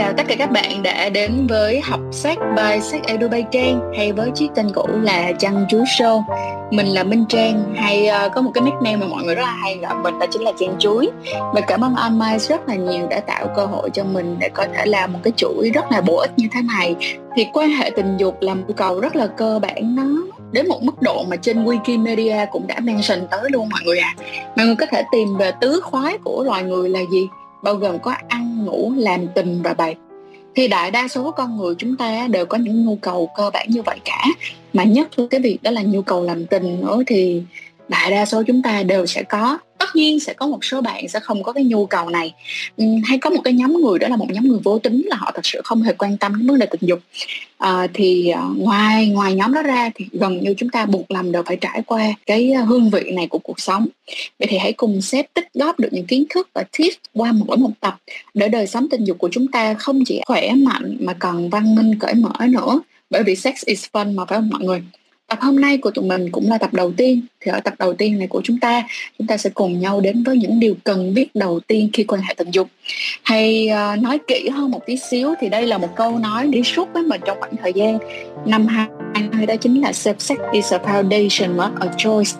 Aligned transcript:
chào 0.00 0.12
tất 0.16 0.22
cả 0.28 0.34
các 0.38 0.50
bạn 0.50 0.82
đã 0.82 1.08
đến 1.08 1.46
với 1.48 1.80
học 1.80 2.00
sách 2.10 2.38
by 2.56 2.80
sách 2.80 3.06
Edu 3.06 3.28
by 3.28 3.44
Trang 3.52 3.92
hay 3.96 4.12
với 4.12 4.30
chiếc 4.34 4.48
tên 4.54 4.66
cũ 4.74 4.86
là 5.02 5.32
Chăn 5.32 5.66
Chuối 5.68 5.80
Show. 5.80 6.22
Mình 6.70 6.86
là 6.86 7.04
Minh 7.04 7.24
Trang 7.28 7.74
hay 7.76 8.08
uh, 8.26 8.32
có 8.32 8.40
một 8.42 8.50
cái 8.54 8.64
nickname 8.64 8.96
mà 8.96 9.06
mọi 9.06 9.24
người 9.24 9.34
rất 9.34 9.42
là 9.42 9.52
hay 9.52 9.76
gọi 9.76 9.94
mình 9.94 10.18
đó 10.18 10.26
chính 10.30 10.42
là 10.42 10.52
Trang 10.60 10.74
Chuối. 10.78 11.08
Và 11.54 11.60
cảm 11.60 11.84
ơn 11.84 11.94
anh 11.94 12.18
Mai 12.18 12.38
rất 12.38 12.68
là 12.68 12.74
nhiều 12.74 13.06
đã 13.10 13.20
tạo 13.20 13.46
cơ 13.56 13.66
hội 13.66 13.90
cho 13.90 14.04
mình 14.04 14.36
để 14.38 14.48
có 14.48 14.66
thể 14.74 14.86
làm 14.86 15.12
một 15.12 15.18
cái 15.22 15.32
chuỗi 15.36 15.70
rất 15.74 15.92
là 15.92 16.00
bổ 16.00 16.16
ích 16.16 16.32
như 16.36 16.48
thế 16.52 16.60
này. 16.62 16.94
Thì 17.36 17.46
quan 17.52 17.70
hệ 17.70 17.90
tình 17.96 18.16
dục 18.16 18.36
là 18.40 18.54
một 18.54 18.64
cầu 18.76 19.00
rất 19.00 19.16
là 19.16 19.26
cơ 19.26 19.58
bản 19.62 19.96
nó 19.96 20.04
đến 20.52 20.68
một 20.68 20.82
mức 20.82 21.02
độ 21.02 21.24
mà 21.28 21.36
trên 21.36 21.64
Wikimedia 21.64 22.46
cũng 22.52 22.66
đã 22.66 22.80
mention 22.80 23.26
tới 23.30 23.50
luôn 23.50 23.68
mọi 23.68 23.80
người 23.84 23.98
ạ. 23.98 24.14
À. 24.18 24.22
Mọi 24.56 24.66
người 24.66 24.76
có 24.76 24.86
thể 24.86 25.02
tìm 25.12 25.36
về 25.38 25.52
tứ 25.60 25.80
khoái 25.84 26.18
của 26.18 26.44
loài 26.44 26.62
người 26.62 26.88
là 26.88 27.00
gì? 27.12 27.28
Bao 27.62 27.74
gồm 27.74 27.98
có 27.98 28.14
ăn, 28.28 28.64
ngủ, 28.64 28.92
làm 28.96 29.26
tình 29.34 29.62
và 29.62 29.74
bày 29.74 29.96
thì 30.54 30.68
đại 30.68 30.90
đa 30.90 31.08
số 31.08 31.30
con 31.30 31.56
người 31.56 31.74
chúng 31.78 31.96
ta 31.96 32.26
đều 32.30 32.46
có 32.46 32.58
những 32.58 32.86
nhu 32.86 32.96
cầu 32.96 33.28
cơ 33.36 33.50
bản 33.52 33.66
như 33.70 33.82
vậy 33.82 33.98
cả. 34.04 34.24
Mà 34.72 34.84
nhất 34.84 35.18
là 35.18 35.26
cái 35.30 35.40
việc 35.40 35.62
đó 35.62 35.70
là 35.70 35.82
nhu 35.82 36.02
cầu 36.02 36.24
làm 36.24 36.46
tình 36.46 36.80
nữa 36.80 37.02
thì 37.06 37.42
đại 37.90 38.10
đa 38.10 38.26
số 38.26 38.42
chúng 38.46 38.62
ta 38.62 38.82
đều 38.82 39.06
sẽ 39.06 39.22
có. 39.22 39.58
Tất 39.78 39.96
nhiên 39.96 40.20
sẽ 40.20 40.34
có 40.34 40.46
một 40.46 40.64
số 40.64 40.80
bạn 40.80 41.08
sẽ 41.08 41.20
không 41.20 41.42
có 41.42 41.52
cái 41.52 41.64
nhu 41.64 41.86
cầu 41.86 42.10
này. 42.10 42.34
Hay 43.04 43.18
có 43.18 43.30
một 43.30 43.40
cái 43.44 43.52
nhóm 43.52 43.72
người 43.82 43.98
đó 43.98 44.08
là 44.08 44.16
một 44.16 44.26
nhóm 44.30 44.48
người 44.48 44.58
vô 44.64 44.78
tính 44.78 45.02
là 45.06 45.16
họ 45.16 45.30
thật 45.34 45.46
sự 45.46 45.60
không 45.64 45.82
hề 45.82 45.92
quan 45.92 46.16
tâm 46.16 46.32
đến 46.38 46.46
vấn 46.46 46.58
đề 46.58 46.66
tình 46.66 46.80
dục. 46.82 46.98
À, 47.58 47.86
thì 47.94 48.28
ờ, 48.28 48.42
ngoài 48.56 49.06
ngoài 49.06 49.34
nhóm 49.34 49.54
đó 49.54 49.62
ra 49.62 49.90
thì 49.94 50.06
gần 50.12 50.40
như 50.40 50.54
chúng 50.58 50.68
ta 50.68 50.86
buộc 50.86 51.10
lòng 51.10 51.32
đều 51.32 51.42
phải 51.46 51.56
trải 51.56 51.82
qua 51.86 52.02
cái 52.26 52.52
ờ, 52.52 52.62
hương 52.62 52.90
vị 52.90 53.10
này 53.14 53.26
của 53.26 53.38
cuộc 53.38 53.60
sống. 53.60 53.86
Vậy 54.38 54.48
thì 54.50 54.58
hãy 54.58 54.72
cùng 54.72 55.02
xếp 55.02 55.26
tích 55.34 55.48
góp 55.54 55.80
được 55.80 55.88
những 55.92 56.06
kiến 56.06 56.24
thức 56.30 56.48
và 56.54 56.64
tips 56.78 56.96
qua 57.14 57.32
mỗi 57.32 57.56
một 57.56 57.70
tập 57.80 57.96
để 58.34 58.48
đời 58.48 58.66
sống 58.66 58.88
tình 58.90 59.04
dục 59.04 59.18
của 59.18 59.28
chúng 59.32 59.48
ta 59.48 59.74
không 59.74 60.04
chỉ 60.06 60.20
khỏe 60.26 60.52
mạnh 60.54 60.96
mà 61.00 61.12
còn 61.18 61.50
văn 61.50 61.74
minh 61.74 61.98
cởi 61.98 62.14
mở 62.14 62.32
nữa. 62.48 62.80
Bởi 63.10 63.22
vì 63.22 63.36
sex 63.36 63.54
is 63.64 63.86
fun 63.92 64.14
mà 64.14 64.24
phải 64.24 64.38
không 64.38 64.50
mọi 64.50 64.64
người? 64.64 64.82
Tập 65.30 65.38
hôm 65.42 65.60
nay 65.60 65.78
của 65.78 65.90
tụi 65.90 66.04
mình 66.04 66.30
cũng 66.30 66.50
là 66.50 66.58
tập 66.58 66.74
đầu 66.74 66.92
tiên 66.96 67.20
thì 67.40 67.50
ở 67.50 67.60
tập 67.60 67.74
đầu 67.78 67.94
tiên 67.94 68.18
này 68.18 68.26
của 68.26 68.40
chúng 68.44 68.58
ta 68.58 68.82
chúng 69.18 69.26
ta 69.26 69.36
sẽ 69.36 69.50
cùng 69.50 69.80
nhau 69.80 70.00
đến 70.00 70.22
với 70.22 70.36
những 70.36 70.60
điều 70.60 70.74
cần 70.84 71.14
biết 71.14 71.34
đầu 71.34 71.60
tiên 71.60 71.90
khi 71.92 72.04
quan 72.04 72.22
hệ 72.22 72.34
tình 72.34 72.50
dục. 72.50 72.68
Hay 73.22 73.70
uh, 73.70 74.02
nói 74.02 74.18
kỹ 74.26 74.48
hơn 74.48 74.70
một 74.70 74.86
tí 74.86 74.96
xíu 74.96 75.34
thì 75.40 75.48
đây 75.48 75.66
là 75.66 75.78
một 75.78 75.88
câu 75.96 76.18
nói 76.18 76.46
đi 76.46 76.62
suốt 76.62 76.88
với 76.92 77.02
mình 77.02 77.20
trong 77.26 77.40
khoảng 77.40 77.56
thời 77.56 77.72
gian 77.72 77.98
năm 78.46 78.66
2020 78.66 79.46
đó 79.46 79.56
chính 79.56 79.80
là 79.80 79.90
safe 79.90 80.18
sex 80.18 80.38
is 80.52 80.72
a 80.72 80.78
foundation 80.78 81.56
not 81.56 81.70
a 81.80 81.86
choice. 81.96 82.30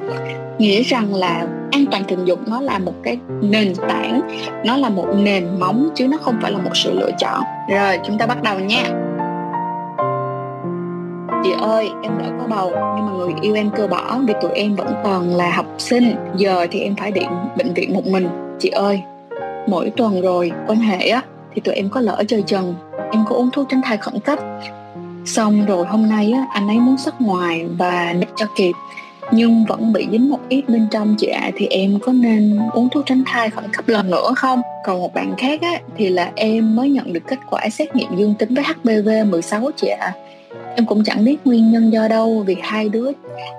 Nghĩa 0.59 0.83
rằng 0.83 1.15
là 1.15 1.47
an 1.71 1.85
toàn 1.91 2.05
tình 2.09 2.25
dục 2.25 2.49
nó 2.49 2.61
là 2.61 2.79
một 2.79 2.95
cái 3.03 3.19
nền 3.43 3.75
tảng, 3.89 4.21
nó 4.65 4.77
là 4.77 4.89
một 4.89 5.07
nền 5.17 5.47
móng 5.59 5.91
chứ 5.95 6.07
nó 6.07 6.17
không 6.17 6.39
phải 6.43 6.53
là 6.53 6.59
một 6.59 6.73
sự 6.75 6.93
lựa 6.93 7.11
chọn. 7.19 7.43
Rồi 7.71 7.99
chúng 8.07 8.19
ta 8.19 8.27
bắt 8.27 8.43
đầu 8.43 8.59
nha 8.59 9.10
chị 11.45 11.51
ơi 11.61 11.91
em 12.03 12.19
đã 12.19 12.25
có 12.39 12.47
bầu 12.47 12.73
nhưng 12.97 13.07
mà 13.07 13.13
người 13.13 13.33
yêu 13.43 13.55
em 13.55 13.71
cơ 13.77 13.87
bỏ 13.87 14.19
vì 14.27 14.35
tụi 14.43 14.51
em 14.55 14.77
vẫn 14.77 14.95
còn 15.05 15.35
là 15.35 15.51
học 15.51 15.67
sinh. 15.79 16.15
Giờ 16.37 16.67
thì 16.71 16.81
em 16.81 16.97
phải 16.97 17.11
điện 17.11 17.29
bệnh 17.57 17.75
viện 17.75 17.95
một 17.95 18.07
mình. 18.07 18.29
Chị 18.59 18.69
ơi 18.69 19.03
mỗi 19.67 19.91
tuần 19.97 20.21
rồi 20.21 20.53
quan 20.67 20.79
hệ 20.79 21.09
á 21.09 21.23
thì 21.55 21.61
tụi 21.61 21.75
em 21.75 21.89
có 21.89 22.01
lỡ 22.01 22.25
chơi 22.29 22.43
trần 22.47 22.75
em 23.13 23.25
có 23.29 23.37
uống 23.37 23.51
thuốc 23.51 23.67
tránh 23.69 23.81
thai 23.85 23.97
khẩn 23.97 24.21
cấp. 24.21 24.39
Xong 25.25 25.67
rồi 25.67 25.87
hôm 25.87 26.09
nay 26.09 26.33
á 26.33 26.47
anh 26.53 26.69
ấy 26.69 26.79
muốn 26.79 26.99
xuất 26.99 27.21
ngoài 27.21 27.67
và 27.79 28.15
để 28.21 28.27
cho 28.37 28.47
kịp. 28.57 28.73
Nhưng 29.33 29.65
vẫn 29.65 29.93
bị 29.93 30.09
dính 30.11 30.31
một 30.31 30.39
ít 30.49 30.69
bên 30.69 30.87
trong 30.91 31.15
chị 31.19 31.27
ạ 31.27 31.41
à, 31.41 31.51
thì 31.57 31.67
em 31.67 31.99
có 31.99 32.13
nên 32.13 32.59
uống 32.73 32.89
thuốc 32.89 33.07
tránh 33.07 33.23
thai 33.27 33.51
khẩn 33.51 33.65
cấp 33.73 33.89
lần 33.89 34.11
nữa 34.11 34.33
không? 34.37 34.61
Còn 34.85 34.99
một 34.99 35.15
bạn 35.15 35.35
khác 35.39 35.61
á 35.63 35.81
thì 35.97 36.09
là 36.09 36.31
em 36.35 36.77
mới 36.77 36.91
nhận 36.91 37.13
được 37.13 37.23
kết 37.27 37.39
quả 37.51 37.69
xét 37.69 37.97
nghiệm 37.97 38.17
dương 38.17 38.35
tính 38.35 38.55
với 38.55 38.65
HPV 38.65 39.31
16 39.31 39.71
chị 39.77 39.89
ạ. 39.89 39.97
à 40.01 40.13
em 40.77 40.87
cũng 40.87 41.05
chẳng 41.05 41.25
biết 41.25 41.37
nguyên 41.45 41.73
nhân 41.73 41.93
do 41.93 42.09
đâu, 42.09 42.45
vì 42.47 42.57
hai 42.63 42.89
đứa 42.89 43.11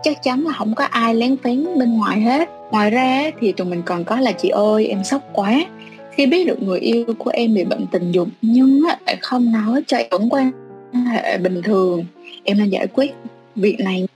chắc 0.04 0.24
chắn 0.24 0.46
là 0.46 0.54
không 0.54 0.76
có 0.76 0.86
ai 0.86 1.16
lén 1.16 1.38
phén 1.38 1.66
bên 1.80 1.98
ngoài 1.98 2.22
hết. 2.22 2.50
Ngoài 2.72 2.90
ra 2.90 3.32
thì 3.40 3.52
tụi 3.52 3.68
mình 3.68 3.82
còn 3.86 4.04
có 4.04 4.20
là 4.20 4.32
chị 4.32 4.50
ơi, 4.50 4.88
em 4.88 5.04
sốc 5.04 5.30
quá. 5.34 5.66
Khi 6.12 6.26
biết 6.26 6.48
được 6.48 6.62
người 6.62 6.80
yêu 6.80 7.06
của 7.18 7.32
em 7.34 7.54
bị 7.54 7.64
bệnh 7.64 7.88
tình 7.92 8.12
dục, 8.12 8.28
nhưng 8.42 8.84
lại 8.84 9.18
không 9.22 9.52
nói 9.52 9.84
cho 9.88 9.98
em 9.98 10.08
vẫn 10.12 10.30
quan 10.30 10.52
hệ 10.94 11.38
bình 11.38 11.62
thường. 11.64 12.06
Em 12.44 12.58
đang 12.58 12.72
giải 12.72 12.88
quyết 12.88 13.12
việc 13.56 13.80
này 13.80 14.08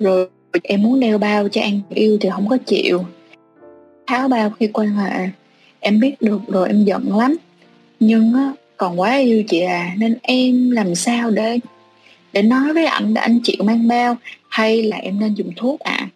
rồi, 0.00 0.28
em 0.62 0.82
muốn 0.82 1.00
đeo 1.00 1.18
bao 1.18 1.48
cho 1.48 1.60
anh 1.60 1.80
yêu 1.94 2.18
thì 2.20 2.28
không 2.32 2.48
có 2.48 2.56
chịu. 2.66 3.04
Tháo 4.06 4.28
bao 4.28 4.50
khi 4.50 4.66
quan 4.66 4.88
hệ, 4.88 5.28
em 5.80 6.00
biết 6.00 6.14
được 6.20 6.40
rồi, 6.48 6.68
em 6.68 6.84
giận 6.84 7.18
lắm. 7.18 7.36
Nhưng 8.00 8.32
còn 8.76 9.00
quá 9.00 9.16
yêu 9.16 9.42
chị 9.48 9.60
à 9.60 9.94
nên 9.98 10.16
em 10.22 10.70
làm 10.70 10.94
sao 10.94 11.30
để 11.30 11.58
để 12.36 12.42
nói 12.42 12.72
với 12.72 12.86
anh 12.86 13.14
để 13.14 13.20
anh 13.20 13.40
chịu 13.42 13.56
mang 13.64 13.88
bao 13.88 14.16
hay 14.48 14.82
là 14.82 14.96
em 14.96 15.20
nên 15.20 15.34
dùng 15.34 15.52
thuốc 15.56 15.80
ạ? 15.80 15.96
À? 15.98 16.08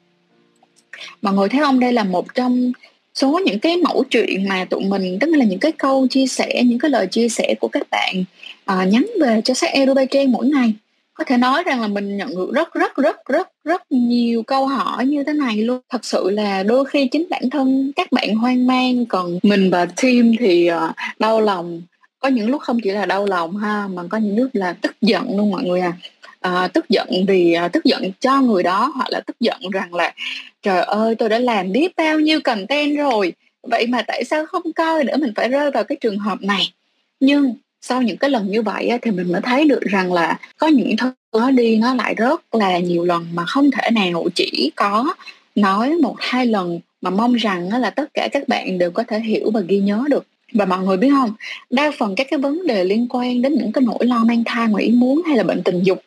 mọi 1.23 1.35
người 1.35 1.49
thấy 1.49 1.61
không 1.61 1.81
đây 1.81 1.93
là 1.93 2.05
một 2.05 2.35
trong 2.35 2.73
số 3.15 3.41
những 3.45 3.59
cái 3.59 3.77
mẫu 3.77 4.05
chuyện 4.11 4.49
mà 4.49 4.65
tụi 4.65 4.85
mình 4.85 5.19
tức 5.21 5.31
là 5.31 5.45
những 5.45 5.59
cái 5.59 5.73
câu 5.73 6.07
chia 6.11 6.27
sẻ 6.27 6.63
những 6.65 6.79
cái 6.79 6.91
lời 6.91 7.07
chia 7.07 7.29
sẻ 7.29 7.55
của 7.61 7.69
các 7.69 7.87
bạn 7.91 8.25
uh, 8.73 8.93
nhắn 8.93 9.07
về 9.21 9.41
cho 9.45 9.55
sách 9.55 9.71
Azerbaijan 9.75 10.31
mỗi 10.31 10.47
ngày. 10.47 10.75
Có 11.15 11.25
thể 11.25 11.37
nói 11.37 11.63
rằng 11.63 11.81
là 11.81 11.89
mình 11.89 12.17
nhận 12.17 12.29
được 12.29 12.53
rất 12.53 12.75
rất 12.75 12.97
rất 12.97 13.17
rất 13.29 13.49
rất 13.65 13.93
nhiều 13.93 14.43
câu 14.43 14.67
hỏi 14.67 15.07
như 15.07 15.25
thế 15.25 15.33
này 15.33 15.57
luôn. 15.57 15.81
Thật 15.89 16.05
sự 16.05 16.31
là 16.31 16.63
đôi 16.63 16.85
khi 16.85 17.09
chính 17.09 17.27
bản 17.31 17.51
thân 17.51 17.93
các 17.97 18.13
bạn 18.13 18.35
hoang 18.35 18.67
mang 18.67 19.07
còn 19.07 19.39
mình 19.43 19.71
và 19.71 19.87
team 20.03 20.33
thì 20.39 20.71
uh, 20.73 20.91
đau 21.19 21.41
lòng 21.41 21.83
có 22.21 22.29
những 22.29 22.51
lúc 22.51 22.63
không 22.63 22.81
chỉ 22.81 22.91
là 22.91 23.07
đau 23.07 23.27
lòng 23.27 23.57
ha 23.57 23.89
mà 23.89 24.03
có 24.11 24.19
những 24.19 24.37
lúc 24.37 24.51
là 24.53 24.73
tức 24.73 24.97
giận 25.01 25.37
luôn 25.37 25.51
mọi 25.51 25.65
người 25.65 25.81
à, 25.81 25.93
à 26.41 26.69
tức 26.69 26.89
giận 26.89 27.09
vì 27.29 27.53
à, 27.53 27.69
tức 27.69 27.85
giận 27.85 28.03
cho 28.21 28.41
người 28.41 28.63
đó 28.63 28.93
hoặc 28.95 29.11
là 29.11 29.21
tức 29.27 29.37
giận 29.41 29.61
rằng 29.73 29.95
là 29.95 30.15
trời 30.63 30.81
ơi 30.81 31.15
tôi 31.15 31.29
đã 31.29 31.39
làm 31.39 31.73
biết 31.73 31.97
bao 31.97 32.21
nhiêu 32.21 32.41
content 32.41 32.99
rồi 32.99 33.33
vậy 33.63 33.87
mà 33.87 34.03
tại 34.03 34.25
sao 34.25 34.47
không 34.47 34.73
coi 34.73 35.05
nữa 35.05 35.17
mình 35.17 35.33
phải 35.37 35.49
rơi 35.49 35.71
vào 35.71 35.85
cái 35.85 35.99
trường 36.01 36.19
hợp 36.19 36.43
này? 36.43 36.73
Nhưng 37.21 37.55
sau 37.81 38.03
những 38.03 38.17
cái 38.17 38.31
lần 38.31 38.51
như 38.51 38.63
vậy 38.63 38.89
á, 38.89 38.99
thì 39.03 39.11
mình 39.11 39.33
mới 39.33 39.41
thấy 39.41 39.65
được 39.65 39.81
rằng 39.81 40.13
là 40.13 40.39
có 40.59 40.67
những 40.67 40.97
thứ 40.97 41.13
nó 41.33 41.51
đi 41.51 41.77
nó 41.77 41.95
lại 41.95 42.15
rất 42.15 42.55
là 42.55 42.79
nhiều 42.79 43.05
lần 43.05 43.27
mà 43.35 43.45
không 43.47 43.71
thể 43.71 43.91
nào 43.91 44.25
chỉ 44.35 44.73
có 44.77 45.15
nói 45.55 45.91
một 46.03 46.17
hai 46.19 46.47
lần 46.47 46.81
mà 47.01 47.11
mong 47.11 47.35
rằng 47.35 47.81
là 47.81 47.91
tất 47.91 48.15
cả 48.15 48.29
các 48.33 48.49
bạn 48.49 48.79
đều 48.79 48.91
có 48.91 49.03
thể 49.03 49.21
hiểu 49.21 49.51
và 49.55 49.61
ghi 49.61 49.79
nhớ 49.79 50.05
được 50.11 50.27
và 50.53 50.65
mọi 50.65 50.79
người 50.79 50.97
biết 50.97 51.11
không? 51.11 51.33
Đa 51.71 51.91
phần 51.99 52.15
các 52.15 52.27
cái 52.31 52.39
vấn 52.39 52.67
đề 52.67 52.85
liên 52.85 53.07
quan 53.11 53.43
đến 53.43 53.55
những 53.55 53.73
cái 53.73 53.83
nỗi 53.83 54.07
lo 54.07 54.25
mang 54.25 54.43
thai, 54.47 54.69
ngoài 54.69 54.85
ý 54.85 54.91
muốn 54.91 55.23
hay 55.27 55.37
là 55.37 55.43
bệnh 55.43 55.63
tình 55.63 55.83
dục, 55.83 56.03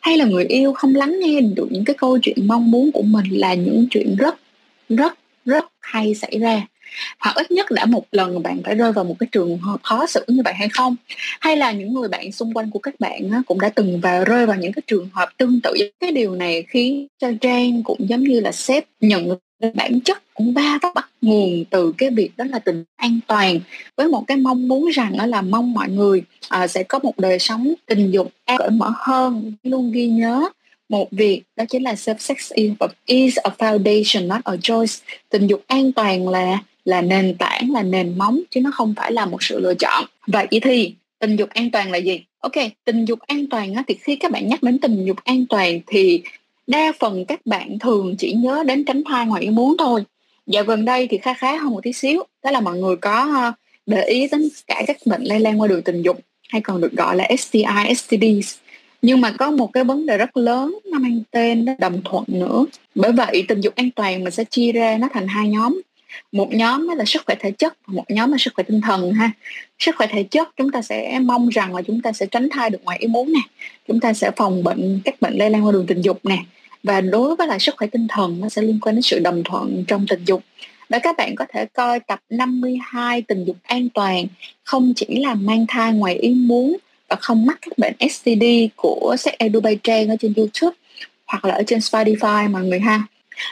hay 0.00 0.16
là 0.16 0.24
người 0.24 0.44
yêu 0.44 0.72
không 0.72 0.94
lắng 0.94 1.18
nghe 1.20 1.40
được 1.40 1.68
những 1.70 1.84
cái 1.84 1.94
câu 1.98 2.18
chuyện 2.22 2.36
mong 2.46 2.70
muốn 2.70 2.92
của 2.92 3.02
mình 3.02 3.24
là 3.30 3.54
những 3.54 3.86
chuyện 3.90 4.16
rất 4.16 4.34
rất 4.88 5.18
rất 5.44 5.64
hay 5.80 6.14
xảy 6.14 6.38
ra. 6.38 6.66
Hoặc 7.18 7.36
ít 7.36 7.50
nhất 7.50 7.70
đã 7.70 7.84
một 7.84 8.04
lần 8.12 8.42
bạn 8.42 8.60
phải 8.64 8.74
rơi 8.74 8.92
vào 8.92 9.04
một 9.04 9.14
cái 9.18 9.26
trường 9.32 9.58
hợp 9.58 9.80
khó 9.82 10.06
xử 10.06 10.24
như 10.28 10.42
vậy 10.44 10.54
hay 10.54 10.68
không? 10.68 10.96
Hay 11.40 11.56
là 11.56 11.72
những 11.72 11.94
người 11.94 12.08
bạn 12.08 12.32
xung 12.32 12.52
quanh 12.54 12.70
của 12.70 12.78
các 12.78 13.00
bạn 13.00 13.42
cũng 13.46 13.60
đã 13.60 13.68
từng 13.68 14.00
vào 14.00 14.24
rơi 14.24 14.46
vào 14.46 14.56
những 14.56 14.72
cái 14.72 14.82
trường 14.86 15.08
hợp 15.12 15.28
tương 15.36 15.60
tự. 15.60 15.74
Cái 16.00 16.12
điều 16.12 16.34
này 16.34 16.64
khiến 16.68 17.06
cho 17.18 17.32
trang 17.40 17.82
cũng 17.82 18.08
giống 18.08 18.24
như 18.24 18.40
là 18.40 18.52
sếp 18.52 18.84
nhận 19.00 19.36
bản 19.74 20.00
chất 20.00 20.34
cũng 20.34 20.54
ba 20.54 20.78
bắt 20.94 21.08
nguồn 21.22 21.64
từ 21.70 21.92
cái 21.98 22.10
việc 22.10 22.30
đó 22.36 22.44
là 22.44 22.58
tình 22.58 22.84
an 22.96 23.18
toàn 23.26 23.60
với 23.96 24.08
một 24.08 24.24
cái 24.26 24.36
mong 24.36 24.68
muốn 24.68 24.88
rằng 24.88 25.16
đó 25.18 25.26
là 25.26 25.42
mong 25.42 25.72
mọi 25.72 25.88
người 25.88 26.22
à, 26.48 26.66
sẽ 26.66 26.82
có 26.82 26.98
một 26.98 27.18
đời 27.18 27.38
sống 27.38 27.74
tình 27.86 28.10
dục 28.10 28.32
cởi 28.58 28.70
mở 28.70 28.92
hơn. 28.96 29.52
Luôn 29.62 29.92
ghi 29.92 30.06
nhớ 30.06 30.48
một 30.88 31.08
việc 31.10 31.42
đó 31.56 31.64
chính 31.68 31.82
là 31.82 31.94
safe 31.94 32.16
sex 32.18 32.52
is 33.06 33.38
a 33.42 33.50
foundation 33.58 34.26
not 34.26 34.44
a 34.44 34.56
choice. 34.62 34.92
Tình 35.28 35.46
dục 35.46 35.62
an 35.66 35.92
toàn 35.92 36.28
là 36.28 36.58
là 36.84 37.00
nền 37.00 37.34
tảng 37.38 37.70
là 37.72 37.82
nền 37.82 38.18
móng 38.18 38.40
chứ 38.50 38.60
nó 38.60 38.70
không 38.70 38.94
phải 38.96 39.12
là 39.12 39.26
một 39.26 39.42
sự 39.42 39.60
lựa 39.60 39.74
chọn. 39.74 40.04
Vậy 40.26 40.46
thì 40.62 40.94
tình 41.18 41.36
dục 41.36 41.48
an 41.48 41.70
toàn 41.70 41.90
là 41.90 41.98
gì? 41.98 42.24
Ok 42.38 42.52
tình 42.84 43.04
dục 43.04 43.18
an 43.20 43.46
toàn 43.50 43.74
á, 43.74 43.82
thì 43.88 43.94
khi 44.00 44.16
các 44.16 44.30
bạn 44.30 44.48
nhắc 44.48 44.62
đến 44.62 44.78
tình 44.78 45.04
dục 45.04 45.16
an 45.24 45.46
toàn 45.46 45.80
thì 45.86 46.22
đa 46.66 46.92
phần 47.00 47.24
các 47.24 47.46
bạn 47.46 47.78
thường 47.78 48.14
chỉ 48.18 48.32
nhớ 48.32 48.64
đến 48.66 48.84
tránh 48.84 49.02
thai 49.04 49.26
ngoài 49.26 49.42
ý 49.42 49.50
muốn 49.50 49.76
thôi. 49.78 50.04
Dạo 50.46 50.64
gần 50.64 50.84
đây 50.84 51.06
thì 51.10 51.18
khá 51.18 51.34
khá 51.34 51.56
hơn 51.56 51.70
một 51.70 51.80
tí 51.82 51.92
xíu. 51.92 52.22
Đó 52.44 52.50
là 52.50 52.60
mọi 52.60 52.78
người 52.78 52.96
có 52.96 53.30
ờ, 53.34 53.52
để 53.86 54.02
ý 54.04 54.28
đến 54.32 54.48
cả 54.66 54.82
các 54.86 54.96
bệnh 55.06 55.22
lây 55.22 55.40
lan 55.40 55.60
qua 55.60 55.68
đường 55.68 55.82
tình 55.82 56.02
dục 56.02 56.20
hay 56.48 56.60
còn 56.60 56.80
được 56.80 56.92
gọi 56.92 57.16
là 57.16 57.28
STI, 57.38 57.94
STDs 57.96 58.56
nhưng 59.02 59.20
mà 59.20 59.30
có 59.30 59.50
một 59.50 59.72
cái 59.72 59.84
vấn 59.84 60.06
đề 60.06 60.18
rất 60.18 60.36
lớn 60.36 60.78
nó 60.92 60.98
mang 60.98 61.22
tên 61.30 61.64
đó 61.64 61.72
đồng 61.78 62.02
thuận 62.04 62.24
nữa. 62.26 62.66
Bởi 62.94 63.12
vậy 63.12 63.44
tình 63.48 63.60
dục 63.60 63.74
an 63.74 63.90
toàn 63.90 64.24
mình 64.24 64.32
sẽ 64.32 64.44
chia 64.44 64.72
ra 64.72 64.98
nó 65.00 65.08
thành 65.12 65.28
hai 65.28 65.48
nhóm 65.48 65.80
một 66.32 66.52
nhóm 66.52 66.88
là 66.88 67.04
sức 67.04 67.22
khỏe 67.26 67.34
thể 67.40 67.50
chất 67.50 67.74
và 67.86 67.94
một 67.94 68.04
nhóm 68.08 68.32
là 68.32 68.38
sức 68.38 68.54
khỏe 68.54 68.64
tinh 68.68 68.80
thần 68.80 69.12
ha. 69.12 69.30
Sức 69.78 69.96
khỏe 69.96 70.06
thể 70.06 70.22
chất 70.22 70.48
chúng 70.56 70.70
ta 70.70 70.82
sẽ 70.82 71.18
mong 71.18 71.48
rằng 71.48 71.74
là 71.74 71.82
chúng 71.82 72.02
ta 72.02 72.12
sẽ 72.12 72.26
tránh 72.26 72.48
thai 72.48 72.70
được 72.70 72.84
ngoài 72.84 72.98
ý 73.00 73.06
muốn 73.06 73.32
nè. 73.32 73.40
Chúng 73.88 74.00
ta 74.00 74.12
sẽ 74.12 74.30
phòng 74.36 74.64
bệnh, 74.64 75.00
các 75.04 75.20
bệnh 75.20 75.34
lây 75.34 75.50
lan 75.50 75.66
qua 75.66 75.72
đường 75.72 75.86
tình 75.86 76.00
dục 76.00 76.20
nè. 76.24 76.38
Và 76.82 77.00
đối 77.00 77.36
với 77.36 77.46
lại 77.46 77.58
sức 77.58 77.74
khỏe 77.78 77.86
tinh 77.86 78.06
thần, 78.08 78.40
nó 78.40 78.48
sẽ 78.48 78.62
liên 78.62 78.78
quan 78.82 78.94
đến 78.94 79.02
sự 79.02 79.18
đồng 79.18 79.42
thuận 79.44 79.84
trong 79.88 80.06
tình 80.08 80.24
dục. 80.24 80.42
Và 80.88 80.98
các 80.98 81.16
bạn 81.16 81.34
có 81.34 81.44
thể 81.48 81.66
coi 81.66 82.00
tập 82.00 82.20
52 82.30 83.22
tình 83.22 83.44
dục 83.44 83.56
an 83.62 83.88
toàn 83.88 84.26
không 84.64 84.92
chỉ 84.96 85.06
là 85.18 85.34
mang 85.34 85.64
thai 85.68 85.92
ngoài 85.92 86.14
ý 86.14 86.30
muốn 86.30 86.76
và 87.08 87.16
không 87.20 87.46
mắc 87.46 87.58
các 87.62 87.78
bệnh 87.78 88.10
STD 88.10 88.44
của 88.76 89.16
Sex 89.18 89.34
Edu 89.38 89.60
Bay 89.60 89.78
Trang 89.82 90.08
ở 90.08 90.16
trên 90.20 90.32
YouTube 90.36 90.76
hoặc 91.26 91.44
là 91.44 91.54
ở 91.54 91.62
trên 91.66 91.78
Spotify 91.78 92.50
mọi 92.50 92.64
người 92.64 92.80
ha. 92.80 93.02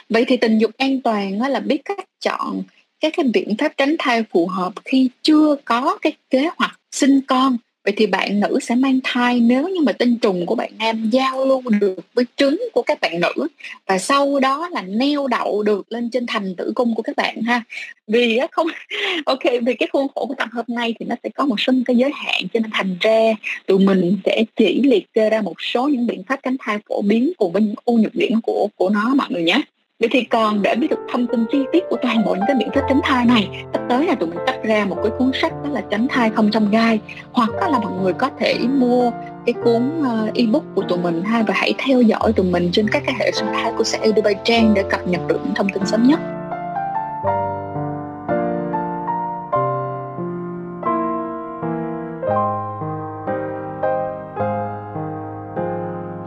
Vậy 0.09 0.25
thì 0.27 0.37
tình 0.37 0.57
dục 0.57 0.71
an 0.77 1.01
toàn 1.01 1.41
là 1.41 1.59
biết 1.59 1.81
cách 1.85 1.99
chọn 2.19 2.63
các 3.01 3.13
cái 3.17 3.25
biện 3.33 3.55
pháp 3.57 3.73
tránh 3.77 3.95
thai 3.99 4.23
phù 4.23 4.47
hợp 4.47 4.73
khi 4.85 5.09
chưa 5.21 5.55
có 5.65 5.97
cái 6.01 6.13
kế 6.29 6.49
hoạch 6.57 6.79
sinh 6.91 7.21
con. 7.27 7.57
Vậy 7.85 7.93
thì 7.97 8.07
bạn 8.07 8.39
nữ 8.39 8.59
sẽ 8.61 8.75
mang 8.75 8.99
thai 9.03 9.39
nếu 9.39 9.67
như 9.67 9.81
mà 9.81 9.91
tinh 9.91 10.17
trùng 10.17 10.45
của 10.45 10.55
bạn 10.55 10.71
nam 10.79 11.09
giao 11.09 11.45
lưu 11.45 11.61
được 11.79 11.99
với 12.13 12.25
trứng 12.35 12.61
của 12.73 12.81
các 12.81 13.01
bạn 13.01 13.19
nữ 13.19 13.47
và 13.87 13.97
sau 13.97 14.39
đó 14.39 14.69
là 14.71 14.81
neo 14.81 15.27
đậu 15.27 15.63
được 15.63 15.91
lên 15.91 16.09
trên 16.09 16.25
thành 16.27 16.55
tử 16.55 16.71
cung 16.75 16.95
của 16.95 17.01
các 17.01 17.15
bạn 17.15 17.41
ha. 17.41 17.63
Vì 18.07 18.39
không, 18.51 18.67
ok 19.25 19.43
vì 19.65 19.73
cái 19.73 19.89
khuôn 19.93 20.07
khổ 20.15 20.25
của 20.25 20.35
tập 20.37 20.49
hôm 20.51 20.65
nay 20.67 20.95
thì 20.99 21.05
nó 21.05 21.15
sẽ 21.23 21.29
có 21.29 21.45
một 21.45 21.59
số 21.59 21.73
cái 21.85 21.95
giới 21.95 22.11
hạn 22.15 22.41
cho 22.53 22.59
nên 22.59 22.71
thành 22.73 22.97
ra 22.99 23.33
tụi 23.65 23.79
mình 23.79 24.17
sẽ 24.25 24.43
chỉ 24.55 24.81
liệt 24.83 25.13
kê 25.13 25.29
ra 25.29 25.41
một 25.41 25.61
số 25.61 25.87
những 25.87 26.07
biện 26.07 26.23
pháp 26.23 26.39
tránh 26.43 26.55
thai 26.59 26.77
phổ 26.89 27.01
biến 27.01 27.31
cùng 27.37 27.51
với 27.51 27.61
những 27.61 27.75
ưu 27.85 27.97
nhược 27.97 28.15
điểm 28.15 28.41
của 28.43 28.67
của 28.75 28.89
nó 28.89 29.13
mọi 29.15 29.27
người 29.29 29.43
nhé. 29.43 29.61
Vậy 30.01 30.09
thì 30.11 30.23
còn 30.23 30.61
để 30.61 30.75
biết 30.75 30.87
được 30.89 30.99
thông 31.11 31.27
tin 31.27 31.45
chi 31.51 31.65
tiết 31.71 31.83
của 31.89 31.97
toàn 32.01 32.25
bộ 32.25 32.35
những 32.35 32.43
cái 32.47 32.55
biện 32.55 32.69
pháp 32.75 32.81
tránh 32.89 32.99
thai 33.03 33.25
này. 33.25 33.65
Sắp 33.73 33.81
tới 33.89 34.05
là 34.07 34.15
tụi 34.15 34.29
mình 34.29 34.39
tách 34.47 34.63
ra 34.63 34.85
một 34.85 34.97
cái 35.03 35.11
cuốn 35.17 35.31
sách 35.33 35.53
đó 35.63 35.69
là 35.69 35.81
tránh 35.89 36.07
thai 36.09 36.29
không 36.29 36.51
trong 36.51 36.71
gai. 36.71 36.99
Hoặc 37.31 37.49
là 37.69 37.79
mọi 37.79 37.91
người 38.01 38.13
có 38.13 38.29
thể 38.39 38.55
mua 38.67 39.11
cái 39.45 39.53
cuốn 39.63 40.03
ờ, 40.03 40.31
ebook 40.35 40.63
của 40.75 40.81
tụi 40.81 40.97
mình 40.97 41.23
ha, 41.23 41.43
Và 41.47 41.53
hãy 41.57 41.73
theo 41.77 42.01
dõi 42.01 42.33
tụi 42.33 42.45
mình 42.45 42.69
trên 42.71 42.87
các 42.87 43.03
cái 43.05 43.15
hệ 43.19 43.31
sinh 43.31 43.47
thái 43.53 43.73
của 43.77 43.83
Sẽ 43.83 43.99
Dubai 44.15 44.35
Trang 44.43 44.73
để 44.73 44.83
cập 44.89 45.07
nhật 45.07 45.21
được 45.27 45.39
những 45.43 45.55
thông 45.55 45.69
tin 45.69 45.85
sớm 45.85 46.07
nhất. 46.07 46.19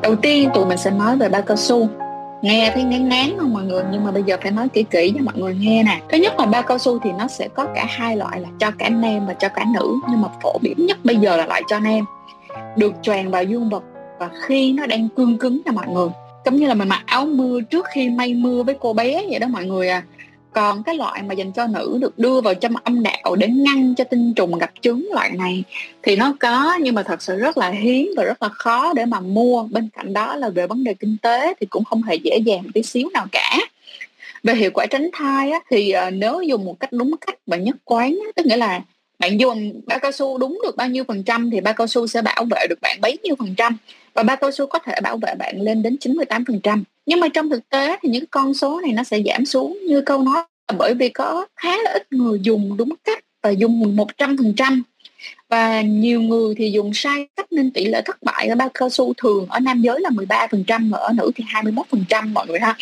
Đầu 0.02 0.16
tiên 0.22 0.50
tụi 0.54 0.66
mình 0.66 0.78
sẽ 0.78 0.90
nói 0.90 1.16
về 1.16 1.28
bao 1.28 1.42
cao 1.42 1.56
su 1.56 1.88
nghe 2.44 2.70
thấy 2.74 2.82
ngán 2.82 3.08
ngán 3.08 3.38
không 3.38 3.54
mọi 3.54 3.62
người? 3.62 3.82
Nhưng 3.90 4.04
mà 4.04 4.10
bây 4.10 4.22
giờ 4.22 4.36
phải 4.42 4.50
nói 4.50 4.68
kỹ 4.68 4.84
kỹ 4.90 5.12
cho 5.14 5.24
mọi 5.24 5.34
người 5.36 5.54
nghe 5.54 5.82
nè. 5.82 6.00
Thứ 6.08 6.18
nhất 6.18 6.40
là 6.40 6.46
bao 6.46 6.62
cao 6.62 6.78
su 6.78 6.98
thì 6.98 7.10
nó 7.18 7.28
sẽ 7.28 7.48
có 7.54 7.66
cả 7.74 7.86
hai 7.88 8.16
loại 8.16 8.40
là 8.40 8.48
cho 8.58 8.70
cả 8.78 8.88
nam 8.88 9.26
và 9.26 9.34
cho 9.34 9.48
cả 9.48 9.64
nữ. 9.74 9.94
Nhưng 10.10 10.20
mà 10.20 10.28
phổ 10.42 10.58
biến 10.62 10.86
nhất 10.86 10.98
bây 11.04 11.16
giờ 11.16 11.36
là 11.36 11.46
loại 11.46 11.62
cho 11.68 11.80
nam. 11.80 12.04
Được 12.76 12.92
choàng 13.02 13.30
vào 13.30 13.44
dương 13.44 13.68
vật 13.68 13.82
và 14.18 14.30
khi 14.46 14.72
nó 14.72 14.86
đang 14.86 15.08
cương 15.08 15.38
cứng 15.38 15.60
nha 15.64 15.72
mọi 15.72 15.86
người. 15.86 16.08
Giống 16.44 16.56
như 16.56 16.66
là 16.66 16.74
mình 16.74 16.88
mặc 16.88 17.02
áo 17.06 17.26
mưa 17.26 17.60
trước 17.60 17.86
khi 17.94 18.10
may 18.10 18.34
mưa 18.34 18.62
với 18.62 18.76
cô 18.80 18.92
bé 18.92 19.22
vậy 19.30 19.38
đó 19.38 19.46
mọi 19.48 19.64
người 19.64 19.88
à 19.88 20.02
còn 20.54 20.82
cái 20.82 20.94
loại 20.94 21.22
mà 21.22 21.34
dành 21.34 21.52
cho 21.52 21.66
nữ 21.66 21.98
được 22.00 22.18
đưa 22.18 22.40
vào 22.40 22.54
trong 22.54 22.74
âm 22.84 23.02
đạo 23.02 23.36
để 23.38 23.48
ngăn 23.48 23.94
cho 23.94 24.04
tinh 24.04 24.34
trùng 24.34 24.58
gặp 24.58 24.70
trứng 24.80 25.08
loại 25.12 25.30
này 25.30 25.64
thì 26.02 26.16
nó 26.16 26.34
có 26.40 26.78
nhưng 26.80 26.94
mà 26.94 27.02
thật 27.02 27.22
sự 27.22 27.36
rất 27.36 27.58
là 27.58 27.70
hiếm 27.70 28.10
và 28.16 28.24
rất 28.24 28.42
là 28.42 28.48
khó 28.48 28.92
để 28.92 29.04
mà 29.04 29.20
mua. 29.20 29.62
Bên 29.62 29.88
cạnh 29.96 30.12
đó 30.12 30.36
là 30.36 30.48
về 30.48 30.66
vấn 30.66 30.84
đề 30.84 30.94
kinh 30.94 31.16
tế 31.22 31.54
thì 31.60 31.66
cũng 31.66 31.84
không 31.84 32.02
hề 32.02 32.14
dễ 32.14 32.38
dàng 32.38 32.62
tí 32.74 32.82
xíu 32.82 33.08
nào 33.14 33.26
cả. 33.32 33.58
Về 34.42 34.54
hiệu 34.54 34.70
quả 34.74 34.86
tránh 34.86 35.10
thai 35.12 35.50
á, 35.50 35.60
thì 35.70 35.94
uh, 36.08 36.12
nếu 36.12 36.42
dùng 36.42 36.64
một 36.64 36.80
cách 36.80 36.92
đúng 36.92 37.14
cách 37.26 37.38
và 37.46 37.56
nhất 37.56 37.76
quán 37.84 38.10
á, 38.10 38.30
tức 38.36 38.46
nghĩa 38.46 38.56
là 38.56 38.80
bạn 39.18 39.40
dùng 39.40 39.80
bao 39.86 39.98
cao 39.98 40.12
su 40.12 40.38
đúng 40.38 40.58
được 40.62 40.76
bao 40.76 40.88
nhiêu 40.88 41.04
phần 41.08 41.22
trăm 41.22 41.50
thì 41.50 41.60
bao 41.60 41.74
cao 41.74 41.86
su 41.86 42.06
sẽ 42.06 42.22
bảo 42.22 42.44
vệ 42.50 42.66
được 42.68 42.78
bạn 42.82 42.98
bấy 43.00 43.18
nhiêu 43.22 43.34
phần 43.38 43.54
trăm 43.56 43.76
và 44.14 44.22
bao 44.22 44.36
cao 44.36 44.50
su 44.50 44.66
có 44.66 44.78
thể 44.78 44.94
bảo 45.02 45.16
vệ 45.16 45.34
bạn 45.38 45.60
lên 45.60 45.82
đến 45.82 45.96
98 46.00 46.44
phần 46.44 46.60
trăm 46.62 46.84
nhưng 47.06 47.20
mà 47.20 47.28
trong 47.28 47.50
thực 47.50 47.68
tế 47.68 47.96
thì 48.02 48.08
những 48.08 48.24
con 48.30 48.54
số 48.54 48.80
này 48.80 48.92
nó 48.92 49.04
sẽ 49.04 49.22
giảm 49.26 49.46
xuống. 49.46 49.78
Như 49.86 50.02
câu 50.02 50.22
nói 50.22 50.42
bởi 50.78 50.94
vì 50.94 51.08
có 51.08 51.46
khá 51.56 51.76
là 51.82 51.90
ít 51.90 52.12
người 52.12 52.38
dùng 52.42 52.76
đúng 52.76 52.94
cách 53.04 53.24
và 53.42 53.50
dùng 53.50 53.96
100 53.96 54.36
phần 54.36 54.54
trăm. 54.56 54.82
Và 55.48 55.82
nhiều 55.82 56.20
người 56.20 56.54
thì 56.58 56.70
dùng 56.70 56.90
sai 56.94 57.28
cách 57.36 57.52
nên 57.52 57.70
tỷ 57.70 57.84
lệ 57.84 58.02
thất 58.04 58.22
bại 58.22 58.48
ở 58.48 58.56
bao 58.56 58.70
cao 58.74 58.90
su 58.90 59.12
thường 59.16 59.46
ở 59.48 59.60
nam 59.60 59.82
giới 59.82 60.00
là 60.00 60.10
13 60.10 60.46
phần 60.50 60.64
trăm 60.66 60.90
và 60.90 60.98
ở 60.98 61.12
nữ 61.12 61.30
thì 61.34 61.44
21 61.48 61.86
phần 61.90 62.04
trăm 62.08 62.34
mọi 62.34 62.46
người 62.46 62.60
ha 62.60 62.76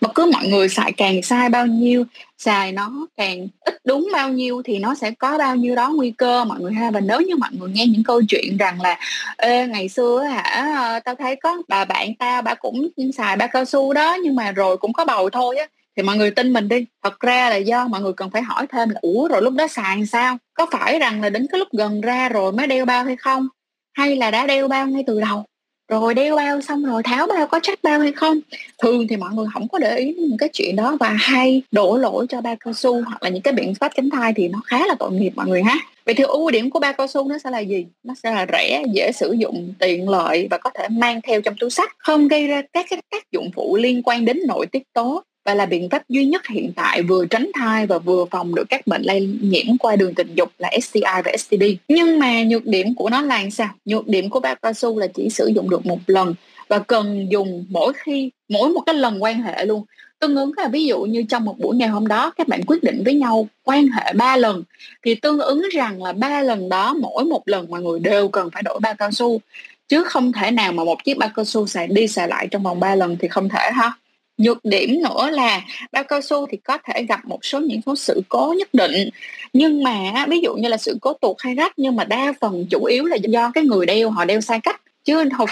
mà 0.00 0.08
cứ 0.14 0.30
mọi 0.32 0.46
người 0.48 0.68
xài 0.68 0.92
càng 0.92 1.22
sai 1.22 1.48
bao 1.48 1.66
nhiêu 1.66 2.04
xài 2.38 2.72
nó 2.72 3.06
càng 3.16 3.48
ít 3.60 3.74
đúng 3.84 4.08
bao 4.12 4.28
nhiêu 4.28 4.62
thì 4.64 4.78
nó 4.78 4.94
sẽ 4.94 5.10
có 5.10 5.38
bao 5.38 5.56
nhiêu 5.56 5.74
đó 5.74 5.92
nguy 5.96 6.10
cơ 6.10 6.44
mọi 6.44 6.60
người 6.60 6.72
ha. 6.72 6.90
Và 6.90 7.00
nếu 7.00 7.20
như 7.20 7.36
mọi 7.36 7.50
người 7.52 7.70
nghe 7.70 7.86
những 7.86 8.04
câu 8.04 8.22
chuyện 8.28 8.56
rằng 8.56 8.80
là 8.80 8.98
Ê, 9.36 9.66
ngày 9.66 9.88
xưa 9.88 10.22
hả 10.22 10.42
ờ, 10.76 11.00
tao 11.00 11.14
thấy 11.14 11.36
có 11.36 11.56
bà 11.68 11.84
bạn 11.84 12.14
tao 12.14 12.42
bà 12.42 12.54
cũng 12.54 12.88
xài 13.16 13.36
ba 13.36 13.46
cao 13.46 13.64
su 13.64 13.92
đó 13.92 14.16
nhưng 14.22 14.36
mà 14.36 14.52
rồi 14.52 14.76
cũng 14.76 14.92
có 14.92 15.04
bầu 15.04 15.30
thôi 15.30 15.56
á. 15.56 15.66
Thì 15.96 16.02
mọi 16.02 16.16
người 16.16 16.30
tin 16.30 16.52
mình 16.52 16.68
đi. 16.68 16.86
Thật 17.02 17.20
ra 17.20 17.50
là 17.50 17.56
do 17.56 17.88
mọi 17.88 18.00
người 18.00 18.12
cần 18.12 18.30
phải 18.30 18.42
hỏi 18.42 18.66
thêm 18.72 18.88
là 18.88 19.00
ủa 19.02 19.28
rồi 19.28 19.42
lúc 19.42 19.54
đó 19.54 19.66
xài 19.66 20.06
sao? 20.06 20.38
Có 20.54 20.66
phải 20.72 20.98
rằng 20.98 21.20
là 21.22 21.30
đến 21.30 21.46
cái 21.52 21.58
lúc 21.58 21.68
gần 21.72 22.00
ra 22.00 22.28
rồi 22.28 22.52
mới 22.52 22.66
đeo 22.66 22.84
bao 22.84 23.04
hay 23.04 23.16
không? 23.16 23.48
Hay 23.92 24.16
là 24.16 24.30
đã 24.30 24.46
đeo 24.46 24.68
bao 24.68 24.86
ngay 24.86 25.04
từ 25.06 25.20
đầu? 25.20 25.44
Rồi 25.88 26.14
đeo 26.14 26.36
bao, 26.36 26.60
xong 26.60 26.84
rồi 26.84 27.02
tháo 27.02 27.26
bao, 27.26 27.46
có 27.46 27.60
chắc 27.62 27.78
bao 27.82 28.00
hay 28.00 28.12
không? 28.12 28.40
Thường 28.82 29.08
thì 29.08 29.16
mọi 29.16 29.30
người 29.34 29.46
không 29.54 29.68
có 29.68 29.78
để 29.78 29.96
ý 29.96 30.14
những 30.18 30.38
cái 30.38 30.48
chuyện 30.52 30.76
đó 30.76 30.96
và 31.00 31.08
hay 31.08 31.62
đổ 31.72 31.96
lỗi 31.96 32.26
cho 32.28 32.40
bao 32.40 32.56
cao 32.60 32.74
su 32.74 33.02
hoặc 33.02 33.22
là 33.22 33.28
những 33.28 33.42
cái 33.42 33.54
biện 33.54 33.74
pháp 33.74 33.92
tránh 33.96 34.10
thai 34.10 34.32
thì 34.36 34.48
nó 34.48 34.60
khá 34.64 34.86
là 34.86 34.94
tội 34.98 35.12
nghiệp 35.12 35.32
mọi 35.36 35.46
người 35.46 35.62
ha. 35.62 35.74
Vậy 36.06 36.14
thì 36.14 36.24
ưu 36.24 36.50
điểm 36.50 36.70
của 36.70 36.80
bao 36.80 36.92
cao 36.92 37.06
su 37.06 37.28
nó 37.28 37.38
sẽ 37.38 37.50
là 37.50 37.58
gì? 37.58 37.86
Nó 38.04 38.14
sẽ 38.22 38.30
là 38.30 38.46
rẻ, 38.52 38.82
dễ 38.92 39.12
sử 39.12 39.32
dụng, 39.32 39.74
tiện 39.78 40.08
lợi 40.08 40.48
và 40.50 40.58
có 40.58 40.70
thể 40.74 40.88
mang 40.88 41.20
theo 41.22 41.40
trong 41.40 41.54
túi 41.60 41.70
sách, 41.70 41.90
không 41.98 42.28
gây 42.28 42.46
ra 42.46 42.62
các 42.72 42.86
cái 42.90 43.02
tác 43.10 43.30
dụng 43.32 43.50
phụ 43.54 43.76
liên 43.76 44.02
quan 44.02 44.24
đến 44.24 44.40
nội 44.46 44.66
tiết 44.66 44.82
tố 44.92 45.22
và 45.48 45.54
là 45.54 45.66
biện 45.66 45.88
pháp 45.90 46.08
duy 46.08 46.24
nhất 46.24 46.46
hiện 46.46 46.72
tại 46.76 47.02
vừa 47.02 47.26
tránh 47.26 47.50
thai 47.54 47.86
và 47.86 47.98
vừa 47.98 48.24
phòng 48.30 48.54
được 48.54 48.64
các 48.68 48.86
bệnh 48.86 49.02
lây 49.02 49.26
nhiễm 49.42 49.78
qua 49.78 49.96
đường 49.96 50.14
tình 50.14 50.34
dục 50.34 50.52
là 50.58 50.70
STI 50.82 51.00
và 51.00 51.36
STD. 51.38 51.62
Nhưng 51.88 52.18
mà 52.18 52.42
nhược 52.42 52.66
điểm 52.66 52.94
của 52.94 53.10
nó 53.10 53.22
là 53.22 53.50
sao? 53.52 53.68
Nhược 53.84 54.08
điểm 54.08 54.30
của 54.30 54.40
bao 54.40 54.54
cao 54.62 54.72
su 54.72 54.98
là 54.98 55.06
chỉ 55.06 55.28
sử 55.30 55.46
dụng 55.46 55.70
được 55.70 55.86
một 55.86 55.98
lần 56.06 56.34
và 56.68 56.78
cần 56.78 57.26
dùng 57.30 57.64
mỗi 57.68 57.92
khi, 57.96 58.30
mỗi 58.48 58.68
một 58.68 58.80
cái 58.86 58.94
lần 58.94 59.22
quan 59.22 59.42
hệ 59.42 59.64
luôn 59.64 59.84
tương 60.18 60.36
ứng 60.36 60.52
là 60.56 60.68
ví 60.68 60.86
dụ 60.86 61.00
như 61.00 61.24
trong 61.28 61.44
một 61.44 61.58
buổi 61.58 61.76
ngày 61.76 61.88
hôm 61.88 62.06
đó, 62.06 62.32
các 62.36 62.48
bạn 62.48 62.60
quyết 62.66 62.82
định 62.82 63.02
với 63.04 63.14
nhau 63.14 63.48
quan 63.64 63.88
hệ 63.88 64.12
ba 64.12 64.36
lần, 64.36 64.64
thì 65.04 65.14
tương 65.14 65.38
ứng 65.38 65.62
rằng 65.72 66.02
là 66.02 66.12
ba 66.12 66.42
lần 66.42 66.68
đó, 66.68 66.94
mỗi 66.94 67.24
một 67.24 67.42
lần 67.46 67.70
mọi 67.70 67.82
người 67.82 68.00
đều 68.00 68.28
cần 68.28 68.50
phải 68.50 68.62
đổi 68.62 68.80
bao 68.80 68.94
cao 68.94 69.10
su 69.10 69.40
chứ 69.88 70.04
không 70.04 70.32
thể 70.32 70.50
nào 70.50 70.72
mà 70.72 70.84
một 70.84 71.04
chiếc 71.04 71.18
bao 71.18 71.30
cao 71.34 71.44
su 71.44 71.66
xài, 71.66 71.86
đi 71.86 72.08
xài 72.08 72.28
lại 72.28 72.48
trong 72.50 72.62
vòng 72.62 72.80
3 72.80 72.94
lần 72.94 73.16
thì 73.20 73.28
không 73.28 73.48
thể 73.48 73.70
ha 73.74 73.92
nhược 74.38 74.64
điểm 74.64 75.02
nữa 75.02 75.30
là 75.30 75.62
bao 75.92 76.04
cao 76.04 76.20
su 76.20 76.46
thì 76.46 76.56
có 76.56 76.78
thể 76.84 77.02
gặp 77.02 77.20
một 77.24 77.44
số 77.44 77.60
những 77.60 77.80
số 77.86 77.96
sự 77.96 78.22
cố 78.28 78.54
nhất 78.58 78.68
định. 78.74 79.08
Nhưng 79.52 79.82
mà 79.82 80.26
ví 80.28 80.40
dụ 80.40 80.54
như 80.54 80.68
là 80.68 80.76
sự 80.76 80.98
cố 81.00 81.12
tuột 81.12 81.36
hay 81.38 81.54
rách 81.54 81.72
nhưng 81.76 81.96
mà 81.96 82.04
đa 82.04 82.32
phần 82.40 82.66
chủ 82.70 82.84
yếu 82.84 83.04
là 83.04 83.16
do 83.16 83.50
cái 83.54 83.64
người 83.64 83.86
đeo, 83.86 84.10
họ 84.10 84.24
đeo 84.24 84.40
sai 84.40 84.60
cách. 84.60 84.80
Chứ 85.04 85.24
học 85.32 85.48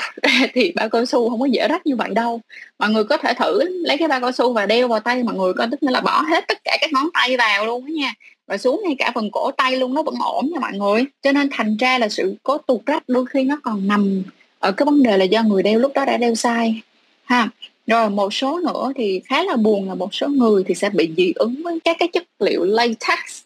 thì 0.55 0.73
bao 0.77 0.89
cao 0.89 1.07
su 1.07 1.31
không 1.31 1.41
có 1.41 1.47
dễ 1.47 1.69
rách 1.69 1.87
như 1.87 1.97
vậy 1.97 2.11
đâu. 2.15 2.41
Mọi 2.79 2.91
người 2.91 3.05
có 3.05 3.17
thể 3.17 3.35
thử 3.35 3.61
lấy 3.69 3.99
cái 3.99 4.09
bao 4.09 4.21
cao 4.21 4.33
su 4.33 4.53
và 4.53 4.67
đeo 4.67 4.89
vào 4.89 5.01
tay, 5.01 5.23
mọi 5.23 5.35
người 5.35 5.53
có 5.53 5.67
tức 5.71 5.83
là 5.83 6.01
bỏ 6.01 6.23
hết 6.23 6.45
tất 6.49 6.59
cả 6.65 6.77
các 6.81 6.93
ngón 6.93 7.09
tay 7.15 7.37
vào 7.37 7.67
luôn 7.67 7.87
đó 7.87 7.91
nha. 7.91 8.15
Và 8.47 8.59
xuống 8.59 8.83
ngay 8.85 8.95
cả 8.99 9.13
phần 9.15 9.31
cổ 9.31 9.51
tay 9.51 9.77
luôn, 9.77 9.95
nó 9.95 10.03
vẫn 10.03 10.15
ổn 10.21 10.51
nha 10.53 10.61
mọi 10.61 10.73
người. 10.73 11.05
Cho 11.23 11.33
nên 11.33 11.49
thành 11.53 11.77
ra 11.77 11.99
là 11.99 12.09
sự 12.09 12.35
cố 12.43 12.59
tuột 12.59 12.81
rách 12.87 13.03
đôi 13.09 13.27
khi 13.27 13.43
nó 13.43 13.61
còn 13.63 13.89
nằm 13.89 14.23
ở 14.59 14.73
cái 14.73 14.87
vấn 14.87 15.03
đề 15.03 15.17
là 15.17 15.25
do 15.25 15.43
người 15.43 15.63
đeo 15.63 15.79
lúc 15.79 15.93
đó 15.95 16.05
đã 16.05 16.17
đeo 16.17 16.35
sai, 16.35 16.81
ha 17.25 17.49
rồi 17.87 18.11
một 18.11 18.35
số 18.35 18.61
nữa 18.61 18.93
thì 18.97 19.21
khá 19.25 19.43
là 19.43 19.57
buồn 19.57 19.89
là 19.89 19.95
một 19.95 20.15
số 20.15 20.29
người 20.29 20.65
thì 20.67 20.75
sẽ 20.75 20.91
bị 20.91 21.11
dị 21.17 21.33
ứng 21.35 21.63
với 21.65 21.79
các 21.85 21.97
cái 21.99 22.09
chất 22.09 22.25
liệu 22.39 22.65
latex 22.65 23.43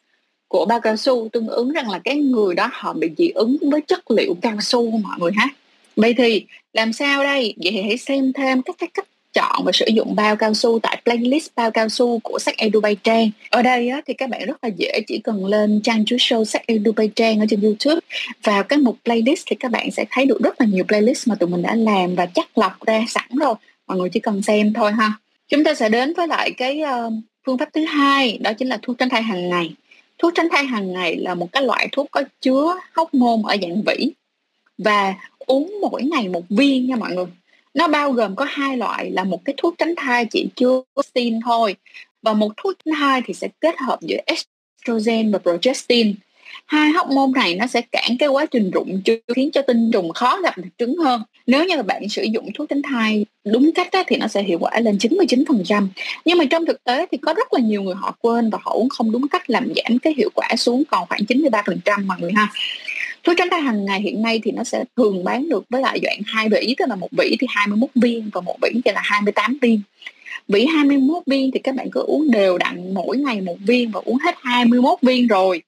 của 0.48 0.66
bao 0.66 0.80
cao 0.80 0.96
su 0.96 1.28
tương 1.32 1.48
ứng 1.48 1.72
rằng 1.72 1.90
là 1.90 1.98
cái 2.04 2.16
người 2.16 2.54
đó 2.54 2.68
họ 2.72 2.92
bị 2.92 3.10
dị 3.18 3.28
ứng 3.28 3.56
với 3.70 3.80
chất 3.80 4.10
liệu 4.10 4.34
cao 4.42 4.56
su 4.60 4.90
mọi 4.90 5.18
người 5.20 5.30
ha 5.36 5.48
vậy 5.96 6.14
thì 6.18 6.46
làm 6.72 6.92
sao 6.92 7.22
đây? 7.22 7.54
Vậy 7.62 7.72
thì 7.72 7.82
hãy 7.82 7.98
xem 7.98 8.32
thêm 8.32 8.62
các 8.62 8.76
cái 8.78 8.88
cách 8.94 9.06
chọn 9.32 9.64
và 9.64 9.72
sử 9.72 9.86
dụng 9.94 10.14
bao 10.14 10.36
cao 10.36 10.54
su 10.54 10.78
tại 10.78 11.02
playlist 11.04 11.48
bao 11.56 11.70
cao 11.70 11.88
su 11.88 12.18
của 12.18 12.38
sách 12.38 12.56
Edu 12.56 12.80
Bay 12.80 12.96
Trang. 13.02 13.30
Ở 13.50 13.62
đây 13.62 13.88
á, 13.88 14.00
thì 14.06 14.14
các 14.14 14.30
bạn 14.30 14.46
rất 14.46 14.64
là 14.64 14.70
dễ 14.76 15.00
chỉ 15.06 15.18
cần 15.18 15.46
lên 15.46 15.80
trang 15.84 16.04
chú 16.06 16.16
show 16.16 16.44
sách 16.44 16.62
Edu 16.66 16.92
Bay 16.92 17.10
Trang 17.16 17.40
ở 17.40 17.46
trên 17.50 17.60
YouTube. 17.60 18.00
Vào 18.44 18.62
cái 18.62 18.78
mục 18.78 18.96
playlist 19.04 19.42
thì 19.46 19.56
các 19.60 19.70
bạn 19.70 19.90
sẽ 19.90 20.04
thấy 20.10 20.26
được 20.26 20.38
rất 20.42 20.60
là 20.60 20.66
nhiều 20.66 20.84
playlist 20.84 21.28
mà 21.28 21.34
tụi 21.34 21.48
mình 21.48 21.62
đã 21.62 21.74
làm 21.74 22.14
và 22.14 22.26
chắc 22.26 22.58
lọc 22.58 22.86
ra 22.86 23.04
sẵn 23.08 23.28
rồi 23.40 23.54
mọi 23.90 23.98
người 23.98 24.08
chỉ 24.08 24.20
cần 24.20 24.42
xem 24.42 24.72
thôi 24.72 24.92
ha. 24.92 25.12
Chúng 25.48 25.64
ta 25.64 25.74
sẽ 25.74 25.88
đến 25.88 26.12
với 26.16 26.28
lại 26.28 26.50
cái 26.50 26.80
uh, 26.82 27.12
phương 27.46 27.58
pháp 27.58 27.68
thứ 27.74 27.84
hai 27.84 28.38
đó 28.38 28.52
chính 28.52 28.68
là 28.68 28.78
thuốc 28.82 28.98
tránh 28.98 29.08
thai 29.08 29.22
hàng 29.22 29.48
ngày. 29.48 29.74
Thuốc 30.18 30.32
tránh 30.34 30.48
thai 30.52 30.64
hàng 30.64 30.92
ngày 30.92 31.16
là 31.16 31.34
một 31.34 31.52
cái 31.52 31.62
loại 31.62 31.88
thuốc 31.92 32.06
có 32.10 32.22
chứa 32.40 32.74
hóc 32.92 33.14
môn 33.14 33.42
ở 33.42 33.56
dạng 33.62 33.82
vỉ 33.82 34.12
và 34.78 35.14
uống 35.38 35.74
mỗi 35.80 36.02
ngày 36.02 36.28
một 36.28 36.42
viên 36.48 36.86
nha 36.86 36.96
mọi 36.96 37.14
người. 37.14 37.26
Nó 37.74 37.88
bao 37.88 38.12
gồm 38.12 38.36
có 38.36 38.46
hai 38.48 38.76
loại 38.76 39.10
là 39.10 39.24
một 39.24 39.44
cái 39.44 39.54
thuốc 39.56 39.74
tránh 39.78 39.94
thai 39.96 40.26
chỉ 40.26 40.48
chứa 40.56 40.82
xin 41.14 41.40
thôi 41.44 41.76
và 42.22 42.32
một 42.32 42.52
thuốc 42.56 42.74
tránh 42.84 42.94
thai 42.94 43.22
thì 43.26 43.34
sẽ 43.34 43.48
kết 43.60 43.74
hợp 43.78 43.98
giữa 44.00 44.18
estrogen 44.26 45.32
và 45.32 45.38
progestin 45.38 46.14
hai 46.70 46.90
hóc 46.90 47.08
môn 47.08 47.32
này 47.32 47.54
nó 47.54 47.66
sẽ 47.66 47.80
cản 47.80 48.16
cái 48.18 48.28
quá 48.28 48.46
trình 48.46 48.70
rụng 48.70 49.02
trứng 49.04 49.20
khiến 49.36 49.50
cho 49.50 49.62
tinh 49.62 49.90
trùng 49.92 50.12
khó 50.12 50.40
gặp 50.40 50.58
được 50.58 50.68
trứng 50.78 50.96
hơn. 50.96 51.22
Nếu 51.46 51.64
như 51.64 51.76
là 51.76 51.82
bạn 51.82 52.08
sử 52.08 52.22
dụng 52.22 52.48
thuốc 52.54 52.68
tránh 52.68 52.82
thai 52.82 53.26
đúng 53.44 53.70
cách 53.74 53.92
á, 53.92 54.02
thì 54.06 54.16
nó 54.16 54.28
sẽ 54.28 54.42
hiệu 54.42 54.58
quả 54.58 54.80
lên 54.80 54.96
99% 54.96 55.86
nhưng 56.24 56.38
mà 56.38 56.44
trong 56.50 56.66
thực 56.66 56.84
tế 56.84 57.06
thì 57.12 57.18
có 57.18 57.34
rất 57.34 57.52
là 57.52 57.60
nhiều 57.60 57.82
người 57.82 57.94
họ 57.94 58.16
quên 58.20 58.50
và 58.50 58.58
họ 58.62 58.72
uống 58.72 58.88
không 58.88 59.12
đúng 59.12 59.28
cách 59.28 59.50
làm 59.50 59.72
giảm 59.76 59.98
cái 59.98 60.14
hiệu 60.16 60.30
quả 60.34 60.48
xuống 60.56 60.82
còn 60.90 61.08
khoảng 61.08 61.20
93% 61.20 62.06
mọi 62.06 62.16
người 62.20 62.32
ha. 62.32 62.48
Thuốc 63.24 63.36
tránh 63.38 63.50
thai 63.50 63.60
hàng 63.60 63.84
ngày 63.84 64.00
hiện 64.00 64.22
nay 64.22 64.40
thì 64.44 64.50
nó 64.50 64.64
sẽ 64.64 64.84
thường 64.96 65.24
bán 65.24 65.48
được 65.48 65.64
với 65.70 65.82
lại 65.82 66.00
dạng 66.02 66.18
hai 66.26 66.48
vỉ 66.48 66.74
tức 66.78 66.88
là 66.88 66.94
một 66.96 67.08
vỉ 67.10 67.36
thì 67.40 67.46
21 67.50 67.90
viên 67.94 68.30
và 68.32 68.40
một 68.40 68.56
vỉ 68.62 68.70
thì 68.84 68.92
là 68.92 69.00
28 69.04 69.58
viên. 69.62 69.80
Vỉ 70.48 70.66
21 70.66 71.22
viên 71.26 71.50
thì 71.50 71.58
các 71.58 71.74
bạn 71.74 71.90
cứ 71.90 72.00
uống 72.00 72.30
đều 72.30 72.58
đặn 72.58 72.94
mỗi 72.94 73.16
ngày 73.16 73.40
một 73.40 73.56
viên 73.66 73.90
và 73.90 74.00
uống 74.04 74.18
hết 74.18 74.34
21 74.38 74.98
viên 75.02 75.26
rồi 75.26 75.62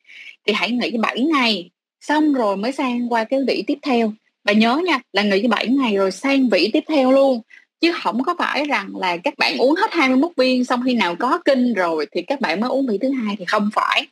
thì 0.47 0.53
hãy 0.53 0.71
nghỉ 0.71 0.97
7 0.99 1.21
ngày. 1.21 1.71
Xong 2.01 2.35
rồi 2.35 2.57
mới 2.57 2.73
sang 2.73 3.13
qua 3.13 3.25
cái 3.25 3.41
vị 3.47 3.65
tiếp 3.67 3.79
theo. 3.83 4.13
Và 4.45 4.53
nhớ 4.53 4.81
nha, 4.87 5.01
là 5.13 5.23
nghỉ 5.23 5.47
7 5.47 5.67
ngày 5.67 5.97
rồi 5.97 6.11
sang 6.11 6.49
vị 6.49 6.71
tiếp 6.73 6.85
theo 6.89 7.13
luôn. 7.13 7.41
Chứ 7.81 7.93
không 8.03 8.23
có 8.23 8.35
phải 8.39 8.65
rằng 8.65 8.97
là 8.97 9.17
các 9.17 9.35
bạn 9.39 9.59
uống 9.59 9.75
hết 9.75 9.93
21 9.93 10.31
viên, 10.37 10.65
xong 10.65 10.83
khi 10.87 10.95
nào 10.95 11.17
có 11.17 11.39
kinh 11.45 11.75
rồi 11.75 12.07
thì 12.13 12.23
các 12.23 12.41
bạn 12.41 12.61
mới 12.61 12.71
uống 12.71 12.87
vị 12.87 12.99
thứ 13.01 13.11
hai, 13.11 13.37
thì 13.39 13.45
không 13.45 13.71
phải. 13.75 14.07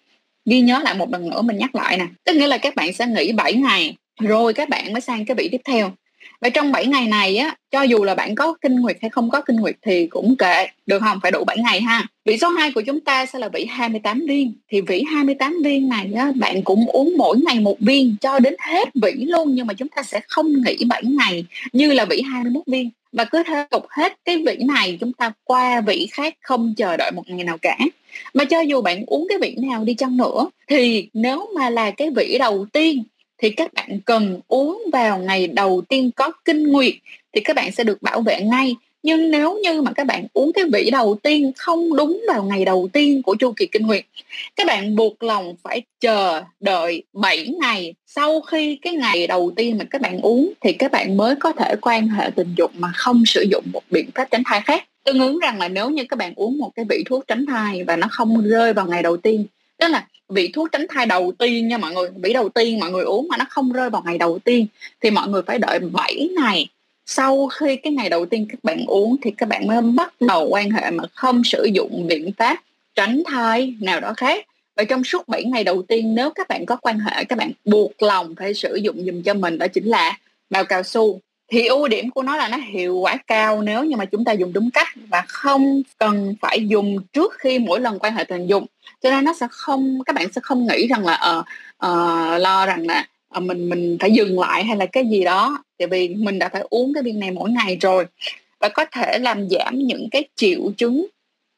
Ghi 0.44 0.60
nhớ 0.60 0.80
lại 0.84 0.94
một 0.94 1.10
lần 1.12 1.30
nữa, 1.30 1.42
mình 1.42 1.58
nhắc 1.58 1.75
lại 1.75 1.99
nè. 1.99 2.06
Tức 2.25 2.37
nghĩa 2.37 2.46
là 2.46 2.58
các 2.58 2.75
bạn 2.75 2.92
sẽ 2.92 3.06
nghỉ 3.06 3.32
7 3.32 3.54
ngày, 3.54 3.96
rồi 4.20 4.54
các 4.54 4.68
bạn 4.68 4.92
mới 4.92 5.00
sang 5.00 5.25
cái 5.25 5.34
vị 5.34 5.49
tiếp 5.52 5.60
theo 5.64 5.92
và 6.40 6.48
trong 6.48 6.72
7 6.72 6.86
ngày 6.86 7.06
này 7.06 7.36
á 7.36 7.56
cho 7.70 7.82
dù 7.82 8.04
là 8.04 8.14
bạn 8.14 8.34
có 8.34 8.54
kinh 8.60 8.76
nguyệt 8.76 8.96
hay 9.02 9.10
không 9.10 9.30
có 9.30 9.40
kinh 9.40 9.56
nguyệt 9.56 9.76
thì 9.82 10.06
cũng 10.06 10.36
kệ 10.36 10.66
được 10.86 10.98
không? 10.98 11.18
Phải 11.22 11.30
đủ 11.30 11.44
7 11.44 11.58
ngày 11.58 11.80
ha. 11.80 12.06
Vị 12.24 12.38
số 12.38 12.48
2 12.48 12.72
của 12.72 12.80
chúng 12.80 13.00
ta 13.00 13.26
sẽ 13.26 13.38
là 13.38 13.48
vị 13.48 13.66
28 13.70 14.26
viên. 14.28 14.52
Thì 14.68 14.80
vị 14.80 15.04
28 15.12 15.56
viên 15.64 15.88
này 15.88 16.12
á, 16.16 16.32
bạn 16.34 16.62
cũng 16.62 16.86
uống 16.86 17.14
mỗi 17.18 17.38
ngày 17.46 17.60
một 17.60 17.76
viên 17.80 18.16
cho 18.20 18.38
đến 18.38 18.54
hết 18.58 18.88
vị 19.02 19.12
luôn 19.16 19.54
nhưng 19.54 19.66
mà 19.66 19.74
chúng 19.74 19.88
ta 19.88 20.02
sẽ 20.02 20.20
không 20.28 20.62
nghỉ 20.62 20.76
7 20.88 21.02
ngày 21.04 21.44
như 21.72 21.92
là 21.92 22.04
vị 22.04 22.22
21 22.22 22.62
viên. 22.66 22.90
Và 23.12 23.24
cứ 23.24 23.42
tiếp 23.46 23.64
tục 23.70 23.86
hết 23.88 24.18
cái 24.24 24.42
vị 24.46 24.56
này 24.60 24.98
chúng 25.00 25.12
ta 25.12 25.32
qua 25.44 25.80
vị 25.80 26.08
khác 26.12 26.34
không 26.40 26.74
chờ 26.76 26.96
đợi 26.96 27.10
một 27.14 27.22
ngày 27.26 27.44
nào 27.44 27.58
cả. 27.58 27.78
Mà 28.34 28.44
cho 28.44 28.60
dù 28.60 28.80
bạn 28.82 29.04
uống 29.06 29.26
cái 29.28 29.38
vị 29.38 29.56
nào 29.58 29.84
đi 29.84 29.94
chăng 29.94 30.16
nữa 30.16 30.50
thì 30.66 31.08
nếu 31.14 31.48
mà 31.54 31.70
là 31.70 31.90
cái 31.90 32.10
vị 32.10 32.36
đầu 32.38 32.66
tiên 32.72 33.02
thì 33.40 33.50
các 33.50 33.75
bạn 33.75 34.00
cần 34.04 34.40
uống 34.49 34.82
vào 34.92 35.18
ngày 35.18 35.47
đầu 35.47 35.82
tiên 35.88 36.11
có 36.16 36.32
kinh 36.44 36.66
nguyệt 36.73 36.94
thì 37.32 37.40
các 37.40 37.56
bạn 37.56 37.73
sẽ 37.73 37.85
được 37.85 38.02
bảo 38.02 38.20
vệ 38.20 38.40
ngay. 38.40 38.76
Nhưng 39.02 39.30
nếu 39.30 39.59
như 39.62 39.82
mà 39.82 39.92
các 39.92 40.06
bạn 40.06 40.26
uống 40.32 40.52
cái 40.52 40.64
vị 40.73 40.90
đầu 40.90 41.18
tiên 41.23 41.52
không 41.56 41.97
đúng 41.97 42.23
vào 42.28 42.44
ngày 42.44 42.64
đầu 42.64 42.88
tiên 42.92 43.23
của 43.23 43.35
chu 43.35 43.52
kỳ 43.52 43.66
kinh 43.66 43.87
nguyệt, 43.87 44.04
các 44.56 44.66
bạn 44.66 44.97
buộc 44.97 45.23
lòng 45.23 45.54
phải 45.62 45.82
chờ 46.00 46.42
đợi 46.61 47.02
7 47.12 47.47
ngày. 47.61 47.94
Sau 48.06 48.40
khi 48.40 48.78
cái 48.82 48.94
ngày 48.94 49.26
đầu 49.26 49.52
tiên 49.56 49.78
mà 49.78 49.85
các 49.90 50.00
bạn 50.00 50.20
uống 50.20 50.52
thì 50.61 50.73
các 50.73 50.92
bạn 50.92 51.16
mới 51.16 51.37
có 51.37 51.52
thể 51.52 51.75
quan 51.80 52.09
hệ 52.09 52.30
tình 52.37 52.54
dục 52.56 52.70
mà 52.75 52.92
không 52.94 53.26
sử 53.26 53.44
dụng 53.50 53.64
một 53.73 53.82
biện 53.90 54.11
pháp 54.14 54.28
tránh 54.30 54.42
thai 54.47 54.61
khác. 54.61 54.85
Tương 55.04 55.20
ứng 55.20 55.38
rằng 55.38 55.59
là 55.59 55.68
nếu 55.68 55.90
như 55.90 56.04
các 56.04 56.16
bạn 56.16 56.32
uống 56.37 56.59
một 56.59 56.70
cái 56.75 56.85
vị 56.88 57.02
thuốc 57.06 57.25
tránh 57.28 57.47
thai 57.47 57.85
và 57.85 57.97
nó 57.97 58.06
không 58.11 58.42
rơi 58.44 58.73
vào 58.73 58.87
ngày 58.87 59.02
đầu 59.02 59.16
tiên 59.16 59.47
tức 59.80 59.88
là 59.88 60.06
vị 60.28 60.50
thuốc 60.54 60.68
tránh 60.72 60.87
thai 60.88 61.06
đầu 61.06 61.32
tiên 61.38 61.68
nha 61.68 61.78
mọi 61.78 61.92
người, 61.92 62.10
vị 62.22 62.32
đầu 62.32 62.49
tiên 62.49 62.80
mọi 62.80 62.90
người 62.90 63.04
uống 63.04 63.28
mà 63.28 63.37
nó 63.37 63.44
không 63.50 63.72
rơi 63.72 63.90
vào 63.90 64.02
ngày 64.06 64.18
đầu 64.18 64.38
tiên 64.38 64.66
thì 65.00 65.10
mọi 65.10 65.28
người 65.28 65.42
phải 65.42 65.58
đợi 65.58 65.78
7 65.78 66.28
ngày. 66.37 66.68
Sau 67.06 67.49
khi 67.49 67.76
cái 67.76 67.92
ngày 67.92 68.08
đầu 68.08 68.26
tiên 68.26 68.46
các 68.49 68.58
bạn 68.62 68.84
uống 68.87 69.16
thì 69.22 69.30
các 69.30 69.49
bạn 69.49 69.66
mới 69.66 69.82
bắt 69.82 70.20
đầu 70.20 70.49
quan 70.49 70.70
hệ 70.70 70.90
mà 70.90 71.04
không 71.14 71.44
sử 71.44 71.64
dụng 71.64 72.06
biện 72.06 72.32
pháp 72.37 72.62
tránh 72.94 73.22
thai 73.26 73.75
nào 73.80 74.00
đó 74.00 74.12
khác. 74.16 74.46
Và 74.76 74.84
trong 74.84 75.04
suốt 75.04 75.28
7 75.28 75.44
ngày 75.44 75.64
đầu 75.64 75.82
tiên, 75.82 76.14
nếu 76.14 76.30
các 76.30 76.49
bạn 76.49 76.66
có 76.66 76.76
quan 76.76 76.99
hệ, 76.99 77.25
các 77.25 77.38
bạn 77.38 77.52
buộc 77.64 78.02
lòng 78.02 78.34
phải 78.38 78.54
sử 78.54 78.75
dụng 78.75 79.04
dùm 79.06 79.22
cho 79.22 79.34
mình 79.34 79.58
đó 79.58 79.66
chính 79.68 79.87
là 79.87 80.18
bao 80.50 80.64
cao 80.64 80.82
su 80.82 81.20
thì 81.50 81.66
ưu 81.66 81.88
điểm 81.88 82.11
của 82.11 82.23
nó 82.23 82.37
là 82.37 82.49
nó 82.49 82.57
hiệu 82.57 82.97
quả 82.97 83.16
cao 83.26 83.62
nếu 83.62 83.85
như 83.85 83.97
mà 83.97 84.04
chúng 84.04 84.25
ta 84.25 84.33
dùng 84.33 84.52
đúng 84.52 84.71
cách 84.71 84.88
và 85.09 85.23
không 85.28 85.83
cần 85.99 86.35
phải 86.40 86.66
dùng 86.69 86.97
trước 87.12 87.33
khi 87.38 87.59
mỗi 87.59 87.80
lần 87.80 87.99
quan 87.99 88.14
hệ 88.14 88.25
tình 88.25 88.47
dục. 88.47 88.64
Cho 89.02 89.11
nên 89.11 89.25
nó 89.25 89.33
sẽ 89.40 89.47
không 89.50 89.99
các 90.07 90.16
bạn 90.16 90.33
sẽ 90.33 90.40
không 90.45 90.66
nghĩ 90.66 90.87
rằng 90.87 91.04
là 91.04 91.38
uh, 91.38 91.45
uh, 91.87 92.40
lo 92.40 92.66
rằng 92.66 92.87
là 92.87 93.07
uh, 93.37 93.42
mình 93.42 93.69
mình 93.69 93.97
phải 94.00 94.12
dừng 94.12 94.40
lại 94.40 94.64
hay 94.64 94.76
là 94.76 94.87
cái 94.87 95.04
gì 95.11 95.25
đó. 95.25 95.64
Tại 95.78 95.88
vì 95.88 96.09
mình 96.09 96.38
đã 96.38 96.49
phải 96.49 96.62
uống 96.71 96.95
cái 96.95 97.02
viên 97.02 97.21
này 97.21 97.30
mỗi 97.30 97.50
ngày 97.50 97.76
rồi 97.80 98.07
và 98.61 98.69
có 98.69 98.85
thể 98.92 99.19
làm 99.19 99.49
giảm 99.50 99.78
những 99.78 100.09
cái 100.11 100.25
triệu 100.37 100.61
chứng 100.76 101.07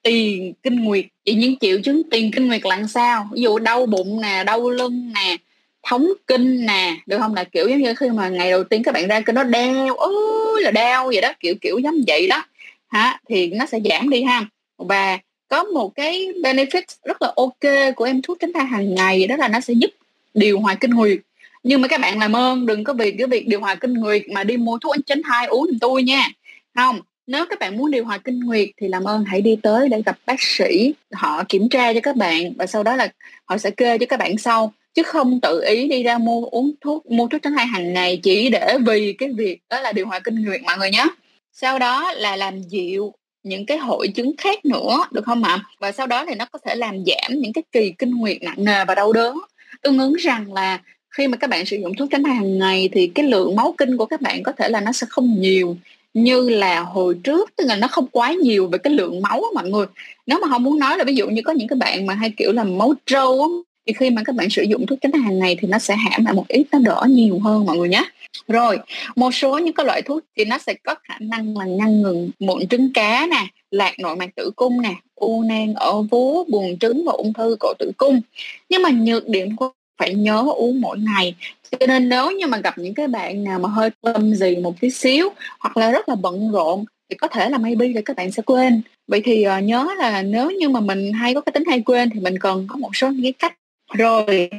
tiền 0.02 0.52
kinh 0.62 0.84
nguyệt. 0.84 1.04
Thì 1.26 1.34
những 1.34 1.58
triệu 1.58 1.80
chứng 1.84 2.02
tiền 2.10 2.30
kinh 2.30 2.48
nguyệt 2.48 2.62
là 2.64 2.82
sao? 2.88 3.28
Ví 3.32 3.42
dụ 3.42 3.58
đau 3.58 3.86
bụng 3.86 4.20
nè 4.20 4.44
đau 4.44 4.70
lưng 4.70 5.12
nè 5.14 5.36
thống 5.82 6.12
kinh 6.26 6.66
nè, 6.66 6.96
được 7.06 7.18
không? 7.18 7.34
Là 7.34 7.44
kiểu 7.44 7.68
giống 7.68 7.78
như 7.78 7.94
khi 7.94 8.10
mà 8.10 8.28
ngày 8.28 8.50
đầu 8.50 8.64
tiên 8.64 8.82
các 8.82 8.94
bạn 8.94 9.08
ra 9.08 9.20
kinh 9.20 9.34
nó 9.34 9.44
đau, 9.44 9.96
ôi 9.96 10.62
là 10.62 10.70
đau 10.70 11.06
vậy 11.06 11.20
đó, 11.20 11.32
kiểu 11.40 11.54
kiểu 11.60 11.78
giống 11.78 11.96
vậy 12.06 12.26
đó. 12.28 12.44
Hả? 12.88 13.20
Thì 13.28 13.46
nó 13.46 13.66
sẽ 13.66 13.78
giảm 13.90 14.10
đi 14.10 14.22
ha. 14.22 14.46
Và 14.78 15.18
có 15.48 15.64
một 15.64 15.94
cái 15.94 16.28
benefit 16.42 16.82
rất 17.04 17.22
là 17.22 17.32
ok 17.36 17.94
của 17.96 18.04
em 18.04 18.22
thuốc 18.22 18.38
tránh 18.40 18.52
thai 18.52 18.64
hàng 18.64 18.94
ngày, 18.94 19.26
đó 19.26 19.36
là 19.36 19.48
nó 19.48 19.60
sẽ 19.60 19.74
giúp 19.74 19.90
điều 20.34 20.60
hòa 20.60 20.74
kinh 20.74 20.90
nguyệt. 20.90 21.18
Nhưng 21.62 21.80
mà 21.80 21.88
các 21.88 22.00
bạn 22.00 22.18
làm 22.18 22.36
ơn, 22.36 22.66
đừng 22.66 22.84
có 22.84 22.92
vì 22.92 23.10
cái 23.10 23.26
việc 23.26 23.48
điều 23.48 23.60
hòa 23.60 23.74
kinh 23.74 23.94
nguyệt 23.94 24.22
mà 24.28 24.44
đi 24.44 24.56
mua 24.56 24.78
thuốc 24.78 24.96
tránh 25.06 25.22
thai 25.24 25.46
uống 25.46 25.66
giùm 25.66 25.78
tôi 25.78 26.02
nha. 26.02 26.28
Không, 26.74 27.00
nếu 27.26 27.46
các 27.50 27.58
bạn 27.58 27.76
muốn 27.76 27.90
điều 27.90 28.04
hòa 28.04 28.18
kinh 28.18 28.40
nguyệt 28.40 28.68
thì 28.76 28.88
làm 28.88 29.04
ơn 29.04 29.24
hãy 29.24 29.40
đi 29.40 29.56
tới 29.62 29.88
để 29.88 30.02
gặp 30.06 30.18
bác 30.26 30.42
sĩ, 30.42 30.94
họ 31.12 31.44
kiểm 31.48 31.68
tra 31.68 31.92
cho 31.92 32.00
các 32.02 32.16
bạn 32.16 32.52
và 32.58 32.66
sau 32.66 32.82
đó 32.82 32.96
là 32.96 33.08
họ 33.44 33.58
sẽ 33.58 33.70
kê 33.70 33.98
cho 33.98 34.06
các 34.06 34.18
bạn 34.18 34.38
sau 34.38 34.72
chứ 34.94 35.02
không 35.02 35.40
tự 35.40 35.62
ý 35.66 35.88
đi 35.88 36.02
ra 36.02 36.18
mua 36.18 36.46
uống 36.46 36.72
thuốc, 36.80 37.10
mua 37.10 37.26
thuốc 37.26 37.42
tránh 37.42 37.54
thai 37.56 37.66
hàng 37.66 37.92
ngày 37.92 38.20
chỉ 38.22 38.48
để 38.48 38.76
vì 38.86 39.12
cái 39.12 39.28
việc 39.36 39.58
đó 39.70 39.80
là 39.80 39.92
điều 39.92 40.06
hòa 40.06 40.20
kinh 40.20 40.44
nguyệt 40.44 40.62
mọi 40.62 40.78
người 40.78 40.90
nhé 40.90 41.06
sau 41.52 41.78
đó 41.78 42.12
là 42.12 42.36
làm 42.36 42.62
dịu 42.62 43.14
những 43.42 43.66
cái 43.66 43.78
hội 43.78 44.08
chứng 44.08 44.36
khác 44.38 44.64
nữa, 44.64 45.04
được 45.10 45.24
không 45.24 45.42
ạ? 45.42 45.64
Và 45.78 45.92
sau 45.92 46.06
đó 46.06 46.24
thì 46.28 46.34
nó 46.34 46.44
có 46.44 46.58
thể 46.66 46.74
làm 46.74 46.94
giảm 47.06 47.38
những 47.38 47.52
cái 47.52 47.62
kỳ 47.72 47.92
kinh 47.98 48.10
nguyệt 48.10 48.42
nặng 48.42 48.64
nề 48.64 48.84
và 48.84 48.94
đau 48.94 49.12
đớn. 49.12 49.38
Tương 49.82 49.98
ứng 49.98 50.14
rằng 50.14 50.52
là 50.52 50.80
khi 51.10 51.28
mà 51.28 51.36
các 51.36 51.50
bạn 51.50 51.66
sử 51.66 51.76
dụng 51.76 51.94
thuốc 51.94 52.08
tránh 52.10 52.22
thai 52.22 52.34
hàng 52.34 52.58
ngày 52.58 52.88
thì 52.92 53.06
cái 53.14 53.26
lượng 53.26 53.56
máu 53.56 53.74
kinh 53.78 53.96
của 53.96 54.06
các 54.06 54.20
bạn 54.20 54.42
có 54.42 54.52
thể 54.52 54.68
là 54.68 54.80
nó 54.80 54.92
sẽ 54.92 55.06
không 55.10 55.40
nhiều, 55.40 55.76
như 56.14 56.48
là 56.48 56.80
hồi 56.80 57.16
trước, 57.24 57.50
tức 57.56 57.64
là 57.66 57.76
nó 57.76 57.88
không 57.88 58.06
quá 58.06 58.32
nhiều 58.32 58.68
về 58.68 58.78
cái 58.78 58.92
lượng 58.92 59.22
máu 59.22 59.42
mọi 59.54 59.68
người. 59.68 59.86
Nếu 60.26 60.38
mà 60.42 60.48
không 60.48 60.62
muốn 60.62 60.78
nói 60.78 60.98
là 60.98 61.04
ví 61.04 61.14
dụ 61.14 61.28
như 61.28 61.42
có 61.44 61.52
những 61.52 61.68
cái 61.68 61.76
bạn 61.76 62.06
mà 62.06 62.14
hay 62.14 62.32
kiểu 62.36 62.52
là 62.52 62.64
máu 62.64 62.94
trâu 63.06 63.48
thì 63.86 63.92
khi 63.92 64.10
mà 64.10 64.22
các 64.24 64.34
bạn 64.34 64.50
sử 64.50 64.62
dụng 64.62 64.86
thuốc 64.86 64.98
tránh 65.00 65.12
thai 65.12 65.22
hàng 65.22 65.38
này 65.38 65.56
thì 65.60 65.68
nó 65.68 65.78
sẽ 65.78 65.96
hãm 65.96 66.24
lại 66.24 66.34
một 66.34 66.48
ít 66.48 66.66
nó 66.72 66.78
đỡ 66.78 67.06
nhiều 67.08 67.38
hơn 67.38 67.66
mọi 67.66 67.76
người 67.76 67.88
nhé 67.88 68.04
rồi 68.48 68.78
một 69.16 69.34
số 69.34 69.58
những 69.58 69.74
cái 69.74 69.86
loại 69.86 70.02
thuốc 70.02 70.24
thì 70.36 70.44
nó 70.44 70.58
sẽ 70.58 70.74
có 70.84 70.94
khả 71.02 71.14
năng 71.20 71.58
là 71.58 71.64
ngăn 71.64 72.02
ngừng 72.02 72.30
mụn 72.38 72.66
trứng 72.66 72.92
cá 72.92 73.26
nè 73.30 73.46
lạc 73.70 73.92
nội 73.98 74.16
mạc 74.16 74.36
tử 74.36 74.50
cung 74.56 74.82
nè 74.82 74.94
u 75.14 75.42
nang 75.42 75.74
ở 75.74 76.02
vú 76.02 76.44
buồng 76.44 76.78
trứng 76.78 77.04
và 77.04 77.12
ung 77.12 77.32
thư 77.32 77.56
cổ 77.60 77.72
tử 77.78 77.92
cung. 77.96 78.20
Nhưng 78.68 78.82
mà 78.82 78.90
nhược 78.90 79.28
điểm 79.28 79.56
của 79.56 79.70
phải 79.98 80.14
nhớ 80.14 80.44
uống 80.56 80.80
mỗi 80.80 80.98
ngày. 80.98 81.34
Cho 81.70 81.86
nên 81.86 82.08
nếu 82.08 82.30
như 82.30 82.46
mà 82.46 82.58
gặp 82.58 82.78
những 82.78 82.94
cái 82.94 83.08
bạn 83.08 83.44
nào 83.44 83.58
mà 83.58 83.68
hơi 83.68 83.90
tâm 84.00 84.34
gì 84.34 84.56
một 84.56 84.80
tí 84.80 84.90
xíu 84.90 85.28
hoặc 85.60 85.76
là 85.76 85.90
rất 85.90 86.08
là 86.08 86.14
bận 86.14 86.52
rộn 86.52 86.84
thì 87.10 87.16
có 87.16 87.28
thể 87.28 87.50
là 87.50 87.58
maybe 87.58 87.88
là 87.88 88.00
các 88.04 88.16
bạn 88.16 88.32
sẽ 88.32 88.42
quên. 88.42 88.82
Vậy 89.06 89.20
thì 89.24 89.46
uh, 89.58 89.64
nhớ 89.64 89.88
là 89.98 90.22
nếu 90.22 90.50
như 90.50 90.68
mà 90.68 90.80
mình 90.80 91.12
hay 91.12 91.34
có 91.34 91.40
cái 91.40 91.52
tính 91.52 91.64
hay 91.66 91.80
quên 91.80 92.10
thì 92.10 92.20
mình 92.20 92.38
cần 92.38 92.66
có 92.70 92.76
một 92.76 92.96
số 92.96 93.10
những 93.10 93.22
cái 93.22 93.32
cách 93.32 93.54
rồi 93.92 94.50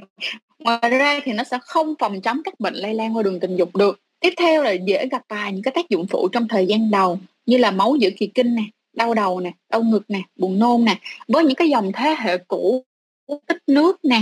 ngoài 0.60 0.90
ra 0.90 1.20
thì 1.24 1.34
nó 1.34 1.44
sẽ 1.44 1.58
không 1.62 1.94
phòng 2.00 2.22
chống 2.22 2.42
các 2.44 2.60
bệnh 2.60 2.74
lây 2.74 2.94
lan 2.94 3.18
qua 3.18 3.24
đường 3.24 3.40
tình 3.40 3.56
dục 3.56 3.76
được. 3.76 4.00
Tiếp 4.20 4.34
theo 4.38 4.64
là 4.64 4.72
dễ 4.72 5.08
gặp 5.12 5.22
vài 5.30 5.54
những 5.54 5.64
cái 5.64 5.72
tác 5.76 5.90
dụng 5.90 6.08
phụ 6.08 6.28
trong 6.28 6.48
thời 6.48 6.66
gian 6.66 6.92
đầu 6.92 7.20
như 7.46 7.58
là 7.58 7.72
máu 7.72 7.96
giữa 7.96 8.10
kỳ 8.18 8.28
kinh 8.28 8.56
nè 8.56 8.64
đau 8.94 9.14
đầu 9.14 9.40
nè 9.40 9.52
đau 9.70 9.84
ngực 9.84 10.04
nè 10.08 10.22
buồn 10.36 10.60
nôn 10.60 10.86
nè. 10.86 10.98
Với 11.28 11.44
những 11.44 11.56
cái 11.56 11.70
dòng 11.70 11.92
thế 11.92 12.16
hệ 12.20 12.38
cũ 12.38 12.84
tích 13.48 13.58
nước 13.68 14.06
nè 14.06 14.22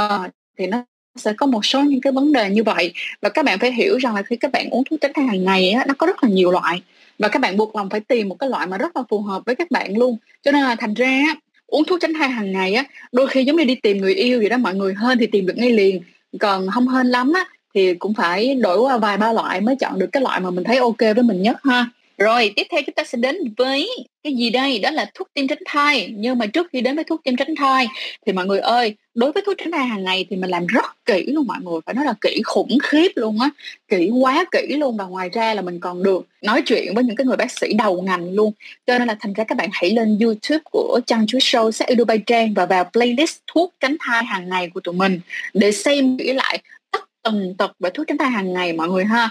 uh, 0.00 0.30
thì 0.58 0.66
nó 0.66 0.84
sẽ 1.16 1.32
có 1.32 1.46
một 1.46 1.64
số 1.64 1.82
những 1.82 2.00
cái 2.00 2.12
vấn 2.12 2.32
đề 2.32 2.50
như 2.50 2.62
vậy. 2.62 2.92
Và 3.22 3.28
các 3.28 3.44
bạn 3.44 3.58
phải 3.58 3.72
hiểu 3.72 3.98
rằng 3.98 4.14
là 4.14 4.22
khi 4.22 4.36
các 4.36 4.52
bạn 4.52 4.70
uống 4.70 4.84
thuốc 4.84 5.00
tránh 5.00 5.12
thai 5.14 5.26
hàng 5.26 5.44
ngày 5.44 5.70
á, 5.70 5.84
nó 5.88 5.94
có 5.98 6.06
rất 6.06 6.24
là 6.24 6.30
nhiều 6.30 6.50
loại. 6.50 6.82
Và 7.18 7.28
các 7.28 7.42
bạn 7.42 7.56
buộc 7.56 7.76
lòng 7.76 7.90
phải 7.90 8.00
tìm 8.00 8.28
một 8.28 8.36
cái 8.38 8.50
loại 8.50 8.66
mà 8.66 8.78
rất 8.78 8.96
là 8.96 9.02
phù 9.08 9.20
hợp 9.20 9.42
với 9.46 9.54
các 9.54 9.70
bạn 9.70 9.96
luôn. 9.96 10.16
Cho 10.42 10.52
nên 10.52 10.62
là 10.62 10.74
thành 10.74 10.94
ra 10.94 11.22
uống 11.68 11.84
thuốc 11.84 12.00
tránh 12.00 12.14
thai 12.14 12.28
hàng 12.28 12.52
ngày 12.52 12.74
á, 12.74 12.84
đôi 13.12 13.26
khi 13.26 13.44
giống 13.44 13.56
như 13.56 13.64
đi 13.64 13.74
tìm 13.74 13.98
người 13.98 14.14
yêu 14.14 14.38
vậy 14.38 14.48
đó, 14.48 14.56
mọi 14.56 14.74
người 14.74 14.94
hên 15.02 15.18
thì 15.18 15.26
tìm 15.26 15.46
được 15.46 15.54
ngay 15.56 15.70
liền. 15.70 16.02
Còn 16.40 16.66
không 16.74 16.88
hên 16.88 17.06
lắm 17.06 17.32
á, 17.32 17.44
thì 17.74 17.94
cũng 17.94 18.14
phải 18.14 18.54
đổi 18.54 18.78
qua 18.78 18.98
vài 18.98 19.16
ba 19.16 19.32
loại 19.32 19.60
mới 19.60 19.76
chọn 19.76 19.98
được 19.98 20.06
cái 20.12 20.22
loại 20.22 20.40
mà 20.40 20.50
mình 20.50 20.64
thấy 20.64 20.76
ok 20.76 20.98
với 20.98 21.22
mình 21.22 21.42
nhất 21.42 21.56
ha. 21.64 21.86
Rồi, 22.18 22.52
tiếp 22.56 22.66
theo 22.70 22.82
chúng 22.86 22.94
ta 22.94 23.04
sẽ 23.04 23.18
đến 23.18 23.36
với 23.56 23.88
cái 24.22 24.32
gì 24.34 24.50
đây? 24.50 24.78
Đó 24.78 24.90
là 24.90 25.10
thuốc 25.14 25.28
tiêm 25.34 25.48
tránh 25.48 25.58
thai. 25.66 26.14
Nhưng 26.16 26.38
mà 26.38 26.46
trước 26.46 26.66
khi 26.72 26.80
đến 26.80 26.94
với 26.94 27.04
thuốc 27.04 27.20
tiêm 27.24 27.36
tránh 27.36 27.54
thai 27.56 27.88
thì 28.26 28.32
mọi 28.32 28.46
người 28.46 28.58
ơi 28.58 28.94
đối 29.18 29.32
với 29.32 29.42
thuốc 29.46 29.54
tránh 29.58 29.70
thai 29.72 29.86
hàng 29.86 30.04
ngày 30.04 30.26
thì 30.30 30.36
mình 30.36 30.50
làm 30.50 30.66
rất 30.66 30.84
kỹ 31.04 31.24
luôn 31.26 31.46
mọi 31.46 31.58
người, 31.62 31.80
phải 31.86 31.94
nói 31.94 32.04
là 32.04 32.14
kỹ 32.20 32.40
khủng 32.44 32.78
khiếp 32.82 33.08
luôn 33.14 33.40
á, 33.40 33.50
kỹ 33.88 34.10
quá 34.20 34.44
kỹ 34.52 34.76
luôn. 34.76 34.96
Và 34.96 35.04
ngoài 35.04 35.28
ra 35.32 35.54
là 35.54 35.62
mình 35.62 35.80
còn 35.80 36.02
được 36.02 36.26
nói 36.42 36.62
chuyện 36.66 36.94
với 36.94 37.04
những 37.04 37.16
cái 37.16 37.24
người 37.24 37.36
bác 37.36 37.50
sĩ 37.50 37.72
đầu 37.72 38.02
ngành 38.02 38.32
luôn. 38.32 38.52
Cho 38.86 38.98
nên 38.98 39.08
là 39.08 39.16
thành 39.20 39.32
ra 39.32 39.44
các 39.44 39.58
bạn 39.58 39.68
hãy 39.72 39.90
lên 39.90 40.18
youtube 40.22 40.62
của 40.64 41.00
trang 41.06 41.26
chúa 41.26 41.38
show, 41.38 41.70
sẽ 41.70 41.86
Trang 42.26 42.54
và 42.54 42.66
vào 42.66 42.84
playlist 42.92 43.36
thuốc 43.46 43.74
tránh 43.80 43.96
thai 44.00 44.24
hàng 44.24 44.48
ngày 44.48 44.70
của 44.74 44.80
tụi 44.80 44.94
mình 44.94 45.20
để 45.54 45.72
xem 45.72 46.18
kỹ 46.18 46.32
lại 46.32 46.58
tất 46.90 47.04
tần 47.22 47.54
tật 47.58 47.72
về 47.78 47.90
thuốc 47.94 48.06
tránh 48.06 48.18
thai 48.18 48.30
hàng 48.30 48.52
ngày 48.52 48.72
mọi 48.72 48.88
người 48.88 49.04
ha. 49.04 49.30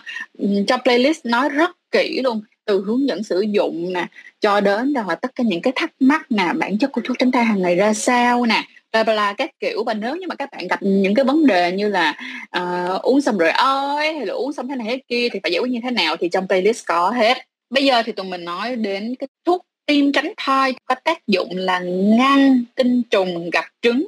Cho 0.67 0.77
playlist 0.77 1.25
nói 1.25 1.49
rất 1.49 1.71
kỹ 1.91 2.21
luôn, 2.23 2.41
từ 2.65 2.83
hướng 2.85 3.07
dẫn 3.07 3.23
sử 3.23 3.41
dụng 3.41 3.93
nè, 3.93 4.07
cho 4.39 4.61
đến 4.61 4.93
là 4.93 5.15
tất 5.15 5.35
cả 5.35 5.43
những 5.43 5.61
cái 5.61 5.73
thắc 5.75 5.91
mắc 5.99 6.31
nè, 6.31 6.53
bản 6.55 6.77
chất 6.77 6.91
của 6.91 7.01
thuốc 7.03 7.19
tránh 7.19 7.31
thai 7.31 7.45
hàng 7.45 7.61
ngày 7.61 7.75
ra 7.75 7.93
sao 7.93 8.45
nè 8.45 8.63
bla 8.91 9.03
bla 9.03 9.33
các 9.33 9.49
kiểu. 9.59 9.83
Và 9.83 9.93
nếu 9.93 10.15
như 10.15 10.27
mà 10.29 10.35
các 10.35 10.49
bạn 10.51 10.67
gặp 10.67 10.79
những 10.81 11.13
cái 11.13 11.25
vấn 11.25 11.47
đề 11.47 11.71
như 11.71 11.89
là 11.89 12.15
uh, 12.57 13.01
uống 13.01 13.21
xong 13.21 13.37
rồi 13.37 13.49
ơi 13.49 14.13
hay 14.13 14.25
là 14.25 14.33
uống 14.33 14.53
xong 14.53 14.67
thế 14.67 14.75
này 14.75 14.87
thế 14.89 15.01
kia 15.07 15.29
thì 15.31 15.39
phải 15.43 15.51
giải 15.51 15.61
quyết 15.61 15.71
như 15.71 15.79
thế 15.83 15.91
nào? 15.91 16.15
thì 16.17 16.29
trong 16.29 16.47
playlist 16.47 16.85
có 16.85 17.09
hết. 17.09 17.37
Bây 17.69 17.85
giờ 17.85 18.03
thì 18.05 18.11
tụi 18.11 18.25
mình 18.25 18.45
nói 18.45 18.75
đến 18.75 19.15
cái 19.19 19.27
thuốc 19.45 19.65
tiêm 19.85 20.11
tránh 20.11 20.33
thai 20.37 20.73
có 20.85 20.95
tác 21.03 21.27
dụng 21.27 21.49
là 21.53 21.79
ngăn 21.79 22.63
tinh 22.75 23.01
trùng 23.09 23.49
gặp 23.49 23.65
trứng 23.81 24.07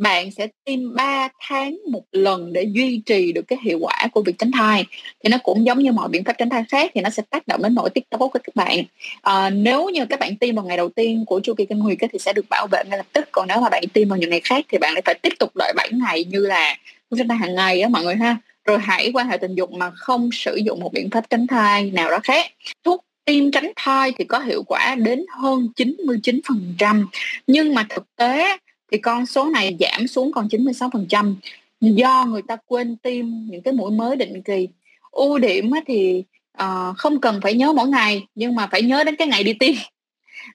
bạn 0.00 0.30
sẽ 0.30 0.46
tiêm 0.64 0.94
3 0.94 1.28
tháng 1.48 1.78
một 1.90 2.04
lần 2.12 2.52
để 2.52 2.62
duy 2.62 3.02
trì 3.06 3.32
được 3.32 3.42
cái 3.48 3.58
hiệu 3.64 3.78
quả 3.82 4.08
của 4.12 4.22
việc 4.22 4.38
tránh 4.38 4.50
thai. 4.52 4.84
Thì 5.24 5.28
nó 5.30 5.38
cũng 5.42 5.66
giống 5.66 5.78
như 5.78 5.92
mọi 5.92 6.08
biện 6.08 6.24
pháp 6.24 6.32
tránh 6.38 6.50
thai 6.50 6.64
khác 6.68 6.90
thì 6.94 7.00
nó 7.00 7.10
sẽ 7.10 7.22
tác 7.30 7.46
động 7.46 7.62
đến 7.62 7.74
nội 7.74 7.90
tiết 7.90 8.10
tố 8.10 8.18
của 8.18 8.28
các 8.28 8.54
bạn. 8.54 8.84
À, 9.22 9.50
nếu 9.50 9.88
như 9.88 10.06
các 10.06 10.20
bạn 10.20 10.36
tiêm 10.36 10.54
vào 10.54 10.64
ngày 10.64 10.76
đầu 10.76 10.88
tiên 10.88 11.24
của 11.26 11.40
chu 11.40 11.54
kỳ 11.54 11.66
kinh 11.66 11.78
nguyệt 11.78 11.98
thì 12.12 12.18
sẽ 12.18 12.32
được 12.32 12.46
bảo 12.50 12.66
vệ 12.72 12.82
ngay 12.88 12.98
lập 12.98 13.06
tức 13.12 13.28
còn 13.32 13.48
nếu 13.48 13.60
mà 13.60 13.68
bạn 13.68 13.82
tiêm 13.92 14.08
vào 14.08 14.18
những 14.18 14.30
ngày 14.30 14.40
khác 14.44 14.64
thì 14.68 14.78
bạn 14.78 14.92
lại 14.92 15.02
phải 15.04 15.14
tiếp 15.22 15.32
tục 15.38 15.50
đợi 15.56 15.72
7 15.76 15.88
ngày 15.92 16.24
như 16.24 16.38
là 16.38 16.76
tránh 17.18 17.28
thai 17.28 17.38
hàng 17.38 17.54
ngày 17.54 17.80
á 17.80 17.88
mọi 17.88 18.04
người 18.04 18.14
ha. 18.14 18.36
Rồi 18.64 18.78
hãy 18.78 19.10
quan 19.14 19.28
hệ 19.28 19.36
tình 19.36 19.54
dục 19.54 19.72
mà 19.72 19.90
không 19.90 20.30
sử 20.32 20.56
dụng 20.56 20.80
một 20.80 20.92
biện 20.92 21.10
pháp 21.10 21.30
tránh 21.30 21.46
thai 21.46 21.90
nào 21.90 22.10
đó 22.10 22.18
khác. 22.22 22.46
Thuốc 22.84 23.04
tiêm 23.24 23.50
tránh 23.50 23.72
thai 23.76 24.12
thì 24.18 24.24
có 24.24 24.38
hiệu 24.38 24.62
quả 24.66 24.94
đến 24.94 25.24
hơn 25.40 25.68
99% 25.76 27.04
nhưng 27.46 27.74
mà 27.74 27.86
thực 27.88 28.16
tế 28.16 28.56
thì 28.90 28.98
con 28.98 29.26
số 29.26 29.50
này 29.50 29.76
giảm 29.80 30.06
xuống 30.06 30.32
còn 30.32 30.48
96% 30.48 31.34
do 31.80 32.26
người 32.28 32.42
ta 32.42 32.56
quên 32.66 32.96
tiêm 32.96 33.26
những 33.46 33.62
cái 33.62 33.74
mũi 33.74 33.90
mới 33.90 34.16
định 34.16 34.42
kỳ. 34.42 34.68
Ưu 35.10 35.38
điểm 35.38 35.70
thì 35.86 36.24
uh, 36.62 36.96
không 36.96 37.20
cần 37.20 37.40
phải 37.42 37.54
nhớ 37.54 37.72
mỗi 37.72 37.88
ngày 37.88 38.26
nhưng 38.34 38.54
mà 38.54 38.66
phải 38.66 38.82
nhớ 38.82 39.04
đến 39.04 39.16
cái 39.16 39.28
ngày 39.28 39.44
đi 39.44 39.52
tiêm. 39.52 39.74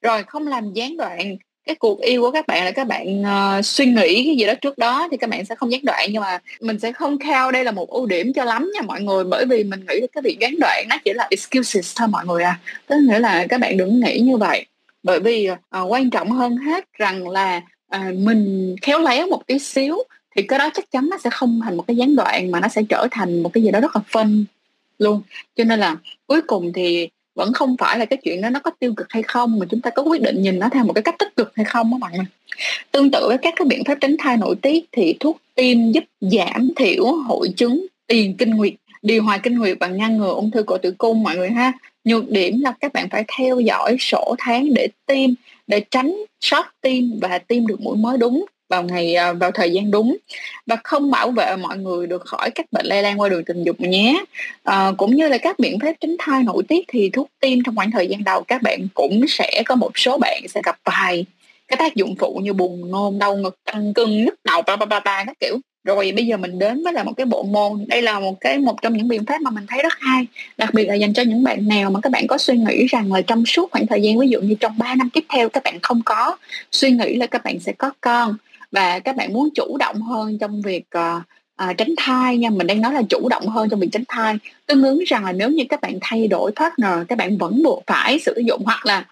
Rồi 0.01 0.23
không 0.23 0.47
làm 0.47 0.73
gián 0.73 0.97
đoạn 0.97 1.37
cái 1.65 1.75
cuộc 1.75 2.01
yêu 2.01 2.21
của 2.21 2.31
các 2.31 2.47
bạn 2.47 2.65
là 2.65 2.71
các 2.71 2.87
bạn 2.87 3.21
uh, 3.21 3.65
suy 3.65 3.85
nghĩ 3.85 4.23
cái 4.25 4.35
gì 4.35 4.45
đó 4.45 4.53
trước 4.61 4.77
đó 4.77 5.07
thì 5.11 5.17
các 5.17 5.29
bạn 5.29 5.45
sẽ 5.45 5.55
không 5.55 5.71
gián 5.71 5.81
đoạn. 5.83 6.09
Nhưng 6.11 6.21
mà 6.21 6.39
mình 6.61 6.79
sẽ 6.79 6.91
không 6.91 7.19
khao 7.19 7.51
đây 7.51 7.63
là 7.63 7.71
một 7.71 7.89
ưu 7.89 8.05
điểm 8.05 8.33
cho 8.33 8.43
lắm 8.43 8.71
nha 8.73 8.81
mọi 8.81 9.01
người 9.01 9.23
bởi 9.23 9.45
vì 9.45 9.63
mình 9.63 9.85
nghĩ 9.87 10.07
cái 10.13 10.21
việc 10.21 10.37
gián 10.39 10.55
đoạn 10.59 10.85
nó 10.89 10.97
chỉ 11.05 11.13
là 11.13 11.27
excuses 11.29 11.97
thôi 11.97 12.07
mọi 12.07 12.25
người 12.25 12.43
à. 12.43 12.59
Tức 12.87 12.95
nghĩa 12.95 13.19
là 13.19 13.45
các 13.49 13.59
bạn 13.59 13.77
đừng 13.77 13.99
nghĩ 13.99 14.19
như 14.19 14.37
vậy. 14.37 14.65
Bởi 15.03 15.19
vì 15.19 15.49
uh, 15.51 15.91
quan 15.91 16.09
trọng 16.09 16.31
hơn 16.31 16.57
hết 16.57 16.85
rằng 16.93 17.27
là 17.27 17.61
à, 17.89 18.11
mình 18.17 18.75
khéo 18.81 18.99
léo 18.99 19.27
một 19.27 19.47
tí 19.47 19.59
xíu 19.59 19.97
thì 20.35 20.41
cái 20.41 20.59
đó 20.59 20.69
chắc 20.73 20.91
chắn 20.91 21.09
nó 21.09 21.17
sẽ 21.17 21.29
không 21.29 21.61
thành 21.63 21.77
một 21.77 21.83
cái 21.87 21.97
gián 21.97 22.15
đoạn 22.15 22.51
mà 22.51 22.59
nó 22.59 22.67
sẽ 22.67 22.83
trở 22.89 23.07
thành 23.11 23.43
một 23.43 23.53
cái 23.53 23.63
gì 23.63 23.71
đó 23.71 23.79
rất 23.79 23.95
là 23.95 24.01
fun 24.11 24.43
luôn. 24.99 25.21
Cho 25.55 25.63
nên 25.63 25.79
là 25.79 25.97
cuối 26.27 26.41
cùng 26.41 26.73
thì 26.73 27.09
vẫn 27.35 27.53
không 27.53 27.77
phải 27.77 27.99
là 27.99 28.05
cái 28.05 28.17
chuyện 28.23 28.41
đó 28.41 28.49
nó 28.49 28.59
có 28.59 28.71
tiêu 28.79 28.93
cực 28.97 29.07
hay 29.09 29.23
không 29.23 29.59
mà 29.59 29.65
chúng 29.69 29.81
ta 29.81 29.89
có 29.89 30.01
quyết 30.01 30.21
định 30.21 30.41
nhìn 30.41 30.59
nó 30.59 30.69
theo 30.69 30.83
một 30.85 30.93
cái 30.93 31.01
cách 31.01 31.15
tích 31.19 31.35
cực 31.35 31.51
hay 31.55 31.65
không 31.65 31.91
các 31.91 31.99
bạn 32.01 32.25
tương 32.91 33.11
tự 33.11 33.27
với 33.27 33.37
các 33.37 33.53
cái 33.57 33.67
biện 33.67 33.83
pháp 33.83 33.97
tránh 34.01 34.15
thai 34.19 34.37
nội 34.37 34.55
tiết 34.61 34.85
thì 34.91 35.15
thuốc 35.19 35.41
tiêm 35.55 35.91
giúp 35.91 36.03
giảm 36.21 36.69
thiểu 36.75 37.05
hội 37.05 37.49
chứng 37.57 37.85
tiền 38.07 38.37
kinh 38.37 38.49
nguyệt 38.49 38.73
điều 39.01 39.23
hòa 39.23 39.37
kinh 39.37 39.59
nguyệt 39.59 39.77
và 39.79 39.87
ngăn 39.87 40.17
ngừa 40.17 40.31
ung 40.31 40.51
thư 40.51 40.63
cổ 40.63 40.77
tử 40.77 40.93
cung 40.97 41.23
mọi 41.23 41.35
người 41.35 41.49
ha 41.49 41.73
nhược 42.05 42.29
điểm 42.29 42.59
là 42.61 42.73
các 42.79 42.93
bạn 42.93 43.09
phải 43.09 43.23
theo 43.37 43.59
dõi 43.59 43.97
sổ 43.99 44.35
tháng 44.39 44.73
để 44.73 44.87
tiêm 45.05 45.29
để 45.67 45.79
tránh 45.91 46.15
sót 46.39 46.65
tiêm 46.81 47.03
và 47.19 47.37
tiêm 47.37 47.67
được 47.67 47.81
mũi 47.81 47.97
mới 47.97 48.17
đúng 48.17 48.45
vào 48.69 48.83
ngày 48.83 49.15
à, 49.15 49.33
vào 49.33 49.51
thời 49.51 49.71
gian 49.71 49.91
đúng. 49.91 50.17
Và 50.65 50.77
không 50.83 51.11
bảo 51.11 51.31
vệ 51.31 51.55
mọi 51.55 51.77
người 51.77 52.07
được 52.07 52.21
khỏi 52.25 52.51
các 52.55 52.65
bệnh 52.71 52.85
lây 52.85 53.03
lan 53.03 53.19
qua 53.19 53.29
đường 53.29 53.45
tình 53.45 53.63
dục 53.63 53.81
nhé. 53.81 54.23
À, 54.63 54.91
cũng 54.97 55.15
như 55.15 55.27
là 55.27 55.37
các 55.37 55.59
biện 55.59 55.79
pháp 55.79 55.93
tránh 55.99 56.15
thai 56.19 56.43
nội 56.43 56.63
tiết 56.67 56.85
thì 56.87 57.09
thuốc 57.09 57.29
tiêm 57.39 57.63
trong 57.63 57.75
khoảng 57.75 57.91
thời 57.91 58.07
gian 58.07 58.23
đầu 58.23 58.43
các 58.43 58.61
bạn 58.61 58.87
cũng 58.93 59.27
sẽ 59.27 59.63
có 59.65 59.75
một 59.75 59.91
số 59.95 60.17
bạn 60.17 60.41
sẽ 60.49 60.61
gặp 60.65 60.79
vài 60.85 61.25
cái 61.67 61.77
tác 61.77 61.95
dụng 61.95 62.15
phụ 62.19 62.39
như 62.43 62.53
buồn 62.53 62.91
nôn 62.91 63.19
đau 63.19 63.37
ngực 63.37 63.55
tăng 63.63 63.93
cân 63.93 64.25
nhức 64.25 64.35
đầu 64.43 64.61
ba 64.61 64.75
ba 64.75 64.85
ba 64.85 64.99
ba 64.99 65.23
các 65.25 65.39
kiểu 65.39 65.57
rồi 65.85 66.11
bây 66.15 66.25
giờ 66.25 66.37
mình 66.37 66.59
đến 66.59 66.83
với 66.83 66.93
là 66.93 67.03
một 67.03 67.13
cái 67.17 67.25
bộ 67.25 67.43
môn. 67.43 67.85
Đây 67.87 68.01
là 68.01 68.19
một 68.19 68.39
cái 68.41 68.57
một 68.57 68.81
trong 68.81 68.97
những 68.97 69.07
biện 69.07 69.25
pháp 69.25 69.41
mà 69.41 69.49
mình 69.49 69.65
thấy 69.67 69.83
rất 69.83 69.93
hay. 69.99 70.27
Đặc 70.57 70.73
biệt 70.73 70.85
là 70.85 70.93
dành 70.95 71.13
cho 71.13 71.23
những 71.23 71.43
bạn 71.43 71.67
nào 71.67 71.89
mà 71.89 71.99
các 72.03 72.11
bạn 72.11 72.27
có 72.27 72.37
suy 72.37 72.57
nghĩ 72.57 72.85
rằng 72.87 73.13
là 73.13 73.21
trong 73.21 73.45
suốt 73.45 73.71
khoảng 73.71 73.87
thời 73.87 74.01
gian 74.01 74.19
ví 74.19 74.27
dụ 74.27 74.41
như 74.41 74.55
trong 74.59 74.77
3 74.77 74.95
năm 74.95 75.09
tiếp 75.09 75.25
theo 75.29 75.49
các 75.49 75.63
bạn 75.63 75.79
không 75.81 76.01
có 76.05 76.37
suy 76.71 76.91
nghĩ 76.91 77.15
là 77.15 77.27
các 77.27 77.43
bạn 77.43 77.59
sẽ 77.59 77.71
có 77.71 77.91
con 78.01 78.37
và 78.71 78.99
các 78.99 79.15
bạn 79.15 79.33
muốn 79.33 79.49
chủ 79.55 79.77
động 79.77 80.01
hơn 80.01 80.37
trong 80.37 80.61
việc 80.61 80.83
uh, 80.97 81.21
uh, 81.69 81.77
tránh 81.77 81.93
thai 81.97 82.37
nha. 82.37 82.49
Mình 82.49 82.67
đang 82.67 82.81
nói 82.81 82.93
là 82.93 83.01
chủ 83.09 83.29
động 83.29 83.47
hơn 83.47 83.69
trong 83.69 83.79
việc 83.79 83.89
tránh 83.91 84.03
thai. 84.07 84.37
Tương 84.65 84.83
ứng 84.83 85.03
rằng 85.07 85.25
là 85.25 85.31
nếu 85.31 85.49
như 85.49 85.63
các 85.69 85.81
bạn 85.81 85.97
thay 86.01 86.27
đổi 86.27 86.51
partner 86.55 86.91
các 87.07 87.17
bạn 87.17 87.37
vẫn 87.37 87.63
buộc 87.63 87.83
phải 87.87 88.19
sử 88.19 88.41
dụng 88.47 88.61
hoặc 88.65 88.85
là 88.85 89.05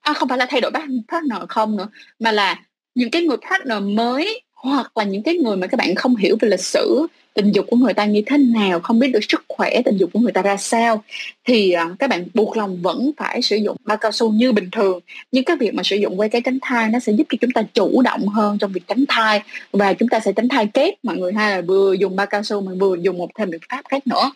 à, 0.00 0.12
không 0.12 0.28
phải 0.28 0.38
là 0.38 0.46
thay 0.46 0.60
đổi 0.60 0.70
partner 1.08 1.38
không 1.48 1.76
nữa 1.76 1.88
mà 2.18 2.32
là 2.32 2.56
những 2.94 3.10
cái 3.10 3.22
người 3.22 3.36
partner 3.50 3.82
mới 3.82 4.42
hoặc 4.58 4.96
là 4.96 5.04
những 5.04 5.22
cái 5.22 5.34
người 5.34 5.56
mà 5.56 5.66
các 5.66 5.76
bạn 5.76 5.94
không 5.94 6.16
hiểu 6.16 6.36
về 6.40 6.48
lịch 6.48 6.60
sử, 6.60 7.06
tình 7.34 7.52
dục 7.52 7.66
của 7.70 7.76
người 7.76 7.94
ta 7.94 8.04
như 8.04 8.22
thế 8.26 8.38
nào, 8.38 8.80
không 8.80 8.98
biết 8.98 9.08
được 9.08 9.20
sức 9.28 9.44
khỏe 9.48 9.82
tình 9.84 9.96
dục 9.96 10.10
của 10.12 10.20
người 10.20 10.32
ta 10.32 10.42
ra 10.42 10.56
sao, 10.56 11.04
thì 11.44 11.72
à, 11.72 11.90
các 11.98 12.10
bạn 12.10 12.24
buộc 12.34 12.56
lòng 12.56 12.78
vẫn 12.82 13.10
phải 13.16 13.42
sử 13.42 13.56
dụng 13.56 13.76
bao 13.84 13.96
cao 13.96 14.12
su 14.12 14.32
như 14.32 14.52
bình 14.52 14.68
thường. 14.72 15.00
Nhưng 15.32 15.44
cái 15.44 15.56
việc 15.56 15.74
mà 15.74 15.82
sử 15.82 15.96
dụng 15.96 16.16
que 16.16 16.28
cái 16.28 16.40
tránh 16.40 16.58
thai 16.62 16.88
nó 16.88 16.98
sẽ 16.98 17.12
giúp 17.12 17.26
cho 17.30 17.38
chúng 17.40 17.50
ta 17.50 17.62
chủ 17.74 18.02
động 18.02 18.28
hơn 18.28 18.58
trong 18.58 18.72
việc 18.72 18.80
tránh 18.86 19.04
thai 19.08 19.42
và 19.72 19.92
chúng 19.92 20.08
ta 20.08 20.20
sẽ 20.20 20.32
tránh 20.32 20.48
thai 20.48 20.66
kép, 20.66 20.94
mọi 21.02 21.16
người 21.16 21.32
hay 21.32 21.50
là 21.50 21.60
vừa 21.60 21.92
dùng 21.92 22.16
bao 22.16 22.26
cao 22.26 22.42
su 22.42 22.60
mà 22.60 22.72
vừa 22.80 22.96
dùng 22.96 23.18
một 23.18 23.28
thêm 23.38 23.50
biện 23.50 23.60
pháp 23.68 23.82
khác 23.88 24.06
nữa. 24.06 24.32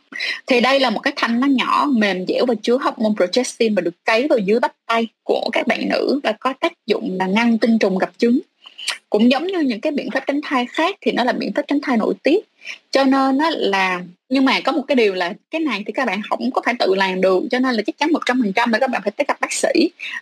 Thì 0.46 0.60
đây 0.60 0.80
là 0.80 0.90
một 0.90 1.00
cái 1.00 1.12
thanh 1.16 1.40
nó 1.40 1.46
nhỏ, 1.46 1.86
mềm 1.92 2.26
dẻo 2.28 2.46
và 2.46 2.54
chứa 2.62 2.78
hormone 2.78 3.14
progestin 3.16 3.74
và 3.74 3.80
được 3.80 4.04
cấy 4.04 4.28
vào 4.28 4.38
dưới 4.38 4.60
bắp 4.60 4.72
tay 4.86 5.06
của 5.24 5.48
các 5.52 5.66
bạn 5.66 5.88
nữ 5.88 6.20
và 6.22 6.32
có 6.32 6.54
tác 6.60 6.72
dụng 6.86 7.16
là 7.18 7.26
ngăn 7.26 7.58
tinh 7.58 7.78
trùng 7.78 7.98
gặp 7.98 8.10
trứng 8.18 8.40
cũng 9.12 9.30
giống 9.30 9.46
như 9.46 9.60
những 9.60 9.80
cái 9.80 9.92
biện 9.92 10.10
pháp 10.10 10.24
tránh 10.26 10.40
thai 10.44 10.66
khác 10.66 10.96
thì 11.00 11.12
nó 11.12 11.24
là 11.24 11.32
biện 11.32 11.52
pháp 11.54 11.62
tránh 11.68 11.80
thai 11.82 11.96
nội 11.96 12.14
tiết. 12.22 12.48
Cho 12.90 13.04
nên 13.04 13.38
nó 13.38 13.50
là, 13.50 14.00
nhưng 14.28 14.44
mà 14.44 14.60
có 14.60 14.72
một 14.72 14.82
cái 14.88 14.96
điều 14.96 15.14
là 15.14 15.32
cái 15.50 15.60
này 15.60 15.82
thì 15.86 15.92
các 15.92 16.06
bạn 16.06 16.20
không 16.28 16.50
có 16.50 16.62
phải 16.64 16.74
tự 16.78 16.94
làm 16.94 17.20
được, 17.20 17.42
cho 17.50 17.58
nên 17.58 17.74
là 17.74 17.82
chắc 17.86 17.98
chắn 17.98 18.12
một 18.12 18.20
trăm 18.26 18.40
phần 18.42 18.52
trăm 18.52 18.72
là 18.72 18.78
các 18.78 18.90
bạn 18.90 19.02
phải 19.04 19.10
tới 19.10 19.24
gặp 19.28 19.40
bác 19.40 19.52
sĩ 19.52 19.68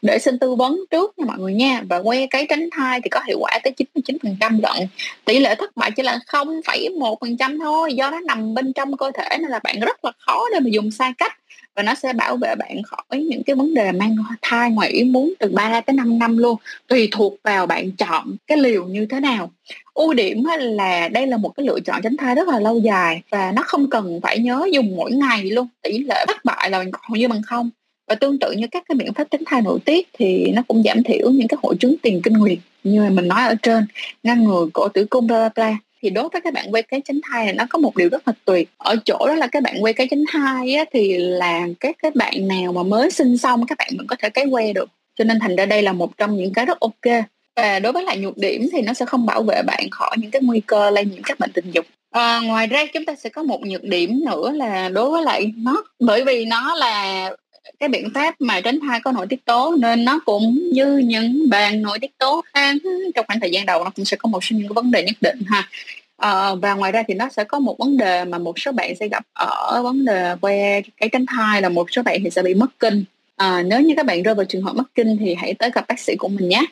để 0.02 0.18
xin 0.18 0.38
tư 0.38 0.54
vấn 0.54 0.80
trước 0.90 1.18
nha 1.18 1.24
mọi 1.26 1.38
người 1.38 1.54
nha. 1.54 1.82
Và 1.88 2.02
que 2.02 2.26
cái 2.26 2.46
tránh 2.48 2.68
thai 2.72 3.00
thì 3.00 3.08
có 3.08 3.20
hiệu 3.26 3.38
quả 3.40 3.58
tới 3.62 3.72
99 3.72 4.16
phần 4.22 4.36
trăm 4.40 4.60
lận. 4.62 4.88
Tỷ 5.24 5.38
lệ 5.38 5.54
thất 5.54 5.76
bại 5.76 5.90
chỉ 5.90 6.02
là 6.02 6.18
không 6.26 6.60
phẩy 6.66 6.88
một 6.88 7.18
phần 7.20 7.36
trăm 7.36 7.58
thôi, 7.58 7.94
do 7.94 8.10
nó 8.10 8.20
nằm 8.20 8.54
bên 8.54 8.72
trong 8.72 8.96
cơ 8.96 9.10
thể 9.14 9.38
nên 9.40 9.50
là 9.50 9.60
bạn 9.64 9.80
rất 9.80 10.04
là 10.04 10.12
khó 10.18 10.44
để 10.52 10.60
mà 10.60 10.68
dùng 10.70 10.90
sai 10.90 11.12
cách 11.18 11.39
và 11.76 11.82
nó 11.82 11.94
sẽ 11.94 12.12
bảo 12.12 12.36
vệ 12.36 12.54
bạn 12.54 12.82
khỏi 12.82 13.20
những 13.20 13.42
cái 13.42 13.56
vấn 13.56 13.74
đề 13.74 13.92
mang 13.92 14.16
thai 14.42 14.70
ngoài 14.70 14.88
ý 14.88 15.04
muốn 15.04 15.32
từ 15.38 15.48
3 15.48 15.80
tới 15.80 15.94
5 15.94 16.18
năm 16.18 16.36
luôn, 16.36 16.56
tùy 16.86 17.08
thuộc 17.10 17.34
vào 17.44 17.66
bạn 17.66 17.90
chọn 17.90 18.36
cái 18.46 18.58
liều 18.58 18.84
như 18.84 19.06
thế 19.06 19.20
nào. 19.20 19.50
Ưu 19.94 20.14
điểm 20.14 20.44
là 20.58 21.08
đây 21.08 21.26
là 21.26 21.36
một 21.36 21.52
cái 21.56 21.66
lựa 21.66 21.80
chọn 21.80 22.02
tránh 22.02 22.16
thai 22.16 22.34
rất 22.34 22.48
là 22.48 22.60
lâu 22.60 22.78
dài 22.78 23.22
và 23.30 23.52
nó 23.52 23.62
không 23.62 23.90
cần 23.90 24.20
phải 24.22 24.38
nhớ 24.38 24.66
dùng 24.72 24.96
mỗi 24.96 25.12
ngày 25.12 25.44
luôn, 25.44 25.68
tỷ 25.82 25.98
lệ 25.98 26.24
thất 26.28 26.44
bại 26.44 26.70
là 26.70 26.78
hầu 26.78 27.16
như 27.16 27.28
bằng 27.28 27.42
không. 27.42 27.70
Và 28.08 28.14
tương 28.14 28.38
tự 28.38 28.52
như 28.52 28.66
các 28.70 28.84
cái 28.88 28.96
biện 28.96 29.12
pháp 29.12 29.24
tránh 29.30 29.42
thai 29.46 29.62
nội 29.62 29.78
tiết 29.84 30.08
thì 30.12 30.52
nó 30.54 30.62
cũng 30.68 30.82
giảm 30.82 31.02
thiểu 31.02 31.30
những 31.30 31.48
cái 31.48 31.58
hội 31.62 31.76
chứng 31.80 31.94
tiền 32.02 32.22
kinh 32.22 32.34
nguyệt 32.34 32.58
như 32.84 33.10
mình 33.10 33.28
nói 33.28 33.46
ở 33.46 33.54
trên, 33.62 33.86
ngăn 34.22 34.44
ngừa 34.44 34.66
cổ 34.72 34.88
tử 34.88 35.06
cung, 35.10 35.26
bla 35.26 35.38
bla 35.38 35.48
bla 35.54 35.76
thì 36.02 36.10
đối 36.10 36.28
với 36.28 36.40
các 36.40 36.54
bạn 36.54 36.66
quay 36.70 36.82
cái 36.82 37.00
tránh 37.04 37.20
thai 37.30 37.44
này 37.44 37.54
nó 37.54 37.66
có 37.70 37.78
một 37.78 37.96
điều 37.96 38.08
rất 38.08 38.28
là 38.28 38.34
tuyệt. 38.44 38.68
Ở 38.78 38.96
chỗ 39.04 39.18
đó 39.26 39.34
là 39.34 39.46
các 39.46 39.62
bạn 39.62 39.84
quay 39.84 39.92
cái 39.92 40.08
tránh 40.10 40.24
thai 40.28 40.74
á, 40.74 40.84
thì 40.92 41.18
là 41.18 41.66
các 41.80 41.96
cái 42.02 42.10
bạn 42.14 42.48
nào 42.48 42.72
mà 42.72 42.82
mới 42.82 43.10
sinh 43.10 43.38
xong 43.38 43.66
các 43.66 43.78
bạn 43.78 43.90
vẫn 43.96 44.06
có 44.06 44.16
thể 44.18 44.30
cái 44.30 44.46
que 44.50 44.72
được. 44.72 44.88
Cho 45.18 45.24
nên 45.24 45.38
thành 45.40 45.56
ra 45.56 45.66
đây 45.66 45.82
là 45.82 45.92
một 45.92 46.18
trong 46.18 46.36
những 46.36 46.52
cái 46.52 46.66
rất 46.66 46.80
ok. 46.80 47.24
Và 47.56 47.78
đối 47.78 47.92
với 47.92 48.04
lại 48.04 48.18
nhược 48.18 48.38
điểm 48.38 48.68
thì 48.72 48.82
nó 48.82 48.92
sẽ 48.94 49.06
không 49.06 49.26
bảo 49.26 49.42
vệ 49.42 49.62
bạn 49.62 49.90
khỏi 49.90 50.16
những 50.18 50.30
cái 50.30 50.42
nguy 50.42 50.60
cơ 50.60 50.90
lây 50.90 51.04
nhiễm 51.04 51.22
các 51.22 51.38
bệnh 51.40 51.52
tình 51.52 51.70
dục. 51.70 51.86
À, 52.10 52.40
ngoài 52.40 52.66
ra 52.66 52.86
chúng 52.92 53.04
ta 53.04 53.14
sẽ 53.14 53.30
có 53.30 53.42
một 53.42 53.60
nhược 53.66 53.84
điểm 53.84 54.20
nữa 54.26 54.52
là 54.52 54.88
đối 54.88 55.10
với 55.10 55.22
lại 55.22 55.52
nó 55.56 55.84
bởi 56.00 56.24
vì 56.24 56.44
nó 56.44 56.74
là 56.74 57.30
cái 57.78 57.88
biện 57.88 58.08
pháp 58.14 58.34
mà 58.40 58.60
tránh 58.60 58.78
thai 58.80 59.00
có 59.00 59.12
nội 59.12 59.26
tiết 59.26 59.44
tố 59.44 59.76
nên 59.78 60.04
nó 60.04 60.20
cũng 60.24 60.58
như 60.72 60.98
những 60.98 61.48
bạn 61.50 61.82
nội 61.82 61.98
tiết 61.98 62.18
tố 62.18 62.42
khác 62.54 62.76
trong 63.14 63.26
khoảng 63.26 63.40
thời 63.40 63.50
gian 63.50 63.66
đầu 63.66 63.84
nó 63.84 63.90
cũng 63.90 64.04
sẽ 64.04 64.16
có 64.16 64.28
một 64.28 64.44
số 64.44 64.56
những 64.56 64.68
cái 64.68 64.74
vấn 64.74 64.90
đề 64.90 65.02
nhất 65.02 65.16
định 65.20 65.38
ha. 65.46 65.68
À, 66.16 66.54
và 66.54 66.74
ngoài 66.74 66.92
ra 66.92 67.02
thì 67.08 67.14
nó 67.14 67.28
sẽ 67.28 67.44
có 67.44 67.58
một 67.58 67.78
vấn 67.78 67.96
đề 67.96 68.24
mà 68.24 68.38
một 68.38 68.58
số 68.58 68.72
bạn 68.72 68.94
sẽ 69.00 69.08
gặp 69.08 69.24
ở 69.32 69.82
vấn 69.82 70.04
đề 70.04 70.34
que 70.40 70.80
cái 70.96 71.08
tránh 71.08 71.26
thai 71.26 71.62
là 71.62 71.68
một 71.68 71.86
số 71.90 72.02
bạn 72.02 72.20
thì 72.24 72.30
sẽ 72.30 72.42
bị 72.42 72.54
mất 72.54 72.78
kinh. 72.78 73.04
À, 73.36 73.62
nếu 73.62 73.80
như 73.80 73.94
các 73.96 74.06
bạn 74.06 74.22
rơi 74.22 74.34
vào 74.34 74.44
trường 74.44 74.62
hợp 74.62 74.76
mất 74.76 74.94
kinh 74.94 75.16
thì 75.20 75.34
hãy 75.34 75.54
tới 75.54 75.70
gặp 75.74 75.84
bác 75.88 75.98
sĩ 75.98 76.16
của 76.18 76.28
mình 76.28 76.48
nhé. 76.48 76.64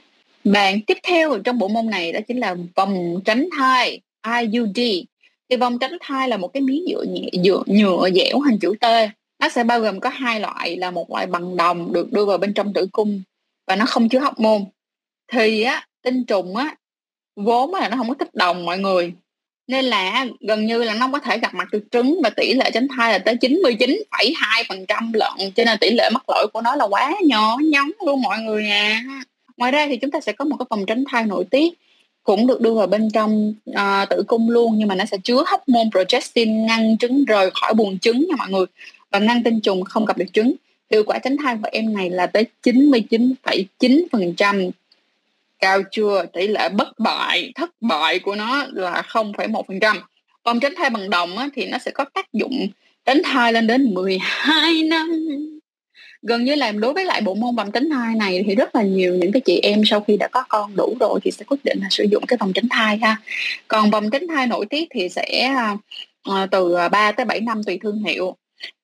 Bạn 0.44 0.80
tiếp 0.80 0.98
theo 1.02 1.38
trong 1.38 1.58
bộ 1.58 1.68
môn 1.68 1.90
này 1.90 2.12
đó 2.12 2.20
chính 2.28 2.40
là 2.40 2.56
vòng 2.74 3.20
tránh 3.24 3.48
thai 3.58 4.00
IUD 4.40 4.78
thì 5.50 5.56
vòng 5.56 5.78
tránh 5.78 5.96
thai 6.00 6.28
là 6.28 6.36
một 6.36 6.48
cái 6.48 6.60
miếng 6.60 6.84
nhựa 6.88 7.02
nhẹ 7.02 7.30
nhựa, 7.44 7.62
nhựa 7.66 8.08
dẻo 8.14 8.40
hình 8.40 8.58
chữ 8.58 8.74
T 8.80 8.84
nó 9.38 9.48
sẽ 9.48 9.64
bao 9.64 9.80
gồm 9.80 10.00
có 10.00 10.08
hai 10.08 10.40
loại 10.40 10.76
là 10.76 10.90
một 10.90 11.10
loại 11.10 11.26
bằng 11.26 11.56
đồng 11.56 11.92
được 11.92 12.12
đưa 12.12 12.24
vào 12.24 12.38
bên 12.38 12.54
trong 12.54 12.72
tử 12.72 12.86
cung 12.92 13.22
và 13.66 13.76
nó 13.76 13.84
không 13.86 14.08
chứa 14.08 14.18
hóc 14.18 14.40
môn 14.40 14.64
thì 15.32 15.62
á 15.62 15.86
tinh 16.02 16.24
trùng 16.24 16.56
á 16.56 16.76
vốn 17.36 17.74
là 17.74 17.88
nó 17.88 17.96
không 17.96 18.08
có 18.08 18.14
thích 18.14 18.34
đồng 18.34 18.64
mọi 18.64 18.78
người. 18.78 19.12
Nên 19.66 19.84
là 19.84 20.26
gần 20.40 20.66
như 20.66 20.82
là 20.84 20.94
nó 20.94 21.08
có 21.12 21.18
thể 21.18 21.38
gặp 21.38 21.54
mặt 21.54 21.68
được 21.72 21.84
trứng 21.90 22.20
và 22.22 22.30
tỷ 22.30 22.54
lệ 22.54 22.70
tránh 22.74 22.86
thai 22.96 23.12
là 23.12 23.18
tới 23.18 23.34
99,2% 23.34 25.10
lận 25.12 25.52
cho 25.56 25.64
nên 25.64 25.78
tỷ 25.78 25.90
lệ 25.90 26.10
mắc 26.12 26.22
lỗi 26.28 26.46
của 26.52 26.60
nó 26.60 26.76
là 26.76 26.84
quá 26.84 27.12
nhỏ 27.26 27.56
nhóng 27.64 27.90
luôn 28.06 28.22
mọi 28.22 28.38
người 28.38 28.70
à. 28.70 29.02
Ngoài 29.56 29.72
ra 29.72 29.86
thì 29.86 29.96
chúng 29.96 30.10
ta 30.10 30.20
sẽ 30.20 30.32
có 30.32 30.44
một 30.44 30.56
cái 30.58 30.66
vòng 30.70 30.86
tránh 30.86 31.04
thai 31.08 31.26
nội 31.26 31.44
tiết 31.50 31.74
cũng 32.22 32.46
được 32.46 32.60
đưa 32.60 32.74
vào 32.74 32.86
bên 32.86 33.10
trong 33.10 33.54
uh, 33.70 34.08
tử 34.10 34.22
cung 34.26 34.50
luôn 34.50 34.74
nhưng 34.76 34.88
mà 34.88 34.94
nó 34.94 35.04
sẽ 35.04 35.16
chứa 35.24 35.44
hóc 35.46 35.68
môn 35.68 35.90
progestin 35.90 36.66
ngăn 36.66 36.98
trứng 36.98 37.24
rời 37.24 37.50
khỏi 37.60 37.74
buồng 37.74 37.98
trứng 37.98 38.26
nha 38.28 38.34
mọi 38.38 38.48
người 38.50 38.66
và 39.10 39.18
ngăn 39.18 39.42
tinh 39.42 39.60
trùng 39.60 39.84
không 39.84 40.04
gặp 40.04 40.18
được 40.18 40.32
trứng. 40.32 40.54
Hiệu 40.90 41.02
quả 41.06 41.18
tránh 41.18 41.36
thai 41.36 41.56
của 41.62 41.68
em 41.72 41.94
này 41.94 42.10
là 42.10 42.26
tới 42.26 42.44
99,9% 42.62 44.70
cao 45.58 45.82
chưa 45.90 46.26
tỷ 46.32 46.46
lệ 46.46 46.68
bất 46.68 46.98
bại 46.98 47.52
thất 47.54 47.70
bại 47.80 48.18
của 48.18 48.34
nó 48.34 48.66
là 48.72 49.02
0,1% 49.08 49.96
còn 50.48 50.60
tránh 50.60 50.74
thai 50.76 50.90
bằng 50.90 51.10
đồng 51.10 51.38
á, 51.38 51.48
thì 51.54 51.66
nó 51.66 51.78
sẽ 51.78 51.90
có 51.90 52.04
tác 52.14 52.32
dụng 52.32 52.68
tránh 53.04 53.22
thai 53.24 53.52
lên 53.52 53.66
đến 53.66 53.94
12 53.94 54.82
năm. 54.82 55.10
Gần 56.22 56.44
như 56.44 56.54
là 56.54 56.72
đối 56.72 56.92
với 56.92 57.04
lại 57.04 57.20
bộ 57.20 57.34
môn 57.34 57.56
vòng 57.56 57.70
tránh 57.70 57.90
thai 57.90 58.14
này 58.14 58.44
thì 58.46 58.54
rất 58.54 58.74
là 58.74 58.82
nhiều 58.82 59.14
những 59.14 59.32
cái 59.32 59.40
chị 59.40 59.60
em 59.62 59.82
sau 59.84 60.00
khi 60.00 60.16
đã 60.16 60.28
có 60.28 60.44
con 60.48 60.76
đủ 60.76 60.96
rồi 61.00 61.20
thì 61.24 61.30
sẽ 61.30 61.44
quyết 61.44 61.64
định 61.64 61.78
là 61.82 61.88
sử 61.90 62.04
dụng 62.04 62.26
cái 62.26 62.36
vòng 62.40 62.52
tránh 62.52 62.68
thai 62.70 62.98
ha. 63.02 63.16
Còn 63.68 63.90
vòng 63.90 64.10
tránh 64.10 64.28
thai 64.28 64.46
nội 64.46 64.66
tiết 64.66 64.88
thì 64.90 65.08
sẽ 65.08 65.54
uh, 66.28 66.50
từ 66.50 66.76
3 66.90 67.12
tới 67.12 67.26
7 67.26 67.40
năm 67.40 67.64
tùy 67.64 67.78
thương 67.82 68.02
hiệu 68.02 68.36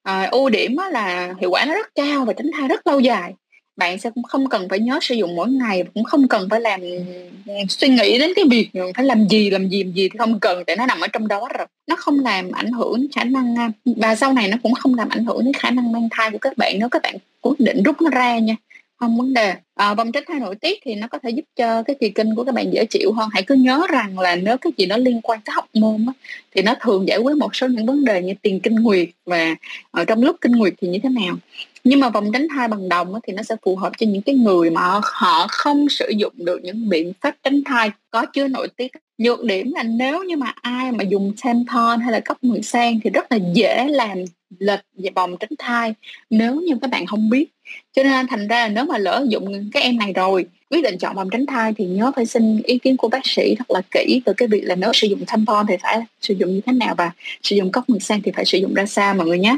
à, 0.03 0.29
ưu 0.31 0.49
điểm 0.49 0.77
là 0.91 1.33
hiệu 1.39 1.49
quả 1.51 1.65
nó 1.65 1.73
rất 1.73 1.87
cao 1.95 2.25
và 2.25 2.33
tránh 2.33 2.51
thai 2.53 2.67
rất 2.67 2.87
lâu 2.87 2.99
dài. 2.99 3.33
Bạn 3.75 3.99
sẽ 3.99 4.09
cũng 4.09 4.23
không 4.23 4.49
cần 4.49 4.69
phải 4.69 4.79
nhớ 4.79 4.99
sử 5.01 5.15
dụng 5.15 5.35
mỗi 5.35 5.49
ngày 5.49 5.83
cũng 5.93 6.03
không 6.03 6.27
cần 6.27 6.47
phải 6.49 6.61
làm 6.61 6.81
ừ, 6.81 7.53
suy 7.69 7.87
nghĩ 7.87 8.19
đến 8.19 8.31
cái 8.35 8.45
việc 8.51 8.69
phải 8.95 9.05
làm 9.05 9.27
gì 9.27 9.49
làm 9.49 9.69
gì 9.69 9.83
làm 9.83 9.93
gì 9.93 10.09
thì 10.11 10.17
không 10.17 10.39
cần 10.39 10.63
tại 10.67 10.75
nó 10.75 10.85
nằm 10.85 11.01
ở 11.01 11.07
trong 11.07 11.27
đó 11.27 11.47
rồi. 11.57 11.67
Nó 11.87 11.95
không 11.95 12.19
làm 12.19 12.51
ảnh 12.51 12.71
hưởng 12.71 13.07
khả 13.15 13.23
năng 13.23 13.55
à, 13.55 13.71
và 13.85 14.15
sau 14.15 14.33
này 14.33 14.47
nó 14.47 14.57
cũng 14.63 14.73
không 14.73 14.95
làm 14.95 15.09
ảnh 15.09 15.25
hưởng 15.25 15.45
đến 15.45 15.53
khả 15.53 15.71
năng 15.71 15.91
mang 15.91 16.07
thai 16.11 16.31
của 16.31 16.37
các 16.37 16.57
bạn. 16.57 16.75
Nếu 16.79 16.89
các 16.89 17.01
bạn 17.01 17.15
quyết 17.41 17.59
định 17.59 17.83
rút 17.83 18.01
nó 18.01 18.09
ra 18.09 18.39
nha 18.39 18.55
không 18.99 19.17
vấn 19.17 19.33
đề 19.33 19.49
ờ, 19.49 19.85
à, 19.91 19.93
vòng 19.93 20.11
tránh 20.11 20.23
thai 20.27 20.39
nội 20.39 20.55
tiết 20.55 20.79
thì 20.85 20.95
nó 20.95 21.07
có 21.07 21.17
thể 21.17 21.29
giúp 21.29 21.45
cho 21.55 21.83
cái 21.83 21.95
kỳ 21.99 22.09
kinh 22.09 22.35
của 22.35 22.43
các 22.43 22.55
bạn 22.55 22.73
dễ 22.73 22.85
chịu 22.85 23.11
hơn. 23.11 23.29
Hãy 23.33 23.43
cứ 23.43 23.55
nhớ 23.55 23.81
rằng 23.89 24.19
là 24.19 24.35
nếu 24.35 24.57
cái 24.57 24.73
gì 24.77 24.85
nó 24.85 24.97
liên 24.97 25.21
quan 25.21 25.39
tới 25.45 25.53
học 25.53 25.65
môn 25.73 26.05
á, 26.07 26.13
thì 26.55 26.61
nó 26.61 26.75
thường 26.81 27.07
giải 27.07 27.17
quyết 27.17 27.37
một 27.37 27.55
số 27.55 27.67
những 27.67 27.85
vấn 27.85 28.05
đề 28.05 28.21
như 28.21 28.33
tiền 28.41 28.59
kinh 28.59 28.75
nguyệt 28.75 29.09
và 29.25 29.55
ở 29.91 30.05
trong 30.05 30.23
lúc 30.23 30.35
kinh 30.41 30.51
nguyệt 30.51 30.73
thì 30.81 30.87
như 30.87 30.99
thế 31.03 31.09
nào. 31.09 31.35
Nhưng 31.83 31.99
mà 31.99 32.09
vòng 32.09 32.31
tránh 32.33 32.47
thai 32.55 32.67
bằng 32.67 32.89
đồng 32.89 33.13
thì 33.23 33.33
nó 33.33 33.43
sẽ 33.43 33.55
phù 33.65 33.75
hợp 33.75 33.91
cho 33.97 34.07
những 34.07 34.21
cái 34.21 34.35
người 34.35 34.69
mà 34.69 34.99
họ 35.03 35.47
không 35.49 35.89
sử 35.89 36.09
dụng 36.17 36.33
được 36.35 36.59
những 36.63 36.89
biện 36.89 37.13
pháp 37.21 37.35
tránh 37.43 37.61
thai 37.65 37.91
có 38.11 38.25
chứa 38.25 38.47
nội 38.47 38.67
tiết 38.77 38.91
nhược 39.17 39.43
điểm 39.43 39.71
là 39.75 39.83
nếu 39.83 40.23
như 40.23 40.37
mà 40.37 40.53
ai 40.61 40.91
mà 40.91 41.03
dùng 41.03 41.33
tampon 41.43 41.99
hay 41.99 42.11
là 42.11 42.19
cốc 42.19 42.43
10 42.43 42.61
sang 42.61 42.99
thì 43.03 43.09
rất 43.09 43.31
là 43.31 43.37
dễ 43.53 43.87
làm 43.87 44.17
lệch 44.59 44.79
về 44.97 45.09
vòng 45.15 45.37
tránh 45.39 45.55
thai 45.59 45.93
nếu 46.29 46.55
như 46.55 46.73
các 46.81 46.89
bạn 46.89 47.05
không 47.05 47.29
biết. 47.29 47.45
Cho 47.93 48.03
nên 48.03 48.27
thành 48.27 48.47
ra 48.47 48.59
là 48.59 48.67
nếu 48.67 48.85
mà 48.85 48.97
lỡ 48.97 49.25
dụng 49.29 49.69
cái 49.73 49.83
em 49.83 49.97
này 49.97 50.13
rồi, 50.13 50.45
quyết 50.69 50.83
định 50.83 50.97
chọn 50.97 51.15
vòng 51.15 51.29
tránh 51.31 51.45
thai 51.45 51.73
thì 51.77 51.85
nhớ 51.85 52.11
phải 52.15 52.25
xin 52.25 52.61
ý 52.63 52.77
kiến 52.77 52.97
của 52.97 53.07
bác 53.07 53.25
sĩ 53.27 53.55
thật 53.55 53.71
là 53.71 53.81
kỹ 53.91 54.21
từ 54.25 54.33
cái 54.33 54.47
việc 54.47 54.61
là 54.61 54.75
nếu 54.75 54.93
sử 54.93 55.07
dụng 55.07 55.25
tampon 55.25 55.65
thì 55.67 55.75
phải 55.81 55.99
sử 56.21 56.33
dụng 56.33 56.53
như 56.53 56.61
thế 56.65 56.73
nào 56.73 56.95
và 56.97 57.11
sử 57.43 57.55
dụng 57.55 57.71
cốc 57.71 57.89
10 57.89 57.99
sang 57.99 58.21
thì 58.21 58.31
phải 58.35 58.45
sử 58.45 58.57
dụng 58.57 58.73
ra 58.73 58.85
sao 58.85 59.13
mọi 59.13 59.27
người 59.27 59.39
nhé. 59.39 59.57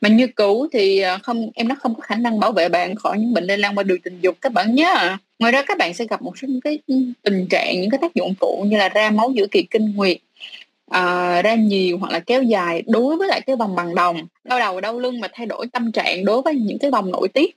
Mà 0.00 0.08
như 0.08 0.26
cũ 0.26 0.68
thì 0.72 1.00
ờ, 1.00 1.18
không, 1.22 1.50
em 1.54 1.68
nó 1.68 1.74
không 1.74 1.94
có 1.94 2.00
khả 2.00 2.14
năng 2.14 2.40
bảo 2.40 2.52
vệ 2.52 2.68
bạn 2.68 2.94
khỏi 2.94 3.18
những 3.18 3.34
bệnh 3.34 3.44
lây 3.44 3.58
lan 3.58 3.78
qua 3.78 3.82
đường 3.82 4.00
tình 4.00 4.20
dục 4.20 4.36
các 4.40 4.52
bạn 4.52 4.74
nhé 4.74 5.16
ngoài 5.42 5.52
ra 5.52 5.62
các 5.62 5.78
bạn 5.78 5.94
sẽ 5.94 6.04
gặp 6.10 6.22
một 6.22 6.38
số 6.38 6.48
những 6.48 6.60
cái 6.60 6.78
tình 7.22 7.46
trạng 7.50 7.80
những 7.80 7.90
cái 7.90 7.98
tác 8.02 8.14
dụng 8.14 8.34
phụ 8.40 8.64
như 8.68 8.76
là 8.76 8.88
ra 8.88 9.10
máu 9.10 9.30
giữa 9.34 9.46
kỳ 9.50 9.62
kinh 9.62 9.94
nguyệt 9.94 10.16
uh, 10.90 11.44
ra 11.44 11.54
nhiều 11.54 11.98
hoặc 11.98 12.12
là 12.12 12.18
kéo 12.18 12.42
dài 12.42 12.82
đối 12.86 13.16
với 13.16 13.28
lại 13.28 13.40
cái 13.40 13.56
vòng 13.56 13.74
bằng 13.76 13.94
đồng 13.94 14.16
đau 14.44 14.58
đầu 14.58 14.80
đau 14.80 14.98
lưng 14.98 15.20
mà 15.20 15.28
thay 15.32 15.46
đổi 15.46 15.66
tâm 15.72 15.92
trạng 15.92 16.24
đối 16.24 16.42
với 16.42 16.54
những 16.54 16.78
cái 16.78 16.90
vòng 16.90 17.10
nội 17.10 17.28
tiết. 17.28 17.56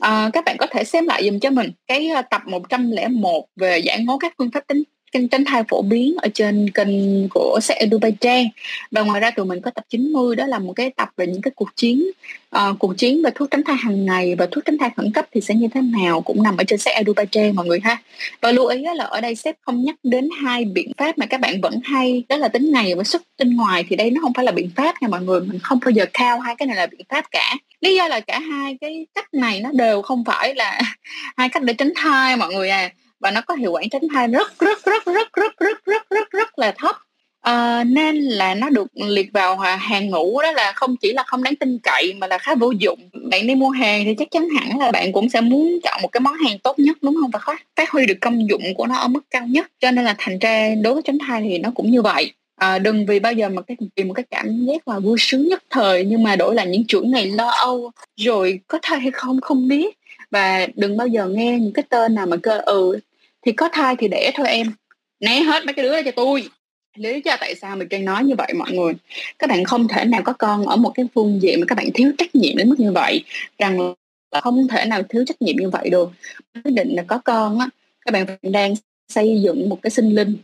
À, 0.00 0.30
các 0.32 0.44
bạn 0.44 0.56
có 0.58 0.66
thể 0.66 0.84
xem 0.84 1.06
lại 1.06 1.24
dùm 1.24 1.38
cho 1.38 1.50
mình 1.50 1.70
cái 1.86 2.08
à, 2.08 2.22
tập 2.22 2.42
101 2.46 3.46
về 3.56 3.78
giải 3.78 4.04
ngố 4.04 4.18
các 4.18 4.34
phương 4.38 4.50
pháp 4.50 4.66
tính 4.66 4.82
kênh 5.16 5.28
tránh 5.28 5.44
thai 5.44 5.62
phổ 5.68 5.82
biến 5.82 6.16
ở 6.16 6.28
trên 6.34 6.70
kênh 6.70 7.28
của 7.28 7.58
sẽ 7.62 7.86
Dubai 7.90 8.12
Trang. 8.20 8.48
Và 8.90 9.02
ngoài 9.02 9.20
ra 9.20 9.30
tụi 9.30 9.46
mình 9.46 9.60
có 9.60 9.70
tập 9.70 9.84
90 9.88 10.36
đó 10.36 10.46
là 10.46 10.58
một 10.58 10.72
cái 10.76 10.90
tập 10.90 11.08
về 11.16 11.26
những 11.26 11.42
cái 11.42 11.50
cuộc 11.56 11.76
chiến 11.76 12.10
uh, 12.56 12.78
cuộc 12.78 12.98
chiến 12.98 13.22
về 13.22 13.30
thuốc 13.34 13.50
tránh 13.50 13.62
thai 13.64 13.76
hàng 13.76 14.04
ngày 14.04 14.34
và 14.34 14.46
thuốc 14.50 14.64
tránh 14.64 14.78
thai 14.78 14.90
khẩn 14.96 15.12
cấp 15.12 15.26
thì 15.32 15.40
sẽ 15.40 15.54
như 15.54 15.68
thế 15.74 15.80
nào 15.80 16.20
cũng 16.20 16.42
nằm 16.42 16.56
ở 16.56 16.64
trên 16.64 16.78
sẽ 16.78 17.02
Dubai 17.06 17.26
Trang 17.26 17.54
mọi 17.54 17.66
người 17.66 17.80
ha. 17.84 17.96
Và 18.40 18.52
lưu 18.52 18.66
ý 18.66 18.82
là 18.94 19.04
ở 19.04 19.20
đây 19.20 19.34
sếp 19.34 19.56
không 19.60 19.84
nhắc 19.84 19.96
đến 20.02 20.28
hai 20.44 20.64
biện 20.64 20.92
pháp 20.96 21.18
mà 21.18 21.26
các 21.26 21.40
bạn 21.40 21.60
vẫn 21.60 21.80
hay 21.84 22.24
đó 22.28 22.36
là 22.36 22.48
tính 22.48 22.72
ngày 22.72 22.94
và 22.94 23.04
xuất 23.04 23.22
tinh 23.36 23.56
ngoài 23.56 23.84
thì 23.88 23.96
đây 23.96 24.10
nó 24.10 24.20
không 24.20 24.32
phải 24.34 24.44
là 24.44 24.52
biện 24.52 24.70
pháp 24.76 25.02
nha 25.02 25.08
mọi 25.08 25.22
người 25.22 25.40
mình 25.40 25.58
không 25.58 25.78
bao 25.84 25.90
giờ 25.90 26.06
cao 26.12 26.40
hai 26.40 26.56
cái 26.56 26.66
này 26.66 26.76
là 26.76 26.86
biện 26.86 27.06
pháp 27.08 27.30
cả. 27.30 27.54
Lý 27.80 27.96
do 27.96 28.08
là 28.08 28.20
cả 28.20 28.38
hai 28.38 28.76
cái 28.80 29.06
cách 29.14 29.34
này 29.34 29.60
nó 29.60 29.70
đều 29.72 30.02
không 30.02 30.24
phải 30.24 30.54
là 30.54 30.80
hai 31.36 31.48
cách 31.48 31.62
để 31.62 31.72
tránh 31.72 31.92
thai 31.96 32.36
mọi 32.36 32.54
người 32.54 32.68
à 32.68 32.90
và 33.26 33.30
nó 33.30 33.40
có 33.40 33.54
hiệu 33.54 33.72
quả 33.72 33.82
tránh 33.90 34.08
thai 34.12 34.28
rất 34.28 34.58
rất 34.60 34.84
rất 34.84 35.04
rất 35.06 35.32
rất 35.32 35.56
rất 35.58 35.84
rất 35.84 36.10
rất 36.10 36.30
rất 36.30 36.58
là 36.58 36.74
thấp. 36.78 36.96
À, 37.40 37.84
nên 37.84 38.16
là 38.16 38.54
nó 38.54 38.70
được 38.70 38.86
liệt 38.94 39.32
vào 39.32 39.56
hàng 39.56 40.10
ngũ 40.10 40.42
đó 40.42 40.52
là 40.52 40.72
không 40.72 40.96
chỉ 40.96 41.12
là 41.12 41.22
không 41.22 41.42
đáng 41.42 41.56
tin 41.56 41.78
cậy 41.78 42.14
mà 42.14 42.26
là 42.26 42.38
khá 42.38 42.54
vô 42.54 42.70
dụng. 42.70 42.98
Bạn 43.30 43.46
đi 43.46 43.54
mua 43.54 43.70
hàng 43.70 44.04
thì 44.04 44.14
chắc 44.18 44.28
chắn 44.30 44.48
hẳn 44.48 44.78
là 44.78 44.90
bạn 44.90 45.12
cũng 45.12 45.28
sẽ 45.28 45.40
muốn 45.40 45.78
chọn 45.84 46.02
một 46.02 46.08
cái 46.08 46.20
món 46.20 46.34
hàng 46.34 46.58
tốt 46.58 46.78
nhất 46.78 46.96
đúng 47.02 47.16
không? 47.20 47.30
Và 47.30 47.56
phát 47.76 47.90
huy 47.90 48.06
được 48.06 48.14
công 48.20 48.48
dụng 48.48 48.62
của 48.76 48.86
nó 48.86 48.96
ở 48.96 49.08
mức 49.08 49.20
cao 49.30 49.46
nhất. 49.46 49.66
Cho 49.80 49.90
nên 49.90 50.04
là 50.04 50.14
thành 50.18 50.38
ra 50.38 50.74
đối 50.82 50.94
với 50.94 51.02
tránh 51.02 51.18
thai 51.26 51.42
thì 51.42 51.58
nó 51.58 51.70
cũng 51.74 51.90
như 51.90 52.02
vậy. 52.02 52.32
À, 52.56 52.78
đừng 52.78 53.06
vì 53.06 53.18
bao 53.18 53.32
giờ 53.32 53.48
mà 53.48 53.62
cái 53.62 53.76
tìm 53.94 54.08
một 54.08 54.14
cái 54.14 54.24
cảm 54.30 54.66
giác 54.66 54.88
là 54.88 54.98
vui 54.98 55.16
sướng 55.18 55.48
nhất 55.48 55.62
thời 55.70 56.04
nhưng 56.04 56.22
mà 56.22 56.36
đổi 56.36 56.54
là 56.54 56.64
những 56.64 56.86
chuỗi 56.86 57.06
ngày 57.06 57.26
lo 57.26 57.48
âu 57.48 57.90
rồi 58.16 58.60
có 58.66 58.78
thai 58.82 59.00
hay 59.00 59.10
không 59.10 59.40
không 59.40 59.68
biết. 59.68 59.98
Và 60.30 60.66
đừng 60.74 60.96
bao 60.96 61.06
giờ 61.06 61.26
nghe 61.28 61.58
những 61.58 61.72
cái 61.72 61.82
tên 61.88 62.14
nào 62.14 62.26
mà 62.26 62.36
cơ 62.36 62.58
ừ 62.58 62.98
thì 63.46 63.52
có 63.52 63.68
thai 63.72 63.96
thì 63.98 64.08
đẻ 64.08 64.30
thôi 64.34 64.48
em. 64.48 64.72
Né 65.20 65.40
hết 65.40 65.66
mấy 65.66 65.74
cái 65.74 65.84
đứa 65.84 66.02
cho 66.02 66.10
tôi. 66.10 66.48
Lý 66.96 67.20
do 67.24 67.36
tại 67.40 67.54
sao 67.54 67.76
mình 67.76 67.88
đang 67.88 68.04
nói 68.04 68.24
như 68.24 68.34
vậy 68.38 68.52
mọi 68.58 68.72
người? 68.72 68.92
Các 69.38 69.50
bạn 69.50 69.64
không 69.64 69.88
thể 69.88 70.04
nào 70.04 70.22
có 70.24 70.32
con 70.32 70.66
ở 70.66 70.76
một 70.76 70.92
cái 70.94 71.06
phương 71.14 71.42
diện 71.42 71.60
mà 71.60 71.66
các 71.68 71.74
bạn 71.74 71.88
thiếu 71.94 72.12
trách 72.18 72.34
nhiệm 72.34 72.56
đến 72.56 72.68
mức 72.68 72.80
như 72.80 72.92
vậy. 72.92 73.24
Rằng 73.58 73.94
là 74.30 74.40
không 74.40 74.68
thể 74.68 74.84
nào 74.84 75.02
thiếu 75.08 75.24
trách 75.26 75.42
nhiệm 75.42 75.56
như 75.56 75.70
vậy 75.70 75.90
được. 75.90 76.10
Quyết 76.54 76.70
định 76.74 76.88
là 76.88 77.02
có 77.02 77.18
con 77.18 77.58
á, 77.58 77.68
các 78.04 78.12
bạn 78.12 78.26
đang 78.42 78.74
xây 79.08 79.40
dựng 79.44 79.68
một 79.68 79.82
cái 79.82 79.90
sinh 79.90 80.14
linh. 80.14 80.36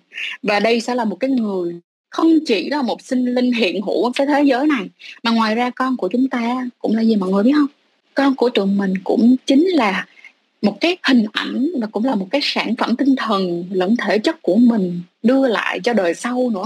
Và 0.42 0.60
đây 0.60 0.80
sẽ 0.80 0.94
là 0.94 1.04
một 1.04 1.16
cái 1.20 1.30
người 1.30 1.80
không 2.10 2.38
chỉ 2.46 2.70
là 2.70 2.82
một 2.82 3.02
sinh 3.02 3.24
linh 3.24 3.52
hiện 3.52 3.82
hữu 3.82 4.04
ở 4.04 4.10
cái 4.14 4.26
thế 4.26 4.42
giới 4.42 4.66
này, 4.66 4.88
mà 5.22 5.30
ngoài 5.30 5.54
ra 5.54 5.70
con 5.70 5.96
của 5.96 6.08
chúng 6.08 6.28
ta 6.28 6.68
cũng 6.78 6.96
là 6.96 7.02
gì 7.02 7.16
mọi 7.16 7.30
người 7.30 7.42
biết 7.42 7.52
không? 7.54 7.66
Con 8.14 8.36
của 8.36 8.50
tụi 8.50 8.66
mình 8.66 8.94
cũng 9.04 9.36
chính 9.46 9.66
là 9.66 10.06
một 10.62 10.80
cái 10.80 10.96
hình 11.02 11.26
ảnh 11.32 11.68
và 11.80 11.86
cũng 11.86 12.04
là 12.04 12.14
một 12.14 12.26
cái 12.30 12.40
sản 12.44 12.76
phẩm 12.76 12.96
tinh 12.96 13.16
thần 13.16 13.64
lẫn 13.70 13.96
thể 13.96 14.18
chất 14.18 14.42
của 14.42 14.56
mình 14.56 15.00
đưa 15.22 15.46
lại 15.46 15.80
cho 15.84 15.92
đời 15.92 16.14
sau 16.14 16.50
nữa. 16.50 16.64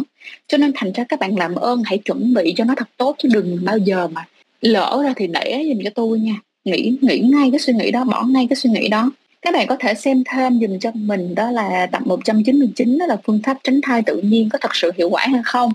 Cho 0.49 0.59
nên 0.59 0.73
thành 0.75 0.93
ra 0.93 1.05
các 1.05 1.21
bạn 1.21 1.39
làm 1.39 1.55
ơn, 1.55 1.83
hãy 1.85 1.99
chuẩn 1.99 2.35
bị 2.35 2.55
cho 2.57 2.65
nó 2.65 2.75
thật 2.77 2.89
tốt, 2.97 3.17
chứ 3.19 3.29
đừng 3.33 3.59
bao 3.65 3.79
giờ 3.79 4.09
mà 4.09 4.27
lỡ 4.61 5.01
ra 5.05 5.13
thì 5.17 5.27
để 5.27 5.65
dùm 5.69 5.85
cho 5.85 5.91
tôi 5.95 6.19
nha. 6.19 6.35
Nghĩ 6.65 6.97
nghĩ 7.01 7.19
ngay 7.19 7.51
cái 7.53 7.61
suy 7.61 7.73
nghĩ 7.73 7.91
đó, 7.91 8.05
bỏ 8.05 8.25
ngay 8.25 8.47
cái 8.51 8.57
suy 8.57 8.71
nghĩ 8.71 8.89
đó 8.89 9.11
các 9.47 9.53
bạn 9.53 9.67
có 9.67 9.77
thể 9.81 9.95
xem 9.95 10.23
thêm 10.27 10.61
dùm 10.61 10.79
cho 10.79 10.91
mình 10.95 11.35
đó 11.35 11.51
là 11.51 11.87
tập 11.93 12.07
199 12.07 12.99
đó 12.99 13.07
là 13.07 13.17
phương 13.25 13.41
pháp 13.45 13.59
tránh 13.65 13.81
thai 13.83 14.03
tự 14.03 14.21
nhiên 14.21 14.49
có 14.49 14.59
thật 14.59 14.77
sự 14.77 14.91
hiệu 14.97 15.09
quả 15.11 15.27
hay 15.27 15.41
không? 15.45 15.73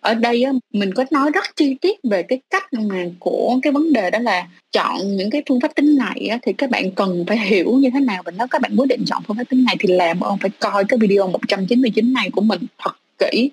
Ở 0.00 0.14
đây 0.14 0.42
á, 0.42 0.52
mình 0.72 0.94
có 0.94 1.04
nói 1.10 1.30
rất 1.30 1.44
chi 1.56 1.76
tiết 1.80 1.98
về 2.10 2.22
cái 2.22 2.40
cách 2.50 2.72
mà 2.72 3.04
của 3.18 3.58
cái 3.62 3.72
vấn 3.72 3.92
đề 3.92 4.10
đó 4.10 4.18
là 4.18 4.46
chọn 4.72 5.16
những 5.16 5.30
cái 5.30 5.42
phương 5.48 5.60
pháp 5.60 5.74
tính 5.74 5.98
này 5.98 6.28
á, 6.30 6.38
thì 6.42 6.52
các 6.52 6.70
bạn 6.70 6.90
cần 6.90 7.24
phải 7.28 7.38
hiểu 7.38 7.72
như 7.72 7.90
thế 7.94 8.00
nào 8.00 8.22
và 8.24 8.32
nếu 8.38 8.46
các 8.46 8.60
bạn 8.60 8.76
quyết 8.76 8.86
định 8.88 9.04
chọn 9.06 9.22
phương 9.26 9.36
pháp 9.36 9.44
tính 9.48 9.64
này 9.64 9.76
thì 9.78 9.94
làm 9.94 10.20
ơn 10.20 10.38
phải 10.38 10.50
coi 10.58 10.84
cái 10.84 10.98
video 10.98 11.28
199 11.28 12.12
này 12.12 12.30
của 12.30 12.40
mình 12.40 12.60
thật 12.78 12.96
kỹ. 13.18 13.50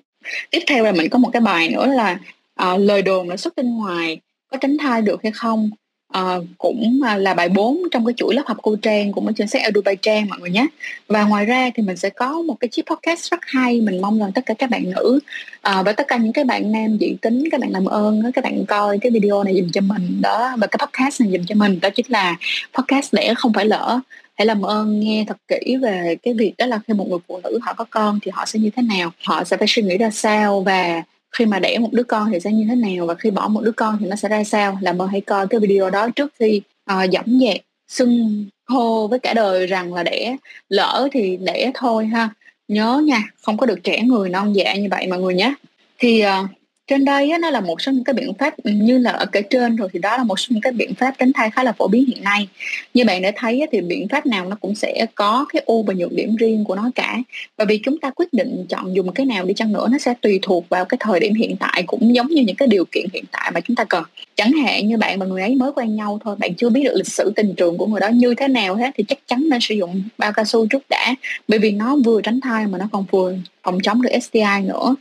Tiếp 0.50 0.60
theo 0.66 0.84
là 0.84 0.92
mình 0.92 1.10
có 1.10 1.18
một 1.18 1.30
cái 1.32 1.40
bài 1.40 1.68
nữa 1.68 1.86
là 1.86 2.18
uh, 2.62 2.80
lời 2.80 3.02
đồn 3.02 3.28
là 3.28 3.36
xuất 3.36 3.56
tinh 3.56 3.76
ngoài 3.76 4.20
có 4.50 4.58
tránh 4.60 4.76
thai 4.78 5.02
được 5.02 5.20
hay 5.22 5.32
không? 5.32 5.70
Uh, 6.18 6.44
cũng 6.58 7.00
à, 7.06 7.16
là 7.16 7.34
bài 7.34 7.48
4 7.48 7.78
trong 7.90 8.06
cái 8.06 8.14
chuỗi 8.16 8.34
lớp 8.34 8.42
học 8.46 8.56
cô 8.62 8.76
Trang 8.82 9.12
cũng 9.12 9.26
ở 9.26 9.32
trên 9.36 9.48
sách 9.48 9.62
Edu 9.62 9.80
Trang 10.02 10.28
mọi 10.28 10.38
người 10.38 10.50
nhé. 10.50 10.66
Và 11.08 11.24
ngoài 11.24 11.44
ra 11.44 11.70
thì 11.74 11.82
mình 11.82 11.96
sẽ 11.96 12.10
có 12.10 12.42
một 12.42 12.54
cái 12.60 12.68
chiếc 12.68 12.86
podcast 12.86 13.30
rất 13.30 13.40
hay 13.42 13.80
mình 13.80 14.00
mong 14.00 14.18
rằng 14.18 14.32
tất 14.32 14.46
cả 14.46 14.54
các 14.54 14.70
bạn 14.70 14.90
nữ 14.90 15.20
uh, 15.56 15.86
và 15.86 15.92
tất 15.92 16.08
cả 16.08 16.16
những 16.16 16.32
cái 16.32 16.44
bạn 16.44 16.72
nam 16.72 16.98
dị 17.00 17.16
tính 17.22 17.44
các 17.50 17.60
bạn 17.60 17.70
làm 17.70 17.84
ơn 17.84 18.32
các 18.34 18.44
bạn 18.44 18.66
coi 18.66 18.98
cái 18.98 19.10
video 19.10 19.44
này 19.44 19.54
dùm 19.54 19.70
cho 19.72 19.80
mình 19.80 20.20
đó 20.22 20.56
và 20.58 20.66
cái 20.66 20.86
podcast 20.86 21.20
này 21.20 21.30
dùm 21.32 21.46
cho 21.46 21.54
mình 21.54 21.80
đó 21.80 21.90
chính 21.90 22.06
là 22.08 22.36
podcast 22.74 23.14
để 23.14 23.34
không 23.36 23.52
phải 23.52 23.64
lỡ. 23.64 24.00
Hãy 24.34 24.46
làm 24.46 24.62
ơn 24.62 25.00
nghe 25.00 25.24
thật 25.28 25.36
kỹ 25.48 25.76
về 25.76 26.16
cái 26.22 26.34
việc 26.34 26.52
đó 26.58 26.66
là 26.66 26.78
khi 26.88 26.94
một 26.94 27.08
người 27.08 27.18
phụ 27.28 27.40
nữ 27.44 27.58
họ 27.62 27.72
có 27.72 27.84
con 27.90 28.18
thì 28.22 28.30
họ 28.34 28.46
sẽ 28.46 28.58
như 28.58 28.70
thế 28.76 28.82
nào 28.82 29.12
họ 29.24 29.44
sẽ 29.44 29.56
phải 29.56 29.68
suy 29.68 29.82
nghĩ 29.82 29.98
ra 29.98 30.10
sao 30.10 30.60
và 30.60 31.02
khi 31.32 31.46
mà 31.46 31.58
đẻ 31.58 31.78
một 31.78 31.92
đứa 31.92 32.02
con 32.02 32.30
thì 32.32 32.40
sẽ 32.40 32.52
như 32.52 32.66
thế 32.68 32.74
nào 32.74 33.06
và 33.06 33.14
khi 33.14 33.30
bỏ 33.30 33.48
một 33.48 33.60
đứa 33.64 33.72
con 33.72 33.96
thì 34.00 34.06
nó 34.06 34.16
sẽ 34.16 34.28
ra 34.28 34.44
sao? 34.44 34.78
Làm 34.80 35.02
ơn 35.02 35.08
hãy 35.08 35.20
coi 35.20 35.46
cái 35.46 35.60
video 35.60 35.90
đó 35.90 36.08
trước 36.16 36.32
khi 36.38 36.62
uh, 36.92 37.10
dõng 37.12 37.40
dạc 37.40 37.60
xưng 37.88 38.44
hô 38.66 39.08
với 39.08 39.18
cả 39.18 39.34
đời 39.34 39.66
rằng 39.66 39.94
là 39.94 40.02
đẻ 40.02 40.36
lỡ 40.68 41.08
thì 41.12 41.36
đẻ 41.36 41.70
thôi 41.74 42.06
ha. 42.06 42.28
Nhớ 42.68 43.02
nha 43.04 43.22
không 43.42 43.56
có 43.56 43.66
được 43.66 43.78
trẻ 43.84 44.02
người 44.02 44.28
non 44.28 44.52
dạ 44.52 44.74
như 44.74 44.88
vậy 44.90 45.06
mọi 45.06 45.18
người 45.18 45.34
nhé. 45.34 45.54
Thì 45.98 46.24
uh, 46.26 46.50
trên 46.88 47.04
đây 47.04 47.30
á, 47.30 47.38
nó 47.38 47.50
là 47.50 47.60
một 47.60 47.80
số 47.80 47.92
những 47.92 48.04
cái 48.04 48.14
biện 48.14 48.34
pháp 48.34 48.56
ừ, 48.56 48.70
như 48.70 48.98
là 48.98 49.10
ở 49.10 49.26
kể 49.26 49.42
trên 49.42 49.76
rồi 49.76 49.88
thì 49.92 49.98
đó 49.98 50.16
là 50.16 50.24
một 50.24 50.40
số 50.40 50.46
những 50.50 50.60
cái 50.60 50.72
biện 50.72 50.94
pháp 50.94 51.14
tránh 51.18 51.32
thai 51.32 51.50
khá 51.50 51.62
là 51.62 51.72
phổ 51.72 51.88
biến 51.88 52.04
hiện 52.06 52.24
nay. 52.24 52.48
Như 52.94 53.04
bạn 53.04 53.22
đã 53.22 53.32
thấy 53.36 53.60
á, 53.60 53.66
thì 53.72 53.80
biện 53.80 54.08
pháp 54.08 54.26
nào 54.26 54.48
nó 54.48 54.56
cũng 54.60 54.74
sẽ 54.74 55.06
có 55.14 55.46
cái 55.52 55.62
ưu 55.66 55.82
và 55.82 55.94
nhược 55.94 56.12
điểm 56.12 56.36
riêng 56.36 56.64
của 56.64 56.74
nó 56.74 56.90
cả. 56.94 57.18
Và 57.56 57.64
vì 57.64 57.80
chúng 57.84 57.98
ta 57.98 58.10
quyết 58.10 58.32
định 58.32 58.66
chọn 58.68 58.94
dùng 58.94 59.12
cái 59.12 59.26
nào 59.26 59.44
đi 59.44 59.54
chăng 59.54 59.72
nữa 59.72 59.86
nó 59.90 59.98
sẽ 59.98 60.14
tùy 60.20 60.38
thuộc 60.42 60.68
vào 60.68 60.84
cái 60.84 60.98
thời 61.00 61.20
điểm 61.20 61.34
hiện 61.34 61.56
tại 61.60 61.82
cũng 61.86 62.14
giống 62.14 62.26
như 62.26 62.42
những 62.42 62.56
cái 62.56 62.68
điều 62.68 62.84
kiện 62.92 63.06
hiện 63.12 63.24
tại 63.32 63.50
mà 63.54 63.60
chúng 63.60 63.76
ta 63.76 63.84
cần. 63.84 64.04
Chẳng 64.36 64.52
hạn 64.52 64.86
như 64.88 64.96
bạn 64.96 65.18
và 65.18 65.26
người 65.26 65.42
ấy 65.42 65.54
mới 65.54 65.72
quen 65.72 65.96
nhau 65.96 66.20
thôi 66.24 66.36
bạn 66.38 66.54
chưa 66.54 66.70
biết 66.70 66.84
được 66.84 66.94
lịch 66.94 67.06
sử 67.06 67.32
tình 67.36 67.54
trường 67.54 67.78
của 67.78 67.86
người 67.86 68.00
đó 68.00 68.08
như 68.08 68.34
thế 68.34 68.48
nào 68.48 68.74
hết 68.74 68.90
thì 68.96 69.04
chắc 69.08 69.18
chắn 69.26 69.48
nên 69.50 69.60
sử 69.60 69.74
dụng 69.74 70.02
bao 70.18 70.32
cao 70.32 70.44
su 70.44 70.66
trước 70.66 70.88
đã. 70.88 71.14
Bởi 71.48 71.58
vì 71.58 71.70
nó 71.70 71.96
vừa 72.04 72.20
tránh 72.22 72.40
thai 72.40 72.66
mà 72.66 72.78
nó 72.78 72.88
còn 72.92 73.04
vừa 73.10 73.34
phòng 73.62 73.78
chống 73.82 74.02
được 74.02 74.10
STI 74.22 74.62
nữa 74.64 74.94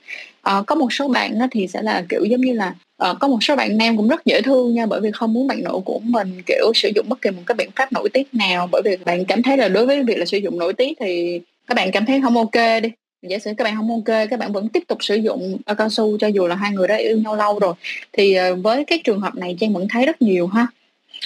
à, 0.47 0.61
có 0.67 0.75
một 0.75 0.93
số 0.93 1.07
bạn 1.07 1.39
đó 1.39 1.47
thì 1.51 1.67
sẽ 1.67 1.81
là 1.81 2.03
kiểu 2.09 2.25
giống 2.25 2.41
như 2.41 2.53
là 2.53 2.75
à, 2.97 3.13
có 3.19 3.27
một 3.27 3.37
số 3.41 3.55
bạn 3.55 3.77
nam 3.77 3.97
cũng 3.97 4.07
rất 4.07 4.25
dễ 4.25 4.41
thương 4.41 4.73
nha 4.73 4.85
bởi 4.85 5.01
vì 5.01 5.11
không 5.11 5.33
muốn 5.33 5.47
bạn 5.47 5.63
nữ 5.63 5.79
của 5.85 5.99
mình 6.03 6.41
kiểu 6.45 6.71
sử 6.75 6.89
dụng 6.95 7.05
bất 7.09 7.21
kỳ 7.21 7.29
một 7.29 7.41
cái 7.45 7.55
biện 7.55 7.69
pháp 7.75 7.91
nội 7.93 8.09
tiết 8.13 8.33
nào. 8.33 8.69
Bởi 8.71 8.81
vì 8.85 8.97
bạn 9.05 9.25
cảm 9.25 9.43
thấy 9.43 9.57
là 9.57 9.67
đối 9.67 9.85
với 9.85 10.03
việc 10.03 10.17
là 10.17 10.25
sử 10.25 10.37
dụng 10.37 10.59
nội 10.59 10.73
tiết 10.73 10.97
thì 10.99 11.41
các 11.67 11.75
bạn 11.75 11.91
cảm 11.91 12.05
thấy 12.05 12.21
không 12.21 12.37
ok 12.37 12.81
đi. 12.83 12.89
Giả 13.21 13.39
sử 13.39 13.51
các 13.57 13.63
bạn 13.63 13.75
không 13.75 13.89
ok 13.91 14.29
các 14.29 14.39
bạn 14.39 14.51
vẫn 14.51 14.69
tiếp 14.69 14.83
tục 14.87 14.97
sử 15.01 15.15
dụng 15.15 15.57
cao 15.77 15.89
su 15.89 16.17
cho 16.17 16.27
dù 16.27 16.47
là 16.47 16.55
hai 16.55 16.71
người 16.71 16.87
đã 16.87 16.95
yêu 16.95 17.17
nhau 17.17 17.35
lâu 17.35 17.59
rồi. 17.59 17.73
Thì 18.13 18.33
ờ, 18.33 18.55
với 18.55 18.85
cái 18.85 19.01
trường 19.03 19.19
hợp 19.19 19.35
này 19.35 19.57
trang 19.59 19.73
vẫn 19.73 19.87
thấy 19.89 20.05
rất 20.05 20.21
nhiều 20.21 20.47
ha. 20.47 20.67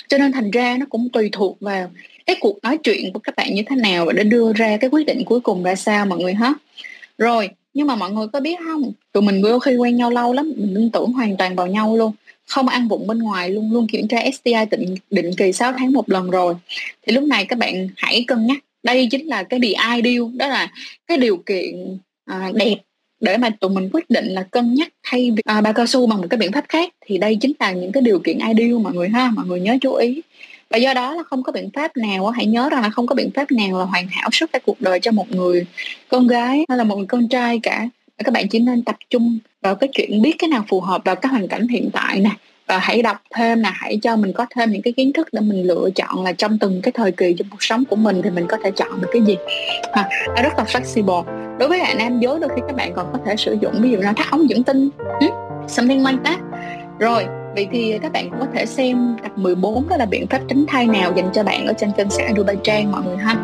Cho 0.08 0.18
nên 0.18 0.32
thành 0.32 0.52
ra 0.52 0.78
nó 0.80 0.86
cũng 0.90 1.10
tùy 1.10 1.30
thuộc 1.32 1.58
vào 1.60 1.92
cái 2.26 2.36
cuộc 2.40 2.60
nói 2.64 2.78
chuyện 2.78 3.14
của 3.14 3.20
các 3.20 3.36
bạn 3.36 3.54
như 3.54 3.64
thế 3.70 3.76
nào 3.76 4.06
và 4.06 4.14
để 4.14 4.24
đưa 4.24 4.54
ra 4.54 4.78
cái 4.78 4.90
quyết 4.90 5.06
định 5.06 5.24
cuối 5.26 5.40
cùng 5.40 5.64
ra 5.64 5.76
sao 5.76 6.06
mọi 6.06 6.20
người 6.20 6.34
hết 6.34 6.54
rồi 7.18 7.50
nhưng 7.74 7.88
mà 7.88 7.96
mọi 7.96 8.12
người 8.12 8.28
có 8.28 8.40
biết 8.40 8.60
không? 8.66 8.92
Tụi 9.12 9.24
mình 9.24 9.42
đôi 9.42 9.60
khi 9.60 9.76
quen 9.76 9.98
nhau 9.98 10.10
lâu 10.10 10.34
lắm 10.34 10.54
mình 10.58 10.76
tin 10.76 10.90
tưởng 10.90 11.12
hoàn 11.12 11.38
toàn 11.38 11.56
vào 11.56 11.68
nhau 11.68 11.98
luôn. 11.98 12.12
Không 12.48 12.68
ăn 12.68 12.88
vụng 12.88 13.08
bên 13.08 13.20
ngoài 13.20 13.50
luôn 13.50 13.72
luôn 13.74 13.88
kiểm 13.88 14.08
tra 14.08 14.18
STI 14.34 14.54
định, 14.72 14.96
định 15.10 15.32
kỳ 15.38 15.54
6 15.54 15.74
tháng 15.78 15.92
một 15.92 16.10
lần 16.10 16.30
rồi. 16.30 16.56
Thì 17.02 17.14
lúc 17.14 17.24
này 17.24 17.46
các 17.46 17.60
bạn 17.60 17.90
hãy 17.98 18.24
cân 18.28 18.46
nhắc. 18.46 18.58
Đây 18.84 19.08
chính 19.12 19.28
là 19.28 19.44
cái 19.44 19.60
điều 19.60 19.74
ideal 19.96 20.36
đó 20.38 20.48
là 20.48 20.72
cái 21.08 21.18
điều 21.18 21.38
kiện 21.38 21.98
à, 22.26 22.52
đẹp 22.54 22.76
để 23.20 23.38
mà 23.38 23.50
tụi 23.50 23.72
mình 23.72 23.90
quyết 23.94 24.10
định 24.10 24.26
là 24.26 24.44
cân 24.44 24.74
nhắc 24.74 24.90
thay 25.04 25.32
vì 25.32 25.42
à, 25.46 25.62
bao 25.62 25.74
cao 25.74 25.88
su 25.88 26.08
bằng 26.08 26.22
một 26.22 26.28
cái 26.30 26.38
biện 26.38 26.52
pháp 26.52 26.66
khác. 26.70 26.94
Thì 27.06 27.18
đây 27.18 27.38
chính 27.42 27.52
là 27.60 27.72
những 27.72 27.92
cái 27.92 28.04
điều 28.04 28.20
kiện 28.20 28.40
ideal 28.48 28.80
mọi 28.80 28.94
người 28.94 29.10
ha 29.10 29.32
mọi 29.36 29.46
người 29.46 29.60
nhớ 29.60 29.78
chú 29.82 29.94
ý 29.94 30.22
và 30.72 30.78
do 30.78 30.94
đó 30.94 31.14
là 31.14 31.24
không 31.24 31.44
có 31.44 31.52
biện 31.52 31.70
pháp 31.74 31.98
nào 31.98 32.28
hãy 32.28 32.46
nhớ 32.46 32.70
rằng 32.70 32.82
là 32.82 32.90
không 32.90 33.08
có 33.08 33.16
biện 33.16 33.32
pháp 33.36 33.52
nào 33.52 33.80
là 33.80 33.86
hoàn 33.86 34.08
hảo 34.08 34.30
suốt 34.32 34.46
cả 34.54 34.60
cuộc 34.66 34.82
đời 34.82 35.00
cho 35.00 35.12
một 35.12 35.32
người 35.32 35.66
con 36.10 36.28
gái 36.28 36.66
hay 36.70 36.78
là 36.78 36.84
một 36.84 36.96
người 36.96 37.08
con 37.08 37.28
trai 37.28 37.60
cả. 37.64 37.90
Các 38.18 38.34
bạn 38.34 38.48
chỉ 38.48 38.60
nên 38.60 38.84
tập 38.84 38.96
trung 39.10 39.38
vào 39.62 39.76
cái 39.76 39.90
chuyện 39.94 40.22
biết 40.22 40.36
cái 40.40 40.50
nào 40.50 40.64
phù 40.68 40.82
hợp 40.82 41.02
vào 41.06 41.16
cái 41.16 41.30
hoàn 41.30 41.48
cảnh 41.48 41.68
hiện 41.68 41.90
tại 41.94 42.20
nè. 42.20 42.30
Và 42.68 42.78
hãy 42.78 43.02
đọc 43.02 43.18
thêm 43.36 43.62
là 43.62 43.72
hãy 43.76 44.00
cho 44.02 44.16
mình 44.16 44.34
có 44.34 44.46
thêm 44.56 44.72
những 44.72 44.82
cái 44.82 44.94
kiến 44.94 45.14
thức 45.14 45.28
để 45.32 45.42
mình 45.42 45.64
lựa 45.64 45.90
chọn 45.96 46.24
là 46.24 46.34
trong 46.34 46.60
từng 46.60 46.82
cái 46.84 46.92
thời 46.92 47.12
kỳ 47.12 47.36
trong 47.38 47.48
cuộc 47.52 47.64
sống 47.64 47.86
của 47.86 47.96
mình 47.96 48.22
thì 48.24 48.30
mình 48.30 48.46
có 48.48 48.58
thể 48.64 48.72
chọn 48.72 49.02
được 49.02 49.08
cái 49.12 49.22
gì. 49.22 49.38
À, 49.92 50.10
nó 50.28 50.42
rất 50.44 50.58
là 50.58 50.64
flexible. 50.64 51.24
Đối 51.58 51.70
với 51.70 51.80
lại 51.80 51.96
nam 51.96 52.20
giới 52.20 52.40
đôi 52.40 52.50
khi 52.56 52.62
các 52.68 52.76
bạn 52.76 52.94
còn 52.96 53.08
có 53.14 53.20
thể 53.26 53.36
sử 53.36 53.58
dụng 53.62 53.74
ví 53.82 53.92
dụ 53.92 53.98
là 53.98 54.14
thắt 54.14 54.32
ống 54.32 54.50
dẫn 54.50 54.64
tinh. 54.64 54.90
Something 55.68 56.06
like 56.06 56.20
that. 56.24 56.40
Rồi 57.00 57.41
Vậy 57.56 57.68
thì 57.72 58.00
các 58.02 58.12
bạn 58.12 58.30
cũng 58.30 58.40
có 58.40 58.48
thể 58.54 58.66
xem 58.66 59.16
tập 59.24 59.32
14 59.36 59.90
đó 59.90 59.98
là 59.98 60.06
biện 60.06 60.28
pháp 60.28 60.42
tránh 60.48 60.66
thai 60.68 60.88
nào 60.88 61.14
dành 61.16 61.30
cho 61.34 61.44
bạn 61.44 61.66
ở 61.66 61.74
trên 61.78 61.92
kênh 61.98 62.10
sách 62.10 62.26
Adubai 62.26 62.58
Trang, 62.64 62.92
mọi 62.92 63.02
người 63.04 63.18
ha. 63.18 63.36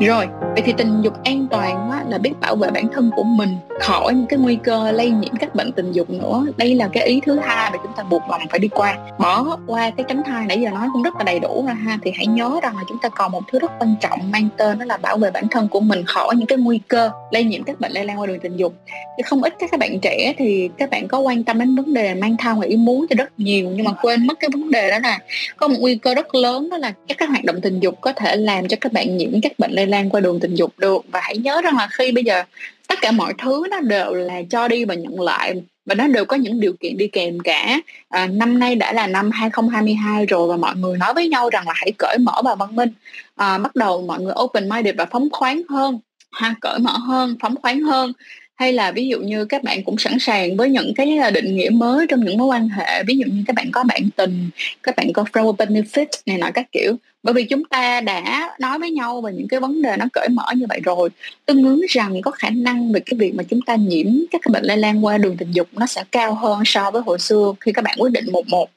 Rồi, 0.00 0.26
vậy 0.40 0.62
thì 0.64 0.72
tình 0.76 1.02
dục 1.02 1.24
an 1.24 1.46
toàn 1.50 1.90
á, 1.90 2.04
là 2.08 2.18
biết 2.18 2.32
bảo 2.40 2.56
vệ 2.56 2.70
bản 2.70 2.88
thân 2.92 3.10
của 3.16 3.22
mình 3.22 3.56
khỏi 3.80 4.14
những 4.14 4.26
cái 4.26 4.38
nguy 4.38 4.56
cơ 4.56 4.90
lây 4.90 5.10
nhiễm 5.10 5.36
các 5.40 5.54
bệnh 5.54 5.72
tình 5.72 5.92
dục 5.92 6.10
nữa. 6.10 6.46
Đây 6.56 6.74
là 6.74 6.88
cái 6.92 7.06
ý 7.06 7.20
thứ 7.26 7.38
hai 7.42 7.70
mà 7.70 7.78
chúng 7.82 7.92
ta 7.96 8.02
buộc 8.02 8.22
lòng 8.30 8.40
phải 8.50 8.58
đi 8.58 8.68
qua. 8.68 8.98
Bỏ 9.18 9.58
qua 9.66 9.90
cái 9.90 10.04
tránh 10.08 10.22
thai 10.26 10.46
nãy 10.46 10.60
giờ 10.60 10.70
nói 10.70 10.88
cũng 10.92 11.02
rất 11.02 11.14
là 11.18 11.24
đầy 11.24 11.38
đủ 11.38 11.64
rồi 11.66 11.74
ha. 11.74 11.98
Thì 12.02 12.12
hãy 12.14 12.26
nhớ 12.26 12.60
rằng 12.62 12.76
là 12.76 12.82
chúng 12.88 12.98
ta 13.02 13.08
còn 13.08 13.32
một 13.32 13.40
thứ 13.52 13.58
rất 13.58 13.70
quan 13.78 13.94
trọng 14.00 14.30
mang 14.30 14.48
tên 14.56 14.78
đó 14.78 14.84
là 14.84 14.96
bảo 14.96 15.16
vệ 15.16 15.30
bản 15.30 15.48
thân 15.50 15.68
của 15.68 15.80
mình 15.80 16.04
khỏi 16.06 16.36
những 16.36 16.46
cái 16.46 16.58
nguy 16.58 16.80
cơ 16.88 17.10
lây 17.30 17.44
nhiễm 17.44 17.62
các 17.62 17.80
bệnh 17.80 17.92
lây 17.92 18.04
lan 18.04 18.20
qua 18.20 18.26
đường 18.26 18.40
tình 18.40 18.56
dục. 18.56 18.74
Thì 19.16 19.22
không 19.22 19.42
ít 19.42 19.54
các 19.58 19.78
bạn 19.78 20.00
trẻ 20.00 20.34
thì 20.38 20.70
các 20.78 20.90
bạn 20.90 21.08
có 21.08 21.18
quan 21.18 21.44
tâm 21.44 21.58
đến 21.58 21.76
vấn 21.76 21.94
đề 21.94 22.14
mang 22.14 22.36
thai 22.36 22.54
ngoài 22.54 22.68
ý 22.68 22.76
muốn 22.76 23.06
thì 23.10 23.16
rất 23.16 23.30
nhiều 23.36 23.70
nhưng 23.70 23.84
mà 23.84 23.92
quên 24.02 24.26
mất 24.26 24.40
cái 24.40 24.50
vấn 24.52 24.70
đề 24.70 24.90
đó 24.90 24.98
là 25.02 25.18
có 25.56 25.68
một 25.68 25.76
nguy 25.78 25.96
cơ 25.96 26.14
rất 26.14 26.34
lớn 26.34 26.70
đó 26.70 26.76
là 26.76 26.92
các 27.08 27.18
cái 27.18 27.28
hoạt 27.28 27.44
động 27.44 27.60
tình 27.60 27.80
dục 27.80 28.00
có 28.00 28.12
thể 28.12 28.36
làm 28.36 28.68
cho 28.68 28.76
các 28.80 28.92
bạn 28.92 29.16
nhiễm 29.16 29.40
các 29.42 29.52
bệnh 29.58 29.72
lây 29.72 29.83
lan 29.86 30.10
qua 30.10 30.20
đường 30.20 30.40
tình 30.40 30.54
dục 30.54 30.72
được. 30.78 31.04
Và 31.12 31.20
hãy 31.22 31.36
nhớ 31.38 31.60
rằng 31.64 31.76
là 31.76 31.88
khi 31.90 32.12
bây 32.12 32.24
giờ 32.24 32.42
tất 32.88 32.98
cả 33.00 33.10
mọi 33.10 33.34
thứ 33.38 33.64
nó 33.70 33.80
đều 33.80 34.14
là 34.14 34.42
cho 34.50 34.68
đi 34.68 34.84
và 34.84 34.94
nhận 34.94 35.20
lại. 35.20 35.54
Và 35.86 35.94
nó 35.94 36.06
đều 36.06 36.24
có 36.24 36.36
những 36.36 36.60
điều 36.60 36.72
kiện 36.80 36.96
đi 36.96 37.08
kèm 37.08 37.40
cả. 37.40 37.80
À, 38.08 38.26
năm 38.26 38.58
nay 38.58 38.74
đã 38.76 38.92
là 38.92 39.06
năm 39.06 39.30
2022 39.30 40.26
rồi 40.26 40.48
và 40.48 40.56
mọi 40.56 40.76
người 40.76 40.98
nói 40.98 41.14
với 41.14 41.28
nhau 41.28 41.50
rằng 41.50 41.66
là 41.66 41.72
hãy 41.76 41.92
cởi 41.98 42.18
mở 42.20 42.42
và 42.44 42.54
văn 42.54 42.76
minh. 42.76 42.90
À, 43.36 43.58
bắt 43.58 43.76
đầu 43.76 44.02
mọi 44.02 44.20
người 44.20 44.34
open 44.42 44.68
minded 44.68 44.94
và 44.96 45.06
phóng 45.06 45.28
khoáng 45.32 45.62
hơn. 45.68 45.98
Ha 46.32 46.54
cởi 46.60 46.78
mở 46.78 46.92
hơn 46.92 47.36
phóng 47.40 47.54
khoáng 47.62 47.80
hơn. 47.80 48.12
Hay 48.54 48.72
là 48.72 48.92
ví 48.92 49.08
dụ 49.08 49.18
như 49.18 49.44
các 49.44 49.62
bạn 49.62 49.84
cũng 49.84 49.98
sẵn 49.98 50.18
sàng 50.20 50.56
với 50.56 50.70
những 50.70 50.92
cái 50.96 51.16
à, 51.18 51.30
định 51.30 51.56
nghĩa 51.56 51.70
mới 51.70 52.06
trong 52.06 52.24
những 52.24 52.38
mối 52.38 52.46
quan 52.46 52.68
hệ. 52.68 53.02
Ví 53.06 53.16
dụ 53.16 53.24
như 53.26 53.42
các 53.46 53.56
bạn 53.56 53.70
có 53.72 53.84
bạn 53.84 54.08
tình 54.16 54.50
các 54.82 54.96
bạn 54.96 55.12
có 55.12 55.24
friend 55.32 55.56
benefit 55.56 56.06
này 56.26 56.38
nọ 56.38 56.50
các 56.54 56.66
kiểu 56.72 56.96
bởi 57.24 57.34
vì 57.34 57.44
chúng 57.44 57.64
ta 57.64 58.00
đã 58.00 58.50
nói 58.58 58.78
với 58.78 58.90
nhau 58.90 59.20
về 59.20 59.32
những 59.32 59.48
cái 59.48 59.60
vấn 59.60 59.82
đề 59.82 59.96
nó 59.96 60.04
cởi 60.12 60.28
mở 60.28 60.44
như 60.56 60.66
vậy 60.68 60.80
rồi. 60.84 61.10
Tương 61.46 61.64
ứng 61.64 61.80
rằng 61.88 62.22
có 62.22 62.30
khả 62.30 62.50
năng 62.50 62.92
về 62.92 63.00
cái 63.00 63.18
việc 63.18 63.34
mà 63.34 63.42
chúng 63.42 63.62
ta 63.62 63.74
nhiễm 63.74 64.06
các 64.30 64.40
cái 64.44 64.50
bệnh 64.52 64.64
lây 64.64 64.76
lan 64.76 65.04
qua 65.04 65.18
đường 65.18 65.36
tình 65.36 65.50
dục 65.52 65.68
nó 65.72 65.86
sẽ 65.86 66.04
cao 66.12 66.34
hơn 66.34 66.62
so 66.64 66.90
với 66.90 67.02
hồi 67.06 67.18
xưa 67.18 67.52
khi 67.60 67.72
các 67.72 67.84
bạn 67.84 67.96
quyết 67.98 68.12
định 68.12 68.32
một 68.32 68.48
một. 68.48 68.70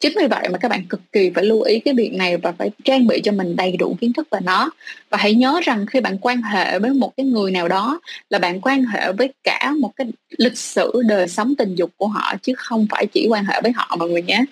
Chính 0.00 0.12
vì 0.20 0.26
vậy 0.26 0.48
mà 0.52 0.58
các 0.58 0.68
bạn 0.68 0.84
cực 0.86 1.00
kỳ 1.12 1.30
phải 1.34 1.44
lưu 1.44 1.62
ý 1.62 1.78
cái 1.78 1.94
việc 1.94 2.12
này 2.12 2.36
và 2.36 2.52
phải 2.52 2.70
trang 2.84 3.06
bị 3.06 3.20
cho 3.24 3.32
mình 3.32 3.56
đầy 3.56 3.76
đủ 3.76 3.96
kiến 4.00 4.12
thức 4.12 4.28
về 4.30 4.38
nó. 4.42 4.70
Và 5.10 5.18
hãy 5.18 5.34
nhớ 5.34 5.60
rằng 5.62 5.86
khi 5.86 6.00
bạn 6.00 6.18
quan 6.18 6.42
hệ 6.42 6.78
với 6.78 6.90
một 6.90 7.16
cái 7.16 7.26
người 7.26 7.50
nào 7.50 7.68
đó 7.68 8.00
là 8.30 8.38
bạn 8.38 8.60
quan 8.60 8.84
hệ 8.84 9.12
với 9.12 9.32
cả 9.44 9.72
một 9.80 9.92
cái 9.96 10.06
lịch 10.38 10.58
sử 10.58 11.02
đời 11.08 11.28
sống 11.28 11.54
tình 11.58 11.74
dục 11.74 11.90
của 11.96 12.06
họ, 12.06 12.34
chứ 12.42 12.52
không 12.56 12.86
phải 12.90 13.06
chỉ 13.06 13.26
quan 13.30 13.44
hệ 13.44 13.60
với 13.62 13.72
họ 13.72 13.96
mọi 13.98 14.08
người 14.08 14.22
nhé 14.22 14.44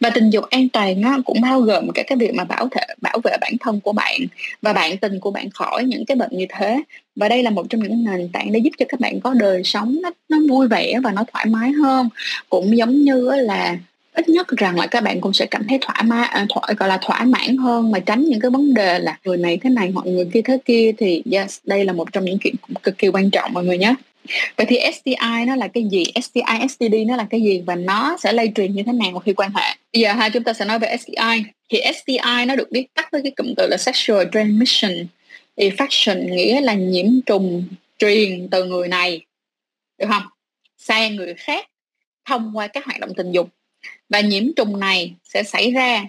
và 0.00 0.10
tình 0.10 0.30
dục 0.30 0.44
an 0.50 0.68
toàn 0.68 1.02
á, 1.02 1.18
cũng 1.24 1.40
bao 1.40 1.60
gồm 1.60 1.90
cả 1.94 2.02
cái 2.06 2.18
việc 2.18 2.34
mà 2.34 2.44
bảo 2.44 2.68
thể 2.70 2.86
bảo 3.02 3.18
vệ 3.24 3.36
bản 3.40 3.52
thân 3.60 3.80
của 3.80 3.92
bạn 3.92 4.20
và 4.62 4.72
bạn 4.72 4.96
tình 4.96 5.20
của 5.20 5.30
bạn 5.30 5.50
khỏi 5.50 5.84
những 5.84 6.04
cái 6.04 6.16
bệnh 6.16 6.30
như 6.32 6.46
thế. 6.48 6.82
Và 7.16 7.28
đây 7.28 7.42
là 7.42 7.50
một 7.50 7.66
trong 7.70 7.82
những 7.82 8.04
nền 8.04 8.28
tảng 8.32 8.52
để 8.52 8.58
giúp 8.58 8.70
cho 8.78 8.84
các 8.88 9.00
bạn 9.00 9.20
có 9.20 9.34
đời 9.34 9.62
sống 9.64 9.98
nó, 10.02 10.10
nó 10.28 10.38
vui 10.48 10.68
vẻ 10.68 10.94
và 11.04 11.12
nó 11.12 11.24
thoải 11.32 11.46
mái 11.46 11.72
hơn. 11.72 12.08
Cũng 12.48 12.76
giống 12.76 13.02
như 13.02 13.30
là 13.30 13.76
ít 14.14 14.28
nhất 14.28 14.48
rằng 14.48 14.78
là 14.78 14.86
các 14.86 15.02
bạn 15.02 15.20
cũng 15.20 15.32
sẽ 15.32 15.46
cảm 15.46 15.66
thấy 15.68 15.78
thoải 15.80 16.02
mái 16.04 16.28
à, 16.28 16.46
thoải 16.54 16.74
gọi 16.74 16.88
là 16.88 16.98
thỏa 17.02 17.24
mãn 17.24 17.56
hơn 17.56 17.90
mà 17.90 17.98
tránh 17.98 18.24
những 18.24 18.40
cái 18.40 18.50
vấn 18.50 18.74
đề 18.74 18.98
là 18.98 19.18
người 19.24 19.36
này 19.36 19.58
thế 19.62 19.70
này 19.70 19.90
mọi 19.90 20.08
người 20.08 20.28
kia 20.32 20.42
thế 20.44 20.58
kia 20.64 20.92
thì 20.98 21.22
yes 21.32 21.58
đây 21.64 21.84
là 21.84 21.92
một 21.92 22.12
trong 22.12 22.24
những 22.24 22.38
chuyện 22.38 22.54
cực 22.82 22.98
kỳ 22.98 23.08
quan 23.08 23.30
trọng 23.30 23.52
mọi 23.52 23.64
người 23.64 23.78
nhé 23.78 23.94
vậy 24.56 24.66
thì 24.68 24.78
STI 24.92 25.44
nó 25.46 25.56
là 25.56 25.68
cái 25.68 25.84
gì? 25.90 26.04
STI 26.22 26.68
STD 26.68 26.94
nó 27.06 27.16
là 27.16 27.26
cái 27.30 27.42
gì? 27.42 27.62
Và 27.66 27.74
nó 27.74 28.16
sẽ 28.20 28.32
lây 28.32 28.52
truyền 28.54 28.74
như 28.74 28.82
thế 28.82 28.92
nào 28.92 29.18
khi 29.18 29.32
quan 29.32 29.50
hệ? 29.54 29.76
Bây 29.92 30.02
giờ 30.02 30.12
ha 30.12 30.28
chúng 30.28 30.44
ta 30.44 30.52
sẽ 30.52 30.64
nói 30.64 30.78
về 30.78 30.96
STI 30.96 31.42
thì 31.68 31.80
STI 31.94 32.44
nó 32.46 32.56
được 32.56 32.68
viết 32.70 32.94
tắt 32.94 33.08
với 33.12 33.22
cái 33.22 33.32
cụm 33.36 33.46
từ 33.56 33.66
là 33.70 33.76
sexual 33.76 34.26
transmission. 34.32 34.92
Infection 35.56 36.34
nghĩa 36.34 36.60
là 36.60 36.74
nhiễm 36.74 37.06
trùng, 37.26 37.64
truyền 37.98 38.48
từ 38.50 38.64
người 38.64 38.88
này. 38.88 39.20
Được 39.98 40.06
không? 40.08 40.22
Sang 40.78 41.16
người 41.16 41.34
khác 41.34 41.66
thông 42.24 42.56
qua 42.56 42.66
các 42.66 42.84
hoạt 42.84 43.00
động 43.00 43.14
tình 43.16 43.32
dục. 43.32 43.48
Và 44.08 44.20
nhiễm 44.20 44.52
trùng 44.56 44.80
này 44.80 45.14
sẽ 45.24 45.42
xảy 45.42 45.70
ra 45.70 46.04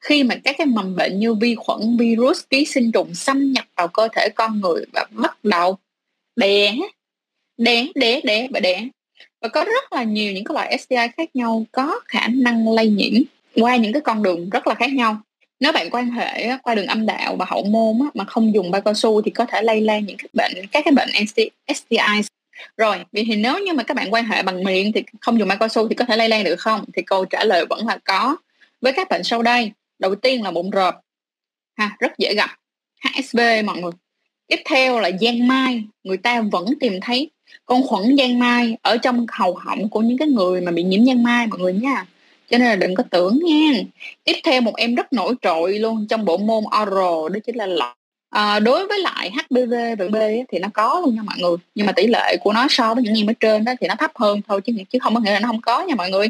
khi 0.00 0.24
mà 0.24 0.34
các 0.44 0.54
cái 0.58 0.66
mầm 0.66 0.96
bệnh 0.96 1.18
như 1.18 1.34
vi 1.34 1.54
khuẩn, 1.54 1.96
virus, 1.96 2.40
ký 2.50 2.64
sinh 2.64 2.92
trùng 2.92 3.14
xâm 3.14 3.52
nhập 3.52 3.64
vào 3.76 3.88
cơ 3.88 4.08
thể 4.12 4.28
con 4.34 4.60
người 4.60 4.84
và 4.92 5.06
bắt 5.10 5.44
đầu 5.44 5.78
đè 6.36 6.74
đẻ 7.58 7.86
đẻ 7.94 8.20
đẻ 8.24 8.48
và 8.50 8.60
đẻ 8.60 8.88
và 9.40 9.48
có 9.48 9.64
rất 9.64 9.92
là 9.92 10.02
nhiều 10.02 10.32
những 10.32 10.44
cái 10.44 10.54
loại 10.54 10.78
STI 10.78 10.96
khác 11.16 11.36
nhau 11.36 11.64
có 11.72 12.00
khả 12.08 12.28
năng 12.28 12.74
lây 12.74 12.88
nhiễm 12.88 13.22
qua 13.54 13.76
những 13.76 13.92
cái 13.92 14.02
con 14.02 14.22
đường 14.22 14.50
rất 14.50 14.66
là 14.66 14.74
khác 14.74 14.92
nhau. 14.92 15.16
Nếu 15.60 15.72
bạn 15.72 15.90
quan 15.90 16.10
hệ 16.10 16.50
qua 16.62 16.74
đường 16.74 16.86
âm 16.86 17.06
đạo 17.06 17.36
và 17.36 17.46
hậu 17.48 17.64
môn 17.64 17.98
mà 18.14 18.24
không 18.24 18.54
dùng 18.54 18.70
bao 18.70 18.80
cao 18.80 18.94
su 18.94 19.22
thì 19.22 19.30
có 19.30 19.44
thể 19.44 19.62
lây 19.62 19.80
lan 19.80 20.04
những 20.04 20.16
cái 20.16 20.28
bệnh, 20.32 20.66
các 20.72 20.84
cái 20.84 20.92
bệnh 20.92 21.08
STI 21.74 22.22
rồi 22.76 23.04
vì 23.12 23.24
thì 23.24 23.36
nếu 23.36 23.58
như 23.58 23.72
mà 23.72 23.82
các 23.82 23.96
bạn 23.96 24.12
quan 24.12 24.24
hệ 24.24 24.42
bằng 24.42 24.64
miệng 24.64 24.92
thì 24.92 25.02
không 25.20 25.38
dùng 25.38 25.48
bao 25.48 25.58
cao 25.58 25.68
su 25.68 25.88
thì 25.88 25.94
có 25.94 26.04
thể 26.04 26.16
lây 26.16 26.28
lan 26.28 26.44
được 26.44 26.56
không? 26.56 26.84
Thì 26.94 27.02
câu 27.02 27.24
trả 27.24 27.44
lời 27.44 27.66
vẫn 27.66 27.86
là 27.86 27.98
có. 28.04 28.36
Với 28.80 28.92
các 28.92 29.08
bệnh 29.10 29.24
sau 29.24 29.42
đây, 29.42 29.72
đầu 29.98 30.14
tiên 30.14 30.42
là 30.42 30.50
bụng 30.50 30.70
rộp. 30.70 31.00
Ha, 31.76 31.96
rất 31.98 32.18
dễ 32.18 32.34
gặp. 32.34 32.50
HSV 33.00 33.40
mọi 33.64 33.80
người. 33.80 33.92
Tiếp 34.46 34.62
theo 34.64 35.00
là 35.00 35.10
giang 35.20 35.48
mai. 35.48 35.84
Người 36.04 36.16
ta 36.16 36.40
vẫn 36.40 36.66
tìm 36.80 36.92
thấy 37.02 37.30
con 37.64 37.82
khuẩn 37.86 38.16
giang 38.18 38.38
mai 38.38 38.76
ở 38.82 38.96
trong 38.96 39.26
hầu 39.32 39.54
họng 39.54 39.88
của 39.88 40.00
những 40.00 40.18
cái 40.18 40.28
người 40.28 40.60
mà 40.60 40.72
bị 40.72 40.82
nhiễm 40.82 41.06
giang 41.06 41.22
mai 41.22 41.46
mọi 41.46 41.58
người 41.58 41.72
nha. 41.72 42.06
Cho 42.50 42.58
nên 42.58 42.68
là 42.68 42.76
đừng 42.76 42.94
có 42.94 43.02
tưởng 43.10 43.40
nha. 43.44 43.80
Tiếp 44.24 44.36
theo 44.44 44.60
một 44.60 44.76
em 44.76 44.94
rất 44.94 45.12
nổi 45.12 45.34
trội 45.42 45.78
luôn 45.78 46.06
trong 46.10 46.24
bộ 46.24 46.36
môn 46.36 46.64
oral 46.82 47.32
đó 47.32 47.38
chính 47.46 47.56
là 47.56 47.66
lọc 47.66 47.94
à, 48.32 48.60
đối 48.60 48.86
với 48.86 48.98
lại 48.98 49.30
HPV 49.30 49.74
và 49.98 50.08
B 50.08 50.16
thì 50.48 50.58
nó 50.58 50.68
có 50.74 51.00
luôn 51.04 51.14
nha 51.14 51.22
mọi 51.22 51.36
người. 51.38 51.56
Nhưng 51.74 51.86
mà 51.86 51.92
tỷ 51.92 52.06
lệ 52.06 52.36
của 52.40 52.52
nó 52.52 52.66
so 52.70 52.94
với 52.94 53.02
những 53.04 53.14
em 53.14 53.26
ở 53.26 53.32
trên 53.40 53.64
đó 53.64 53.72
thì 53.80 53.86
nó 53.86 53.94
thấp 53.94 54.10
hơn 54.14 54.40
thôi 54.48 54.60
chứ 54.60 54.72
chứ 54.90 54.98
không 54.98 55.14
có 55.14 55.20
nghĩa 55.20 55.32
là 55.32 55.40
nó 55.40 55.48
không 55.48 55.60
có 55.60 55.82
nha 55.82 55.94
mọi 55.94 56.10
người. 56.10 56.28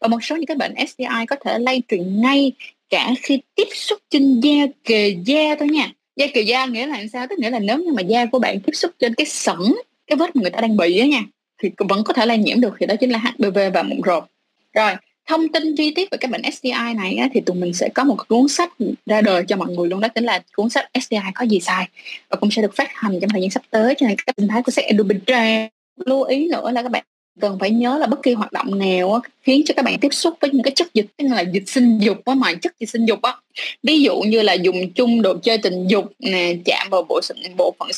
Và 0.00 0.08
một 0.08 0.24
số 0.24 0.36
những 0.36 0.46
cái 0.46 0.56
bệnh 0.56 0.74
STI 0.88 1.26
có 1.28 1.36
thể 1.44 1.58
lây 1.58 1.82
truyền 1.88 2.20
ngay 2.20 2.52
cả 2.90 3.10
khi 3.22 3.40
tiếp 3.54 3.68
xúc 3.74 3.98
trên 4.10 4.40
da 4.40 4.66
kề 4.84 5.16
da 5.24 5.54
thôi 5.58 5.68
nha. 5.68 5.92
Da 6.16 6.26
kề 6.34 6.40
da 6.40 6.66
nghĩa 6.66 6.86
là 6.86 7.04
sao? 7.12 7.26
Tức 7.30 7.38
nghĩa 7.38 7.50
là 7.50 7.58
nếu 7.58 7.78
như 7.78 7.92
mà 7.92 8.02
da 8.02 8.26
của 8.26 8.38
bạn 8.38 8.60
tiếp 8.60 8.72
xúc 8.72 8.90
trên 8.98 9.14
cái 9.14 9.26
sẩn 9.26 9.74
cái 10.08 10.16
vết 10.16 10.36
mà 10.36 10.42
người 10.42 10.50
ta 10.50 10.60
đang 10.60 10.76
bị 10.76 10.98
á 10.98 11.06
nha 11.06 11.22
thì 11.62 11.70
vẫn 11.78 12.04
có 12.04 12.12
thể 12.12 12.26
lây 12.26 12.38
nhiễm 12.38 12.60
được 12.60 12.74
thì 12.80 12.86
đó 12.86 12.94
chính 13.00 13.10
là 13.10 13.18
HPV 13.18 13.58
và 13.74 13.82
mụn 13.82 14.00
rộp. 14.00 14.28
Rồi 14.74 14.92
thông 15.26 15.48
tin 15.48 15.76
chi 15.76 15.92
tiết 15.94 16.10
về 16.10 16.18
các 16.18 16.30
bệnh 16.30 16.42
STI 16.52 16.94
này 16.96 17.16
á, 17.16 17.28
thì 17.34 17.40
tụi 17.40 17.56
mình 17.56 17.74
sẽ 17.74 17.88
có 17.88 18.04
một 18.04 18.28
cuốn 18.28 18.48
sách 18.48 18.72
ra 19.06 19.20
đời 19.20 19.44
cho 19.48 19.56
mọi 19.56 19.68
người 19.68 19.88
luôn 19.88 20.00
đó 20.00 20.08
chính 20.08 20.24
là 20.24 20.42
cuốn 20.56 20.68
sách 20.68 20.90
STI 21.00 21.18
có 21.34 21.44
gì 21.44 21.60
sai 21.60 21.88
và 22.28 22.36
cũng 22.36 22.50
sẽ 22.50 22.62
được 22.62 22.76
phát 22.76 22.88
hành 22.92 23.18
trong 23.20 23.30
thời 23.30 23.40
gian 23.40 23.50
sắp 23.50 23.62
tới 23.70 23.94
cho 23.98 24.06
nên 24.06 24.16
các 24.26 24.34
sinh 24.36 24.48
thái 24.48 24.62
của 24.62 24.72
sách 24.72 24.84
Edubitre 24.84 25.68
lưu 26.06 26.22
ý 26.22 26.48
nữa 26.48 26.70
là 26.70 26.82
các 26.82 26.88
bạn 26.88 27.04
cần 27.40 27.58
phải 27.60 27.70
nhớ 27.70 27.98
là 27.98 28.06
bất 28.06 28.22
kỳ 28.22 28.32
hoạt 28.32 28.52
động 28.52 28.78
nào 28.78 29.12
á, 29.12 29.20
khiến 29.42 29.62
cho 29.66 29.74
các 29.76 29.84
bạn 29.84 29.98
tiếp 30.00 30.14
xúc 30.14 30.34
với 30.40 30.50
những 30.50 30.62
cái 30.62 30.72
chất 30.76 30.94
dịch 30.94 31.06
như 31.18 31.34
là 31.34 31.40
dịch 31.40 31.68
sinh 31.68 31.98
dục 31.98 32.24
á 32.24 32.34
mà 32.34 32.54
chất 32.54 32.78
dịch 32.80 32.90
sinh 32.90 33.04
dục 33.04 33.22
á. 33.22 33.34
Ví 33.82 34.02
dụ 34.02 34.20
như 34.20 34.42
là 34.42 34.52
dùng 34.52 34.92
chung 34.92 35.22
đồ 35.22 35.34
chơi 35.42 35.58
tình 35.58 35.86
dục 35.86 36.12
nè 36.18 36.54
chạm 36.64 36.86
vào 36.90 37.02
bộ 37.08 37.20
bộ 37.56 37.74
phận 37.78 37.88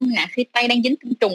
nè 0.00 0.26
khi 0.30 0.44
tay 0.52 0.68
đang 0.68 0.82
dính 0.82 0.96
tinh 0.96 1.14
trùng 1.20 1.34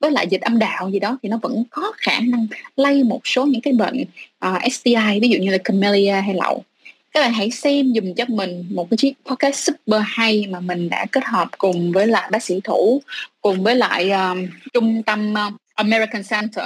với 0.00 0.10
lại 0.10 0.26
dịch 0.30 0.40
âm 0.40 0.58
đạo 0.58 0.90
gì 0.90 0.98
đó 0.98 1.18
thì 1.22 1.28
nó 1.28 1.38
vẫn 1.42 1.64
có 1.70 1.92
khả 1.96 2.20
năng 2.20 2.46
lây 2.76 3.02
một 3.02 3.20
số 3.24 3.46
những 3.46 3.60
cái 3.60 3.72
bệnh 3.72 4.04
ờ, 4.38 4.54
uh, 4.66 4.72
STI 4.72 5.20
ví 5.22 5.28
dụ 5.28 5.38
như 5.38 5.50
là 5.50 5.58
camellia 5.58 6.12
hay 6.12 6.34
lậu. 6.34 6.64
Các 7.12 7.20
bạn 7.20 7.32
hãy 7.32 7.50
xem 7.50 7.92
dùm 7.94 8.14
cho 8.14 8.24
mình 8.28 8.64
một 8.70 8.90
cái 8.90 8.96
chiếc 8.96 9.12
podcast 9.24 9.56
super 9.56 10.00
hay 10.04 10.46
mà 10.50 10.60
mình 10.60 10.88
đã 10.88 11.06
kết 11.12 11.24
hợp 11.24 11.48
cùng 11.58 11.92
với 11.92 12.06
lại 12.06 12.28
bác 12.32 12.42
sĩ 12.42 12.60
thủ 12.64 13.02
cùng 13.40 13.62
với 13.62 13.74
lại 13.74 14.10
um, 14.10 14.46
trung 14.72 15.02
tâm 15.02 15.32
uh, 15.32 15.54
American 15.74 16.22
Center. 16.30 16.64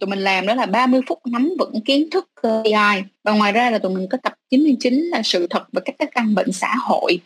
Tụi 0.00 0.08
mình 0.08 0.18
làm 0.18 0.46
đó 0.46 0.54
là 0.54 0.66
30 0.66 1.00
phút 1.06 1.18
nắm 1.26 1.52
vững 1.58 1.80
kiến 1.80 2.10
thức 2.10 2.28
AI 2.42 3.02
và 3.24 3.32
ngoài 3.32 3.52
ra 3.52 3.70
là 3.70 3.78
tụi 3.78 3.94
mình 3.94 4.06
có 4.10 4.18
tập 4.22 4.34
99 4.50 4.94
là 4.94 5.22
sự 5.22 5.46
thật 5.50 5.72
về 5.72 5.82
các 5.84 6.08
căn 6.14 6.34
bệnh 6.34 6.52
xã 6.52 6.74
hội 6.76 7.20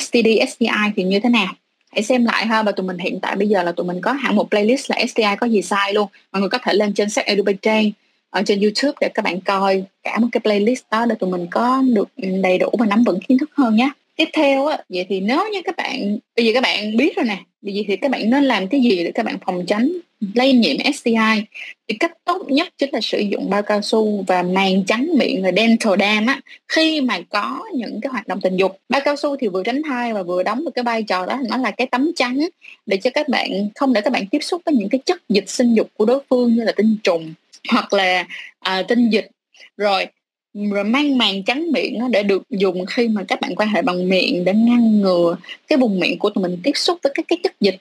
STD, 0.00 0.28
STI 0.48 0.92
thì 0.96 1.02
như 1.02 1.20
thế 1.20 1.28
nào? 1.28 1.54
Hãy 1.92 2.02
xem 2.02 2.24
lại 2.24 2.46
ha, 2.46 2.62
và 2.62 2.72
tụi 2.72 2.86
mình 2.86 2.98
hiện 2.98 3.20
tại 3.20 3.36
bây 3.36 3.48
giờ 3.48 3.62
là 3.62 3.72
tụi 3.72 3.86
mình 3.86 4.00
có 4.00 4.12
hẳn 4.12 4.36
một 4.36 4.50
playlist 4.50 4.90
là 4.90 5.06
STI 5.06 5.24
có 5.40 5.46
gì 5.46 5.62
sai 5.62 5.94
luôn. 5.94 6.08
Mọi 6.32 6.40
người 6.40 6.48
có 6.48 6.58
thể 6.58 6.72
lên 6.74 6.92
trên 6.94 7.10
sách 7.10 7.26
Edubaytran 7.26 7.90
ở 8.30 8.42
trên 8.46 8.60
YouTube 8.60 8.92
để 9.00 9.08
các 9.08 9.24
bạn 9.24 9.40
coi 9.40 9.84
cả 10.02 10.18
một 10.18 10.28
cái 10.32 10.40
playlist 10.40 10.82
đó 10.90 11.06
để 11.06 11.14
tụi 11.14 11.30
mình 11.30 11.46
có 11.50 11.82
được 11.92 12.08
đầy 12.42 12.58
đủ 12.58 12.68
và 12.78 12.86
nắm 12.86 13.04
vững 13.04 13.20
kiến 13.20 13.38
thức 13.38 13.50
hơn 13.54 13.76
nhé. 13.76 13.90
Tiếp 14.16 14.28
theo 14.32 14.66
á, 14.66 14.78
vậy 14.88 15.06
thì 15.08 15.20
nếu 15.20 15.48
như 15.52 15.62
các 15.64 15.76
bạn, 15.76 16.18
bây 16.36 16.46
giờ 16.46 16.50
các 16.54 16.62
bạn 16.62 16.96
biết 16.96 17.16
rồi 17.16 17.24
nè, 17.24 17.38
vậy 17.62 17.84
thì 17.88 17.96
các 17.96 18.10
bạn 18.10 18.30
nên 18.30 18.44
làm 18.44 18.68
cái 18.68 18.80
gì 18.80 19.04
để 19.04 19.12
các 19.14 19.26
bạn 19.26 19.38
phòng 19.46 19.66
tránh 19.66 19.92
lây 20.34 20.52
nhiễm 20.52 20.76
STI 20.94 21.44
thì 21.88 21.96
cách 22.00 22.12
tốt 22.24 22.46
nhất 22.48 22.68
chính 22.78 22.90
là 22.92 23.00
sử 23.00 23.18
dụng 23.18 23.50
bao 23.50 23.62
cao 23.62 23.82
su 23.82 24.24
và 24.26 24.42
màng 24.42 24.84
trắng 24.86 25.08
miệng 25.18 25.44
là 25.44 25.50
dental 25.56 25.94
dam 26.00 26.26
á. 26.26 26.40
Khi 26.68 27.00
mà 27.00 27.20
có 27.28 27.64
những 27.74 28.00
cái 28.00 28.10
hoạt 28.10 28.28
động 28.28 28.40
tình 28.40 28.56
dục 28.56 28.78
bao 28.88 29.00
cao 29.04 29.16
su 29.16 29.36
thì 29.36 29.48
vừa 29.48 29.62
tránh 29.62 29.82
thai 29.82 30.12
và 30.12 30.22
vừa 30.22 30.42
đóng 30.42 30.64
được 30.64 30.70
cái 30.74 30.82
vai 30.82 31.02
trò 31.02 31.26
đó 31.26 31.40
nó 31.48 31.56
là 31.56 31.70
cái 31.70 31.86
tấm 31.86 32.10
chắn 32.16 32.48
để 32.86 32.96
cho 32.96 33.10
các 33.14 33.28
bạn 33.28 33.68
không 33.74 33.92
để 33.92 34.00
các 34.00 34.12
bạn 34.12 34.26
tiếp 34.26 34.40
xúc 34.42 34.62
với 34.66 34.74
những 34.74 34.88
cái 34.88 35.00
chất 35.04 35.28
dịch 35.28 35.48
sinh 35.48 35.74
dục 35.74 35.88
của 35.96 36.04
đối 36.04 36.20
phương 36.30 36.54
như 36.54 36.64
là 36.64 36.72
tinh 36.72 36.96
trùng 37.02 37.34
hoặc 37.70 37.92
là 37.92 38.26
uh, 38.68 38.88
tinh 38.88 39.10
dịch. 39.10 39.28
Rồi 39.76 40.06
rồi 40.54 40.84
mang 40.84 41.18
màng 41.18 41.42
trắng 41.42 41.72
miệng 41.72 41.98
đó 41.98 42.08
để 42.10 42.22
được 42.22 42.42
dùng 42.50 42.86
khi 42.86 43.08
mà 43.08 43.24
các 43.28 43.40
bạn 43.40 43.54
quan 43.56 43.68
hệ 43.68 43.82
bằng 43.82 44.08
miệng 44.08 44.44
để 44.44 44.54
ngăn 44.54 45.00
ngừa 45.00 45.36
cái 45.68 45.78
vùng 45.78 46.00
miệng 46.00 46.18
của 46.18 46.30
tụi 46.30 46.42
mình 46.42 46.60
tiếp 46.62 46.72
xúc 46.74 46.98
với 47.02 47.12
các 47.14 47.24
cái 47.28 47.38
chất 47.42 47.60
dịch 47.60 47.76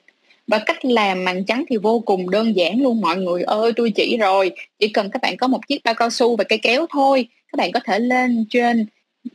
và 0.47 0.59
cách 0.59 0.85
làm 0.85 1.25
màng 1.25 1.45
trắng 1.45 1.63
thì 1.69 1.77
vô 1.77 1.99
cùng 1.99 2.29
đơn 2.29 2.55
giản 2.55 2.81
luôn. 2.81 3.01
Mọi 3.01 3.17
người 3.17 3.43
ơi 3.43 3.71
tôi 3.75 3.91
chỉ 3.95 4.17
rồi. 4.17 4.51
Chỉ 4.79 4.87
cần 4.87 5.09
các 5.09 5.21
bạn 5.21 5.37
có 5.37 5.47
một 5.47 5.67
chiếc 5.67 5.83
bao 5.83 5.93
cao 5.93 6.09
su 6.09 6.35
và 6.35 6.43
cây 6.43 6.59
kéo 6.61 6.85
thôi. 6.89 7.27
Các 7.51 7.57
bạn 7.57 7.71
có 7.71 7.79
thể 7.85 7.99
lên 7.99 8.45
trên 8.49 8.85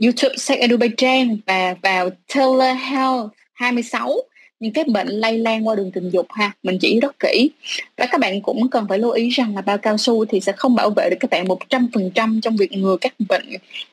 YouTube 0.01 0.37
Sex 0.37 0.59
Education 0.59 1.37
và 1.47 1.75
vào 1.83 2.11
Telehealth 2.35 3.31
26 3.53 4.15
những 4.61 4.73
cái 4.73 4.85
bệnh 4.85 5.09
lây 5.09 5.39
lan 5.39 5.69
qua 5.69 5.75
đường 5.75 5.91
tình 5.93 6.11
dục 6.11 6.27
ha 6.31 6.53
mình 6.63 6.79
chỉ 6.81 7.01
rất 7.01 7.21
kỹ. 7.21 7.51
Và 7.97 8.07
các 8.07 8.21
bạn 8.21 8.43
cũng 8.43 8.71
cần 8.71 8.87
phải 8.89 8.99
lưu 8.99 9.11
ý 9.11 9.29
rằng 9.29 9.55
là 9.55 9.61
bao 9.61 9.79
cao 9.79 9.97
su 9.97 10.25
thì 10.25 10.41
sẽ 10.41 10.53
không 10.53 10.75
bảo 10.75 10.91
vệ 10.91 11.11
được 11.11 11.17
các 11.21 11.31
bạn 11.31 11.49
một 11.49 11.59
trăm 11.69 11.89
phần 11.95 12.11
trăm 12.15 12.41
trong 12.41 12.57
việc 12.57 12.73
ngừa 12.73 12.97
các 13.01 13.15
bệnh 13.29 13.47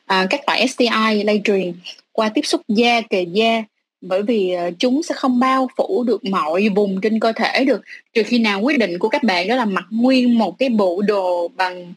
à, 0.05 0.27
các 0.29 0.41
loại 0.47 0.67
STI 0.67 1.23
lây 1.23 1.41
truyền 1.43 1.73
qua 2.11 2.29
tiếp 2.29 2.41
xúc 2.43 2.61
da 2.67 3.01
kề 3.01 3.25
da 3.33 3.63
bởi 4.03 4.23
vì 4.23 4.51
ờ, 4.51 4.71
chúng 4.79 5.03
sẽ 5.03 5.15
không 5.15 5.39
bao 5.39 5.69
phủ 5.75 6.03
được 6.03 6.25
mọi 6.25 6.69
vùng 6.69 7.01
trên 7.01 7.19
cơ 7.19 7.31
thể 7.31 7.65
được. 7.65 7.81
Trừ 8.13 8.23
khi 8.23 8.39
nào 8.39 8.61
quyết 8.61 8.79
định 8.79 8.99
của 8.99 9.09
các 9.09 9.23
bạn 9.23 9.47
đó 9.47 9.55
là 9.55 9.65
mặc 9.65 9.85
nguyên 9.89 10.37
một 10.37 10.59
cái 10.59 10.69
bộ 10.69 11.01
đồ 11.01 11.47
bằng 11.47 11.93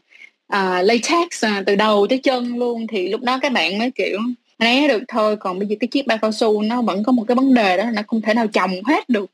uh, 0.53 0.83
latex 0.83 1.45
uh, 1.45 1.65
từ 1.65 1.75
đầu 1.75 2.07
tới 2.07 2.17
chân 2.17 2.57
luôn 2.57 2.87
thì 2.87 3.07
lúc 3.07 3.21
đó 3.21 3.39
các 3.41 3.51
bạn 3.51 3.77
mới 3.77 3.91
kiểu 3.91 4.19
né 4.59 4.87
được. 4.87 5.03
Thôi 5.07 5.35
còn 5.35 5.59
bây 5.59 5.67
giờ 5.67 5.75
cái 5.79 5.87
chiếc 5.87 6.07
bao 6.07 6.17
cao 6.17 6.31
su 6.31 6.61
nó 6.61 6.81
vẫn 6.81 7.03
có 7.03 7.11
một 7.11 7.23
cái 7.27 7.35
vấn 7.35 7.53
đề 7.53 7.77
đó 7.77 7.83
là 7.83 7.91
nó 7.91 8.01
không 8.07 8.21
thể 8.21 8.33
nào 8.33 8.47
chồng 8.47 8.83
hết 8.83 9.09
được. 9.09 9.31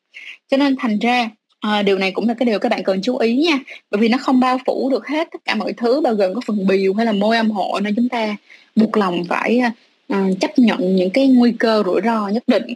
Cho 0.51 0.57
nên 0.57 0.75
thành 0.79 0.99
ra 0.99 1.29
à, 1.59 1.81
điều 1.81 1.97
này 1.97 2.11
cũng 2.11 2.27
là 2.27 2.33
cái 2.33 2.45
điều 2.45 2.59
các 2.59 2.69
bạn 2.69 2.83
cần 2.83 3.01
chú 3.01 3.17
ý 3.17 3.35
nha. 3.35 3.59
Bởi 3.91 4.01
vì 4.01 4.09
nó 4.09 4.17
không 4.17 4.39
bao 4.39 4.59
phủ 4.65 4.89
được 4.89 5.07
hết 5.07 5.27
tất 5.31 5.39
cả 5.45 5.55
mọi 5.55 5.73
thứ 5.73 6.01
bao 6.01 6.13
gồm 6.13 6.33
có 6.33 6.41
phần 6.45 6.67
bìu 6.67 6.93
hay 6.93 7.05
là 7.05 7.11
môi 7.11 7.37
âm 7.37 7.51
hộ 7.51 7.79
nên 7.79 7.95
chúng 7.95 8.09
ta 8.09 8.35
buộc 8.75 8.97
lòng 8.97 9.23
phải 9.29 9.59
à, 9.59 9.71
Ờ, 10.13 10.19
chấp 10.41 10.59
nhận 10.59 10.95
những 10.95 11.09
cái 11.09 11.27
nguy 11.27 11.53
cơ 11.59 11.83
rủi 11.85 12.01
ro 12.03 12.27
nhất 12.27 12.43
định. 12.47 12.73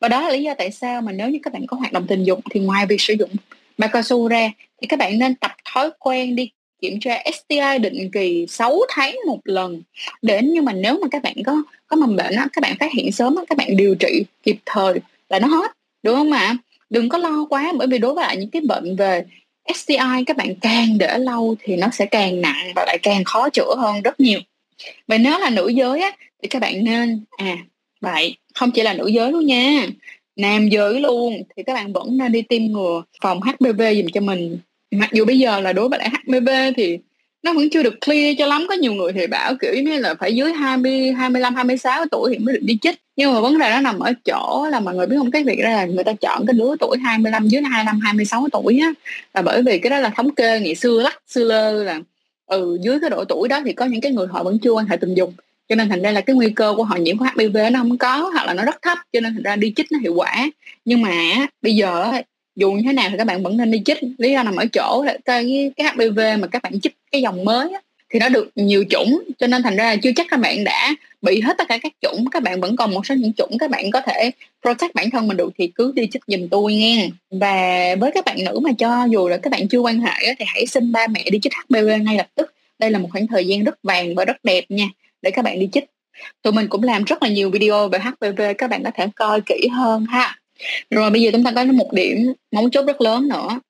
Và 0.00 0.08
đó 0.08 0.20
là 0.20 0.30
lý 0.30 0.42
do 0.42 0.54
tại 0.54 0.70
sao 0.70 1.02
mà 1.02 1.12
nếu 1.12 1.30
như 1.30 1.38
các 1.42 1.52
bạn 1.52 1.66
có 1.66 1.76
hoạt 1.76 1.92
động 1.92 2.06
tình 2.08 2.24
dục 2.24 2.40
thì 2.50 2.60
ngoài 2.60 2.86
việc 2.86 3.00
sử 3.00 3.14
dụng 3.14 3.30
bao 3.78 3.90
cao 3.92 4.02
su 4.02 4.28
ra 4.28 4.50
thì 4.80 4.86
các 4.86 4.98
bạn 4.98 5.18
nên 5.18 5.34
tập 5.34 5.52
thói 5.64 5.90
quen 5.98 6.36
đi 6.36 6.50
kiểm 6.80 7.00
tra 7.00 7.22
STI 7.32 7.78
định 7.80 8.10
kỳ 8.12 8.46
6 8.48 8.80
tháng 8.88 9.16
một 9.26 9.38
lần. 9.44 9.82
Để 10.22 10.40
nhưng 10.42 10.64
mà 10.64 10.72
nếu 10.72 10.98
mà 11.02 11.08
các 11.10 11.22
bạn 11.22 11.34
có 11.46 11.62
có 11.86 11.96
mầm 11.96 12.16
bệnh 12.16 12.34
á, 12.34 12.48
các 12.52 12.60
bạn 12.62 12.76
phát 12.80 12.92
hiện 12.92 13.12
sớm 13.12 13.36
á, 13.36 13.42
các 13.48 13.58
bạn 13.58 13.76
điều 13.76 13.94
trị 13.94 14.24
kịp 14.42 14.56
thời 14.66 14.94
là 15.28 15.38
nó 15.38 15.48
hết 15.48 15.72
đúng 16.02 16.14
không 16.14 16.32
ạ? 16.32 16.56
Đừng 16.90 17.08
có 17.08 17.18
lo 17.18 17.46
quá 17.50 17.72
bởi 17.76 17.86
vì 17.86 17.98
đối 17.98 18.14
với 18.14 18.24
lại 18.24 18.36
những 18.36 18.50
cái 18.50 18.62
bệnh 18.68 18.96
về 18.96 19.24
STI 19.74 20.24
các 20.26 20.36
bạn 20.36 20.54
càng 20.60 20.98
để 20.98 21.18
lâu 21.18 21.54
thì 21.60 21.76
nó 21.76 21.88
sẽ 21.92 22.06
càng 22.06 22.40
nặng 22.40 22.72
và 22.74 22.84
lại 22.86 22.98
càng 23.02 23.24
khó 23.24 23.48
chữa 23.50 23.74
hơn 23.78 24.02
rất 24.02 24.20
nhiều. 24.20 24.40
Vậy 25.08 25.18
nếu 25.18 25.38
là 25.38 25.50
nữ 25.50 25.68
giới 25.68 26.00
á, 26.00 26.10
thì 26.42 26.48
các 26.48 26.62
bạn 26.62 26.84
nên 26.84 27.24
à 27.36 27.56
vậy, 28.00 28.36
không 28.54 28.70
chỉ 28.70 28.82
là 28.82 28.94
nữ 28.94 29.06
giới 29.06 29.32
luôn 29.32 29.46
nha, 29.46 29.86
nam 30.36 30.68
giới 30.68 31.00
luôn, 31.00 31.42
thì 31.56 31.62
các 31.62 31.74
bạn 31.74 31.92
vẫn 31.92 32.16
nên 32.16 32.32
đi 32.32 32.42
tiêm 32.42 32.62
ngừa 32.62 33.02
phòng 33.22 33.40
HPV 33.42 33.82
dùm 33.96 34.06
cho 34.14 34.20
mình. 34.20 34.58
Mặc 34.90 35.10
dù 35.12 35.24
bây 35.24 35.38
giờ 35.38 35.60
là 35.60 35.72
đối 35.72 35.88
với 35.88 35.98
lại 35.98 36.08
HPV 36.08 36.48
thì 36.76 36.98
nó 37.42 37.52
vẫn 37.52 37.70
chưa 37.70 37.82
được 37.82 37.94
clear 38.06 38.36
cho 38.38 38.46
lắm, 38.46 38.66
có 38.68 38.74
nhiều 38.74 38.92
người 38.92 39.12
thì 39.12 39.26
bảo, 39.26 39.54
kiểu 39.60 39.74
như 39.74 39.98
là 39.98 40.14
phải 40.14 40.34
dưới 40.34 40.52
20 40.52 41.12
25 41.12 41.54
26 41.54 42.04
tuổi 42.10 42.30
thì 42.32 42.38
mới 42.38 42.54
được 42.54 42.60
đi 42.62 42.78
chích. 42.82 42.96
Nhưng 43.16 43.32
mà 43.32 43.40
vấn 43.40 43.58
đề 43.58 43.70
nó 43.70 43.80
nằm 43.80 43.98
ở 43.98 44.12
chỗ 44.24 44.66
là 44.70 44.80
mọi 44.80 44.94
người 44.94 45.06
biết 45.06 45.16
không? 45.18 45.30
Cái 45.30 45.44
việc 45.44 45.60
đó 45.62 45.70
là 45.70 45.84
người 45.84 46.04
ta 46.04 46.12
chọn 46.12 46.46
cái 46.46 46.54
lứa 46.54 46.76
tuổi 46.80 46.98
25 46.98 47.48
dưới 47.48 47.62
25 47.62 48.00
26 48.00 48.48
tuổi 48.52 48.78
á, 48.82 48.92
là 49.34 49.42
bởi 49.42 49.62
vì 49.62 49.78
cái 49.78 49.90
đó 49.90 49.98
là 49.98 50.10
thống 50.16 50.34
kê 50.34 50.60
ngày 50.60 50.74
xưa 50.74 51.02
lắc, 51.02 51.22
xưa 51.28 51.44
lơ 51.44 51.84
là 51.84 52.00
ừ 52.46 52.78
dưới 52.82 53.00
cái 53.00 53.10
độ 53.10 53.24
tuổi 53.24 53.48
đó 53.48 53.60
thì 53.64 53.72
có 53.72 53.84
những 53.84 54.00
cái 54.00 54.12
người 54.12 54.26
họ 54.26 54.42
vẫn 54.42 54.58
chưa 54.58 54.70
quan 54.70 54.86
hệ 54.86 54.96
tình 54.96 55.14
dục 55.14 55.32
cho 55.68 55.74
nên 55.74 55.88
thành 55.88 56.02
ra 56.02 56.10
là 56.12 56.20
cái 56.20 56.36
nguy 56.36 56.50
cơ 56.50 56.74
của 56.76 56.84
họ 56.84 56.96
nhiễm 56.96 57.16
HIV 57.18 57.56
nó 57.72 57.78
không 57.78 57.98
có 57.98 58.30
hoặc 58.32 58.46
là 58.46 58.54
nó 58.54 58.64
rất 58.64 58.82
thấp 58.82 58.98
cho 59.12 59.20
nên 59.20 59.34
thành 59.34 59.42
ra 59.42 59.56
đi 59.56 59.72
chích 59.76 59.92
nó 59.92 59.98
hiệu 59.98 60.14
quả. 60.14 60.50
Nhưng 60.84 61.02
mà 61.02 61.46
bây 61.62 61.74
giờ 61.74 62.12
dù 62.56 62.72
như 62.72 62.82
thế 62.84 62.92
nào 62.92 63.08
thì 63.10 63.16
các 63.18 63.26
bạn 63.26 63.42
vẫn 63.42 63.56
nên 63.56 63.70
đi 63.70 63.82
chích. 63.84 63.98
Lý 64.18 64.32
do 64.32 64.42
nằm 64.42 64.56
ở 64.56 64.66
chỗ 64.72 65.02
là 65.06 65.16
cái 65.24 65.70
cái 65.76 65.86
HPV 65.86 66.20
mà 66.38 66.46
các 66.46 66.62
bạn 66.62 66.80
chích 66.80 66.96
cái 67.12 67.22
dòng 67.22 67.44
mới 67.44 67.72
á, 67.72 67.80
thì 68.10 68.18
nó 68.18 68.28
được 68.28 68.50
nhiều 68.54 68.84
chủng. 68.90 69.22
Cho 69.38 69.46
nên 69.46 69.62
thành 69.62 69.76
ra 69.76 69.84
là 69.84 69.96
chưa 69.96 70.10
chắc 70.16 70.26
các 70.30 70.40
bạn 70.40 70.64
đã 70.64 70.94
bị 71.22 71.40
hết 71.40 71.58
tất 71.58 71.68
cả 71.68 71.78
các 71.82 71.92
chủng. 72.00 72.30
Các 72.30 72.42
bạn 72.42 72.60
vẫn 72.60 72.76
còn 72.76 72.94
một 72.94 73.06
số 73.06 73.14
những 73.14 73.32
chủng 73.32 73.58
các 73.58 73.70
bạn 73.70 73.90
có 73.90 74.00
thể 74.00 74.30
protect 74.62 74.94
bản 74.94 75.10
thân 75.10 75.28
mình 75.28 75.36
được 75.36 75.52
thì 75.58 75.66
cứ 75.66 75.92
đi 75.96 76.08
chích 76.12 76.22
giùm 76.26 76.48
tôi 76.48 76.74
nghe. 76.74 77.08
Và 77.30 77.94
với 78.00 78.10
các 78.14 78.24
bạn 78.24 78.44
nữ 78.44 78.58
mà 78.62 78.70
cho 78.78 79.04
dù 79.10 79.28
là 79.28 79.36
các 79.36 79.50
bạn 79.50 79.68
chưa 79.68 79.78
quan 79.78 80.00
hệ 80.00 80.34
thì 80.38 80.44
hãy 80.48 80.66
xin 80.66 80.92
ba 80.92 81.06
mẹ 81.06 81.24
đi 81.30 81.38
chích 81.42 81.52
HPV 81.54 81.88
ngay 82.02 82.16
lập 82.16 82.26
tức. 82.34 82.52
Đây 82.78 82.90
là 82.90 82.98
một 82.98 83.08
khoảng 83.12 83.26
thời 83.26 83.46
gian 83.46 83.64
rất 83.64 83.82
vàng 83.82 84.14
và 84.14 84.24
rất 84.24 84.44
đẹp 84.44 84.64
nha 84.68 84.86
để 85.26 85.30
các 85.30 85.44
bạn 85.44 85.58
đi 85.58 85.68
chích. 85.72 85.84
Tụi 86.42 86.52
mình 86.52 86.68
cũng 86.68 86.82
làm 86.82 87.04
rất 87.04 87.22
là 87.22 87.28
nhiều 87.28 87.50
video 87.50 87.88
về 87.88 87.98
HPV 87.98 88.42
các 88.58 88.70
bạn 88.70 88.82
có 88.84 88.90
thể 88.94 89.06
coi 89.16 89.40
kỹ 89.40 89.68
hơn 89.72 90.06
ha. 90.06 90.38
Rồi 90.90 91.10
bây 91.10 91.22
giờ 91.22 91.30
chúng 91.32 91.44
ta 91.44 91.52
có 91.54 91.64
một 91.64 91.92
điểm 91.92 92.32
móng 92.52 92.70
chốt 92.70 92.86
rất 92.86 93.00
lớn 93.00 93.28
nữa. 93.28 93.60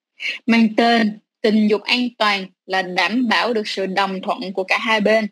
Mang 0.45 0.67
tên 0.77 1.19
tình 1.41 1.67
dục 1.67 1.81
an 1.81 2.09
toàn 2.17 2.45
là 2.65 2.81
đảm 2.81 3.27
bảo 3.27 3.53
được 3.53 3.67
sự 3.67 3.85
đồng 3.85 4.21
thuận 4.21 4.53
của 4.53 4.63
cả 4.63 4.77
hai 4.77 5.01
bên. 5.01 5.27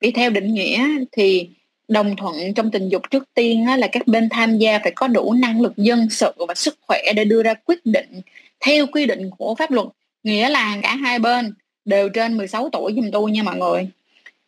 Vì 0.00 0.10
theo 0.10 0.30
định 0.30 0.54
nghĩa 0.54 0.88
thì 1.12 1.48
đồng 1.88 2.16
thuận 2.16 2.54
trong 2.54 2.70
tình 2.70 2.88
dục 2.88 3.02
trước 3.10 3.24
tiên 3.34 3.66
là 3.78 3.86
các 3.86 4.06
bên 4.06 4.28
tham 4.28 4.58
gia 4.58 4.78
phải 4.78 4.92
có 4.96 5.08
đủ 5.08 5.32
năng 5.32 5.60
lực 5.60 5.72
dân 5.76 6.10
sự 6.10 6.32
và 6.48 6.54
sức 6.54 6.78
khỏe 6.80 7.02
để 7.16 7.24
đưa 7.24 7.42
ra 7.42 7.54
quyết 7.54 7.86
định 7.86 8.20
theo 8.60 8.86
quy 8.86 9.06
định 9.06 9.30
của 9.38 9.54
pháp 9.54 9.70
luật. 9.70 9.86
Nghĩa 10.22 10.48
là 10.48 10.78
cả 10.82 10.96
hai 10.96 11.18
bên 11.18 11.54
đều 11.84 12.08
trên 12.08 12.36
16 12.36 12.68
tuổi 12.72 12.92
giùm 12.96 13.10
tôi 13.10 13.30
nha 13.30 13.42
mọi 13.42 13.56
người 13.56 13.88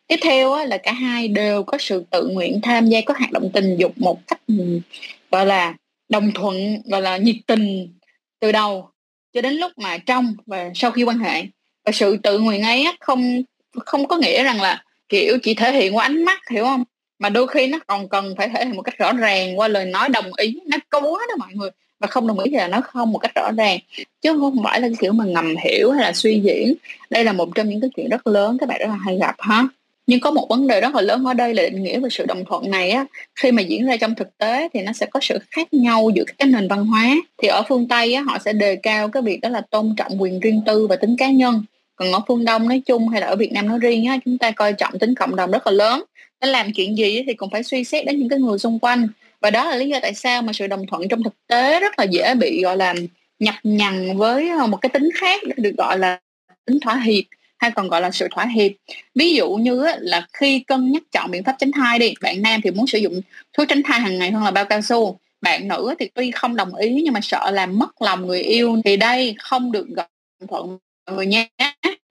tiếp 0.07 0.19
theo 0.21 0.65
là 0.65 0.77
cả 0.77 0.91
hai 0.91 1.27
đều 1.27 1.63
có 1.63 1.77
sự 1.77 2.03
tự 2.09 2.27
nguyện 2.27 2.59
tham 2.63 2.89
gia 2.89 3.01
các 3.05 3.17
hoạt 3.17 3.31
động 3.31 3.49
tình 3.53 3.77
dục 3.77 3.91
một 3.95 4.27
cách 4.27 4.41
ừ, 4.47 4.79
gọi 5.31 5.45
là 5.45 5.73
đồng 6.09 6.31
thuận, 6.31 6.81
gọi 6.85 7.01
là 7.01 7.17
nhiệt 7.17 7.35
tình 7.47 7.93
từ 8.39 8.51
đầu 8.51 8.89
cho 9.33 9.41
đến 9.41 9.53
lúc 9.53 9.71
mà 9.77 9.97
trong 9.97 10.35
và 10.45 10.71
sau 10.75 10.91
khi 10.91 11.03
quan 11.03 11.17
hệ. 11.17 11.43
Và 11.85 11.91
sự 11.91 12.17
tự 12.23 12.39
nguyện 12.39 12.61
ấy 12.61 12.85
không 12.99 13.43
không 13.85 14.07
có 14.07 14.17
nghĩa 14.17 14.43
rằng 14.43 14.61
là, 14.61 14.83
kiểu, 15.09 15.37
chỉ 15.43 15.53
thể 15.53 15.71
hiện 15.71 15.95
qua 15.95 16.05
ánh 16.05 16.23
mắt, 16.23 16.49
hiểu 16.49 16.63
không? 16.63 16.83
Mà 17.19 17.29
đôi 17.29 17.47
khi 17.47 17.67
nó 17.67 17.79
còn 17.87 18.09
cần 18.09 18.35
phải 18.37 18.49
thể 18.49 18.65
hiện 18.65 18.75
một 18.75 18.81
cách 18.81 18.97
rõ 18.97 19.13
ràng 19.13 19.59
qua 19.59 19.67
lời 19.67 19.85
nói 19.85 20.09
đồng 20.09 20.33
ý 20.33 20.59
nó 20.65 20.77
có 20.89 20.99
quá 20.99 21.19
đó 21.29 21.35
mọi 21.39 21.53
người, 21.53 21.69
và 21.99 22.07
không 22.07 22.27
đồng 22.27 22.39
ý 22.39 22.51
thì 22.51 22.57
là 22.57 22.67
nó 22.67 22.81
không 22.81 23.11
một 23.11 23.19
cách 23.19 23.31
rõ 23.35 23.51
ràng. 23.57 23.79
Chứ 24.21 24.37
không 24.39 24.63
phải 24.63 24.81
là 24.81 24.87
cái 24.87 24.95
kiểu 24.99 25.13
mà 25.13 25.25
ngầm 25.25 25.55
hiểu 25.63 25.91
hay 25.91 26.01
là 26.01 26.13
suy 26.13 26.39
diễn. 26.39 26.73
Đây 27.09 27.23
là 27.23 27.33
một 27.33 27.49
trong 27.55 27.69
những 27.69 27.81
cái 27.81 27.89
chuyện 27.95 28.09
rất 28.09 28.27
lớn, 28.27 28.57
các 28.59 28.69
bạn 28.69 28.79
rất 28.79 28.87
là 28.87 28.95
hay 28.95 29.17
gặp 29.17 29.35
ha 29.39 29.63
nhưng 30.07 30.19
có 30.19 30.31
một 30.31 30.47
vấn 30.49 30.67
đề 30.67 30.81
rất 30.81 30.95
là 30.95 31.01
lớn 31.01 31.25
ở 31.25 31.33
đây 31.33 31.53
là 31.53 31.63
định 31.63 31.83
nghĩa 31.83 31.99
về 31.99 32.09
sự 32.11 32.25
đồng 32.25 32.45
thuận 32.45 32.71
này 32.71 32.91
á, 32.91 33.05
khi 33.35 33.51
mà 33.51 33.61
diễn 33.61 33.85
ra 33.85 33.97
trong 33.97 34.15
thực 34.15 34.37
tế 34.37 34.69
thì 34.73 34.81
nó 34.81 34.93
sẽ 34.93 35.05
có 35.05 35.19
sự 35.23 35.39
khác 35.51 35.73
nhau 35.73 36.09
giữa 36.15 36.23
các 36.37 36.45
nền 36.45 36.67
văn 36.67 36.85
hóa. 36.85 37.15
Thì 37.37 37.47
ở 37.47 37.63
phương 37.69 37.87
tây 37.87 38.13
á, 38.13 38.23
họ 38.27 38.37
sẽ 38.45 38.53
đề 38.53 38.75
cao 38.75 39.09
cái 39.09 39.23
việc 39.23 39.41
đó 39.41 39.49
là 39.49 39.61
tôn 39.61 39.93
trọng 39.97 40.21
quyền 40.21 40.39
riêng 40.39 40.61
tư 40.65 40.87
và 40.87 40.95
tính 40.95 41.15
cá 41.17 41.31
nhân. 41.31 41.63
Còn 41.95 42.11
ở 42.11 42.21
phương 42.27 42.45
đông 42.45 42.69
nói 42.69 42.81
chung 42.85 43.07
hay 43.07 43.21
là 43.21 43.27
ở 43.27 43.35
việt 43.35 43.51
nam 43.51 43.67
nói 43.67 43.79
riêng 43.79 44.05
á, 44.05 44.17
chúng 44.25 44.37
ta 44.37 44.51
coi 44.51 44.73
trọng 44.73 44.99
tính 44.99 45.15
cộng 45.15 45.35
đồng 45.35 45.51
rất 45.51 45.67
là 45.67 45.71
lớn. 45.71 46.03
Nó 46.41 46.47
làm 46.47 46.71
chuyện 46.73 46.97
gì 46.97 47.23
thì 47.27 47.33
cũng 47.33 47.49
phải 47.49 47.63
suy 47.63 47.83
xét 47.83 48.05
đến 48.05 48.19
những 48.19 48.29
cái 48.29 48.39
người 48.39 48.59
xung 48.59 48.79
quanh. 48.79 49.07
Và 49.41 49.49
đó 49.49 49.69
là 49.69 49.75
lý 49.75 49.89
do 49.89 49.99
tại 50.01 50.13
sao 50.13 50.41
mà 50.41 50.53
sự 50.53 50.67
đồng 50.67 50.85
thuận 50.87 51.07
trong 51.07 51.23
thực 51.23 51.33
tế 51.47 51.79
rất 51.79 51.99
là 51.99 52.05
dễ 52.05 52.35
bị, 52.35 52.61
gọi 52.63 52.77
là, 52.77 52.93
nhập 53.39 53.55
nhằn 53.63 54.17
với 54.17 54.49
ờ, 54.49 54.67
một 54.67 54.77
cái 54.77 54.89
tính 54.89 55.09
khác, 55.15 55.41
được 55.57 55.73
gọi 55.77 55.99
là 55.99 56.19
tính 56.65 56.79
thỏa 56.79 56.95
hiệp 56.95 57.23
hay 57.65 57.71
còn 57.71 57.87
gọi 57.87 58.01
là 58.01 58.11
sự 58.11 58.27
thỏa 58.31 58.45
hiệp. 58.45 58.71
Ví 59.15 59.35
dụ 59.35 59.51
như 59.53 59.85
là 59.99 60.27
khi 60.33 60.59
cân 60.59 60.91
nhắc 60.91 61.03
chọn 61.11 61.31
biện 61.31 61.43
pháp 61.43 61.55
tránh 61.59 61.71
thai 61.71 61.99
đi, 61.99 62.13
bạn 62.21 62.41
nam 62.41 62.61
thì 62.63 62.71
muốn 62.71 62.87
sử 62.87 62.97
dụng 62.97 63.21
thuốc 63.53 63.67
tránh 63.67 63.83
thai 63.83 63.99
hàng 63.99 64.19
ngày 64.19 64.31
hơn 64.31 64.43
là 64.43 64.51
bao 64.51 64.65
cao 64.65 64.81
su. 64.81 65.19
Bạn 65.41 65.67
nữ 65.67 65.95
thì 65.99 66.09
tuy 66.13 66.31
không 66.31 66.55
đồng 66.55 66.75
ý 66.75 67.01
nhưng 67.03 67.13
mà 67.13 67.19
sợ 67.23 67.51
làm 67.51 67.79
mất 67.79 68.01
lòng 68.01 68.27
người 68.27 68.41
yêu 68.41 68.81
thì 68.85 68.97
đây 68.97 69.35
không 69.39 69.71
được 69.71 69.87
gọi 69.87 70.07
thuận 70.49 70.77
người 71.11 71.25
nhé. 71.25 71.49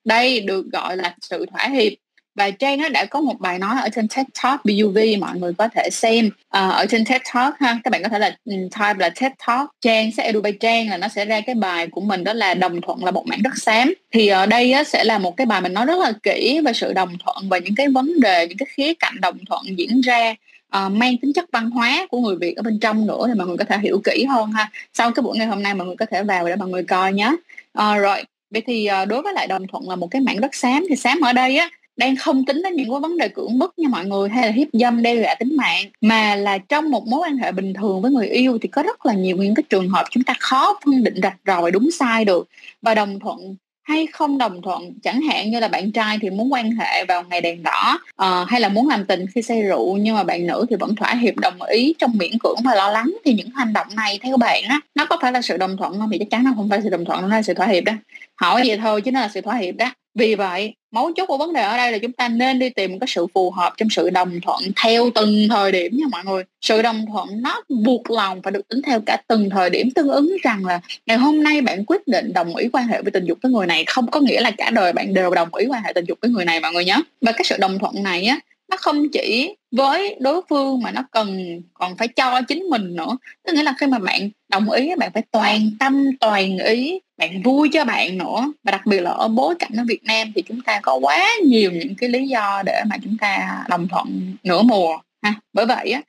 Đây 0.05 0.41
được 0.41 0.67
gọi 0.73 0.97
là 0.97 1.15
sự 1.21 1.47
thỏa 1.47 1.69
hiệp 1.69 1.93
và 2.35 2.51
Trang 2.51 2.79
nó 2.79 2.89
đã 2.89 3.05
có 3.05 3.21
một 3.21 3.41
bài 3.41 3.59
nói 3.59 3.77
ở 3.83 3.89
trên 3.89 4.09
TED 4.09 4.27
Talk 4.43 4.65
BUV 4.65 4.99
mọi 5.21 5.39
người 5.39 5.53
có 5.59 5.69
thể 5.69 5.89
xem 5.93 6.31
à, 6.49 6.69
ở 6.69 6.87
trên 6.87 7.05
TED 7.05 7.23
Talk 7.35 7.55
ha. 7.61 7.79
Các 7.85 7.91
bạn 7.91 8.03
có 8.03 8.09
thể 8.09 8.19
là 8.19 8.37
ừ, 8.45 8.53
type 8.53 8.95
là 8.99 9.11
TED 9.21 9.33
Talk 9.47 9.71
Trang 9.81 10.13
sẽ 10.13 10.23
edu 10.23 10.41
by 10.41 10.53
Trang 10.53 10.89
là 10.89 10.97
nó 10.97 11.09
sẽ 11.09 11.25
ra 11.25 11.41
cái 11.41 11.55
bài 11.55 11.87
của 11.87 12.01
mình 12.01 12.25
đó 12.25 12.33
là 12.33 12.55
đồng 12.55 12.81
thuận 12.81 13.05
là 13.05 13.11
một 13.11 13.27
mảng 13.27 13.43
đất 13.43 13.57
xám. 13.57 13.95
Thì 14.13 14.29
ở 14.29 14.47
đây 14.47 14.73
á, 14.73 14.85
sẽ 14.85 15.05
là 15.05 15.19
một 15.19 15.37
cái 15.37 15.47
bài 15.47 15.61
mình 15.61 15.75
nói 15.75 15.87
rất 15.87 15.99
là 15.99 16.13
kỹ 16.23 16.61
về 16.65 16.73
sự 16.73 16.93
đồng 16.93 17.19
thuận 17.25 17.49
và 17.49 17.59
những 17.59 17.75
cái 17.75 17.89
vấn 17.89 18.21
đề 18.21 18.47
những 18.49 18.59
cái 18.59 18.67
khía 18.71 18.95
cạnh 18.95 19.21
đồng 19.21 19.39
thuận 19.45 19.63
diễn 19.79 20.01
ra 20.01 20.35
uh, 20.77 20.93
mang 20.93 21.17
tính 21.19 21.33
chất 21.33 21.45
văn 21.53 21.71
hóa 21.71 22.07
của 22.11 22.21
người 22.21 22.37
Việt 22.37 22.57
ở 22.57 22.63
bên 22.63 22.79
trong 22.79 23.07
nữa 23.07 23.25
thì 23.29 23.35
mọi 23.35 23.47
người 23.47 23.57
có 23.57 23.65
thể 23.65 23.79
hiểu 23.83 24.01
kỹ 24.05 24.25
hơn 24.25 24.53
ha. 24.53 24.71
Sau 24.93 25.11
cái 25.11 25.23
buổi 25.23 25.39
ngày 25.39 25.47
hôm 25.47 25.63
nay 25.63 25.75
mọi 25.75 25.87
người 25.87 25.97
có 25.97 26.07
thể 26.07 26.23
vào 26.23 26.49
để 26.49 26.57
mọi 26.57 26.69
người 26.69 26.85
coi 26.85 27.13
nhé. 27.13 27.33
Uh, 27.79 27.99
rồi 28.03 28.25
vậy 28.51 28.63
thì 28.67 28.89
uh, 29.03 29.09
đối 29.09 29.23
với 29.23 29.33
lại 29.33 29.47
đồng 29.47 29.67
thuận 29.67 29.89
là 29.89 29.97
một 29.97 30.09
cái 30.11 30.23
mảng 30.23 30.41
đất 30.41 30.55
xám 30.55 30.85
thì 30.89 30.97
xám 30.97 31.21
ở 31.21 31.33
đây 31.33 31.57
á 31.57 31.71
đang 31.97 32.17
không 32.17 32.45
tính 32.45 32.63
đến 32.63 32.77
những 32.77 32.91
cái 32.91 33.01
vấn 33.01 33.19
đề 33.19 33.29
cưỡng 33.29 33.59
bức 33.59 33.79
nha 33.79 33.89
mọi 33.89 34.05
người 34.07 34.29
hay 34.29 34.47
là 34.47 34.53
hiếp 34.53 34.69
dâm 34.73 35.03
đe 35.03 35.15
dọa 35.15 35.35
tính 35.35 35.57
mạng. 35.57 35.85
Mà 36.01 36.37
là 36.37 36.59
trong 36.59 36.91
một 36.91 37.07
mối 37.07 37.21
quan 37.21 37.37
hệ 37.37 37.53
bình 37.53 37.75
thường 37.75 38.03
với 38.03 38.11
người 38.11 38.29
yêu 38.29 38.59
thì 38.63 38.69
có 38.69 38.83
rất 38.83 39.07
là 39.07 39.15
nhiều 39.15 39.37
những 39.37 39.55
cái 39.55 39.63
trường 39.69 39.89
hợp 39.89 40.05
chúng 40.11 40.23
ta 40.23 40.35
khó 40.39 40.81
phân 40.85 41.05
định 41.05 41.21
rạch 41.23 41.37
ròi 41.47 41.71
đúng 41.71 41.91
sai 41.91 42.25
được. 42.25 42.49
Và 42.83 42.95
đồng 42.95 43.21
thuận 43.21 43.57
hay 43.85 44.07
không 44.07 44.39
đồng 44.39 44.63
thuận 44.63 44.93
chẳng 45.03 45.21
hạn 45.23 45.51
như 45.51 45.61
là 45.61 45.69
bạn 45.69 45.93
trai 45.93 46.19
thì 46.23 46.31
muốn 46.31 46.53
quan 46.53 46.71
hệ 46.71 47.05
vào 47.05 47.25
ngày 47.31 47.41
đèn 47.41 47.63
đỏ 47.63 47.99
uh, 48.23 48.49
hay 48.49 48.61
là 48.61 48.69
muốn 48.69 48.89
làm 48.89 49.05
tình 49.07 49.27
khi 49.35 49.43
say 49.43 49.63
rượu 49.63 49.97
nhưng 49.97 50.15
mà 50.15 50.25
bạn 50.25 50.47
nữ 50.47 50.67
thì 50.71 50.77
vẫn 50.77 50.95
thỏa 50.95 51.15
hiệp 51.15 51.37
đồng 51.37 51.63
ý 51.63 51.95
trong 51.99 52.11
miễn 52.15 52.39
cưỡng 52.39 52.57
và 52.65 52.75
lo 52.75 52.91
lắng 52.91 53.15
thì 53.25 53.35
những 53.35 53.51
hành 53.55 53.73
động 53.73 53.87
này 53.97 54.19
theo 54.23 54.37
bạn 54.37 54.63
á 54.69 54.81
nó 54.95 55.07
có 55.07 55.19
phải 55.23 55.33
là 55.33 55.43
sự 55.43 55.57
đồng 55.57 55.77
thuận 55.77 55.99
không? 55.99 56.11
Thì 56.13 56.19
chắc 56.19 56.31
chắn 56.31 56.45
nó 56.45 56.51
không 56.57 56.69
phải 56.69 56.81
sự 56.83 56.91
đồng 56.91 57.05
thuận 57.05 57.23
nó 57.23 57.29
là 57.29 57.43
sự 57.43 57.55
thỏa 57.55 57.67
hiệp 57.67 57.85
đó. 57.85 57.93
Hỏi 58.35 58.63
vậy 58.67 58.79
thôi 58.79 59.01
chứ 59.01 59.11
nó 59.11 59.21
là 59.21 59.29
sự 59.35 59.41
thỏa 59.41 59.57
hiệp 59.57 59.77
đó. 59.77 59.91
Vì 60.15 60.35
vậy 60.35 60.75
mấu 60.95 61.13
chốt 61.17 61.27
của 61.27 61.39
vấn 61.39 61.53
đề 61.53 61.63
ở 61.63 61.77
đây 61.77 61.93
là 61.93 61.99
chúng 61.99 62.13
ta 62.13 62.29
nên 62.29 62.59
đi 62.59 62.71
tìm 62.71 62.99
cái 62.99 63.07
sự 63.07 63.27
phù 63.35 63.51
hợp 63.51 63.73
trong 63.77 63.91
sự 63.91 64.11
đồng 64.11 64.41
thuận 64.41 64.61
theo 64.83 65.11
từng 65.15 65.49
thời 65.51 65.73
điểm 65.73 65.97
nha 65.97 66.05
mọi 66.11 66.25
người 66.25 66.45
sự 66.61 66.83
đồng 66.83 67.07
thuận 67.13 67.43
nó 67.43 67.63
buộc 67.69 68.11
lòng 68.11 68.43
phải 68.43 68.53
được 68.53 68.69
tính 68.69 68.83
theo 68.87 69.01
cả 69.07 69.17
từng 69.29 69.51
thời 69.51 69.71
điểm 69.71 69.91
tương 69.91 70.09
ứng 70.09 70.37
rằng 70.43 70.67
là 70.67 70.81
ngày 71.07 71.17
hôm 71.17 71.43
nay 71.43 71.61
bạn 71.61 71.85
quyết 71.85 72.09
định 72.09 72.33
đồng 72.33 72.57
ý 72.57 72.69
quan 72.73 72.87
hệ 72.87 73.03
với 73.03 73.11
tình 73.11 73.25
dục 73.25 73.39
với 73.43 73.53
người 73.53 73.67
này 73.67 73.85
không 73.87 74.07
có 74.11 74.21
nghĩa 74.21 74.41
là 74.41 74.51
cả 74.51 74.71
đời 74.71 74.93
bạn 74.93 75.15
đều 75.15 75.31
đồng 75.31 75.55
ý 75.55 75.67
quan 75.67 75.83
hệ 75.83 75.93
tình 75.93 76.05
dục 76.05 76.19
với 76.23 76.31
người 76.31 76.45
này 76.45 76.61
mọi 76.61 76.73
người 76.73 76.85
nhé. 76.85 77.01
và 77.21 77.33
cái 77.33 77.45
sự 77.45 77.57
đồng 77.59 77.79
thuận 77.79 78.03
này 78.03 78.25
á, 78.25 78.39
nó 78.69 78.77
không 78.77 79.09
chỉ 79.13 79.57
với 79.71 80.17
đối 80.21 80.41
phương 80.49 80.83
mà 80.83 80.91
nó 80.91 81.05
cần 81.11 81.61
còn 81.75 81.97
phải 81.97 82.09
cho 82.09 82.41
chính 82.49 82.63
mình 82.63 82.97
nữa 82.97 83.17
tức 83.47 83.53
nghĩa 83.53 83.63
là 83.63 83.75
khi 83.79 83.87
mà 83.87 83.99
bạn 83.99 84.31
đồng 84.55 84.71
ý 84.71 84.91
bạn 84.99 85.11
phải 85.15 85.23
toàn 85.31 85.71
tâm 85.79 86.17
toàn 86.21 86.59
ý 86.59 87.01
bạn 87.17 87.43
vui 87.43 87.71
cho 87.73 87.85
bạn 87.85 88.19
nữa. 88.19 88.53
Và 88.65 88.73
đặc 88.73 88.87
biệt 88.87 89.01
là 89.01 89.11
ở 89.11 89.29
bối 89.29 89.55
cảnh 89.59 89.73
ở 89.77 89.85
Việt 89.89 90.05
Nam 90.05 90.33
thì 90.35 90.43
chúng 90.43 90.61
ta 90.61 90.81
có 90.83 90.95
quá 90.95 91.29
nhiều 91.45 91.73
những 91.73 91.95
cái 91.95 92.09
lý 92.09 92.29
do 92.29 92.63
để 92.67 92.83
mà 92.87 92.97
chúng 93.05 93.17
ta 93.21 93.63
đồng 93.69 93.89
thuận 93.89 94.37
nửa 94.43 94.63
mùa 94.63 94.99
ha. 95.23 95.35
Bởi 95.53 95.67
vậy 95.67 95.91
á 95.91 96.01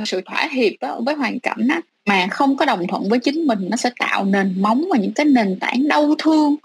uh, 0.00 0.08
sự 0.08 0.20
thỏa 0.26 0.48
hiệp 0.52 0.72
á, 0.80 0.92
với 1.06 1.14
hoàn 1.14 1.40
cảnh 1.40 1.68
á, 1.68 1.80
mà 2.06 2.26
không 2.30 2.56
có 2.56 2.64
đồng 2.64 2.86
thuận 2.86 3.08
với 3.08 3.18
chính 3.18 3.46
mình 3.46 3.58
nó 3.70 3.76
sẽ 3.76 3.90
tạo 3.98 4.24
nền 4.24 4.62
móng 4.62 4.84
và 4.90 4.98
những 4.98 5.12
cái 5.12 5.26
nền 5.26 5.58
tảng 5.60 5.88
đau 5.88 6.14
thương 6.18 6.56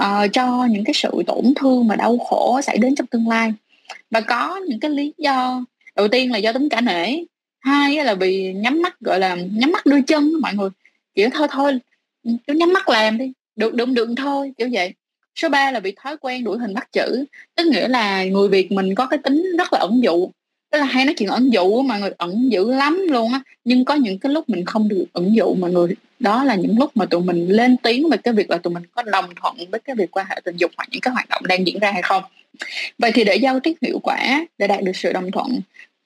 uh, 0.00 0.32
cho 0.32 0.66
những 0.70 0.84
cái 0.84 0.94
sự 0.94 1.10
tổn 1.26 1.54
thương 1.56 1.88
và 1.88 1.96
đau 1.96 2.18
khổ 2.18 2.60
xảy 2.62 2.78
đến 2.78 2.94
trong 2.94 3.06
tương 3.06 3.28
lai. 3.28 3.52
Và 4.10 4.20
có 4.20 4.60
những 4.68 4.80
cái 4.80 4.90
lý 4.90 5.12
do 5.18 5.64
đầu 5.96 6.08
tiên 6.08 6.32
là 6.32 6.38
do 6.38 6.52
tính 6.52 6.68
cả 6.68 6.80
nể 6.80 7.16
hai 7.62 8.04
là 8.04 8.14
bị 8.14 8.52
nhắm 8.52 8.82
mắt, 8.82 9.00
gọi 9.00 9.18
là 9.18 9.34
nhắm 9.34 9.72
mắt 9.72 9.86
đưa 9.86 10.00
chân 10.02 10.32
mọi 10.40 10.54
người. 10.54 10.70
Kiểu 11.14 11.28
thôi 11.32 11.48
thôi, 11.50 11.78
cứ 12.24 12.54
nhắm 12.54 12.72
mắt 12.72 12.88
làm 12.88 13.18
đi, 13.18 13.32
được 13.56 13.74
được 13.74 13.88
được 13.88 14.08
thôi, 14.16 14.52
kiểu 14.58 14.68
vậy. 14.72 14.94
Số 15.34 15.48
3 15.48 15.70
là 15.70 15.80
bị 15.80 15.92
thói 15.96 16.16
quen 16.16 16.44
đuổi 16.44 16.58
hình 16.58 16.74
bắt 16.74 16.92
chữ, 16.92 17.24
tức 17.54 17.66
nghĩa 17.66 17.88
là 17.88 18.24
người 18.24 18.48
việt 18.48 18.72
mình 18.72 18.94
có 18.94 19.06
cái 19.06 19.18
tính 19.18 19.46
rất 19.58 19.72
là 19.72 19.78
ẩn 19.78 20.02
dụ. 20.02 20.30
Tức 20.70 20.78
là 20.78 20.84
hay 20.84 21.04
nói 21.04 21.14
chuyện 21.18 21.28
ẩn 21.28 21.52
dụ 21.52 21.82
mà 21.82 21.98
người 21.98 22.10
ẩn 22.18 22.52
dữ 22.52 22.72
lắm 22.74 23.06
luôn 23.08 23.32
á. 23.32 23.40
Nhưng 23.64 23.84
có 23.84 23.94
những 23.94 24.18
cái 24.18 24.32
lúc 24.32 24.50
mình 24.50 24.64
không 24.64 24.88
được 24.88 25.04
ẩn 25.12 25.34
dụ 25.34 25.54
mà 25.54 25.68
người, 25.68 25.94
đó 26.18 26.44
là 26.44 26.54
những 26.54 26.78
lúc 26.78 26.90
mà 26.94 27.06
tụi 27.06 27.20
mình 27.20 27.48
lên 27.48 27.76
tiếng 27.76 28.10
về 28.10 28.16
cái 28.16 28.34
việc 28.34 28.50
là 28.50 28.58
tụi 28.58 28.74
mình 28.74 28.82
có 28.92 29.02
đồng 29.02 29.34
thuận 29.42 29.56
với 29.70 29.80
cái 29.80 29.96
việc 29.96 30.10
quan 30.10 30.26
hệ 30.30 30.36
tình 30.44 30.56
dục 30.56 30.70
hoặc 30.76 30.88
những 30.90 31.00
cái 31.00 31.14
hoạt 31.14 31.28
động 31.28 31.42
đang 31.46 31.66
diễn 31.66 31.78
ra 31.78 31.92
hay 31.92 32.02
không. 32.02 32.22
Vậy 32.98 33.12
thì 33.12 33.24
để 33.24 33.36
giao 33.36 33.60
tiếp 33.60 33.74
hiệu 33.82 33.98
quả, 33.98 34.46
để 34.58 34.66
đạt 34.66 34.84
được 34.84 34.96
sự 34.96 35.12
đồng 35.12 35.30
thuận 35.30 35.60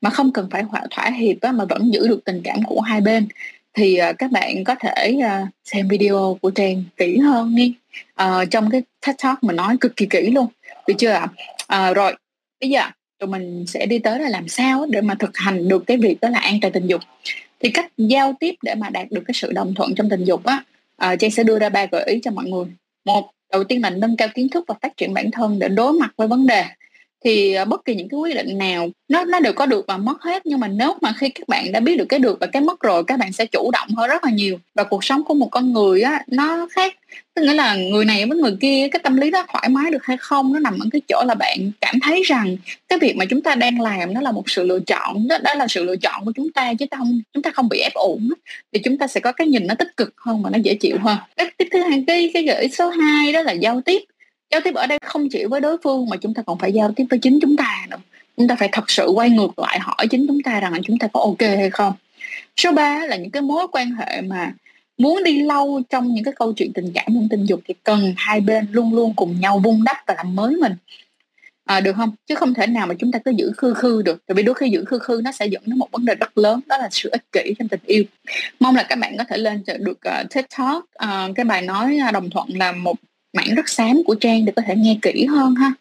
mà 0.07 0.11
không 0.11 0.33
cần 0.33 0.49
phải 0.51 0.65
thỏa, 0.71 0.83
thỏa 0.91 1.11
hiệp 1.11 1.41
á, 1.41 1.53
mà 1.53 1.65
vẫn 1.65 1.93
giữ 1.93 2.09
được 2.09 2.25
tình 2.25 2.41
cảm 2.45 2.63
của 2.63 2.81
hai 2.81 3.01
bên. 3.01 3.29
Thì 3.75 4.01
uh, 4.11 4.19
các 4.19 4.31
bạn 4.31 4.65
có 4.65 4.75
thể 4.75 5.17
uh, 5.19 5.49
xem 5.65 5.89
video 5.89 6.39
của 6.43 6.51
Trang 6.51 6.85
kỹ 6.97 7.19
hơn 7.19 7.55
đi. 7.55 7.75
Uh, 8.23 8.51
trong 8.51 8.71
cái 8.71 8.83
TED 9.07 9.17
Talk 9.23 9.45
mình 9.45 9.57
nói 9.57 9.77
cực 9.81 9.97
kỳ 9.97 10.07
kỹ 10.07 10.31
luôn. 10.31 10.47
Được 10.87 10.95
chưa 10.99 11.11
ạ? 11.11 11.29
Uh, 11.91 11.97
rồi 11.97 12.17
bây 12.61 12.71
giờ 12.71 12.83
tụi 13.19 13.29
mình 13.29 13.65
sẽ 13.67 13.87
đi 13.87 13.99
tới 13.99 14.21
là 14.21 14.29
làm 14.29 14.49
sao 14.49 14.87
để 14.91 15.01
mà 15.01 15.15
thực 15.15 15.37
hành 15.37 15.69
được 15.69 15.85
cái 15.87 15.97
việc 15.97 16.21
đó 16.21 16.29
là 16.29 16.39
an 16.39 16.59
toàn 16.61 16.73
tình 16.73 16.87
dục. 16.87 17.01
Thì 17.61 17.71
cách 17.71 17.93
giao 17.97 18.35
tiếp 18.41 18.55
để 18.63 18.75
mà 18.75 18.91
đạt 18.91 19.07
được 19.11 19.23
cái 19.27 19.35
sự 19.35 19.53
đồng 19.53 19.75
thuận 19.75 19.95
trong 19.95 20.09
tình 20.09 20.25
dục 20.25 20.45
á 20.45 20.65
uh, 21.13 21.19
Trang 21.19 21.31
sẽ 21.31 21.45
đưa 21.45 21.59
ra 21.59 21.69
ba 21.69 21.87
gợi 21.93 22.05
ý 22.07 22.21
cho 22.23 22.31
mọi 22.31 22.45
người. 22.45 22.65
Một 23.05 23.31
đầu 23.53 23.65
tiên 23.65 23.83
là 23.83 23.91
nâng 23.91 24.17
cao 24.17 24.29
kiến 24.35 24.49
thức 24.49 24.65
và 24.69 24.75
phát 24.83 24.97
triển 24.97 25.15
bản 25.15 25.31
thân 25.31 25.59
để 25.59 25.69
đối 25.69 25.93
mặt 25.93 26.11
với 26.17 26.29
vấn 26.29 26.47
đề 26.47 26.65
thì 27.27 27.53
ờ, 27.53 27.65
bất 27.65 27.85
kỳ 27.85 27.95
những 27.95 28.09
cái 28.09 28.19
quyết 28.19 28.35
định 28.35 28.59
nào 28.59 28.89
nó 29.09 29.25
nó 29.25 29.41
đều 29.41 29.53
có 29.53 29.67
được 29.67 29.85
và 29.89 29.97
mất 29.97 30.23
hết. 30.23 30.47
Nhưng 30.47 30.61
mà 30.61 30.69
nếu 30.69 30.95
mà 31.01 31.13
khi 31.19 31.29
các 31.29 31.49
bạn 31.49 31.73
đã 31.73 31.81
biết 31.81 31.97
được 31.97 32.05
cái 32.09 32.19
được 32.19 32.39
và 32.41 32.47
cái 32.47 32.63
mất 32.63 32.81
rồi 32.81 33.05
các 33.05 33.19
bạn 33.19 33.33
sẽ 33.33 33.47
chủ 33.47 33.71
động 33.73 33.89
hơn 33.97 34.09
rất 34.09 34.25
là 34.25 34.31
nhiều. 34.31 34.59
Và 34.75 34.85
cuộc 34.85 35.05
sống 35.05 35.25
của 35.25 35.35
một 35.35 35.49
con 35.51 35.73
người 35.73 36.03
á 36.03 36.25
nó 36.27 36.69
khác. 36.71 36.95
Tức 37.35 37.43
nghĩa 37.43 37.55
là 37.55 37.75
người 37.77 38.05
này 38.05 38.27
với 38.27 38.39
người 38.39 38.57
kia 38.61 38.89
cái 38.93 39.01
tâm 39.03 39.17
lý 39.17 39.31
đó 39.31 39.47
thoải 39.53 39.69
mái 39.69 39.91
được 39.91 40.05
hay 40.05 40.17
không 40.17 40.53
nó 40.53 40.59
nằm 40.59 40.79
ở 40.79 40.87
cái 40.93 41.01
chỗ 41.09 41.23
là 41.27 41.35
bạn 41.35 41.71
cảm 41.81 41.95
thấy 42.03 42.23
rằng 42.23 42.57
cái 42.89 42.99
việc 42.99 43.17
mà 43.17 43.25
chúng 43.25 43.43
ta 43.43 43.55
đang 43.55 43.81
làm 43.81 44.15
nó 44.15 44.21
là 44.21 44.33
một 44.33 44.51
sự 44.51 44.67
lựa 44.67 44.81
chọn 44.81 45.29
đó, 45.29 45.39
đó 45.39 45.55
là 45.55 45.67
sự 45.69 45.85
lựa 45.85 45.97
chọn 45.97 46.25
của 46.25 46.33
chúng 46.37 46.53
ta 46.53 46.75
chứ 46.79 46.87
ta 46.91 46.97
không 46.99 47.21
chúng 47.33 47.43
ta 47.43 47.51
không 47.51 47.69
bị 47.69 47.79
ép 47.79 47.95
uổng 47.95 48.29
thì 48.73 48.81
chúng 48.85 48.99
ta 48.99 49.07
sẽ 49.07 49.21
có 49.21 49.33
cái 49.33 49.47
nhìn 49.47 49.67
nó 49.67 49.75
tích 49.75 49.97
cực 49.97 50.15
hơn 50.17 50.43
và 50.43 50.51
nó 50.51 50.59
dễ 50.63 50.75
chịu 50.75 50.97
hơn. 51.01 51.17
Cái 51.37 51.51
tiếp 51.57 51.69
thứ 51.73 51.81
hai 51.81 52.05
cái 52.07 52.31
cái 52.35 52.43
gợi 52.43 52.63
ý 52.63 52.69
số 52.69 52.89
2 52.89 53.33
đó 53.33 53.43
là 53.43 53.53
giao 53.53 53.81
tiếp 53.81 54.03
giao 54.51 54.61
tiếp 54.65 54.75
ở 54.75 54.87
đây 54.87 54.99
không 55.03 55.29
chỉ 55.29 55.45
với 55.45 55.61
đối 55.61 55.77
phương 55.85 56.09
mà 56.09 56.17
chúng 56.17 56.35
ta 56.35 56.43
còn 56.47 56.59
phải 56.59 56.73
giao 56.73 56.93
tiếp 56.97 57.05
với 57.11 57.19
chính 57.19 57.39
chúng 57.43 57.57
ta 57.57 57.87
nữa. 57.91 57.97
Chúng 58.37 58.49
ta 58.49 58.57
phải 58.57 58.69
thật 58.73 58.91
sự 58.91 59.07
quay 59.15 59.31
ngược 59.31 59.59
lại 59.59 59.79
hỏi 59.79 60.07
chính 60.11 60.27
chúng 60.27 60.43
ta 60.43 60.61
rằng 60.61 60.73
là 60.73 60.79
chúng 60.85 60.99
ta 60.99 61.09
có 61.13 61.21
ok 61.21 61.41
hay 61.41 61.71
không. 61.71 61.93
Số 62.57 62.73
3 62.73 63.07
là 63.07 63.17
những 63.17 63.31
cái 63.31 63.43
mối 63.43 63.67
quan 63.73 63.93
hệ 63.93 64.21
mà 64.21 64.53
muốn 64.99 65.25
đi 65.25 65.43
lâu 65.43 65.83
trong 65.91 66.15
những 66.15 66.25
cái 66.25 66.35
câu 66.37 66.53
chuyện 66.53 66.73
tình 66.73 66.93
cảm 66.95 67.05
trong 67.07 67.29
tình 67.31 67.45
dục 67.45 67.61
thì 67.69 67.75
cần 67.85 68.15
hai 68.17 68.41
bên 68.41 68.67
luôn 68.73 68.95
luôn 68.95 69.13
cùng 69.17 69.41
nhau 69.41 69.59
vun 69.59 69.85
đắp 69.85 69.97
và 70.07 70.15
làm 70.17 70.37
mới 70.37 70.57
mình. 70.57 70.73
À, 71.65 71.81
được 71.81 71.93
không? 71.97 72.15
Chứ 72.27 72.35
không 72.35 72.55
thể 72.55 72.67
nào 72.67 72.87
mà 72.87 72.95
chúng 72.99 73.13
ta 73.13 73.19
cứ 73.19 73.31
giữ 73.31 73.53
khư 73.57 73.75
khư 73.75 74.03
được. 74.03 74.27
Tại 74.27 74.35
vì 74.35 74.43
đôi 74.43 74.55
khi 74.55 74.69
giữ 74.69 74.85
khư 74.85 74.99
khư 74.99 75.21
nó 75.25 75.33
sẽ 75.33 75.47
dẫn 75.47 75.63
đến 75.67 75.79
một 75.79 75.91
vấn 75.91 76.05
đề 76.05 76.15
rất 76.15 76.39
lớn 76.39 76.61
đó 76.67 76.79
là 76.79 76.89
sự 76.91 77.09
ích 77.13 77.33
kỷ 77.33 77.55
trong 77.59 77.69
tình 77.69 77.81
yêu. 77.87 78.05
Mong 78.61 78.77
là 78.77 78.83
các 78.83 78.99
bạn 78.99 79.17
có 79.19 79.25
thể 79.25 79.37
lên 79.37 79.63
được 79.79 79.99
uh, 80.09 80.31
TED 80.31 80.45
Talk 80.59 80.85
uh, 80.85 81.37
cái 81.37 81.45
bài 81.45 81.63
nói 81.63 81.99
à, 82.03 82.11
đồng 82.11 82.31
thuận 82.31 82.49
là 82.49 82.73
một 82.73 82.97
mảng 83.33 83.55
rất 83.55 83.69
xám 83.69 84.03
của 84.07 84.15
trang 84.15 84.45
để 84.45 84.53
có 84.57 84.63
thể 84.67 84.77
nghe 84.77 84.99
kỹ 85.03 85.25
hơn 85.25 85.55
ha 85.55 85.73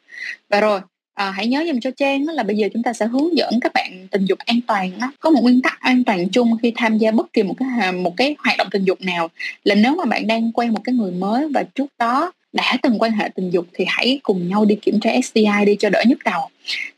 và 0.49 0.61
rồi 0.61 0.79
à, 1.13 1.31
hãy 1.31 1.47
nhớ 1.47 1.63
dùm 1.67 1.79
cho 1.79 1.91
trang 1.91 2.27
là 2.27 2.43
bây 2.43 2.57
giờ 2.57 2.67
chúng 2.73 2.83
ta 2.83 2.93
sẽ 2.93 3.07
hướng 3.07 3.37
dẫn 3.37 3.59
các 3.61 3.73
bạn 3.73 4.07
tình 4.11 4.25
dục 4.25 4.39
an 4.39 4.59
toàn 4.67 4.91
đó. 4.99 5.11
có 5.19 5.29
một 5.29 5.39
nguyên 5.43 5.61
tắc 5.61 5.79
an 5.79 6.03
toàn 6.03 6.29
chung 6.29 6.57
khi 6.61 6.73
tham 6.75 6.97
gia 6.97 7.11
bất 7.11 7.33
kỳ 7.33 7.43
một 7.43 7.55
cái 7.59 7.91
một 7.91 8.17
cái 8.17 8.35
hoạt 8.39 8.57
động 8.57 8.67
tình 8.71 8.83
dục 8.83 9.01
nào 9.01 9.29
là 9.63 9.75
nếu 9.75 9.95
mà 9.95 10.05
bạn 10.05 10.27
đang 10.27 10.51
quen 10.51 10.73
một 10.73 10.81
cái 10.83 10.95
người 10.95 11.11
mới 11.11 11.47
và 11.53 11.63
trước 11.75 11.87
đó 11.99 12.31
đã 12.53 12.77
từng 12.81 12.99
quan 12.99 13.11
hệ 13.11 13.29
tình 13.35 13.49
dục 13.49 13.65
thì 13.73 13.85
hãy 13.87 14.19
cùng 14.23 14.49
nhau 14.49 14.65
đi 14.65 14.75
kiểm 14.75 14.99
tra 14.99 15.11
STI 15.23 15.65
đi 15.65 15.75
cho 15.79 15.89
đỡ 15.89 16.03
nhức 16.07 16.19
đầu 16.25 16.49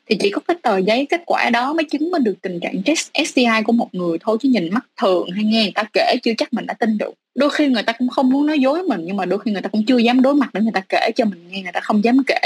thì 0.09 0.17
chỉ 0.19 0.29
có 0.29 0.41
cái 0.47 0.57
tờ 0.61 0.77
giấy 0.77 1.05
kết 1.09 1.21
quả 1.25 1.49
đó 1.49 1.73
mới 1.73 1.83
chứng 1.83 2.11
minh 2.11 2.23
được 2.23 2.35
tình 2.41 2.59
trạng 2.59 2.81
test 2.85 3.09
STI 3.25 3.63
của 3.65 3.73
một 3.73 3.89
người 3.91 4.17
thôi, 4.21 4.37
chứ 4.41 4.49
nhìn 4.49 4.69
mắt 4.73 4.85
thường 5.01 5.29
hay 5.31 5.43
nghe 5.43 5.63
người 5.63 5.71
ta 5.75 5.83
kể 5.93 6.15
chưa 6.23 6.31
chắc 6.37 6.53
mình 6.53 6.65
đã 6.65 6.73
tin 6.73 6.97
được. 6.97 7.13
Đôi 7.35 7.49
khi 7.49 7.67
người 7.67 7.83
ta 7.83 7.93
cũng 7.93 8.09
không 8.09 8.29
muốn 8.29 8.45
nói 8.45 8.59
dối 8.59 8.83
mình, 8.83 9.01
nhưng 9.03 9.17
mà 9.17 9.25
đôi 9.25 9.39
khi 9.39 9.51
người 9.51 9.61
ta 9.61 9.69
cũng 9.69 9.85
chưa 9.85 9.97
dám 9.97 10.21
đối 10.21 10.35
mặt 10.35 10.49
để 10.53 10.61
người 10.61 10.71
ta 10.73 10.81
kể 10.89 11.11
cho 11.15 11.25
mình 11.25 11.47
nghe, 11.49 11.61
người 11.61 11.71
ta 11.71 11.79
không 11.79 12.03
dám 12.03 12.23
kể. 12.27 12.39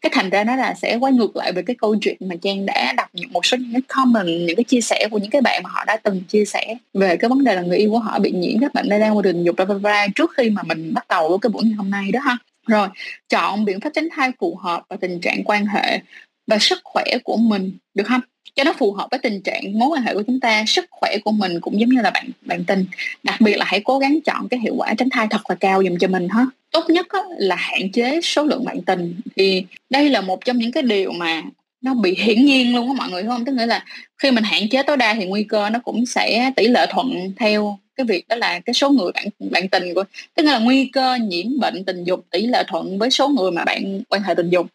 Cái 0.00 0.10
thành 0.12 0.30
ra 0.30 0.44
nó 0.44 0.56
là 0.56 0.74
sẽ 0.74 0.96
quay 0.96 1.12
ngược 1.12 1.36
lại 1.36 1.52
về 1.52 1.62
cái 1.62 1.76
câu 1.78 1.96
chuyện 2.00 2.16
mà 2.20 2.34
trang 2.42 2.66
đã 2.66 2.92
đọc 2.96 3.08
những 3.12 3.32
một 3.32 3.46
số 3.46 3.56
những 3.56 3.72
cái 3.72 3.82
comment, 3.88 4.26
những 4.26 4.56
cái 4.56 4.64
chia 4.64 4.80
sẻ 4.80 5.08
của 5.10 5.18
những 5.18 5.30
cái 5.30 5.42
bạn 5.42 5.62
mà 5.62 5.70
họ 5.72 5.84
đã 5.86 5.96
từng 5.96 6.20
chia 6.28 6.44
sẻ 6.44 6.74
về 6.94 7.16
cái 7.16 7.28
vấn 7.28 7.44
đề 7.44 7.54
là 7.54 7.62
người 7.62 7.78
yêu 7.78 7.90
của 7.90 7.98
họ 7.98 8.18
bị 8.18 8.30
nhiễm 8.32 8.60
các 8.60 8.74
bệnh 8.74 8.86
lây 8.86 9.00
đang 9.00 9.16
qua 9.16 9.22
tình 9.24 9.44
dục 9.44 9.56
bla 9.56 9.64
bla 9.64 9.78
bla, 9.78 10.06
trước 10.14 10.32
khi 10.36 10.50
mà 10.50 10.62
mình 10.62 10.94
bắt 10.94 11.08
đầu 11.08 11.28
với 11.28 11.38
cái 11.42 11.50
buổi 11.50 11.62
ngày 11.64 11.74
hôm 11.74 11.90
nay 11.90 12.12
đó 12.12 12.20
ha. 12.20 12.36
Rồi, 12.66 12.88
chọn 13.28 13.64
biện 13.64 13.80
pháp 13.80 13.90
tránh 13.94 14.08
thai 14.12 14.30
phù 14.40 14.56
hợp 14.56 14.82
và 14.88 14.96
tình 15.00 15.20
trạng 15.20 15.44
quan 15.44 15.66
hệ 15.66 16.00
và 16.46 16.58
sức 16.58 16.80
khỏe 16.84 17.04
của 17.24 17.36
mình, 17.36 17.72
được 17.94 18.04
không? 18.06 18.20
Cho 18.56 18.64
nó 18.64 18.72
phù 18.72 18.92
hợp 18.92 19.08
với 19.10 19.18
tình 19.18 19.40
trạng, 19.42 19.78
mối 19.78 19.88
quan 19.88 20.02
hệ 20.02 20.14
của 20.14 20.22
chúng 20.26 20.40
ta, 20.40 20.64
sức 20.66 20.84
khỏe 20.90 21.16
của 21.24 21.32
mình 21.32 21.60
cũng 21.60 21.80
giống 21.80 21.88
như 21.88 22.00
là 22.00 22.10
bạn 22.10 22.30
bạn 22.40 22.64
tình. 22.64 22.84
Đặc 23.22 23.40
biệt 23.40 23.56
là 23.56 23.64
hãy 23.68 23.80
cố 23.84 23.98
gắng 23.98 24.18
chọn 24.24 24.48
cái 24.48 24.60
hiệu 24.60 24.74
quả 24.76 24.94
tránh 24.94 25.10
thai 25.10 25.26
thật 25.30 25.50
là 25.50 25.56
cao 25.60 25.82
dùm 25.82 25.98
cho 26.00 26.08
mình 26.08 26.28
ha. 26.28 26.46
Tốt 26.70 26.84
nhất 26.88 27.06
là 27.38 27.56
hạn 27.56 27.92
chế 27.92 28.20
số 28.20 28.44
lượng 28.44 28.64
bạn 28.64 28.82
tình. 28.82 29.20
Thì 29.36 29.64
đây 29.90 30.10
là 30.10 30.20
một 30.20 30.44
trong 30.44 30.58
những 30.58 30.72
cái 30.72 30.82
điều 30.82 31.12
mà 31.12 31.42
nó 31.80 31.94
bị 31.94 32.14
hiển 32.18 32.44
nhiên 32.44 32.74
luôn 32.74 32.88
á 32.88 32.94
mọi 32.98 33.10
người 33.10 33.24
không? 33.24 33.44
Tức 33.44 33.52
nghĩa 33.52 33.66
là 33.66 33.84
khi 34.18 34.30
mình 34.30 34.44
hạn 34.44 34.68
chế 34.68 34.82
tối 34.82 34.96
đa 34.96 35.14
thì 35.14 35.26
nguy 35.26 35.44
cơ 35.44 35.70
nó 35.70 35.78
cũng 35.78 36.06
sẽ 36.06 36.52
tỷ 36.56 36.68
lệ 36.68 36.86
thuận 36.90 37.32
theo 37.36 37.78
cái 37.96 38.06
việc 38.06 38.28
đó 38.28 38.36
là 38.36 38.60
cái 38.60 38.74
số 38.74 38.90
người 38.90 39.12
bạn 39.12 39.28
bạn 39.50 39.68
tình 39.68 39.94
của 39.94 40.04
tức 40.34 40.42
là 40.42 40.58
nguy 40.58 40.90
cơ 40.92 41.14
nhiễm 41.14 41.58
bệnh 41.60 41.84
tình 41.84 42.04
dục 42.04 42.24
tỷ 42.30 42.46
lệ 42.46 42.64
thuận 42.68 42.98
với 42.98 43.10
số 43.10 43.28
người 43.28 43.50
mà 43.50 43.64
bạn 43.64 44.02
quan 44.08 44.22
hệ 44.22 44.34
tình 44.34 44.50
dục. 44.50 44.66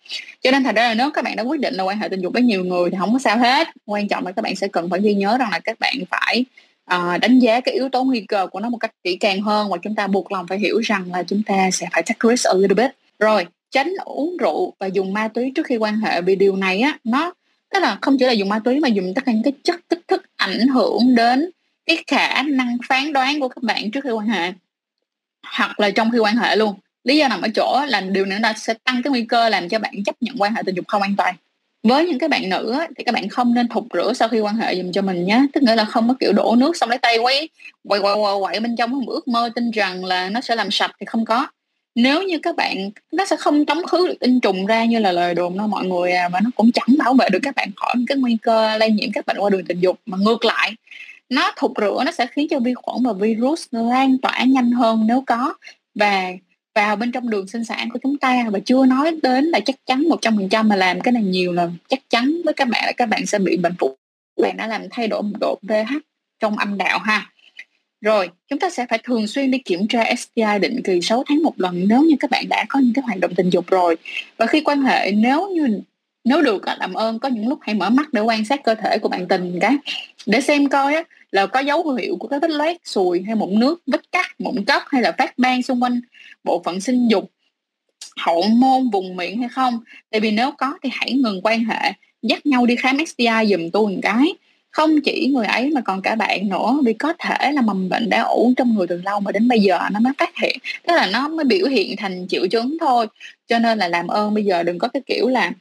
Cho 0.42 0.52
nên 0.52 0.64
thành 0.64 0.76
ra 0.76 0.88
là 0.88 0.94
nếu 0.94 1.12
các 1.12 1.24
bạn 1.24 1.36
đã 1.36 1.44
quyết 1.44 1.60
định 1.60 1.74
là 1.74 1.84
quan 1.84 2.00
hệ 2.00 2.08
tình 2.10 2.22
dục 2.22 2.34
với 2.34 2.42
nhiều 2.42 2.66
người 2.66 2.90
thì 2.90 2.98
không 3.00 3.14
có 3.14 3.20
sao 3.20 3.38
hết. 3.38 3.68
Quan 3.86 4.08
trọng 4.08 4.26
là 4.26 4.32
các 4.32 4.42
bạn 4.42 4.56
sẽ 4.56 4.68
cần 4.68 4.90
phải 4.90 5.00
ghi 5.02 5.14
nhớ 5.14 5.38
rằng 5.38 5.50
là 5.52 5.60
các 5.60 5.80
bạn 5.80 5.96
phải 6.10 6.46
uh, 6.96 7.20
đánh 7.22 7.40
giá 7.40 7.60
cái 7.60 7.74
yếu 7.74 7.90
tố 7.90 8.04
nguy 8.04 8.22
cơ 8.22 8.48
của 8.48 8.60
nó 8.60 8.70
một 8.70 8.78
cách 8.78 8.92
kỹ 9.04 9.16
càng 9.16 9.42
hơn 9.42 9.70
và 9.70 9.78
chúng 9.78 9.96
ta 9.96 10.08
buộc 10.08 10.32
lòng 10.32 10.48
phải 10.48 10.60
hiểu 10.60 10.80
rằng 10.80 11.14
là 11.14 11.24
chúng 11.24 11.44
ta 11.44 11.72
sẽ 11.72 11.88
phải 11.92 12.04
take 12.04 12.30
risk 12.30 12.48
a 12.48 12.54
little 12.54 12.76
bit. 12.76 12.96
Rồi 13.20 13.46
tránh 13.72 13.94
uống 14.06 14.38
rượu 14.38 14.74
và 14.80 14.88
dùng 14.88 15.14
ma 15.14 15.28
túy 15.28 15.52
trước 15.56 15.66
khi 15.66 15.78
quan 15.78 16.00
hệ 16.00 16.22
vì 16.22 16.36
điều 16.36 16.56
này 16.56 16.80
á 16.80 16.98
nó 17.04 17.34
tức 17.74 17.80
là 17.80 17.98
không 18.02 18.18
chỉ 18.20 18.26
là 18.26 18.32
dùng 18.32 18.50
ma 18.50 18.60
túy 18.60 18.80
mà 18.80 18.88
dùng 18.88 19.14
tất 19.16 19.22
cả 19.26 19.32
những 19.32 19.44
cái 19.44 19.54
chất 19.64 19.90
kích 19.90 20.00
thích 20.08 20.22
ảnh 20.36 20.68
hưởng 20.68 21.16
đến 21.16 21.50
cái 21.90 22.04
khả 22.08 22.44
năng 22.44 22.78
phán 22.88 23.14
đoán 23.14 23.40
của 23.40 23.48
các 23.48 23.64
bạn 23.64 23.92
trước 23.92 24.04
khi 24.04 24.10
quan 24.10 24.28
hệ 24.28 24.52
hoặc 25.44 25.80
là 25.80 25.90
trong 25.92 26.12
khi 26.12 26.20
quan 26.20 26.38
hệ 26.38 26.56
luôn. 26.56 26.76
Lý 27.04 27.18
do 27.18 27.28
nằm 27.28 27.42
ở 27.42 27.48
chỗ 27.56 27.86
là 27.88 28.02
điều 28.02 28.26
này 28.26 28.40
nó 28.40 28.54
sẽ 28.58 28.74
tăng 28.74 29.04
cái 29.04 29.12
nguy 29.12 29.26
cơ 29.26 29.50
làm 29.50 29.70
cho 29.70 29.80
bạn 29.80 30.04
chấp 30.04 30.16
nhận 30.22 30.36
quan 30.42 30.56
hệ 30.56 30.62
tình 30.66 30.76
dục 30.76 30.88
không 30.88 31.02
an 31.02 31.16
toàn. 31.18 31.36
Với 31.84 32.06
những 32.06 32.20
cái 32.20 32.30
bạn 32.30 32.50
nữ 32.50 32.80
thì 32.98 33.04
các 33.04 33.14
bạn 33.14 33.30
không 33.30 33.54
nên 33.54 33.68
thục 33.68 33.88
rửa 33.94 34.14
sau 34.14 34.30
khi 34.30 34.40
quan 34.40 34.56
hệ 34.56 34.76
dùm 34.76 34.92
cho 34.92 35.02
mình 35.02 35.26
nhé 35.26 35.46
tức 35.54 35.64
nghĩa 35.64 35.76
là 35.76 35.86
không 35.86 36.08
có 36.08 36.14
kiểu 36.20 36.34
đổ 36.34 36.56
nước 36.56 36.78
xong 36.78 36.90
lấy 36.90 36.98
tay 36.98 37.18
quấy 37.18 37.50
quậy 37.88 38.02
quậy 38.02 38.16
quậy, 38.16 38.34
quậy 38.42 38.60
bên 38.60 38.76
trong 38.76 38.92
một 38.92 39.08
ước 39.08 39.28
mơ 39.28 39.50
tin 39.56 39.72
rằng 39.72 40.06
là 40.06 40.30
nó 40.30 40.42
sẽ 40.42 40.56
làm 40.56 40.72
sạch 40.72 40.92
thì 41.00 41.06
không 41.06 41.26
có. 41.26 41.48
Nếu 41.96 42.24
như 42.24 42.40
các 42.44 42.56
bạn 42.56 42.92
nó 43.12 43.26
sẽ 43.26 43.36
không 43.36 43.66
tống 43.66 43.86
khứ 43.86 44.08
được 44.08 44.20
tinh 44.20 44.40
trùng 44.40 44.66
ra 44.66 44.86
như 44.86 45.00
là 45.00 45.12
lời 45.12 45.36
đồn 45.36 45.58
đâu 45.58 45.68
mọi 45.68 45.86
người 45.86 46.12
à 46.12 46.30
và 46.30 46.40
nó 46.40 46.50
cũng 46.56 46.72
chẳng 46.72 46.96
bảo 46.98 47.14
vệ 47.14 47.30
được 47.30 47.40
các 47.44 47.56
bạn 47.56 47.70
khỏi 47.76 47.96
cái 48.08 48.18
nguy 48.18 48.38
cơ 48.42 48.78
lây 48.78 48.92
nhiễm 48.92 49.12
các 49.12 49.26
bệnh 49.26 49.38
qua 49.40 49.50
đường 49.50 49.66
tình 49.66 49.80
dục. 49.80 50.00
Mà 50.06 50.18
ngược 50.22 50.46
lại 50.46 50.76
nó 51.30 51.52
thục 51.56 51.74
rửa 51.78 52.04
nó 52.06 52.12
sẽ 52.12 52.28
khiến 52.28 52.48
cho 52.50 52.60
vi 52.60 52.74
khuẩn 52.74 53.04
và 53.04 53.14
virus 53.14 53.68
lan 53.72 54.18
tỏa 54.18 54.44
nhanh 54.44 54.72
hơn 54.72 55.08
nếu 55.08 55.24
có. 55.28 55.54
Và 55.96 56.32
vào 56.76 56.96
bên 56.96 57.12
trong 57.12 57.30
đường 57.30 57.48
sinh 57.48 57.64
sản 57.64 57.90
của 57.90 58.00
chúng 58.04 58.18
ta 58.18 58.46
và 58.52 58.60
chưa 58.60 58.86
nói 58.86 59.16
đến 59.24 59.46
là 59.46 59.60
chắc 59.60 59.76
chắn 59.86 60.04
một 60.10 60.22
trăm 60.22 60.38
phần 60.38 60.50
trăm 60.50 60.70
mà 60.70 60.76
làm 60.76 61.02
cái 61.02 61.12
này 61.12 61.24
nhiều 61.24 61.54
là 61.54 61.70
chắc 61.88 62.00
chắn 62.10 62.42
với 62.46 62.54
các 62.54 62.68
bạn 62.68 62.84
là 62.86 62.92
các 62.92 63.06
bạn 63.06 63.26
sẽ 63.26 63.40
bị 63.40 63.58
bệnh 63.58 63.74
phụ 63.80 63.98
bạn 64.42 64.58
đã 64.58 64.68
làm 64.68 64.82
thay 64.92 65.08
đổi 65.08 65.24
độ 65.40 65.60
pH 65.68 65.94
trong 66.40 66.58
âm 66.58 66.78
đạo 66.78 67.00
ha. 67.00 67.30
Rồi 68.02 68.30
chúng 68.48 68.60
ta 68.60 68.70
sẽ 68.70 68.86
phải 68.90 69.00
thường 69.04 69.28
xuyên 69.28 69.52
đi 69.52 69.58
kiểm 69.58 69.88
tra 69.88 70.16
STI 70.16 70.60
định 70.62 70.82
kỳ 70.84 71.02
6 71.02 71.24
tháng 71.28 71.44
một 71.44 71.54
lần 71.58 71.88
nếu 71.88 72.04
như 72.04 72.16
các 72.20 72.30
bạn 72.30 72.50
đã 72.50 72.66
có 72.70 72.80
những 72.80 72.94
cái 72.94 73.04
hoạt 73.04 73.20
động 73.20 73.36
tình 73.36 73.50
dục 73.50 73.68
rồi. 73.68 73.98
Và 74.38 74.46
khi 74.46 74.62
quan 74.62 74.82
hệ 74.82 75.12
nếu 75.12 75.50
như 75.50 75.82
nếu 76.24 76.42
được 76.42 76.64
làm 76.80 76.94
ơn 76.94 77.20
có 77.20 77.30
những 77.30 77.48
lúc 77.48 77.60
hãy 77.62 77.76
mở 77.76 77.90
mắt 77.90 78.14
để 78.14 78.22
quan 78.22 78.46
sát 78.46 78.64
cơ 78.64 78.76
thể 78.76 78.98
của 79.00 79.10
bạn 79.10 79.28
tình 79.28 79.60
cái 79.62 79.76
để 80.26 80.42
xem 80.42 80.70
coi 80.70 80.96
á, 80.96 81.04
là 81.32 81.46
có 81.46 81.60
dấu 81.60 81.92
hiệu 81.94 82.16
của 82.20 82.28
cái 82.28 82.40
vết 82.40 82.52
loét 82.52 82.78
sùi 82.86 83.22
hay 83.22 83.36
mụn 83.36 83.60
nước, 83.60 83.82
vết 83.88 84.12
cắt, 84.12 84.36
mụn 84.40 84.66
cấp 84.66 84.82
hay 84.88 85.02
là 85.02 85.12
phát 85.18 85.38
ban 85.38 85.64
xung 85.64 85.84
quanh 85.84 86.02
bộ 86.44 86.62
phận 86.66 86.82
sinh 86.82 87.08
dục, 87.08 87.32
hậu 88.18 88.42
môn, 88.42 88.90
vùng 88.90 89.16
miệng 89.16 89.40
hay 89.40 89.50
không? 89.50 89.80
Tại 90.12 90.22
vì 90.22 90.32
nếu 90.32 90.52
có 90.58 90.78
thì 90.84 90.90
hãy 90.94 91.14
ngừng 91.14 91.42
quan 91.44 91.66
hệ, 91.66 91.92
dắt 92.22 92.46
nhau 92.46 92.66
đi 92.66 92.76
khám 92.76 92.98
STI 93.06 93.48
dùm 93.50 93.70
tôi 93.70 93.92
một 93.92 94.00
cái. 94.02 94.34
Không 94.72 95.02
chỉ 95.02 95.28
người 95.34 95.46
ấy 95.46 95.70
mà 95.70 95.82
còn 95.82 96.02
cả 96.02 96.16
bạn 96.16 96.50
nữa, 96.50 96.78
vì 96.84 96.94
có 96.94 97.14
thể 97.20 97.52
là 97.52 97.62
mầm 97.62 97.90
bệnh 97.90 98.10
đã 98.10 98.22
ủ 98.22 98.54
trong 98.58 98.76
người 98.76 98.88
từ 98.88 99.02
lâu 99.06 99.20
mà 99.20 99.32
đến 99.32 99.48
bây 99.48 99.60
giờ 99.60 99.80
nó 99.92 100.00
mới 100.00 100.14
phát 100.18 100.38
hiện, 100.38 100.58
tức 100.88 100.94
là 100.94 101.08
nó 101.08 101.28
mới 101.28 101.46
biểu 101.46 101.68
hiện 101.68 101.96
thành 101.98 102.28
triệu 102.30 102.48
chứng 102.48 102.78
thôi. 102.80 103.08
Cho 103.48 103.60
nên 103.60 103.78
là 103.78 103.88
làm 103.88 104.08
ơn 104.08 104.34
bây 104.34 104.46
giờ 104.46 104.64
đừng 104.64 104.80
có 104.80 104.88
cái 104.88 105.02
kiểu 105.06 105.28
là 105.28 105.52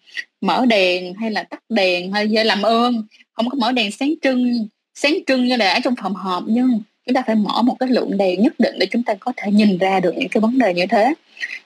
mở 0.40 0.66
đèn 0.66 1.14
hay 1.14 1.30
là 1.30 1.42
tắt 1.42 1.62
đèn 1.68 2.12
hay 2.12 2.26
làm 2.26 2.62
ơn, 2.62 3.02
không 3.32 3.48
có 3.48 3.58
mở 3.58 3.72
đèn 3.72 3.92
sáng 3.92 4.14
trưng 4.22 4.68
sáng 5.00 5.18
trưng 5.26 5.44
như 5.44 5.56
là 5.56 5.72
ở 5.72 5.80
trong 5.84 5.94
phòng 6.02 6.14
họp, 6.14 6.44
nhưng 6.46 6.80
chúng 7.06 7.14
ta 7.14 7.22
phải 7.26 7.34
mở 7.34 7.62
một 7.62 7.76
cái 7.80 7.88
lượng 7.88 8.18
đèn 8.18 8.42
nhất 8.42 8.54
định 8.58 8.78
để 8.78 8.86
chúng 8.86 9.02
ta 9.02 9.14
có 9.14 9.32
thể 9.36 9.52
nhìn 9.52 9.78
ra 9.78 10.00
được 10.00 10.14
những 10.16 10.28
cái 10.28 10.40
vấn 10.40 10.58
đề 10.58 10.74
như 10.74 10.86
thế. 10.90 11.14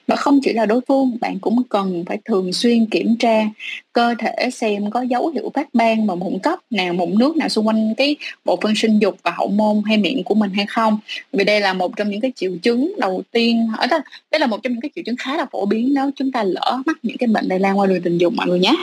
Và 0.07 0.15
không 0.15 0.39
chỉ 0.43 0.53
là 0.53 0.65
đối 0.65 0.81
phương, 0.87 1.17
bạn 1.21 1.39
cũng 1.39 1.63
cần 1.69 2.03
phải 2.07 2.17
thường 2.25 2.53
xuyên 2.53 2.85
kiểm 2.85 3.15
tra 3.19 3.45
cơ 3.93 4.15
thể 4.19 4.49
xem 4.49 4.89
có 4.89 5.01
dấu 5.01 5.27
hiệu 5.27 5.51
phát 5.53 5.73
ban 5.73 6.07
mà 6.07 6.15
mụn 6.15 6.39
cấp 6.39 6.59
nào, 6.69 6.93
mụn 6.93 7.17
nước 7.17 7.37
nào 7.37 7.49
xung 7.49 7.67
quanh 7.67 7.93
cái 7.97 8.15
bộ 8.45 8.59
phận 8.61 8.75
sinh 8.75 8.99
dục 8.99 9.17
và 9.23 9.31
hậu 9.31 9.47
môn 9.47 9.81
hay 9.85 9.97
miệng 9.97 10.23
của 10.23 10.35
mình 10.35 10.51
hay 10.53 10.65
không. 10.65 10.97
Vì 11.33 11.43
đây 11.43 11.61
là 11.61 11.73
một 11.73 11.97
trong 11.97 12.09
những 12.09 12.21
cái 12.21 12.31
triệu 12.35 12.51
chứng 12.61 12.93
đầu 12.97 13.23
tiên, 13.31 13.67
ở 13.77 13.87
đó, 13.87 13.99
đây 14.31 14.39
là 14.39 14.47
một 14.47 14.63
trong 14.63 14.73
những 14.73 14.81
cái 14.81 14.91
triệu 14.95 15.03
chứng 15.05 15.15
khá 15.19 15.37
là 15.37 15.45
phổ 15.51 15.65
biến 15.65 15.93
nếu 15.93 16.11
chúng 16.15 16.31
ta 16.31 16.43
lỡ 16.43 16.81
mắc 16.85 16.97
những 17.03 17.17
cái 17.17 17.27
bệnh 17.27 17.45
lây 17.45 17.59
lan 17.59 17.79
qua 17.79 17.87
đường 17.87 18.01
tình 18.01 18.17
dục, 18.17 18.33
mọi 18.33 18.47
người 18.47 18.59
nhé. 18.59 18.75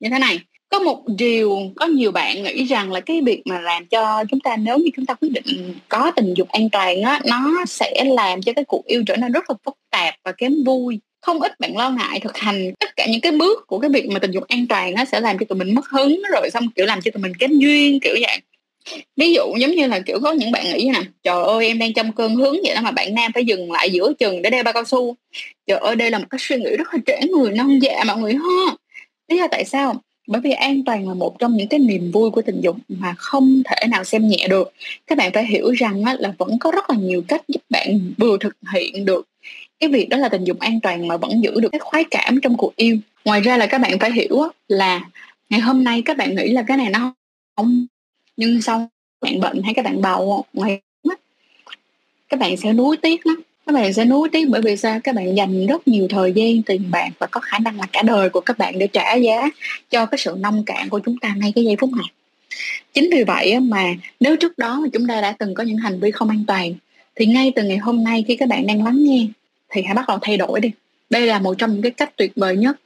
Như 0.00 0.08
thế 0.10 0.18
này 0.18 0.38
có 0.68 0.78
một 0.78 1.02
điều 1.18 1.58
có 1.76 1.86
nhiều 1.86 2.12
bạn 2.12 2.42
nghĩ 2.42 2.64
rằng 2.64 2.92
là 2.92 3.00
cái 3.00 3.20
việc 3.20 3.42
mà 3.44 3.60
làm 3.60 3.86
cho 3.86 4.24
chúng 4.30 4.40
ta, 4.40 4.56
nếu 4.56 4.78
như 4.78 4.90
chúng 4.96 5.06
ta 5.06 5.14
quyết 5.14 5.32
định 5.32 5.74
có 5.88 6.10
tình 6.16 6.34
dục 6.34 6.48
an 6.48 6.70
toàn 6.70 7.02
á, 7.02 7.20
nó 7.24 7.64
sẽ 7.66 8.04
làm 8.04 8.42
cho 8.42 8.52
cái 8.52 8.64
cuộc 8.64 8.86
yêu 8.86 9.02
trở 9.06 9.16
nên 9.16 9.32
rất 9.32 9.50
là 9.50 9.56
phức 9.64 9.74
tạp 9.90 10.14
và 10.24 10.32
kém 10.32 10.64
vui. 10.64 11.00
Không 11.20 11.40
ít 11.40 11.60
bạn 11.60 11.76
lo 11.76 11.90
ngại 11.90 12.20
thực 12.20 12.36
hành 12.36 12.72
tất 12.80 12.96
cả 12.96 13.06
những 13.06 13.20
cái 13.20 13.32
bước 13.32 13.66
của 13.66 13.78
cái 13.78 13.90
việc 13.90 14.08
mà 14.10 14.18
tình 14.18 14.30
dục 14.30 14.44
an 14.48 14.66
toàn 14.68 14.94
nó 14.94 15.04
sẽ 15.04 15.20
làm 15.20 15.38
cho 15.38 15.46
tụi 15.48 15.58
mình 15.58 15.74
mất 15.74 15.88
hứng, 15.88 16.22
rồi 16.32 16.50
xong 16.50 16.68
kiểu 16.76 16.86
làm 16.86 17.00
cho 17.00 17.10
tụi 17.10 17.22
mình 17.22 17.32
kém 17.38 17.58
duyên, 17.58 18.00
kiểu 18.00 18.14
vậy. 18.20 18.40
Ví 19.16 19.34
dụ 19.34 19.42
giống 19.58 19.70
như 19.70 19.86
là, 19.86 20.00
kiểu, 20.00 20.20
có 20.22 20.32
những 20.32 20.52
bạn 20.52 20.64
nghĩ 20.64 20.90
nè, 20.94 21.00
trời 21.22 21.44
ơi, 21.44 21.66
em 21.66 21.78
đang 21.78 21.92
trong 21.92 22.12
cơn 22.12 22.34
hướng 22.34 22.56
vậy 22.64 22.74
đó 22.74 22.80
mà 22.80 22.90
bạn 22.90 23.14
nam 23.14 23.32
phải 23.34 23.44
dừng 23.44 23.72
lại 23.72 23.90
giữa 23.90 24.12
chừng 24.18 24.42
để 24.42 24.50
đeo 24.50 24.62
bao 24.62 24.74
cao 24.74 24.84
su. 24.84 25.16
Trời 25.66 25.78
ơi, 25.78 25.96
đây 25.96 26.10
là 26.10 26.18
một 26.18 26.24
cái 26.30 26.38
suy 26.38 26.56
nghĩ 26.56 26.76
rất 26.76 26.94
là 26.94 27.00
trẻ 27.06 27.20
người, 27.30 27.52
non 27.52 27.78
dạ 27.78 28.04
mọi 28.06 28.16
người 28.16 28.34
ha. 28.34 28.74
Lý 29.28 29.38
do 29.38 29.48
tại 29.50 29.64
sao? 29.64 30.02
Bởi 30.26 30.40
vì 30.40 30.50
an 30.50 30.84
toàn 30.84 31.08
là 31.08 31.14
một 31.14 31.38
trong 31.38 31.56
những 31.56 31.68
cái 31.68 31.80
niềm 31.80 32.10
vui 32.10 32.30
của 32.30 32.42
tình 32.42 32.60
dục 32.60 32.76
mà 32.88 33.14
không 33.18 33.62
thể 33.64 33.86
nào 33.88 34.04
xem 34.04 34.28
nhẹ 34.28 34.46
được. 34.50 34.72
Các 35.06 35.18
bạn 35.18 35.32
phải 35.32 35.46
hiểu 35.46 35.70
rằng 35.70 36.04
á, 36.04 36.16
là 36.18 36.32
vẫn 36.38 36.58
có 36.58 36.70
rất 36.70 36.90
là 36.90 36.96
nhiều 36.96 37.22
cách 37.28 37.42
giúp 37.48 37.62
bạn 37.70 38.12
vừa 38.18 38.36
thực 38.40 38.56
hiện 38.74 39.04
được 39.04 39.28
cái 39.80 39.90
việc 39.90 40.08
đó 40.08 40.16
là 40.16 40.28
tình 40.28 40.44
dục 40.44 40.58
an 40.58 40.80
toàn 40.80 41.08
mà 41.08 41.16
vẫn 41.16 41.42
giữ 41.42 41.60
được 41.60 41.68
cái 41.72 41.78
khoái 41.78 42.04
cảm 42.10 42.40
trong 42.42 42.56
cuộc 42.56 42.76
yêu. 42.76 42.98
Ngoài 43.24 43.40
ra 43.40 43.56
là 43.56 43.66
các 43.66 43.80
bạn 43.80 43.98
phải 43.98 44.12
hiểu 44.12 44.40
á, 44.40 44.48
là 44.68 45.00
ngày 45.50 45.60
hôm 45.60 45.84
nay 45.84 46.02
các 46.04 46.16
bạn 46.16 46.36
nghĩ 46.36 46.48
là 46.52 46.64
cái 46.66 46.76
này 46.76 46.90
nó 46.90 47.14
không 47.56 47.86
nhưng 48.36 48.62
sau 48.62 48.88
bạn 49.20 49.40
bệnh 49.40 49.62
hay 49.62 49.74
các 49.74 49.84
bạn 49.84 50.02
bầu 50.02 50.44
ngày 50.52 50.80
các 52.28 52.40
bạn 52.40 52.56
sẽ 52.56 52.72
nuối 52.72 52.96
tiếc 52.96 53.26
lắm 53.26 53.42
các 53.66 53.72
bạn 53.72 53.92
sẽ 53.92 54.04
nuối 54.04 54.28
tiếc 54.32 54.48
bởi 54.48 54.62
vì 54.62 54.76
sao? 54.76 55.00
Các 55.04 55.14
bạn 55.14 55.36
dành 55.36 55.66
rất 55.66 55.88
nhiều 55.88 56.06
thời 56.10 56.32
gian, 56.32 56.62
tiền 56.62 56.82
bạc 56.90 57.08
và 57.18 57.26
có 57.26 57.40
khả 57.40 57.58
năng 57.58 57.80
là 57.80 57.86
cả 57.92 58.02
đời 58.02 58.30
của 58.30 58.40
các 58.40 58.58
bạn 58.58 58.78
để 58.78 58.86
trả 58.86 59.14
giá 59.14 59.48
cho 59.90 60.06
cái 60.06 60.18
sự 60.18 60.36
nông 60.38 60.64
cạn 60.64 60.88
của 60.88 61.00
chúng 61.04 61.18
ta 61.18 61.34
ngay 61.36 61.52
cái 61.54 61.64
giây 61.64 61.76
phút 61.80 61.90
này. 61.92 62.06
Chính 62.94 63.10
vì 63.12 63.24
vậy 63.24 63.60
mà 63.60 63.94
nếu 64.20 64.36
trước 64.36 64.58
đó 64.58 64.80
mà 64.80 64.88
chúng 64.92 65.06
ta 65.06 65.20
đã 65.20 65.32
từng 65.32 65.54
có 65.54 65.62
những 65.62 65.76
hành 65.76 66.00
vi 66.00 66.10
không 66.10 66.28
an 66.28 66.44
toàn, 66.46 66.74
thì 67.14 67.26
ngay 67.26 67.52
từ 67.56 67.62
ngày 67.62 67.76
hôm 67.76 68.04
nay 68.04 68.24
khi 68.28 68.36
các 68.36 68.48
bạn 68.48 68.66
đang 68.66 68.84
lắng 68.84 69.04
nghe, 69.04 69.26
thì 69.68 69.82
hãy 69.82 69.94
bắt 69.94 70.04
đầu 70.08 70.18
thay 70.22 70.36
đổi 70.36 70.60
đi. 70.60 70.70
Đây 71.10 71.26
là 71.26 71.38
một 71.38 71.54
trong 71.58 71.72
những 71.72 71.82
cái 71.82 71.92
cách 71.92 72.16
tuyệt 72.16 72.32
vời 72.36 72.56
nhất 72.56 72.76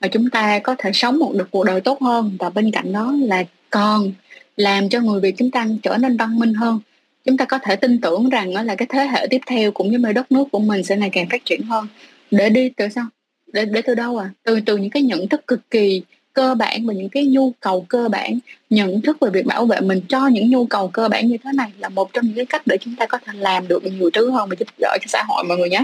mà 0.00 0.08
chúng 0.08 0.30
ta 0.30 0.58
có 0.58 0.74
thể 0.78 0.90
sống 0.94 1.18
một 1.18 1.32
được 1.34 1.48
cuộc 1.50 1.64
đời 1.64 1.80
tốt 1.80 2.02
hơn. 2.02 2.36
Và 2.38 2.50
bên 2.50 2.70
cạnh 2.70 2.92
đó 2.92 3.14
là 3.22 3.44
còn 3.70 4.12
làm 4.56 4.88
cho 4.88 5.00
người 5.00 5.20
việt 5.20 5.34
chúng 5.38 5.50
ta 5.50 5.66
trở 5.82 5.96
nên 5.96 6.16
văn 6.16 6.38
minh 6.38 6.54
hơn 6.54 6.80
chúng 7.24 7.36
ta 7.36 7.44
có 7.44 7.58
thể 7.58 7.76
tin 7.76 8.00
tưởng 8.00 8.28
rằng 8.28 8.54
đó 8.54 8.62
là 8.62 8.74
cái 8.74 8.88
thế 8.90 9.06
hệ 9.06 9.26
tiếp 9.30 9.40
theo 9.46 9.70
cũng 9.70 9.90
như 9.90 9.98
là 9.98 10.12
đất 10.12 10.32
nước 10.32 10.44
của 10.52 10.58
mình 10.58 10.84
sẽ 10.84 10.96
ngày 10.96 11.10
càng 11.12 11.28
phát 11.30 11.44
triển 11.44 11.62
hơn. 11.62 11.86
Để 12.30 12.48
đi 12.48 12.68
từ 12.68 12.88
sao? 12.88 13.06
Để 13.52 13.64
để 13.64 13.82
từ 13.82 13.94
đâu 13.94 14.18
à? 14.18 14.30
Từ 14.42 14.60
từ 14.66 14.76
những 14.76 14.90
cái 14.90 15.02
nhận 15.02 15.28
thức 15.28 15.46
cực 15.46 15.70
kỳ 15.70 16.02
cơ 16.32 16.54
bản 16.54 16.86
và 16.86 16.94
những 16.94 17.08
cái 17.08 17.26
nhu 17.26 17.52
cầu 17.60 17.86
cơ 17.88 18.08
bản. 18.08 18.38
Nhận 18.70 19.00
thức 19.00 19.16
về 19.20 19.30
việc 19.30 19.46
bảo 19.46 19.66
vệ 19.66 19.80
mình 19.80 20.00
cho 20.08 20.26
những 20.26 20.50
nhu 20.50 20.66
cầu 20.66 20.88
cơ 20.88 21.08
bản 21.08 21.28
như 21.28 21.36
thế 21.44 21.50
này 21.54 21.70
là 21.78 21.88
một 21.88 22.12
trong 22.12 22.26
những 22.26 22.34
cái 22.36 22.46
cách 22.46 22.62
để 22.66 22.76
chúng 22.80 22.96
ta 22.96 23.06
có 23.06 23.18
thể 23.18 23.32
làm 23.36 23.68
được 23.68 23.84
nhiều 23.84 24.10
thứ 24.10 24.30
hơn 24.30 24.48
và 24.48 24.56
giúp 24.58 24.68
đỡ 24.78 24.96
cho 25.00 25.06
xã 25.08 25.22
hội 25.28 25.44
mọi 25.44 25.58
người 25.58 25.68
nhé. 25.68 25.82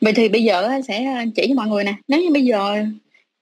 Vậy 0.00 0.12
thì 0.12 0.28
bây 0.28 0.44
giờ 0.44 0.80
sẽ 0.88 1.04
à, 1.04 1.24
chỉ 1.34 1.46
cho 1.48 1.54
mọi 1.54 1.68
người 1.68 1.84
nè. 1.84 1.94
Nếu 2.08 2.20
như 2.20 2.30
bây 2.32 2.44
giờ 2.44 2.84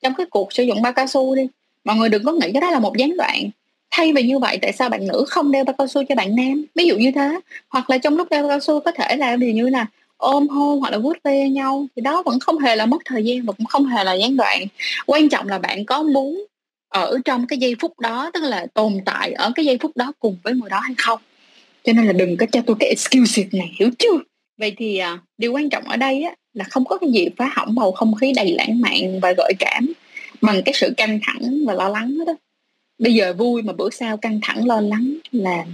trong 0.03 0.15
cái 0.15 0.27
cuộc 0.31 0.53
sử 0.53 0.63
dụng 0.63 0.83
bao 0.83 0.93
cao 0.93 1.07
su 1.07 1.35
đi, 1.35 1.47
mọi 1.85 1.97
người 1.97 2.09
đừng 2.09 2.25
có 2.25 2.33
nghĩ 2.33 2.53
cái 2.53 2.61
đó 2.61 2.71
là 2.71 2.79
một 2.79 2.97
gián 2.97 3.17
đoạn 3.17 3.51
thay 3.99 4.13
vì 4.13 4.23
như 4.23 4.39
vậy 4.39 4.59
tại 4.63 4.73
sao 4.73 4.89
bạn 4.89 5.07
nữ 5.07 5.25
không 5.29 5.53
đeo 5.53 5.65
bao 5.65 5.75
cao 5.79 5.87
su 5.87 6.03
cho 6.09 6.15
bạn 6.15 6.37
nam? 6.37 6.65
Ví 6.75 6.87
dụ 6.87 6.97
như 6.97 7.11
thế. 7.15 7.41
Hoặc 7.69 7.91
là 7.91 7.99
trong 7.99 8.17
lúc 8.17 8.29
đeo 8.31 8.43
bao 8.43 8.49
cao 8.49 8.61
su 8.61 8.81
có 8.81 8.93
thể 8.93 9.17
là 9.17 9.37
gì 9.37 9.53
như 9.53 9.69
là 9.69 9.87
ôm 10.17 10.49
hôn 10.49 10.81
hoặc 10.81 10.91
là 10.91 10.99
vuốt 10.99 11.17
ve 11.25 11.49
nhau. 11.49 11.87
Thì 11.97 12.03
đó 12.03 12.23
vẫn 12.23 12.41
không 12.41 12.59
hề 12.59 12.77
là 12.77 12.87
mất 12.87 12.99
thời 13.05 13.25
gian 13.25 13.47
và 13.47 13.53
cũng 13.53 13.67
không 13.67 13.87
hề 13.87 14.05
là 14.05 14.15
gián 14.15 14.37
đoạn. 14.37 14.63
Quan 15.07 15.29
trọng 15.29 15.49
là 15.49 15.59
bạn 15.59 15.85
có 15.85 16.03
muốn 16.03 16.47
ở 16.89 17.19
trong 17.25 17.47
cái 17.47 17.59
giây 17.59 17.75
phút 17.81 18.01
đó 18.01 18.31
tức 18.35 18.43
là 18.43 18.67
tồn 18.75 18.93
tại 19.05 19.33
ở 19.33 19.53
cái 19.55 19.65
giây 19.65 19.79
phút 19.81 19.97
đó 19.97 20.13
cùng 20.19 20.37
với 20.43 20.55
người 20.55 20.71
đó 20.71 20.79
hay 20.79 20.95
không? 20.99 21.19
Cho 21.85 21.93
nên 21.93 22.07
là 22.07 22.13
đừng 22.13 22.37
có 22.37 22.47
cho 22.53 22.61
tôi 22.67 22.77
cái 22.81 22.89
excuse 22.89 23.43
này 23.53 23.73
hiểu 23.79 23.91
chưa? 23.99 24.19
Vậy 24.59 24.75
thì 24.77 24.99
à, 24.99 25.19
điều 25.39 25.53
quan 25.53 25.71
trọng 25.71 25.85
ở 25.85 25.97
đây 25.97 26.23
á, 26.23 26.35
là 26.55 26.65
không 26.65 26.85
có 26.85 26.99
cái 26.99 27.11
gì 27.11 27.29
phá 27.37 27.51
hỏng 27.53 27.75
bầu 27.75 27.93
không 27.93 28.15
khí 28.15 28.33
đầy 28.37 28.53
lãng 28.53 28.81
mạn 28.81 29.21
và 29.23 29.33
gợi 29.37 29.53
cảm 29.59 29.93
bằng 30.41 30.63
cái 30.65 30.75
sự 30.75 30.95
căng 30.97 31.21
thẳng 31.23 31.51
và 31.67 31.75
lo 31.75 31.89
lắng 31.89 32.19
đó 32.27 32.33
bây 32.99 33.15
giờ 33.15 33.33
vui 33.33 33.63
mà 33.63 33.73
bữa 33.73 33.91
sau 33.91 34.17
căng 34.17 34.41
thẳng 34.43 34.67
lo 34.67 34.81
lắng 34.81 35.15
là 35.33 35.65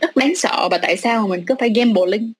rất 0.00 0.16
đáng 0.16 0.32
sợ 0.36 0.68
và 0.70 0.78
tại 0.78 0.96
sao 0.96 1.22
mà 1.22 1.28
mình 1.28 1.44
cứ 1.46 1.54
phải 1.58 1.70
gambling. 1.74 2.32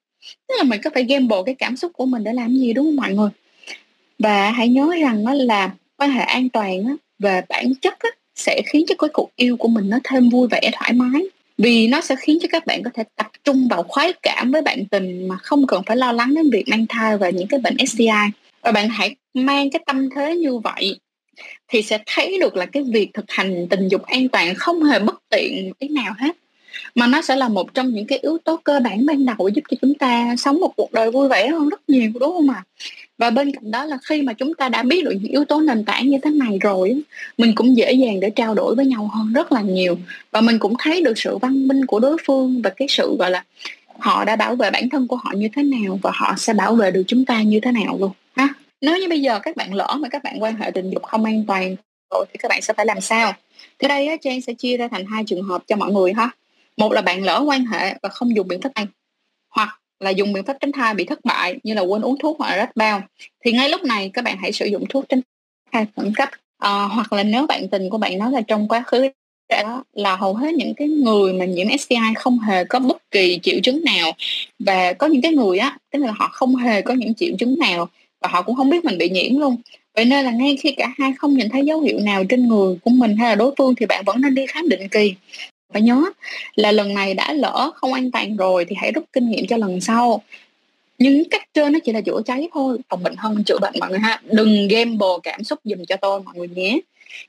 Tức 0.47 0.55
là 0.57 0.63
mình 0.63 0.81
cứ 0.83 0.89
phải 0.93 1.03
gamble 1.03 1.37
cái 1.45 1.55
cảm 1.55 1.77
xúc 1.77 1.91
của 1.95 2.05
mình 2.05 2.23
để 2.23 2.33
làm 2.33 2.55
gì 2.55 2.73
đúng 2.73 2.85
không 2.85 2.95
mọi 2.95 3.13
người? 3.13 3.29
Và 4.19 4.51
hãy 4.51 4.67
nhớ 4.67 4.91
rằng 5.01 5.25
đó 5.25 5.33
là 5.33 5.71
quan 5.97 6.11
hệ 6.11 6.21
an 6.21 6.49
toàn 6.49 6.85
á, 6.85 6.93
về 7.19 7.41
bản 7.49 7.75
chất 7.81 7.99
á, 7.99 8.09
sẽ 8.35 8.61
khiến 8.65 8.85
cho 8.87 8.95
cái 8.99 9.09
cuộc 9.13 9.29
yêu 9.35 9.57
của 9.57 9.67
mình 9.67 9.89
nó 9.89 9.99
thêm 10.03 10.29
vui 10.29 10.47
vẻ 10.47 10.71
thoải 10.73 10.93
mái. 10.93 11.21
Vì 11.57 11.87
nó 11.87 12.01
sẽ 12.01 12.15
khiến 12.19 12.37
cho 12.41 12.47
các 12.51 12.65
bạn 12.65 12.83
có 12.83 12.89
thể 12.93 13.03
tập 13.15 13.27
trung 13.43 13.67
vào 13.67 13.83
khoái 13.83 14.13
cảm 14.23 14.51
với 14.51 14.61
bạn 14.61 14.85
tình 14.85 15.27
mà 15.27 15.37
không 15.37 15.67
cần 15.67 15.83
phải 15.85 15.97
lo 15.97 16.11
lắng 16.11 16.35
đến 16.35 16.49
việc 16.49 16.63
mang 16.67 16.85
thai 16.89 17.17
và 17.17 17.29
những 17.29 17.47
cái 17.47 17.59
bệnh 17.59 17.77
STI 17.87 18.07
và 18.61 18.71
bạn 18.71 18.89
hãy 18.89 19.15
mang 19.33 19.69
cái 19.69 19.83
tâm 19.85 20.09
thế 20.15 20.35
như 20.35 20.57
vậy 20.57 20.99
thì 21.67 21.81
sẽ 21.81 21.99
thấy 22.05 22.37
được 22.39 22.55
là 22.55 22.65
cái 22.65 22.83
việc 22.83 23.09
thực 23.13 23.25
hành 23.27 23.67
tình 23.69 23.87
dục 23.87 24.03
an 24.03 24.29
toàn 24.29 24.55
không 24.55 24.83
hề 24.83 24.99
bất 24.99 25.21
tiện 25.29 25.73
tí 25.79 25.87
nào 25.87 26.13
hết. 26.17 26.37
Mà 26.95 27.07
nó 27.07 27.21
sẽ 27.21 27.35
là 27.35 27.49
một 27.49 27.73
trong 27.73 27.93
những 27.93 28.05
cái 28.05 28.19
yếu 28.19 28.37
tố 28.37 28.57
cơ 28.57 28.79
bản 28.79 29.05
ban 29.05 29.25
đầu 29.25 29.49
giúp 29.53 29.61
cho 29.69 29.77
chúng 29.81 29.93
ta 29.93 30.35
sống 30.37 30.59
một 30.59 30.73
cuộc 30.75 30.91
đời 30.91 31.11
vui 31.11 31.29
vẻ 31.29 31.47
hơn 31.47 31.69
rất 31.69 31.81
nhiều, 31.87 32.11
đúng 32.19 32.31
không 32.33 32.49
ạ? 32.49 32.63
Và 33.17 33.29
bên 33.29 33.51
cạnh 33.51 33.71
đó 33.71 33.85
là 33.85 33.97
khi 34.03 34.21
mà 34.21 34.33
chúng 34.33 34.53
ta 34.53 34.69
đã 34.69 34.83
biết 34.83 35.05
được 35.05 35.13
những 35.21 35.31
yếu 35.31 35.45
tố 35.45 35.61
nền 35.61 35.85
tảng 35.85 36.07
như 36.09 36.17
thế 36.23 36.29
này 36.29 36.57
rồi, 36.61 37.01
mình 37.37 37.55
cũng 37.55 37.77
dễ 37.77 37.93
dàng 37.93 38.19
để 38.19 38.29
trao 38.29 38.53
đổi 38.53 38.75
với 38.75 38.85
nhau 38.85 39.09
hơn 39.13 39.33
rất 39.33 39.51
là 39.51 39.61
nhiều. 39.61 39.97
Và 40.31 40.41
mình 40.41 40.59
cũng 40.59 40.73
thấy 40.79 41.01
được 41.01 41.17
sự 41.17 41.37
văn 41.37 41.67
minh 41.67 41.85
của 41.85 41.99
đối 41.99 42.17
phương 42.25 42.61
và 42.61 42.69
cái 42.69 42.87
sự, 42.87 43.15
gọi 43.19 43.31
là, 43.31 43.43
họ 43.99 44.25
đã 44.25 44.35
bảo 44.35 44.55
vệ 44.55 44.71
bản 44.71 44.89
thân 44.89 45.07
của 45.07 45.15
họ 45.15 45.33
như 45.35 45.47
thế 45.55 45.63
nào 45.63 45.99
và 46.01 46.11
họ 46.13 46.33
sẽ 46.37 46.53
bảo 46.53 46.75
vệ 46.75 46.91
được 46.91 47.03
chúng 47.07 47.25
ta 47.25 47.41
như 47.41 47.59
thế 47.59 47.71
nào 47.71 47.97
luôn, 47.99 48.11
ha? 48.35 48.47
Nếu 48.81 48.97
như 48.97 49.09
bây 49.09 49.21
giờ 49.21 49.39
các 49.39 49.55
bạn 49.55 49.73
lỡ 49.73 49.97
mà 49.99 50.09
các 50.09 50.23
bạn 50.23 50.43
quan 50.43 50.55
hệ 50.55 50.71
tình 50.71 50.89
dục 50.89 51.03
không 51.03 51.25
an 51.25 51.43
toàn 51.47 51.75
rồi 52.11 52.25
thì 52.33 52.37
các 52.39 52.49
bạn 52.49 52.61
sẽ 52.61 52.73
phải 52.73 52.85
làm 52.85 53.01
sao? 53.01 53.33
Thì 53.79 53.87
đây 53.87 54.07
á, 54.07 54.15
Trang 54.21 54.41
sẽ 54.41 54.53
chia 54.53 54.77
ra 54.77 54.87
thành 54.87 55.05
hai 55.05 55.23
trường 55.23 55.43
hợp 55.43 55.63
cho 55.67 55.75
mọi 55.75 55.91
người 55.91 56.13
ha. 56.13 56.29
Một 56.77 56.91
là 56.91 57.01
bạn 57.01 57.23
lỡ 57.23 57.43
quan 57.47 57.65
hệ 57.65 57.93
và 58.01 58.09
không 58.09 58.35
dùng 58.35 58.47
biện 58.47 58.61
pháp 58.61 58.73
an 58.73 58.87
hoặc 59.55 59.79
là 59.99 60.09
dùng 60.09 60.33
biện 60.33 60.43
pháp 60.43 60.57
tránh 60.59 60.71
thai 60.71 60.93
bị 60.93 61.05
thất 61.05 61.25
bại 61.25 61.59
như 61.63 61.73
là 61.73 61.81
quên 61.81 62.01
uống 62.01 62.17
thuốc 62.19 62.39
hoặc 62.39 62.49
là 62.49 62.55
rách 62.55 62.75
bao. 62.75 63.01
Thì 63.45 63.51
ngay 63.51 63.69
lúc 63.69 63.83
này 63.83 64.11
các 64.13 64.23
bạn 64.23 64.37
hãy 64.41 64.51
sử 64.51 64.65
dụng 64.65 64.85
thuốc 64.89 65.05
tránh 65.09 65.21
thai 65.71 65.85
khẩn 65.95 66.13
cấp. 66.15 66.29
À, 66.57 66.83
hoặc 66.83 67.13
là 67.13 67.23
nếu 67.23 67.47
bạn 67.47 67.67
tình 67.67 67.89
của 67.89 67.97
bạn 67.97 68.17
nói 68.17 68.31
là 68.31 68.41
trong 68.41 68.67
quá 68.67 68.83
khứ 68.87 69.09
đó 69.49 69.83
là 69.93 70.15
hầu 70.15 70.33
hết 70.33 70.53
những 70.53 70.73
cái 70.73 70.87
người 70.87 71.33
mà 71.33 71.45
nhiễm 71.45 71.67
STI 71.79 71.97
không 72.15 72.39
hề 72.39 72.63
có 72.63 72.79
bất 72.79 73.11
kỳ 73.11 73.39
triệu 73.43 73.59
chứng 73.63 73.83
nào. 73.83 74.11
Và 74.59 74.93
có 74.93 75.07
những 75.07 75.21
cái 75.21 75.31
người 75.31 75.57
á 75.57 75.77
tức 75.91 75.99
là 75.99 76.11
họ 76.11 76.29
không 76.33 76.55
hề 76.55 76.81
có 76.81 76.93
những 76.93 77.13
triệu 77.13 77.29
chứng 77.39 77.59
nào 77.59 77.89
và 78.21 78.29
họ 78.31 78.41
cũng 78.41 78.55
không 78.55 78.69
biết 78.69 78.85
mình 78.85 78.97
bị 78.97 79.09
nhiễm 79.09 79.39
luôn. 79.39 79.55
Vậy 79.95 80.05
nên 80.05 80.25
là 80.25 80.31
ngay 80.31 80.57
khi 80.57 80.71
cả 80.71 80.93
hai 80.97 81.13
không 81.17 81.37
nhìn 81.37 81.49
thấy 81.49 81.65
dấu 81.65 81.81
hiệu 81.81 81.99
nào 81.99 82.23
trên 82.23 82.47
người 82.47 82.75
của 82.83 82.91
mình 82.91 83.17
hay 83.17 83.29
là 83.29 83.35
đối 83.35 83.53
phương 83.57 83.75
thì 83.75 83.85
bạn 83.85 84.03
vẫn 84.05 84.21
nên 84.21 84.35
đi 84.35 84.45
khám 84.47 84.69
định 84.69 84.89
kỳ. 84.89 85.13
Phải 85.73 85.81
nhớ 85.81 86.03
là 86.55 86.71
lần 86.71 86.93
này 86.93 87.13
đã 87.13 87.33
lỡ 87.33 87.71
không 87.75 87.93
an 87.93 88.11
toàn 88.11 88.37
rồi 88.37 88.65
thì 88.65 88.75
hãy 88.79 88.91
rút 88.91 89.03
kinh 89.13 89.29
nghiệm 89.29 89.47
cho 89.47 89.57
lần 89.57 89.81
sau. 89.81 90.21
Những 90.97 91.29
cách 91.29 91.43
trên 91.53 91.73
nó 91.73 91.79
chỉ 91.83 91.91
là 91.91 92.01
chữa 92.01 92.21
cháy 92.25 92.47
thôi, 92.53 92.77
phòng 92.89 93.03
bệnh 93.03 93.15
hơn 93.17 93.43
chữa 93.43 93.59
bệnh 93.59 93.73
mọi 93.79 93.89
người 93.89 93.99
ha. 93.99 94.21
Đừng 94.23 94.67
gamble 94.67 95.07
cảm 95.23 95.43
xúc 95.43 95.59
dùm 95.63 95.85
cho 95.87 95.95
tôi 95.95 96.21
mọi 96.23 96.35
người 96.35 96.47
nhé. 96.47 96.79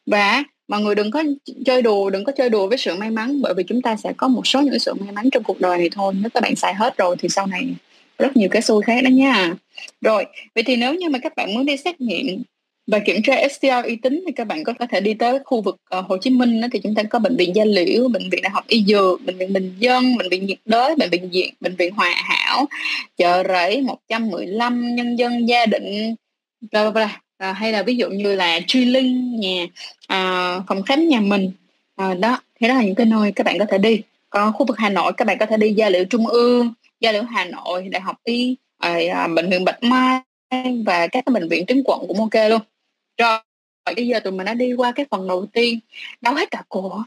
Và 0.06 0.44
mọi 0.68 0.80
người 0.80 0.94
đừng 0.94 1.10
có 1.10 1.24
chơi 1.66 1.82
đùa, 1.82 2.10
đừng 2.10 2.24
có 2.24 2.32
chơi 2.32 2.50
đùa 2.50 2.66
với 2.66 2.78
sự 2.78 2.96
may 2.96 3.10
mắn, 3.10 3.42
bởi 3.42 3.54
vì 3.54 3.64
chúng 3.68 3.82
ta 3.82 3.96
sẽ 3.96 4.12
có 4.16 4.28
một 4.28 4.46
số 4.46 4.60
những 4.60 4.78
sự 4.78 4.94
may 4.94 5.12
mắn 5.12 5.30
trong 5.30 5.42
cuộc 5.42 5.60
đời 5.60 5.78
này 5.78 5.88
thôi. 5.92 6.14
Nếu 6.20 6.30
các 6.34 6.42
bạn 6.42 6.56
xài 6.56 6.74
hết 6.74 6.96
rồi 6.96 7.16
thì 7.18 7.28
sau 7.28 7.46
này 7.46 7.66
rất 8.18 8.36
nhiều 8.36 8.48
cái 8.48 8.62
xui 8.62 8.82
khác 8.82 9.04
đó 9.04 9.08
nha. 9.08 9.54
Rồi 10.00 10.26
vậy 10.54 10.64
thì 10.64 10.76
nếu 10.76 10.94
như 10.94 11.08
mà 11.08 11.18
các 11.18 11.36
bạn 11.36 11.54
muốn 11.54 11.66
đi 11.66 11.76
xét 11.76 12.00
nghiệm 12.00 12.42
và 12.86 12.98
kiểm 12.98 13.22
tra 13.22 13.48
STI 13.48 13.68
uy 13.68 13.96
tín 13.96 14.22
thì 14.26 14.32
các 14.32 14.46
bạn 14.46 14.64
có 14.64 14.72
thể 14.90 15.00
đi 15.00 15.14
tới 15.14 15.38
khu 15.44 15.60
vực 15.60 15.76
uh, 15.98 16.04
Hồ 16.08 16.16
Chí 16.16 16.30
Minh 16.30 16.60
đó, 16.60 16.68
thì 16.72 16.78
chúng 16.78 16.94
ta 16.94 17.02
có 17.02 17.18
bệnh 17.18 17.36
viện 17.36 17.54
Gia 17.54 17.64
Liễu, 17.64 18.08
bệnh 18.08 18.30
viện 18.30 18.42
Đại 18.42 18.50
học 18.50 18.64
Y 18.68 18.84
Dược, 18.84 19.20
bệnh 19.24 19.38
viện 19.38 19.52
Bình 19.52 19.74
Dân, 19.78 20.16
bệnh 20.16 20.28
viện 20.28 20.46
nhiệt 20.46 20.58
đới, 20.64 20.94
bệnh 20.96 21.10
viện 21.10 21.28
Diện, 21.32 21.54
bệnh 21.60 21.76
viện 21.76 21.94
Hòa 21.94 22.14
Hảo, 22.16 22.66
chợ 23.16 23.42
rẫy 23.48 23.80
115, 23.80 24.94
nhân 24.94 25.16
dân 25.18 25.48
gia 25.48 25.66
định, 25.66 26.14
bla 26.72 26.90
bla 26.90 27.20
à, 27.38 27.52
hay 27.52 27.72
là 27.72 27.82
ví 27.82 27.96
dụ 27.96 28.10
như 28.10 28.34
là 28.34 28.60
Truy 28.66 28.84
Linh 28.84 29.40
nhà 29.40 29.66
à, 30.06 30.60
phòng 30.68 30.82
khám 30.82 31.08
nhà 31.08 31.20
mình. 31.20 31.50
À, 31.96 32.14
đó 32.14 32.40
thế 32.60 32.68
đó 32.68 32.74
là 32.74 32.82
những 32.82 32.94
cái 32.94 33.06
nơi 33.06 33.32
các 33.32 33.44
bạn 33.44 33.58
có 33.58 33.64
thể 33.64 33.78
đi. 33.78 34.02
Còn 34.30 34.52
khu 34.52 34.66
vực 34.66 34.78
Hà 34.78 34.88
Nội 34.88 35.12
các 35.16 35.24
bạn 35.24 35.38
có 35.38 35.46
thể 35.46 35.56
đi 35.56 35.72
Gia 35.72 35.88
Liễu 35.88 36.04
Trung 36.04 36.26
ương 36.26 36.72
Gia 37.00 37.12
Liễu 37.12 37.22
Hà 37.22 37.44
Nội 37.44 37.88
Đại 37.88 38.00
học 38.00 38.16
Y 38.24 38.56
ờ, 38.78 38.90
à, 39.12 39.28
bệnh 39.28 39.50
viện 39.50 39.64
Bạch 39.64 39.82
Mai 39.82 40.20
và 40.86 41.06
các 41.06 41.24
cái 41.26 41.32
bệnh 41.32 41.48
viện 41.48 41.66
tuyến 41.66 41.82
quận 41.84 42.04
cũng 42.08 42.20
ok 42.20 42.50
luôn. 42.50 42.60
Rồi 43.18 43.38
bây 43.96 44.06
giờ 44.06 44.20
tụi 44.20 44.32
mình 44.32 44.46
đã 44.46 44.54
đi 44.54 44.72
qua 44.72 44.92
cái 44.92 45.06
phần 45.10 45.28
đầu 45.28 45.46
tiên 45.46 45.78
đau 46.20 46.34
hết 46.34 46.50
cả 46.50 46.62
cổ 46.68 47.02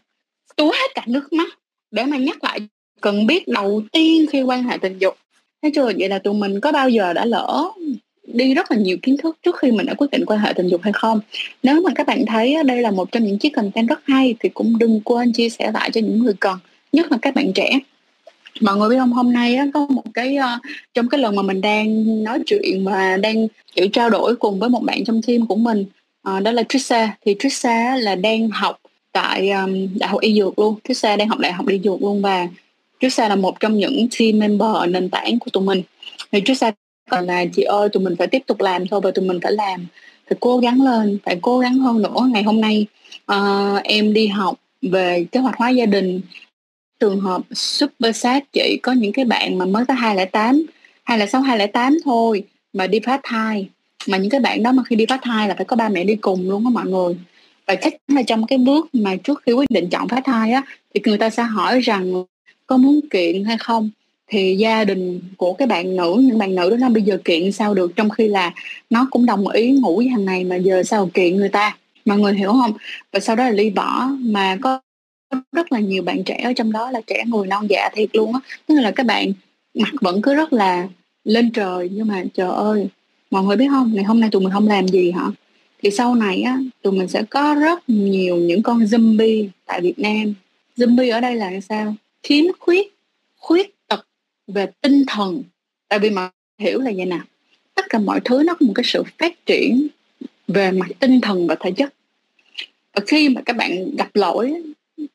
túa 0.55 0.71
hết 0.71 0.91
cả 0.95 1.03
nước 1.07 1.33
mắt. 1.33 1.59
Để 1.91 2.05
mà 2.05 2.17
nhắc 2.17 2.43
lại 2.43 2.59
cần 3.01 3.27
biết 3.27 3.47
đầu 3.47 3.81
tiên 3.91 4.25
khi 4.31 4.41
quan 4.41 4.63
hệ 4.63 4.77
tình 4.77 4.97
dục. 4.97 5.17
Thế 5.61 5.71
chưa? 5.75 5.91
Vậy 5.97 6.09
là 6.09 6.19
tụi 6.19 6.33
mình 6.33 6.59
có 6.61 6.71
bao 6.71 6.89
giờ 6.89 7.13
đã 7.13 7.25
lỡ 7.25 7.71
đi 8.23 8.53
rất 8.53 8.71
là 8.71 8.77
nhiều 8.77 8.97
kiến 9.01 9.17
thức 9.17 9.37
trước 9.43 9.55
khi 9.59 9.71
mình 9.71 9.85
đã 9.85 9.93
quyết 9.93 10.11
định 10.11 10.25
quan 10.25 10.39
hệ 10.39 10.53
tình 10.53 10.67
dục 10.67 10.81
hay 10.83 10.93
không? 10.93 11.19
Nếu 11.63 11.81
mà 11.81 11.91
các 11.95 12.07
bạn 12.07 12.25
thấy 12.27 12.55
đây 12.65 12.81
là 12.81 12.91
một 12.91 13.11
trong 13.11 13.23
những 13.23 13.37
chiếc 13.37 13.49
content 13.49 13.89
rất 13.89 13.99
hay 14.03 14.35
thì 14.39 14.49
cũng 14.49 14.79
đừng 14.79 15.01
quên 15.01 15.33
chia 15.33 15.49
sẻ 15.49 15.71
lại 15.73 15.91
cho 15.93 16.01
những 16.01 16.19
người 16.19 16.33
cần 16.39 16.57
nhất 16.91 17.11
là 17.11 17.17
các 17.21 17.35
bạn 17.35 17.51
trẻ 17.55 17.79
mọi 18.61 18.77
người 18.77 18.89
biết 18.89 18.97
không? 18.99 19.13
Hôm 19.13 19.33
nay 19.33 19.55
á, 19.55 19.67
có 19.73 19.87
một 19.89 20.03
cái 20.13 20.37
uh, 20.37 20.61
trong 20.93 21.09
cái 21.09 21.19
lần 21.19 21.35
mà 21.35 21.41
mình 21.41 21.61
đang 21.61 22.23
nói 22.23 22.39
chuyện 22.45 22.85
và 22.85 23.17
đang 23.17 23.47
kiểu 23.75 23.87
trao 23.93 24.09
đổi 24.09 24.35
cùng 24.35 24.59
với 24.59 24.69
một 24.69 24.83
bạn 24.83 25.03
trong 25.05 25.21
team 25.21 25.45
của 25.47 25.55
mình 25.55 25.85
uh, 26.29 26.43
đó 26.43 26.51
là 26.51 26.63
Trissa 26.69 27.17
thì 27.25 27.35
Trissa 27.39 27.95
là 27.95 28.15
đang 28.15 28.49
học 28.49 28.77
tại 29.11 29.49
um, 29.49 29.87
đại 29.99 30.09
học 30.09 30.21
y 30.21 30.35
dược 30.39 30.59
luôn. 30.59 30.75
Trissa 30.87 31.15
đang 31.15 31.29
học 31.29 31.39
đại 31.39 31.51
học 31.51 31.67
y 31.67 31.79
dược 31.79 32.01
luôn 32.01 32.21
và 32.21 32.47
Trissa 32.99 33.29
là 33.29 33.35
một 33.35 33.59
trong 33.59 33.77
những 33.77 34.07
team 34.19 34.39
member 34.39 34.89
nền 34.89 35.09
tảng 35.09 35.39
của 35.39 35.51
tụi 35.53 35.63
mình. 35.63 35.81
Thì 36.31 36.41
Trissa 36.45 36.71
còn 37.09 37.25
là 37.25 37.45
chị 37.45 37.63
ơi 37.63 37.89
tụi 37.89 38.03
mình 38.03 38.15
phải 38.15 38.27
tiếp 38.27 38.41
tục 38.47 38.61
làm 38.61 38.87
thôi 38.87 39.01
và 39.03 39.11
tụi 39.11 39.25
mình 39.25 39.39
phải 39.43 39.51
làm. 39.51 39.85
Phải 40.29 40.37
cố 40.39 40.57
gắng 40.57 40.81
lên 40.81 41.17
phải 41.23 41.39
cố 41.41 41.59
gắng 41.59 41.73
hơn 41.73 42.01
nữa 42.01 42.29
ngày 42.33 42.43
hôm 42.43 42.61
nay. 42.61 42.85
Uh, 43.31 43.83
em 43.83 44.13
đi 44.13 44.27
học 44.27 44.55
về 44.81 45.25
kế 45.31 45.39
hoạch 45.39 45.57
hóa 45.57 45.69
gia 45.69 45.85
đình 45.85 46.21
trường 47.01 47.19
hợp 47.19 47.41
super 47.55 48.17
sad 48.17 48.43
chị 48.53 48.79
có 48.83 48.91
những 48.91 49.13
cái 49.13 49.25
bạn 49.25 49.57
mà 49.57 49.65
mới 49.65 49.85
có 49.85 49.93
208 49.93 50.65
206 51.03 51.41
208 51.41 51.97
thôi 52.05 52.43
mà 52.73 52.87
đi 52.87 52.99
phá 53.05 53.19
thai 53.23 53.69
mà 54.07 54.17
những 54.17 54.29
cái 54.29 54.39
bạn 54.39 54.63
đó 54.63 54.71
mà 54.71 54.83
khi 54.83 54.95
đi 54.95 55.05
phá 55.09 55.19
thai 55.21 55.47
là 55.47 55.55
phải 55.55 55.65
có 55.65 55.75
ba 55.75 55.89
mẹ 55.89 56.03
đi 56.03 56.15
cùng 56.15 56.49
luôn 56.49 56.65
á 56.65 56.69
mọi 56.69 56.85
người. 56.85 57.15
Và 57.67 57.75
chắc 57.75 57.93
chắn 57.93 58.17
là 58.17 58.23
trong 58.23 58.47
cái 58.47 58.57
bước 58.57 58.89
mà 58.93 59.15
trước 59.15 59.41
khi 59.45 59.51
quyết 59.51 59.69
định 59.71 59.89
chọn 59.89 60.07
phá 60.07 60.21
thai 60.25 60.51
á, 60.51 60.61
thì 60.93 61.01
người 61.05 61.17
ta 61.17 61.29
sẽ 61.29 61.43
hỏi 61.43 61.79
rằng 61.79 62.23
có 62.67 62.77
muốn 62.77 62.99
kiện 63.09 63.43
hay 63.43 63.57
không? 63.57 63.89
Thì 64.27 64.55
gia 64.57 64.83
đình 64.83 65.21
của 65.37 65.53
cái 65.53 65.67
bạn 65.67 65.95
nữ, 65.95 66.21
những 66.23 66.37
bạn 66.37 66.55
nữ 66.55 66.69
đó 66.69 66.77
nó 66.79 66.89
bây 66.89 67.03
giờ 67.03 67.17
kiện 67.25 67.51
sao 67.51 67.73
được? 67.73 67.95
Trong 67.95 68.09
khi 68.09 68.27
là 68.27 68.53
nó 68.89 69.07
cũng 69.11 69.25
đồng 69.25 69.47
ý 69.47 69.71
ngủ 69.71 69.97
với 69.97 70.07
thằng 70.11 70.25
này 70.25 70.43
mà 70.43 70.55
giờ 70.55 70.83
sao 70.83 71.09
kiện 71.13 71.37
người 71.37 71.49
ta? 71.49 71.77
Mọi 72.05 72.19
người 72.19 72.33
hiểu 72.33 72.51
không? 72.51 72.73
Và 73.11 73.19
sau 73.19 73.35
đó 73.35 73.43
là 73.43 73.51
ly 73.51 73.69
bỏ 73.69 74.09
mà 74.19 74.57
có 74.61 74.79
rất 75.51 75.71
là 75.71 75.79
nhiều 75.79 76.03
bạn 76.03 76.23
trẻ 76.23 76.41
ở 76.43 76.53
trong 76.53 76.71
đó 76.71 76.91
là 76.91 77.01
trẻ 77.07 77.23
người 77.27 77.47
non 77.47 77.67
dạ 77.69 77.89
thiệt 77.93 78.09
luôn 78.13 78.33
á. 78.33 78.39
Tức 78.65 78.75
là 78.75 78.91
các 78.91 79.05
bạn 79.05 79.33
mặt 79.73 79.91
vẫn 80.01 80.21
cứ 80.21 80.33
rất 80.35 80.53
là 80.53 80.87
lên 81.23 81.51
trời, 81.51 81.89
nhưng 81.93 82.07
mà 82.07 82.23
trời 82.33 82.49
ơi, 82.51 82.87
mọi 83.31 83.43
người 83.43 83.57
biết 83.57 83.67
không? 83.69 83.91
Ngày 83.93 84.03
hôm 84.03 84.19
nay 84.19 84.29
tụi 84.31 84.41
mình 84.41 84.53
không 84.53 84.67
làm 84.67 84.87
gì 84.87 85.11
hả? 85.11 85.25
Thì 85.83 85.91
sau 85.91 86.15
này 86.15 86.41
á, 86.41 86.59
tụi 86.81 86.93
mình 86.93 87.07
sẽ 87.07 87.23
có 87.29 87.55
rất 87.55 87.89
nhiều 87.89 88.37
những 88.37 88.63
con 88.63 88.79
zombie 88.79 89.47
tại 89.65 89.81
Việt 89.81 89.99
Nam. 89.99 90.33
Zombie 90.77 91.13
ở 91.13 91.19
đây 91.19 91.35
là 91.35 91.51
sao? 91.69 91.95
Khiếm 92.23 92.45
khuyết 92.59 92.87
khuyết 93.37 93.75
tật 93.87 94.07
về 94.47 94.67
tinh 94.81 95.03
thần. 95.07 95.43
Tại 95.87 95.99
vì 95.99 96.09
mà 96.09 96.29
hiểu 96.59 96.79
là 96.79 96.91
vậy 96.95 97.05
nè. 97.05 97.19
Tất 97.75 97.85
cả 97.89 97.99
mọi 97.99 98.19
thứ 98.25 98.43
nó 98.45 98.53
có 98.53 98.65
một 98.65 98.73
cái 98.75 98.83
sự 98.83 99.03
phát 99.17 99.45
triển 99.45 99.87
về 100.47 100.71
mặt 100.71 100.87
tinh 100.99 101.21
thần 101.21 101.47
và 101.47 101.55
thể 101.59 101.71
chất. 101.71 101.93
Và 102.93 103.01
khi 103.07 103.29
mà 103.29 103.41
các 103.45 103.55
bạn 103.55 103.95
gặp 103.97 104.09
lỗi 104.13 104.53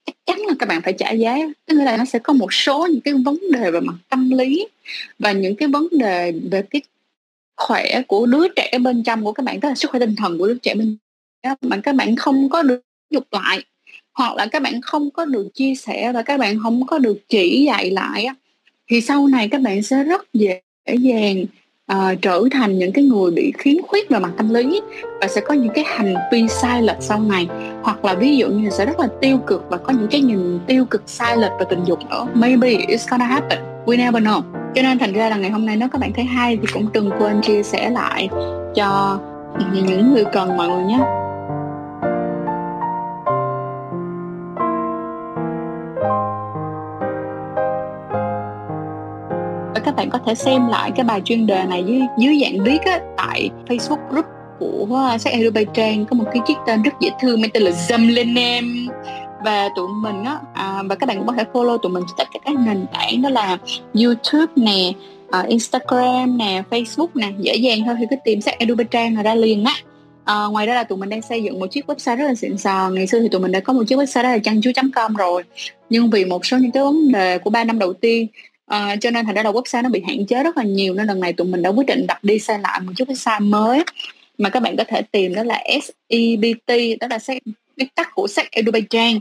chắc 0.06 0.16
chắn 0.26 0.38
là 0.48 0.54
các 0.58 0.68
bạn 0.68 0.82
phải 0.82 0.92
trả 0.92 1.10
giá. 1.10 1.36
Tức 1.66 1.74
là 1.74 1.96
nó 1.96 2.04
sẽ 2.04 2.18
có 2.18 2.32
một 2.32 2.52
số 2.52 2.86
những 2.90 3.00
cái 3.00 3.14
vấn 3.14 3.38
đề 3.52 3.70
về 3.70 3.80
mặt 3.80 3.94
tâm 4.08 4.30
lý 4.30 4.66
và 5.18 5.32
những 5.32 5.56
cái 5.56 5.68
vấn 5.68 5.88
đề 5.90 6.32
về 6.50 6.62
cái 6.70 6.82
khỏe 7.56 8.02
của 8.08 8.26
đứa 8.26 8.48
trẻ 8.56 8.78
bên 8.78 9.02
trong 9.02 9.24
của 9.24 9.32
các 9.32 9.42
bạn, 9.42 9.60
tức 9.60 9.68
là 9.68 9.74
sức 9.74 9.90
khỏe 9.90 10.00
tinh 10.00 10.16
thần 10.16 10.38
của 10.38 10.46
đứa 10.46 10.58
trẻ 10.62 10.74
bên 10.74 10.96
trong. 11.42 11.56
Mà 11.60 11.80
các 11.82 11.94
bạn 11.94 12.16
không 12.16 12.48
có 12.48 12.62
được 12.62 12.80
dục 13.10 13.24
lại, 13.30 13.64
hoặc 14.12 14.36
là 14.36 14.46
các 14.46 14.62
bạn 14.62 14.80
không 14.80 15.10
có 15.10 15.24
được 15.24 15.48
chia 15.54 15.74
sẻ 15.74 16.12
và 16.12 16.22
các 16.22 16.40
bạn 16.40 16.58
không 16.62 16.86
có 16.86 16.98
được 16.98 17.18
chỉ 17.28 17.64
dạy 17.66 17.90
lại 17.90 18.26
thì 18.90 19.00
sau 19.00 19.26
này 19.26 19.48
các 19.48 19.60
bạn 19.60 19.82
sẽ 19.82 20.04
rất 20.04 20.32
dễ 20.32 20.60
dàng 20.86 21.44
uh, 21.92 22.22
trở 22.22 22.42
thành 22.52 22.78
những 22.78 22.92
cái 22.92 23.04
người 23.04 23.30
bị 23.30 23.52
khiếm 23.58 23.82
khuyết 23.88 24.10
về 24.10 24.18
mặt 24.18 24.30
tâm 24.36 24.54
lý 24.54 24.80
và 25.20 25.28
sẽ 25.28 25.40
có 25.40 25.54
những 25.54 25.72
cái 25.74 25.84
hành 25.88 26.14
vi 26.32 26.48
sai 26.48 26.82
lệch 26.82 26.96
sau 27.00 27.20
này. 27.20 27.48
Hoặc 27.82 28.04
là 28.04 28.14
ví 28.14 28.36
dụ 28.36 28.48
như 28.48 28.70
sẽ 28.70 28.86
rất 28.86 29.00
là 29.00 29.08
tiêu 29.20 29.38
cực 29.46 29.64
và 29.70 29.76
có 29.76 29.92
những 29.92 30.08
cái 30.10 30.20
nhìn 30.20 30.58
tiêu 30.66 30.84
cực 30.84 31.02
sai 31.06 31.36
lệch 31.36 31.52
về 31.58 31.66
tình 31.70 31.84
dục 31.84 31.98
nữa. 32.10 32.26
Maybe 32.34 32.68
it's 32.68 33.10
gonna 33.10 33.26
happen. 33.26 33.58
We 33.86 33.96
never 33.96 34.22
know. 34.22 34.42
Cho 34.74 34.82
nên 34.82 34.98
thành 34.98 35.12
ra 35.12 35.28
là 35.28 35.36
ngày 35.36 35.50
hôm 35.50 35.66
nay 35.66 35.76
nếu 35.76 35.88
các 35.92 36.00
bạn 36.00 36.12
thấy 36.12 36.24
hay 36.24 36.56
thì 36.56 36.66
cũng 36.72 36.86
đừng 36.92 37.10
quên 37.18 37.40
chia 37.42 37.62
sẻ 37.62 37.90
lại 37.90 38.28
cho 38.74 39.20
những 39.72 40.12
người 40.12 40.24
cần 40.32 40.56
mọi 40.56 40.68
người 40.68 40.84
nhé. 40.84 41.25
Các 49.86 49.96
bạn 49.96 50.10
có 50.10 50.18
thể 50.26 50.34
xem 50.34 50.68
lại 50.68 50.90
cái 50.96 51.04
bài 51.04 51.20
chuyên 51.24 51.46
đề 51.46 51.64
này 51.64 51.84
dưới 51.86 52.00
dưới 52.18 52.40
dạng 52.42 52.64
viết 52.64 52.78
á, 52.84 53.00
tại 53.16 53.50
Facebook 53.66 54.08
group 54.10 54.24
của 54.58 55.06
à, 55.10 55.18
sách 55.18 55.32
Edu 55.32 55.50
Trang. 55.74 56.04
Có 56.04 56.16
một 56.16 56.24
cái 56.32 56.42
chiếc 56.46 56.54
tên 56.66 56.82
rất 56.82 56.94
dễ 57.00 57.10
thương 57.20 57.40
mang 57.40 57.50
tên 57.50 57.62
là 57.62 57.70
Dâm 57.70 58.14
em. 58.36 58.88
Và 59.44 59.68
tụi 59.76 59.88
mình 60.02 60.24
á 60.24 60.38
à, 60.54 60.82
và 60.88 60.94
các 60.94 61.06
bạn 61.06 61.16
cũng 61.18 61.26
có 61.26 61.32
thể 61.32 61.44
follow 61.52 61.78
tụi 61.78 61.92
mình 61.92 62.02
trên 62.08 62.14
tất 62.18 62.28
cả 62.32 62.40
các 62.44 62.54
nền 62.66 62.86
tảng 62.92 63.22
đó 63.22 63.28
là 63.28 63.58
YouTube 63.94 64.52
nè 64.56 64.92
uh, 65.40 65.48
Instagram 65.48 66.38
nè 66.38 66.62
Facebook 66.70 67.08
nè. 67.14 67.32
Dễ 67.38 67.54
dàng 67.54 67.78
thôi 67.86 67.94
thì 67.98 68.06
cứ 68.10 68.16
tìm 68.24 68.40
sách 68.40 68.58
Edu 68.58 68.74
Trang 68.90 69.16
là 69.16 69.22
ra 69.22 69.34
liền 69.34 69.64
á. 69.64 69.74
À, 70.24 70.44
ngoài 70.44 70.66
ra 70.66 70.74
là 70.74 70.84
tụi 70.84 70.98
mình 70.98 71.08
đang 71.08 71.22
xây 71.22 71.42
dựng 71.42 71.60
một 71.60 71.66
chiếc 71.66 71.86
website 71.90 72.16
rất 72.16 72.24
là 72.24 72.34
xịn 72.34 72.58
sò. 72.58 72.90
Ngày 72.90 73.06
xưa 73.06 73.20
thì 73.20 73.28
tụi 73.28 73.40
mình 73.40 73.52
đã 73.52 73.60
có 73.60 73.72
một 73.72 73.82
chiếc 73.88 73.96
website 73.96 74.22
đó 74.22 74.28
là 74.28 74.38
chăn 74.38 74.60
chú 74.62 74.70
com 74.94 75.14
rồi. 75.14 75.42
Nhưng 75.90 76.10
vì 76.10 76.24
một 76.24 76.46
số 76.46 76.58
những 76.58 76.70
cái 76.70 76.82
vấn 76.82 77.12
đề 77.12 77.38
của 77.38 77.50
ba 77.50 77.64
năm 77.64 77.78
đầu 77.78 77.92
tiên 77.92 78.26
À, 78.66 78.96
cho 79.00 79.10
nên 79.10 79.26
thành 79.26 79.34
ra 79.34 79.42
là 79.42 79.50
website 79.50 79.82
nó 79.82 79.88
bị 79.88 80.02
hạn 80.06 80.26
chế 80.26 80.42
rất 80.42 80.56
là 80.56 80.62
nhiều 80.62 80.94
nên 80.94 81.06
lần 81.06 81.20
này 81.20 81.32
tụi 81.32 81.46
mình 81.46 81.62
đã 81.62 81.70
quyết 81.70 81.86
định 81.86 82.06
đặt 82.06 82.24
đi 82.24 82.38
sai 82.38 82.58
lại 82.58 82.80
một 82.80 82.92
chút 82.96 83.08
website 83.08 83.48
mới 83.48 83.84
mà 84.38 84.50
các 84.50 84.60
bạn 84.60 84.76
có 84.76 84.84
thể 84.88 85.02
tìm 85.02 85.34
đó 85.34 85.42
là 85.42 85.62
SEBT 85.68 86.98
đó 87.00 87.06
là 87.10 87.18
sách 87.18 87.42
viết 87.76 87.94
tắt 87.94 88.08
của 88.14 88.26
sách 88.26 88.50
Edubaytrang 88.50 89.20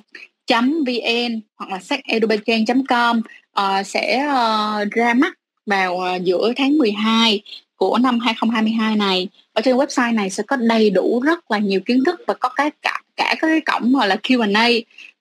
vn 0.52 1.41
hoặc 1.56 1.70
là 1.70 1.80
sách 1.80 2.00
edubaytrang 2.08 2.66
com. 2.88 3.22
Uh, 3.60 3.86
sẽ 3.88 4.28
uh, 4.28 4.91
ra 4.91 5.14
mắt 5.14 5.34
vào 5.66 5.96
uh, 5.96 6.24
giữa 6.24 6.54
tháng 6.56 6.78
12 6.78 7.41
của 7.76 7.98
năm 7.98 8.20
2022 8.20 8.96
này. 8.96 9.28
Ở 9.54 9.62
trên 9.62 9.76
website 9.78 10.16
này 10.16 10.30
sẽ 10.30 10.43
có 10.48 10.56
đầy 10.56 10.89
đủ 10.89 11.20
rất 11.20 11.52
là 11.52 11.58
nhiều 11.58 11.80
kiến 11.80 12.04
thức 12.04 12.22
và 12.28 12.34
có 12.34 12.50
cái 12.50 12.72
cả 12.82 13.02
cả 13.16 13.36
cái 13.39 13.62
cổng 13.62 13.93
gọi 13.93 14.08
là 14.08 14.16
Q&A 14.24 14.70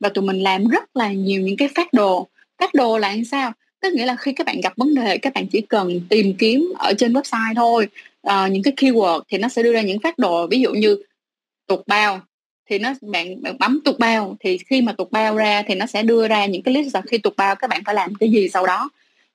và 0.01 0.09
tụi 0.09 0.25
mình 0.25 0.41
làm 0.41 0.69
rất 0.69 0.97
là 0.97 1.13
nhiều 1.13 1.41
những 1.41 1.57
cái 1.57 1.69
phát 1.75 1.93
đồ. 1.93 2.29
Phát 2.59 2.75
đồ 2.75 2.99
là 2.99 3.09
làm 3.09 3.25
sao? 3.25 3.53
Tức 3.85 3.95
nghĩa 3.95 4.07
là 4.07 4.17
khi 4.17 4.33
các 4.33 4.47
bạn 4.47 4.61
gặp 4.61 4.73
vấn 4.77 4.95
đề 4.95 5.19
các 5.19 5.35
bạn 5.35 5.47
chỉ 5.47 5.61
cần 5.61 6.01
tìm 6.09 6.35
kiếm 6.39 6.73
ở 6.79 6.93
trên 6.99 7.13
website 7.13 7.55
thôi. 7.57 7.89
Uh, 8.27 8.53
những 8.53 8.63
cái 8.63 8.73
keyword 8.77 9.21
thì 9.29 9.39
nó 9.39 9.49
sẽ 9.49 9.63
đưa 9.63 9.73
ra 9.73 9.81
những 9.81 9.99
phát 10.01 10.19
đồ 10.19 10.47
ví 10.47 10.61
dụ 10.61 10.73
như 10.73 10.97
tuột 11.67 11.81
bao 11.87 12.21
thì 12.71 12.79
nó 12.79 12.95
bạn, 13.01 13.43
bạn 13.43 13.57
bấm 13.59 13.81
tuột 13.85 13.99
bao 13.99 14.37
thì 14.41 14.59
khi 14.59 14.83
mà 14.83 14.93
tuột 14.93 15.11
bao 15.11 15.37
ra 15.37 15.63
thì 15.67 15.75
nó 15.75 15.87
sẽ 15.87 16.03
đưa 16.03 16.29
ra 16.29 16.47
những 16.47 16.63
cái 16.63 16.75
list 16.75 16.95
là 16.95 17.01
khi 17.01 17.19
tuột 17.19 17.37
bao 17.37 17.55
các 17.55 17.71
bạn 17.71 17.83
phải 17.87 17.95
làm 17.95 18.15
cái 18.15 18.31
gì 18.31 18.49
sau 18.49 18.67
đó 18.67 18.91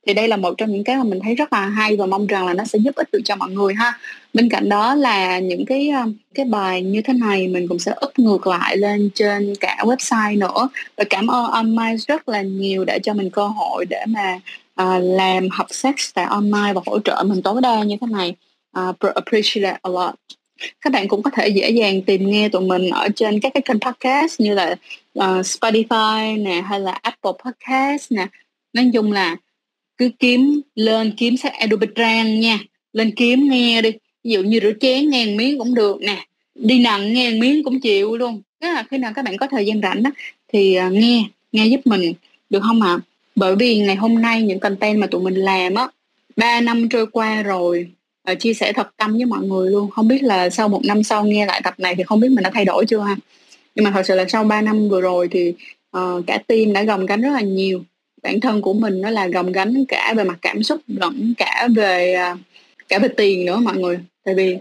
thì 0.08 0.14
đây 0.14 0.28
là 0.28 0.38
một 0.38 0.54
trong 0.58 0.72
những 0.72 0.84
cái 0.84 0.98
mà 0.98 1.04
mình 1.04 1.20
thấy 1.24 1.36
rất 1.36 1.54
là 1.54 1.66
hay 1.66 1.96
và 1.96 2.06
mong 2.06 2.28
rằng 2.28 2.46
là 2.46 2.54
nó 2.54 2.66
sẽ 2.66 2.80
giúp 2.80 2.96
ích 2.96 3.12
được 3.12 3.22
cho 3.26 3.36
mọi 3.36 3.52
người 3.52 3.74
ha. 3.74 3.94
Bên 4.34 4.50
cạnh 4.50 4.70
đó 4.70 4.96
là 4.96 5.40
những 5.40 5.66
cái 5.66 5.90
ờ, 5.90 6.04
cái 6.36 6.46
bài 6.46 6.82
như 6.82 7.02
thế 7.02 7.14
này 7.14 7.48
mình 7.48 7.68
cũng 7.68 7.80
sẽ 7.80 7.94
up 8.06 8.20
ngược 8.20 8.48
lại 8.48 8.78
lên 8.78 9.10
trên 9.16 9.54
cả 9.60 9.78
website 9.80 10.38
nữa. 10.38 10.70
Và 10.98 11.04
cảm 11.10 11.28
ơn 11.28 11.52
online 11.52 11.96
rất 12.08 12.30
là 12.30 12.42
nhiều 12.42 12.86
để 12.86 13.00
cho 13.04 13.14
mình 13.14 13.30
cơ 13.30 13.48
hội 13.48 13.86
để 13.86 14.06
mà 14.08 14.40
uh, 14.82 15.04
làm 15.04 15.50
học 15.52 15.68
sex 15.70 15.96
tại 16.14 16.26
online 16.26 16.74
và 16.74 16.82
hỗ 16.86 17.00
trợ 17.00 17.24
mình 17.28 17.42
tối 17.42 17.62
đa 17.62 17.84
như 17.84 17.96
thế 18.02 18.08
này. 18.12 18.36
Uh, 18.80 19.16
appreciate 19.16 19.78
a 19.82 19.90
lot. 19.90 20.16
Các 20.82 20.94
bạn 20.94 21.08
cũng 21.08 21.24
có 21.24 21.30
thể 21.30 21.48
dễ 21.48 21.70
dàng 21.70 22.02
tìm 22.02 22.30
nghe 22.30 22.50
tụi 22.50 22.62
mình 22.62 22.90
ở 22.90 23.08
trên 23.16 23.40
các 23.40 23.52
cái 23.54 23.62
kênh 23.62 23.80
podcast 23.80 24.42
như 24.42 24.54
là 24.54 24.76
uh, 25.20 25.24
Spotify 25.24 26.44
nè 26.44 26.62
hay 26.62 26.80
là 26.80 26.92
Apple 26.92 27.32
Podcast 27.46 28.12
nè. 28.12 28.28
Nói 28.74 28.90
chung 28.94 29.12
là 29.12 29.36
cứ 30.00 30.10
kiếm 30.20 30.62
lên 30.76 31.14
kiếm 31.18 31.38
sách 31.38 31.54
Adobe 31.54 32.24
nha. 32.24 32.60
Lên 32.94 33.12
kiếm 33.16 33.50
nghe 33.50 33.82
đi. 33.82 33.92
Ví 34.24 34.32
dụ 34.32 34.44
như 34.44 34.60
rửa 34.60 34.72
chén 34.82 35.10
nghe 35.10 35.26
miếng 35.26 35.60
cũng 35.60 35.76
được 35.76 36.02
nè. 36.02 36.26
Đi 36.56 36.80
nặng 36.80 37.14
nghe 37.14 37.32
miếng 37.32 37.64
cũng 37.64 37.80
chịu 37.80 38.18
luôn. 38.18 38.42
Tức 38.62 38.68
là 38.68 38.84
khi 38.92 38.98
nào 38.98 39.12
các 39.16 39.26
bạn 39.26 39.38
có 39.38 39.48
thời 39.52 39.66
gian 39.66 39.82
rảnh 39.82 40.04
đó 40.04 40.10
thì 40.54 40.76
à, 40.76 40.90
nghe 40.90 41.24
nghe 41.52 41.66
giúp 41.66 41.80
mình. 41.86 42.14
Được 42.50 42.60
không 42.64 42.82
ạ? 42.82 42.90
À? 42.90 43.00
bởi 43.36 43.56
vì 43.56 43.80
ngày 43.80 43.96
hôm 43.96 44.22
nay 44.22 44.42
những 44.42 44.60
content 44.60 45.00
mà 45.00 45.08
tụi 45.08 45.22
mình 45.22 45.36
làm 45.36 45.74
á 45.74 45.88
ba 46.36 46.62
năm 46.62 46.90
trôi 46.90 47.08
qua 47.08 47.44
rồi 47.44 47.88
à, 48.24 48.36
chia 48.36 48.54
sẻ 48.54 48.74
thật 48.74 48.90
tâm 48.98 49.14
với 49.14 49.26
mọi 49.26 49.48
người 49.48 49.72
luôn. 49.72 49.90
Không 49.90 50.08
biết 50.08 50.24
là 50.24 50.50
sau 50.50 50.70
một 50.70 50.82
năm 50.86 51.04
sau 51.04 51.26
nghe 51.26 51.46
lại 51.46 51.62
tập 51.64 51.74
này 51.78 51.96
thì 51.96 52.04
không 52.04 52.20
biết 52.20 52.30
mình 52.32 52.44
đã 52.44 52.52
thay 52.54 52.66
đổi 52.66 52.86
chưa 52.86 53.00
ha? 53.00 53.16
Nhưng 53.76 53.86
mà 53.86 53.92
thật 53.92 54.04
sự 54.06 54.16
là 54.16 54.26
sau 54.30 54.44
3 54.44 54.62
năm 54.62 54.90
vừa 54.90 55.02
rồi 55.02 55.28
thì 55.32 55.54
uh, 55.98 56.24
cả 56.28 56.38
team 56.48 56.74
đã 56.74 56.84
gồng 56.84 57.06
gánh 57.06 57.22
rất 57.22 57.30
là 57.34 57.42
nhiều 57.42 57.84
bản 58.24 58.40
thân 58.40 58.62
của 58.62 58.74
mình 58.74 59.02
nó 59.02 59.10
là 59.10 59.28
gồng 59.28 59.52
gánh 59.52 59.86
cả 59.86 60.14
về 60.18 60.24
mặt 60.24 60.38
cảm 60.42 60.64
xúc 60.64 60.82
lẫn 60.88 61.34
cả 61.38 61.68
về 61.76 62.14
à, 62.14 62.38
cả 62.90 63.00
về 63.00 63.08
tiền 63.08 63.46
nữa 63.46 63.58
mọi 63.58 63.78
người. 63.78 64.00
Tại 64.26 64.36
vì 64.36 64.58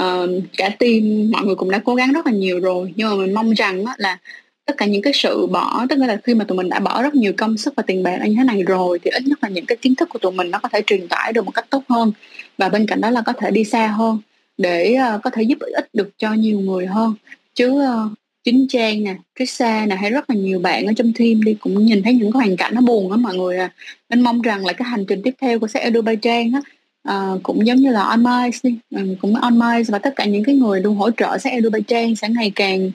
uh, 0.00 0.30
cả 0.56 0.68
team 0.78 1.30
mọi 1.30 1.44
người 1.44 1.54
cũng 1.54 1.70
đã 1.70 1.80
cố 1.84 1.94
gắng 1.94 2.12
rất 2.12 2.26
là 2.26 2.32
nhiều 2.32 2.60
rồi. 2.60 2.92
Nhưng 2.96 3.08
mà 3.10 3.16
mình 3.16 3.34
mong 3.34 3.52
rằng 3.52 3.84
á, 3.84 3.94
là 3.98 4.18
tất 4.66 4.74
cả 4.76 4.86
những 4.86 5.02
cái 5.02 5.12
sự 5.12 5.46
bỏ 5.46 5.86
tức 5.88 5.96
là 5.96 6.16
khi 6.24 6.34
mà 6.34 6.44
tụi 6.44 6.56
mình 6.56 6.68
đã 6.68 6.78
bỏ 6.78 7.02
rất 7.02 7.14
nhiều 7.14 7.32
công 7.36 7.56
sức 7.56 7.74
và 7.76 7.82
tiền 7.86 8.02
bạc 8.02 8.18
như 8.24 8.34
thế 8.38 8.44
này 8.44 8.62
rồi 8.62 8.98
thì 8.98 9.10
ít 9.10 9.22
nhất 9.26 9.38
là 9.42 9.48
những 9.48 9.66
cái 9.66 9.76
kiến 9.76 9.94
thức 9.94 10.08
của 10.08 10.18
tụi 10.18 10.32
mình 10.32 10.50
nó 10.50 10.58
có 10.58 10.68
thể 10.68 10.82
truyền 10.86 11.08
tải 11.08 11.32
được 11.32 11.44
một 11.44 11.52
cách 11.54 11.66
tốt 11.70 11.82
hơn. 11.88 12.12
Và 12.58 12.68
bên 12.68 12.86
cạnh 12.86 13.00
đó 13.00 13.10
là 13.10 13.22
có 13.26 13.32
thể 13.32 13.50
đi 13.50 13.64
xa 13.64 13.86
hơn 13.86 14.18
để 14.58 14.96
uh, 15.14 15.22
có 15.22 15.30
thể 15.30 15.42
giúp 15.42 15.58
ích 15.60 15.88
được 15.92 16.10
cho 16.18 16.32
nhiều 16.32 16.60
người 16.60 16.86
hơn. 16.86 17.14
Chứ 17.54 17.70
uh, 17.70 18.12
chính 18.44 18.66
trang 18.68 19.04
nè 19.04 19.14
Trissa 19.38 19.86
nè 19.86 19.96
hay 19.96 20.10
rất 20.10 20.30
là 20.30 20.36
nhiều 20.36 20.58
bạn 20.58 20.86
ở 20.86 20.92
trong 20.96 21.12
team 21.12 21.42
đi 21.44 21.54
cũng 21.54 21.86
nhìn 21.86 22.02
thấy 22.02 22.14
những 22.14 22.32
cái 22.32 22.38
hoàn 22.38 22.56
cảnh 22.56 22.74
nó 22.74 22.80
buồn 22.80 23.10
á 23.10 23.16
mọi 23.16 23.36
người 23.36 23.58
à. 23.58 23.70
Nên 24.10 24.20
mong 24.20 24.42
rằng 24.42 24.66
là 24.66 24.72
cái 24.72 24.88
hành 24.88 25.04
trình 25.08 25.22
tiếp 25.22 25.34
theo 25.40 25.58
của 25.58 25.66
sẽ 25.66 25.80
Edu 25.80 26.00
Trang 26.22 26.52
á 26.52 26.60
uh, 27.34 27.42
cũng 27.42 27.66
giống 27.66 27.76
như 27.76 27.90
là 27.90 28.02
On 28.02 28.24
đi 28.62 28.78
uh, 28.96 29.18
cũng 29.20 29.34
On 29.34 29.58
và 29.88 29.98
tất 29.98 30.16
cả 30.16 30.24
những 30.24 30.44
cái 30.44 30.54
người 30.54 30.80
luôn 30.80 30.96
hỗ 30.96 31.10
trợ 31.10 31.38
sẽ 31.38 31.50
Edu 31.50 31.70
Trang 31.86 32.16
sẽ 32.16 32.28
ngày 32.28 32.52
càng 32.54 32.90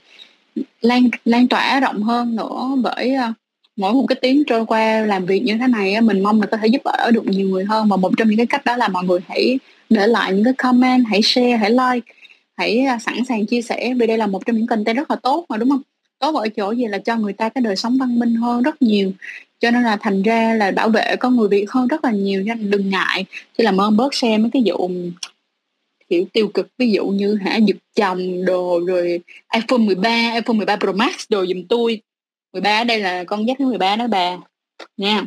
lan 0.81 1.09
lan 1.25 1.47
tỏa 1.47 1.79
rộng 1.79 2.03
hơn 2.03 2.35
nữa 2.35 2.69
bởi 2.83 3.15
uh, 3.29 3.35
mỗi 3.75 3.93
một 3.93 4.05
cái 4.07 4.15
tiếng 4.21 4.43
trôi 4.47 4.65
qua 4.65 5.01
làm 5.01 5.25
việc 5.25 5.43
như 5.43 5.57
thế 5.57 5.67
này 5.67 6.01
mình 6.01 6.23
mong 6.23 6.41
là 6.41 6.47
có 6.47 6.57
thể 6.57 6.67
giúp 6.67 6.81
đỡ 6.85 7.11
được 7.13 7.25
nhiều 7.25 7.49
người 7.49 7.65
hơn 7.65 7.87
và 7.87 7.97
một 7.97 8.11
trong 8.17 8.27
những 8.27 8.37
cái 8.37 8.45
cách 8.45 8.65
đó 8.65 8.77
là 8.77 8.87
mọi 8.87 9.03
người 9.03 9.19
hãy 9.27 9.59
để 9.89 10.07
lại 10.07 10.33
những 10.33 10.43
cái 10.43 10.53
comment 10.53 11.05
hãy 11.09 11.21
share 11.21 11.57
hãy 11.57 11.69
like 11.69 12.13
hãy 12.59 12.79
à, 12.79 12.99
sẵn 12.99 13.25
sàng 13.27 13.45
chia 13.45 13.61
sẻ 13.61 13.93
vì 13.99 14.07
đây 14.07 14.17
là 14.17 14.27
một 14.27 14.45
trong 14.45 14.55
những 14.55 14.67
content 14.67 14.97
rất 14.97 15.11
là 15.11 15.15
tốt 15.15 15.45
mà, 15.49 15.57
đúng 15.57 15.69
không? 15.69 15.81
Tốt 16.19 16.35
ở 16.35 16.47
chỗ 16.49 16.71
gì 16.71 16.85
là 16.85 16.97
cho 16.97 17.15
người 17.15 17.33
ta 17.33 17.49
cái 17.49 17.61
đời 17.61 17.75
sống 17.75 17.97
văn 17.97 18.19
minh 18.19 18.35
hơn 18.35 18.63
rất 18.63 18.81
nhiều. 18.81 19.11
Cho 19.59 19.71
nên 19.71 19.83
là 19.83 19.97
thành 20.01 20.21
ra 20.21 20.53
là 20.53 20.71
bảo 20.71 20.89
vệ 20.89 21.15
con 21.19 21.37
người 21.37 21.47
Việt 21.47 21.71
hơn 21.71 21.87
rất 21.87 22.03
là 22.03 22.11
nhiều 22.11 22.43
nên 22.43 22.71
đừng 22.71 22.89
ngại 22.89 23.25
chỉ 23.57 23.63
là 23.63 23.73
ơn 23.77 23.97
bớt 23.97 24.13
xem 24.13 24.41
mấy 24.41 24.51
cái 24.53 24.63
vụ 24.65 24.89
kiểu 26.09 26.25
tiêu 26.33 26.51
cực, 26.53 26.67
ví 26.77 26.91
dụ 26.91 27.07
như 27.07 27.35
hả, 27.35 27.57
giật 27.57 27.75
chồng 27.95 28.45
đồ 28.45 28.79
rồi 28.87 29.19
iPhone 29.53 29.77
13 29.77 30.31
iPhone 30.33 30.57
13 30.57 30.75
Pro 30.75 30.91
Max 30.91 31.13
đồ 31.29 31.45
giùm 31.45 31.63
tôi. 31.69 32.01
13 32.53 32.77
ở 32.77 32.83
đây 32.83 32.99
là 32.99 33.23
con 33.23 33.47
dắt 33.47 33.57
thứ 33.59 33.65
13 33.65 33.95
đó 33.95 34.07
bà, 34.07 34.37
nha. 34.97 35.25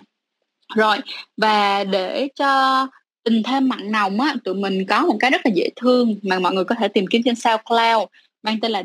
Rồi, 0.77 0.99
và 1.37 1.85
để 1.85 2.29
cho 2.35 2.87
tình 3.25 3.43
thêm 3.43 3.69
mặn 3.69 3.93
nồng 3.93 4.21
á, 4.21 4.35
tụi 4.45 4.55
mình 4.55 4.87
có 4.87 5.07
một 5.07 5.17
cái 5.21 5.31
rất 5.31 5.41
là 5.47 5.53
dễ 5.55 5.69
thương 5.77 6.17
mà 6.23 6.39
mọi 6.39 6.55
người 6.55 6.65
có 6.65 6.75
thể 6.75 6.89
tìm 6.89 7.07
kiếm 7.07 7.23
trên 7.25 7.35
SoundCloud, 7.35 8.09
mang 8.43 8.61
tên 8.61 8.73
là 8.73 8.83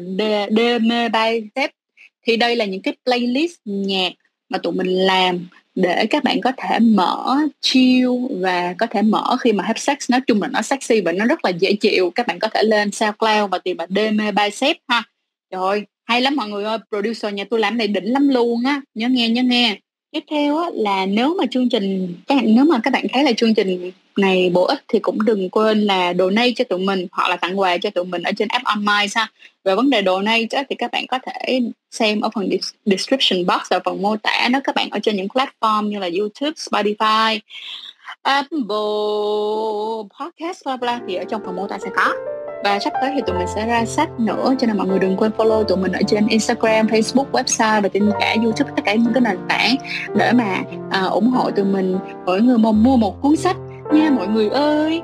DM 0.49 0.89
by 1.13 1.49
Step 1.55 1.71
thì 2.27 2.37
đây 2.37 2.55
là 2.55 2.65
những 2.65 2.81
cái 2.81 2.95
playlist 3.05 3.55
nhạc 3.65 4.13
mà 4.49 4.57
tụi 4.57 4.73
mình 4.73 4.87
làm 4.87 5.47
để 5.75 6.05
các 6.05 6.23
bạn 6.23 6.41
có 6.41 6.51
thể 6.57 6.79
mở, 6.79 7.35
chill 7.61 8.09
và 8.41 8.75
có 8.77 8.87
thể 8.87 9.01
mở 9.01 9.37
khi 9.39 9.51
mà 9.51 9.63
have 9.63 9.79
sex. 9.79 9.97
Nói 10.09 10.21
chung 10.27 10.41
là 10.41 10.47
nó 10.47 10.61
sexy 10.61 11.01
và 11.01 11.11
nó 11.11 11.25
rất 11.25 11.45
là 11.45 11.49
dễ 11.49 11.73
chịu. 11.73 12.11
Các 12.15 12.27
bạn 12.27 12.39
có 12.39 12.47
thể 12.47 12.63
lên 12.63 12.91
SoundCloud 12.91 13.51
và 13.51 13.57
tìm 13.57 13.77
là 13.77 13.87
DM 13.89 14.19
Step 14.53 14.77
ha. 14.87 15.03
Trời 15.51 15.85
hay 16.05 16.21
lắm 16.21 16.35
mọi 16.35 16.49
người 16.49 16.63
ơi, 16.63 16.77
producer 16.89 17.33
nhà 17.33 17.43
tôi 17.49 17.59
làm 17.59 17.77
này 17.77 17.87
đỉnh 17.87 18.13
lắm 18.13 18.29
luôn 18.29 18.65
á. 18.65 18.81
Nhớ 18.95 19.09
nghe 19.09 19.29
nhớ 19.29 19.43
nghe 19.43 19.77
tiếp 20.11 20.23
theo 20.29 20.57
á, 20.57 20.69
là 20.73 21.05
nếu 21.05 21.33
mà 21.33 21.43
chương 21.51 21.69
trình 21.69 22.15
các 22.27 22.37
nếu 22.43 22.65
mà 22.65 22.79
các 22.83 22.93
bạn 22.93 23.05
thấy 23.13 23.23
là 23.23 23.31
chương 23.37 23.53
trình 23.53 23.91
này 24.17 24.49
bổ 24.49 24.63
ích 24.65 24.83
thì 24.87 24.99
cũng 24.99 25.25
đừng 25.25 25.49
quên 25.49 25.81
là 25.81 26.13
donate 26.13 26.51
cho 26.55 26.63
tụi 26.63 26.79
mình 26.79 27.07
hoặc 27.11 27.29
là 27.29 27.35
tặng 27.35 27.59
quà 27.59 27.77
cho 27.77 27.89
tụi 27.89 28.05
mình 28.05 28.23
ở 28.23 28.31
trên 28.37 28.47
app 28.47 28.65
online 28.65 29.07
ha. 29.15 29.27
Về 29.63 29.75
vấn 29.75 29.89
đề 29.89 30.03
donate 30.05 30.47
á, 30.51 30.63
thì 30.69 30.75
các 30.75 30.91
bạn 30.91 31.07
có 31.07 31.19
thể 31.25 31.61
xem 31.91 32.21
ở 32.21 32.29
phần 32.35 32.49
description 32.85 33.45
box 33.45 33.69
ở 33.69 33.79
phần 33.85 34.01
mô 34.01 34.17
tả 34.17 34.49
đó 34.51 34.59
các 34.63 34.75
bạn 34.75 34.89
ở 34.91 34.99
trên 34.99 35.15
những 35.15 35.27
platform 35.27 35.87
như 35.87 35.99
là 35.99 36.09
YouTube, 36.17 36.51
Spotify, 36.51 37.39
Apple 38.21 38.67
Podcast 40.19 40.65
bla 40.65 40.77
bla 40.77 40.99
thì 41.07 41.15
ở 41.15 41.23
trong 41.23 41.41
phần 41.45 41.55
mô 41.55 41.67
tả 41.67 41.77
sẽ 41.79 41.89
có. 41.95 42.13
Và 42.63 42.79
sắp 42.79 42.93
tới 43.01 43.11
thì 43.15 43.21
tụi 43.27 43.37
mình 43.37 43.47
sẽ 43.55 43.67
ra 43.67 43.85
sách 43.85 44.19
nữa 44.19 44.55
cho 44.59 44.67
nên 44.67 44.77
mọi 44.77 44.87
người 44.87 44.99
đừng 44.99 45.17
quên 45.17 45.31
follow 45.37 45.63
tụi 45.63 45.77
mình 45.77 45.91
ở 45.91 46.01
trên 46.07 46.27
Instagram, 46.27 46.87
Facebook, 46.87 47.31
website 47.31 47.81
và 47.81 47.89
trên 47.89 48.11
cả 48.19 48.35
YouTube 48.43 48.71
tất 48.75 48.81
cả 48.85 48.95
những 48.95 49.13
cái 49.13 49.21
nền 49.21 49.37
tảng 49.49 49.75
để 50.15 50.31
mà 50.31 50.61
à, 50.89 51.03
ủng 51.03 51.29
hộ 51.29 51.51
tụi 51.51 51.65
mình. 51.65 51.97
Mỗi 52.25 52.41
người 52.41 52.57
mong 52.57 52.83
mua 52.83 52.97
một 52.97 53.21
cuốn 53.21 53.35
sách 53.35 53.57
nha 53.91 54.09
mọi 54.09 54.27
người 54.27 54.49
ơi. 54.49 55.01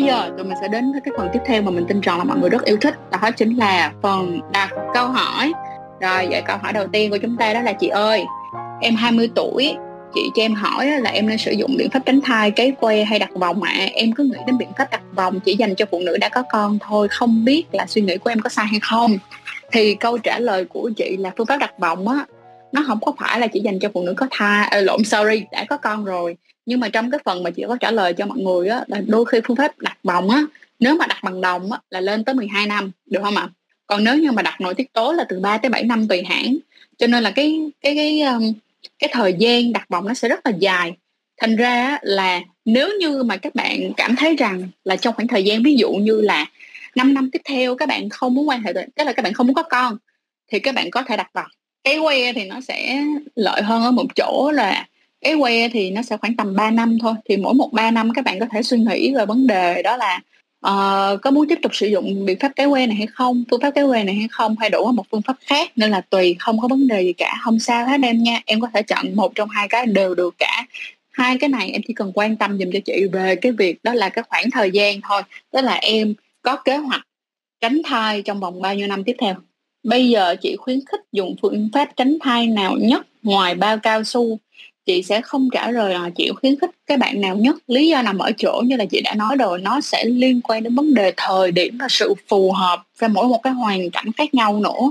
Bây 0.00 0.08
giờ 0.08 0.30
tụi 0.36 0.46
mình 0.46 0.58
sẽ 0.60 0.68
đến 0.68 0.92
với 0.92 1.00
cái 1.00 1.14
phần 1.18 1.28
tiếp 1.32 1.40
theo 1.46 1.62
mà 1.62 1.70
mình 1.70 1.84
tin 1.88 2.00
rằng 2.00 2.18
là 2.18 2.24
mọi 2.24 2.38
người 2.38 2.50
rất 2.50 2.64
yêu 2.64 2.76
thích, 2.80 2.94
đó 3.10 3.30
chính 3.30 3.56
là 3.56 3.92
phần 4.02 4.40
đặt 4.52 4.70
câu 4.94 5.06
hỏi 5.06 5.52
rồi, 6.00 6.26
vậy 6.30 6.42
câu 6.46 6.56
hỏi 6.62 6.72
đầu 6.72 6.86
tiên 6.86 7.10
của 7.10 7.18
chúng 7.18 7.36
ta 7.36 7.52
đó 7.52 7.60
là, 7.60 7.72
chị 7.72 7.88
ơi, 7.88 8.24
em 8.80 8.94
20 8.94 9.30
tuổi, 9.34 9.76
chị 10.14 10.20
cho 10.34 10.42
em 10.42 10.54
hỏi 10.54 10.86
là 10.86 11.10
em 11.10 11.26
nên 11.26 11.38
sử 11.38 11.52
dụng 11.52 11.76
biện 11.78 11.90
pháp 11.90 12.00
tránh 12.06 12.20
thai 12.20 12.50
cấy 12.50 12.72
que 12.80 13.04
hay 13.04 13.18
đặt 13.18 13.30
vòng 13.34 13.62
ạ 13.62 13.72
à? 13.78 13.88
em 13.92 14.12
cứ 14.12 14.24
nghĩ 14.24 14.38
đến 14.46 14.58
biện 14.58 14.68
pháp 14.78 14.90
đặt 14.90 15.00
vòng 15.14 15.40
chỉ 15.40 15.56
dành 15.56 15.74
cho 15.74 15.84
phụ 15.90 16.00
nữ 16.06 16.16
đã 16.16 16.28
có 16.28 16.42
con 16.52 16.78
thôi, 16.88 17.08
không 17.08 17.44
biết 17.44 17.64
là 17.72 17.86
suy 17.86 18.02
nghĩ 18.02 18.16
của 18.16 18.30
em 18.30 18.40
có 18.40 18.48
sai 18.48 18.66
hay 18.66 18.80
không 18.82 19.18
thì 19.72 19.94
câu 19.94 20.18
trả 20.18 20.38
lời 20.38 20.64
của 20.64 20.90
chị 20.96 21.16
là 21.16 21.32
phương 21.36 21.46
pháp 21.46 21.56
đặt 21.56 21.78
vòng 21.78 22.08
á 22.08 22.26
nó 22.72 22.84
không 22.86 22.98
có 23.00 23.12
phải 23.18 23.40
là 23.40 23.46
chỉ 23.46 23.60
dành 23.60 23.78
cho 23.78 23.90
phụ 23.94 24.02
nữ 24.02 24.14
có 24.16 24.26
thai. 24.30 24.68
À, 24.68 24.80
lộn 24.80 25.04
sorry 25.04 25.44
đã 25.52 25.64
có 25.68 25.76
con 25.76 26.04
rồi. 26.04 26.36
Nhưng 26.66 26.80
mà 26.80 26.88
trong 26.88 27.10
cái 27.10 27.20
phần 27.24 27.42
mà 27.42 27.50
chị 27.50 27.64
có 27.68 27.76
trả 27.80 27.90
lời 27.90 28.12
cho 28.12 28.26
mọi 28.26 28.38
người 28.38 28.68
á 28.68 28.84
là 28.86 29.00
đôi 29.06 29.24
khi 29.24 29.40
phương 29.44 29.56
pháp 29.56 29.78
đặt 29.78 29.98
vòng 30.02 30.30
á 30.30 30.42
nếu 30.78 30.94
mà 30.96 31.06
đặt 31.06 31.18
bằng 31.22 31.40
đồng 31.40 31.72
á 31.72 31.78
là 31.90 32.00
lên 32.00 32.24
tới 32.24 32.34
12 32.34 32.66
năm 32.66 32.90
được 33.06 33.20
không 33.22 33.36
ạ? 33.36 33.48
Còn 33.86 34.04
nếu 34.04 34.16
như 34.16 34.32
mà 34.32 34.42
đặt 34.42 34.60
nội 34.60 34.74
tiết 34.74 34.92
tố 34.92 35.12
là 35.12 35.24
từ 35.28 35.40
3 35.40 35.58
tới 35.58 35.70
7 35.70 35.82
năm 35.82 36.08
tùy 36.08 36.22
hãng. 36.22 36.56
Cho 36.98 37.06
nên 37.06 37.22
là 37.22 37.30
cái 37.30 37.70
cái 37.80 37.94
cái 37.96 38.20
um, 38.20 38.52
cái 38.98 39.10
thời 39.12 39.34
gian 39.38 39.72
đặt 39.72 39.88
vòng 39.88 40.08
nó 40.08 40.14
sẽ 40.14 40.28
rất 40.28 40.40
là 40.44 40.52
dài. 40.58 40.92
Thành 41.40 41.56
ra 41.56 41.98
là 42.02 42.40
nếu 42.64 42.88
như 43.00 43.22
mà 43.22 43.36
các 43.36 43.54
bạn 43.54 43.92
cảm 43.96 44.16
thấy 44.16 44.36
rằng 44.36 44.68
là 44.84 44.96
trong 44.96 45.14
khoảng 45.14 45.28
thời 45.28 45.44
gian 45.44 45.62
ví 45.62 45.76
dụ 45.76 45.92
như 45.92 46.20
là 46.20 46.46
5 46.94 47.14
năm 47.14 47.30
tiếp 47.30 47.42
theo 47.44 47.74
các 47.74 47.88
bạn 47.88 48.08
không 48.08 48.34
muốn 48.34 48.48
quan 48.48 48.62
hệ 48.62 48.72
tức 48.72 49.04
là 49.04 49.12
các 49.12 49.22
bạn 49.22 49.32
không 49.32 49.46
muốn 49.46 49.54
có 49.54 49.62
con 49.62 49.96
thì 50.48 50.58
các 50.58 50.74
bạn 50.74 50.90
có 50.90 51.02
thể 51.02 51.16
đặt 51.16 51.30
vòng 51.34 51.50
cái 51.84 51.98
que 52.02 52.32
thì 52.32 52.44
nó 52.44 52.60
sẽ 52.60 53.02
lợi 53.34 53.62
hơn 53.62 53.82
ở 53.82 53.90
một 53.90 54.16
chỗ 54.16 54.50
là 54.54 54.86
cái 55.20 55.34
que 55.40 55.68
thì 55.68 55.90
nó 55.90 56.02
sẽ 56.02 56.16
khoảng 56.16 56.36
tầm 56.36 56.56
3 56.56 56.70
năm 56.70 56.98
thôi. 57.00 57.14
Thì 57.28 57.36
mỗi 57.36 57.54
một 57.54 57.72
3 57.72 57.90
năm 57.90 58.12
các 58.14 58.24
bạn 58.24 58.38
có 58.38 58.46
thể 58.52 58.62
suy 58.62 58.78
nghĩ 58.78 59.14
về 59.14 59.26
vấn 59.26 59.46
đề 59.46 59.82
đó 59.82 59.96
là 59.96 60.20
uh, 60.66 61.22
có 61.22 61.30
muốn 61.30 61.48
tiếp 61.48 61.58
tục 61.62 61.74
sử 61.74 61.86
dụng 61.86 62.26
biện 62.26 62.38
pháp 62.40 62.52
cái 62.56 62.66
que 62.66 62.86
này 62.86 62.96
hay 62.96 63.06
không 63.06 63.44
phương 63.50 63.60
pháp 63.60 63.70
cái 63.70 63.84
que 63.84 64.04
này 64.04 64.14
hay 64.14 64.28
không 64.30 64.56
hay 64.60 64.70
đổi 64.70 64.92
một 64.92 65.06
phương 65.10 65.22
pháp 65.22 65.36
khác 65.46 65.70
nên 65.76 65.90
là 65.90 66.00
tùy 66.00 66.36
không 66.38 66.60
có 66.60 66.68
vấn 66.68 66.88
đề 66.88 67.02
gì 67.02 67.12
cả 67.12 67.38
không 67.42 67.58
sao 67.58 67.86
hết 67.86 68.00
em 68.02 68.22
nha. 68.22 68.40
Em 68.46 68.60
có 68.60 68.68
thể 68.74 68.82
chọn 68.82 69.14
một 69.14 69.34
trong 69.34 69.48
hai 69.48 69.68
cái 69.68 69.86
đều 69.86 70.14
được 70.14 70.34
cả. 70.38 70.66
Hai 71.10 71.38
cái 71.38 71.48
này 71.48 71.70
em 71.70 71.82
chỉ 71.88 71.94
cần 71.94 72.12
quan 72.14 72.36
tâm 72.36 72.58
dùm 72.58 72.70
cho 72.72 72.78
chị 72.84 73.06
về 73.12 73.36
cái 73.36 73.52
việc 73.52 73.84
đó 73.84 73.94
là 73.94 74.08
cái 74.08 74.24
khoảng 74.28 74.50
thời 74.50 74.70
gian 74.70 75.00
thôi. 75.08 75.22
Tức 75.50 75.60
là 75.60 75.74
em 75.74 76.14
có 76.42 76.56
kế 76.56 76.76
hoạch 76.76 77.06
tránh 77.60 77.80
thai 77.84 78.22
trong 78.22 78.40
vòng 78.40 78.62
bao 78.62 78.74
nhiêu 78.74 78.86
năm 78.86 79.04
tiếp 79.04 79.16
theo 79.18 79.34
bây 79.82 80.08
giờ 80.08 80.36
chị 80.40 80.56
khuyến 80.56 80.80
khích 80.86 81.00
dùng 81.12 81.36
phương 81.42 81.68
pháp 81.72 81.88
tránh 81.96 82.18
thai 82.20 82.46
nào 82.46 82.76
nhất 82.80 83.06
ngoài 83.22 83.54
bao 83.54 83.78
cao 83.78 84.04
su? 84.04 84.38
Chị 84.86 85.02
sẽ 85.02 85.20
không 85.20 85.48
trả 85.52 85.70
lời 85.70 85.94
là 85.94 86.10
chị 86.16 86.30
khuyến 86.40 86.56
khích 86.60 86.70
cái 86.86 86.96
bạn 86.96 87.20
nào 87.20 87.36
nhất. 87.36 87.56
Lý 87.66 87.88
do 87.88 88.02
nằm 88.02 88.18
ở 88.18 88.30
chỗ 88.38 88.62
như 88.66 88.76
là 88.76 88.84
chị 88.84 89.00
đã 89.00 89.14
nói 89.14 89.36
rồi 89.36 89.58
nó 89.58 89.80
sẽ 89.80 90.04
liên 90.04 90.40
quan 90.40 90.62
đến 90.62 90.74
vấn 90.74 90.94
đề 90.94 91.12
thời 91.16 91.52
điểm 91.52 91.78
và 91.78 91.86
sự 91.90 92.14
phù 92.28 92.52
hợp 92.52 92.82
cho 93.00 93.08
mỗi 93.08 93.26
một 93.26 93.40
cái 93.42 93.52
hoàn 93.52 93.90
cảnh 93.90 94.12
khác 94.12 94.34
nhau 94.34 94.60
nữa. 94.60 94.90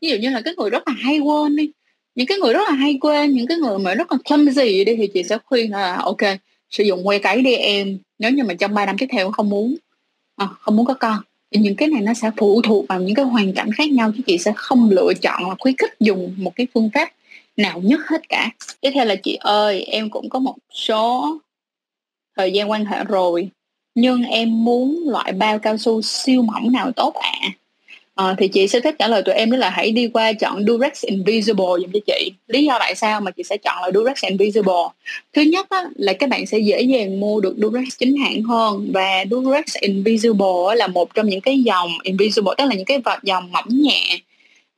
Ví 0.00 0.10
dụ 0.10 0.16
như 0.16 0.30
là 0.30 0.40
cái 0.40 0.54
người 0.56 0.70
rất 0.70 0.88
là 0.88 0.94
hay 0.98 1.18
quên 1.18 1.56
đi. 1.56 1.70
Những 2.14 2.26
cái 2.26 2.38
người 2.38 2.52
rất 2.52 2.68
là 2.68 2.74
hay 2.74 2.98
quên 3.00 3.30
những 3.30 3.46
cái 3.46 3.56
người 3.56 3.78
mà 3.78 3.94
rất 3.94 4.12
là 4.12 4.18
clumsy 4.24 4.84
đi 4.84 4.96
thì 4.96 5.06
chị 5.14 5.22
sẽ 5.22 5.38
khuyên 5.44 5.70
là 5.70 5.96
ok 5.96 6.22
sử 6.70 6.84
dụng 6.84 7.04
que 7.04 7.18
cấy 7.18 7.42
đi 7.42 7.54
em. 7.54 7.98
Nếu 8.18 8.30
như 8.30 8.44
mà 8.44 8.54
trong 8.54 8.74
3 8.74 8.86
năm 8.86 8.98
tiếp 8.98 9.06
theo 9.10 9.30
không 9.30 9.50
muốn. 9.50 9.76
À, 10.36 10.48
không 10.60 10.76
muốn 10.76 10.86
có 10.86 10.94
con 10.94 11.18
thì 11.54 11.60
những 11.60 11.76
cái 11.76 11.88
này 11.88 12.00
nó 12.02 12.14
sẽ 12.14 12.30
phụ 12.36 12.62
thuộc 12.62 12.88
vào 12.88 13.00
những 13.00 13.14
cái 13.14 13.24
hoàn 13.24 13.52
cảnh 13.52 13.72
khác 13.72 13.90
nhau 13.90 14.12
chứ 14.16 14.22
chị 14.26 14.38
sẽ 14.38 14.52
không 14.56 14.90
lựa 14.90 15.12
chọn 15.22 15.48
là 15.48 15.54
khuyến 15.58 15.76
khích 15.76 15.94
dùng 16.00 16.34
một 16.38 16.52
cái 16.56 16.66
phương 16.74 16.90
pháp 16.94 17.12
nào 17.56 17.80
nhất 17.80 18.00
hết 18.06 18.28
cả 18.28 18.50
tiếp 18.80 18.90
theo 18.94 19.04
là 19.04 19.14
chị 19.22 19.38
ơi, 19.40 19.82
em 19.82 20.10
cũng 20.10 20.28
có 20.28 20.38
một 20.38 20.56
số 20.72 21.38
thời 22.36 22.52
gian 22.52 22.70
quan 22.70 22.84
hệ 22.84 23.04
rồi, 23.04 23.48
nhưng 23.94 24.22
em 24.22 24.64
muốn 24.64 24.98
loại 25.06 25.32
bao 25.32 25.58
cao 25.58 25.76
su 25.76 26.02
siêu 26.02 26.42
mỏng 26.42 26.72
nào 26.72 26.92
tốt 26.92 27.14
ạ 27.14 27.32
à? 27.42 27.48
À, 28.14 28.34
thì 28.38 28.48
chị 28.48 28.68
sẽ 28.68 28.80
thích 28.80 28.94
trả 28.98 29.08
lời 29.08 29.22
tụi 29.22 29.34
em 29.34 29.50
đó 29.50 29.56
là 29.56 29.70
hãy 29.70 29.90
đi 29.90 30.08
qua 30.08 30.32
chọn 30.32 30.64
Durex 30.66 31.04
Invisible 31.04 31.64
dùm 31.80 31.92
cho 31.92 32.00
chị. 32.06 32.32
Lý 32.46 32.64
do 32.64 32.76
tại 32.78 32.94
sao 32.94 33.20
mà 33.20 33.30
chị 33.30 33.42
sẽ 33.42 33.56
chọn 33.56 33.82
là 33.82 33.90
Durex 33.94 34.24
Invisible? 34.24 34.84
Thứ 35.32 35.42
nhất 35.42 35.66
á, 35.70 35.84
là 35.96 36.12
các 36.12 36.28
bạn 36.28 36.46
sẽ 36.46 36.58
dễ 36.58 36.82
dàng 36.82 37.20
mua 37.20 37.40
được 37.40 37.54
Durex 37.58 37.88
chính 37.98 38.16
hãng 38.16 38.42
hơn 38.42 38.90
và 38.92 39.24
Durex 39.30 39.76
Invisible 39.80 40.76
là 40.76 40.86
một 40.86 41.14
trong 41.14 41.28
những 41.28 41.40
cái 41.40 41.58
dòng 41.58 41.90
Invisible 42.02 42.52
tức 42.58 42.64
là 42.64 42.74
những 42.74 42.84
cái 42.84 42.98
vật 42.98 43.22
dòng 43.22 43.52
mỏng 43.52 43.68
nhẹ 43.68 44.18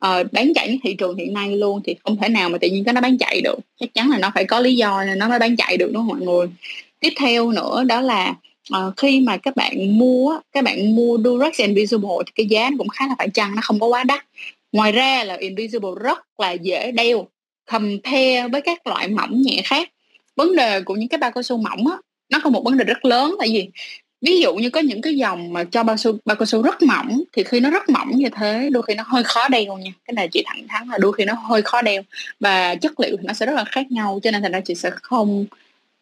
uh, 0.05 0.31
bán 0.31 0.53
chạy 0.55 0.67
trên 0.67 0.79
thị 0.83 0.93
trường 0.93 1.17
hiện 1.17 1.33
nay 1.33 1.57
luôn 1.57 1.81
thì 1.85 1.95
không 2.03 2.17
thể 2.17 2.29
nào 2.29 2.49
mà 2.49 2.57
tự 2.57 2.67
nhiên 2.67 2.83
cái 2.83 2.93
nó 2.93 3.01
bán 3.01 3.17
chạy 3.17 3.41
được. 3.41 3.59
Chắc 3.79 3.93
chắn 3.93 4.09
là 4.09 4.17
nó 4.17 4.31
phải 4.35 4.45
có 4.45 4.59
lý 4.59 4.75
do 4.75 5.03
nên 5.03 5.19
nó 5.19 5.29
mới 5.29 5.39
bán 5.39 5.55
chạy 5.55 5.77
được 5.77 5.91
đúng 5.93 5.95
không 5.95 6.07
mọi 6.07 6.19
người. 6.19 6.47
Tiếp 6.99 7.13
theo 7.19 7.51
nữa 7.51 7.83
đó 7.83 8.01
là 8.01 8.33
uh, 8.73 8.93
khi 8.97 9.19
mà 9.19 9.37
các 9.37 9.55
bạn 9.55 9.97
mua 9.97 10.39
các 10.51 10.63
bạn 10.63 10.95
mua 10.95 11.17
Durex 11.23 11.59
Invisible 11.59 12.09
thì 12.25 12.31
cái 12.35 12.45
giá 12.45 12.69
nó 12.69 12.75
cũng 12.77 12.89
khá 12.89 13.07
là 13.07 13.15
phải 13.17 13.29
chăng 13.29 13.55
nó 13.55 13.61
không 13.61 13.79
có 13.79 13.87
quá 13.87 14.03
đắt. 14.03 14.25
Ngoài 14.71 14.91
ra 14.91 15.23
là 15.23 15.35
Invisible 15.35 15.89
rất 16.01 16.19
là 16.37 16.51
dễ 16.51 16.91
đeo 16.91 17.27
compare 17.65 18.47
với 18.47 18.61
các 18.61 18.87
loại 18.87 19.07
mỏng 19.07 19.41
nhẹ 19.41 19.61
khác. 19.65 19.89
Vấn 20.35 20.55
đề 20.55 20.81
của 20.81 20.95
những 20.95 21.09
cái 21.09 21.17
bao 21.17 21.31
cao 21.31 21.43
su 21.43 21.57
mỏng 21.57 21.87
á 21.87 21.97
nó 22.29 22.39
có 22.43 22.49
một 22.49 22.63
vấn 22.65 22.77
đề 22.77 22.85
rất 22.85 23.05
lớn 23.05 23.35
tại 23.39 23.49
vì 23.51 23.69
ví 24.21 24.41
dụ 24.41 24.55
như 24.55 24.69
có 24.69 24.79
những 24.79 25.01
cái 25.01 25.15
dòng 25.15 25.53
mà 25.53 25.63
cho 25.63 25.83
bao 25.83 25.97
su 25.97 26.17
bao 26.25 26.35
cao 26.35 26.45
su 26.45 26.61
rất 26.61 26.81
mỏng 26.81 27.21
thì 27.33 27.43
khi 27.43 27.59
nó 27.59 27.69
rất 27.69 27.89
mỏng 27.89 28.11
như 28.11 28.29
thế 28.29 28.69
đôi 28.71 28.83
khi 28.83 28.95
nó 28.95 29.03
hơi 29.07 29.23
khó 29.23 29.47
đeo 29.49 29.77
nha. 29.77 29.91
Cái 30.05 30.13
này 30.13 30.27
chị 30.27 30.43
thẳng 30.45 30.67
thắn 30.67 30.87
là 30.87 30.97
đôi 30.97 31.13
khi 31.13 31.25
nó 31.25 31.33
hơi 31.33 31.61
khó 31.61 31.81
đeo 31.81 32.01
và 32.39 32.75
chất 32.75 32.99
liệu 32.99 33.17
thì 33.17 33.23
nó 33.27 33.33
sẽ 33.33 33.45
rất 33.45 33.53
là 33.53 33.63
khác 33.63 33.91
nhau 33.91 34.19
cho 34.23 34.31
nên 34.31 34.41
thành 34.41 34.51
ra 34.51 34.59
chị 34.59 34.75
sẽ 34.75 34.89
không 34.93 35.45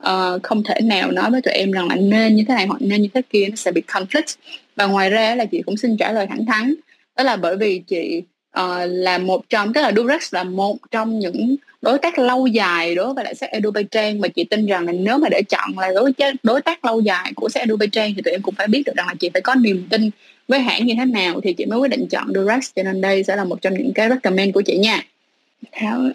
uh, 0.09 0.43
không 0.43 0.63
thể 0.63 0.75
nào 0.81 1.11
nói 1.11 1.31
với 1.31 1.41
tụi 1.41 1.53
em 1.53 1.71
rằng 1.71 1.87
là 1.87 1.95
nên 1.95 2.35
như 2.35 2.43
thế 2.47 2.53
này 2.53 2.65
hoặc 2.65 2.81
nên 2.81 3.01
như 3.01 3.07
thế 3.13 3.21
kia 3.29 3.47
nó 3.49 3.55
sẽ 3.55 3.71
bị 3.71 3.81
conflict. 3.87 4.35
Và 4.75 4.85
ngoài 4.85 5.09
ra 5.09 5.35
là 5.35 5.45
chị 5.45 5.61
cũng 5.65 5.77
xin 5.77 5.97
trả 5.97 6.11
lời 6.11 6.27
thẳng 6.27 6.45
thắn. 6.45 6.75
Đó 7.17 7.23
là 7.23 7.35
bởi 7.35 7.57
vì 7.57 7.79
chị 7.87 8.21
uh, 8.59 8.65
là 8.85 9.17
một 9.17 9.49
trong 9.49 9.73
tức 9.73 9.81
là 9.81 9.91
Durex 9.95 10.33
là 10.33 10.43
một 10.43 10.77
trong 10.91 11.19
những 11.19 11.55
đối 11.81 11.97
tác 11.97 12.19
lâu 12.19 12.47
dài 12.47 12.95
đối 12.95 13.13
với 13.13 13.23
lại 13.23 13.35
sách 13.35 13.49
Trang 13.91 14.21
mà 14.21 14.27
chị 14.27 14.43
tin 14.43 14.65
rằng 14.65 14.85
là 14.85 14.91
nếu 14.91 15.17
mà 15.17 15.29
để 15.29 15.41
chọn 15.49 15.79
là 15.79 15.91
đối 15.95 16.13
đối 16.43 16.61
tác 16.61 16.85
lâu 16.85 17.01
dài 17.01 17.31
của 17.35 17.49
sách 17.49 17.67
Trang 17.91 18.13
thì 18.15 18.21
tụi 18.21 18.31
em 18.31 18.41
cũng 18.41 18.55
phải 18.55 18.67
biết 18.67 18.83
được 18.85 18.93
rằng 18.95 19.07
là 19.07 19.13
chị 19.19 19.29
phải 19.33 19.41
có 19.41 19.55
niềm 19.55 19.87
tin 19.89 20.09
với 20.47 20.59
hãng 20.59 20.85
như 20.85 20.93
thế 20.97 21.05
nào 21.05 21.41
thì 21.43 21.53
chị 21.53 21.65
mới 21.65 21.79
quyết 21.79 21.91
định 21.91 22.07
chọn 22.07 22.33
Durex. 22.35 22.69
Cho 22.75 22.83
nên 22.83 23.01
đây 23.01 23.23
sẽ 23.23 23.35
là 23.35 23.43
một 23.43 23.61
trong 23.61 23.73
những 23.73 23.93
cái 23.93 24.09
recommend 24.09 24.53
của 24.53 24.61
chị 24.61 24.77
nha. 24.77 25.03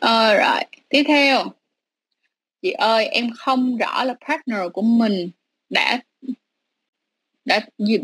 Ờ, 0.00 0.34
rồi 0.34 0.64
tiếp 0.88 1.02
theo 1.08 1.44
chị 2.62 2.70
ơi, 2.70 3.06
em 3.06 3.30
không 3.36 3.76
rõ 3.76 4.04
là 4.04 4.14
partner 4.28 4.60
của 4.72 4.82
mình 4.82 5.30
đã 5.70 6.00
đã 7.44 7.60
gì 7.78 7.98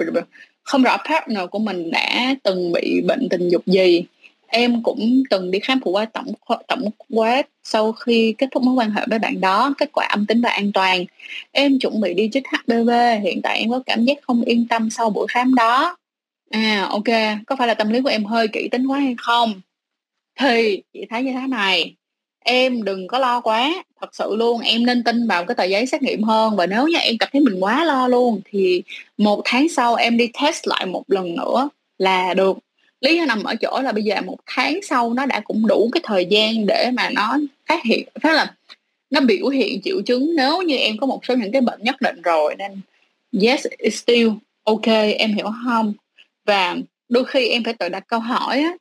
không 0.62 0.82
rõ 0.82 0.96
partner 1.08 1.42
của 1.50 1.58
mình 1.58 1.90
đã 1.90 2.34
từng 2.42 2.72
bị 2.72 3.00
bệnh 3.08 3.28
tình 3.30 3.48
dục 3.48 3.66
gì. 3.66 4.04
Em 4.46 4.82
cũng 4.82 5.22
từng 5.30 5.50
đi 5.50 5.58
khám 5.58 5.80
phụ 5.84 5.92
khoa 5.92 6.04
tổng 6.04 6.32
tổng 6.68 6.90
quát 7.08 7.48
sau 7.64 7.92
khi 7.92 8.34
kết 8.38 8.48
thúc 8.50 8.62
mối 8.62 8.74
quan 8.74 8.90
hệ 8.90 9.02
với 9.10 9.18
bạn 9.18 9.40
đó. 9.40 9.74
Kết 9.78 9.90
quả 9.92 10.06
âm 10.06 10.26
tính 10.26 10.40
và 10.40 10.50
an 10.50 10.72
toàn. 10.72 11.04
Em 11.52 11.78
chuẩn 11.78 12.00
bị 12.00 12.14
đi 12.14 12.28
chích 12.32 12.44
HPV 12.46 12.90
hiện 13.22 13.40
tại 13.42 13.58
em 13.58 13.70
có 13.70 13.82
cảm 13.86 14.04
giác 14.04 14.18
không 14.22 14.42
yên 14.42 14.66
tâm 14.68 14.90
sau 14.90 15.10
buổi 15.10 15.26
khám 15.28 15.54
đó. 15.54 15.96
À 16.50 16.86
ok. 16.90 17.04
Có 17.46 17.56
phải 17.56 17.68
là 17.68 17.74
tâm 17.74 17.90
lý 17.90 18.00
của 18.00 18.08
em 18.08 18.24
hơi 18.24 18.48
kỹ 18.48 18.68
tính 18.70 18.86
quá 18.86 18.98
hay 19.00 19.14
không? 19.18 19.60
Thì, 20.40 20.82
chị 20.92 21.06
thấy 21.10 21.22
như 21.22 21.32
thế 21.32 21.46
này 21.48 21.94
em 22.46 22.82
đừng 22.82 23.06
có 23.06 23.18
lo 23.18 23.40
quá 23.40 23.84
thật 24.00 24.14
sự 24.14 24.36
luôn 24.36 24.60
em 24.60 24.86
nên 24.86 25.04
tin 25.04 25.26
vào 25.26 25.44
cái 25.44 25.54
tờ 25.54 25.64
giấy 25.64 25.86
xét 25.86 26.02
nghiệm 26.02 26.22
hơn. 26.22 26.56
Và 26.56 26.66
nếu 26.66 26.86
như 26.86 26.98
em 26.98 27.18
cảm 27.18 27.28
thấy 27.32 27.40
mình 27.40 27.60
quá 27.60 27.84
lo 27.84 28.08
luôn 28.08 28.40
thì 28.50 28.82
một 29.18 29.42
tháng 29.44 29.68
sau 29.68 29.94
em 29.94 30.16
đi 30.16 30.28
test 30.42 30.66
lại 30.66 30.86
một 30.86 31.04
lần 31.08 31.36
nữa 31.36 31.68
là 31.98 32.34
được. 32.34 32.58
Lý 33.00 33.16
do 33.16 33.24
nằm 33.24 33.42
ở 33.42 33.54
chỗ 33.60 33.80
là 33.82 33.92
bây 33.92 34.02
giờ 34.02 34.20
một 34.20 34.38
tháng 34.46 34.80
sau 34.82 35.14
nó 35.14 35.26
đã 35.26 35.40
cũng 35.40 35.66
đủ 35.66 35.88
cái 35.92 36.00
thời 36.04 36.26
gian 36.26 36.66
để 36.66 36.90
mà 36.94 37.10
nó 37.10 37.38
phát 37.68 37.84
hiện 37.84 38.08
phát 38.22 38.34
là 38.34 38.54
nó 39.10 39.20
biểu 39.20 39.48
hiện 39.48 39.80
triệu 39.82 40.02
chứng. 40.06 40.36
Nếu 40.36 40.62
như 40.62 40.76
em 40.76 40.96
có 40.98 41.06
một 41.06 41.24
số 41.24 41.34
những 41.34 41.52
cái 41.52 41.60
bệnh 41.60 41.82
nhất 41.82 41.96
định 42.00 42.22
rồi 42.22 42.54
nên 42.58 42.80
yes 43.42 43.66
it's 43.78 43.90
still 43.90 44.28
ok 44.64 44.86
em 45.18 45.34
hiểu 45.34 45.48
không? 45.64 45.92
Và 46.44 46.76
đôi 47.08 47.24
khi 47.24 47.48
em 47.48 47.64
phải 47.64 47.74
tự 47.74 47.88
đặt 47.88 48.04
câu 48.06 48.20
hỏi 48.20 48.58
á, 48.58 48.72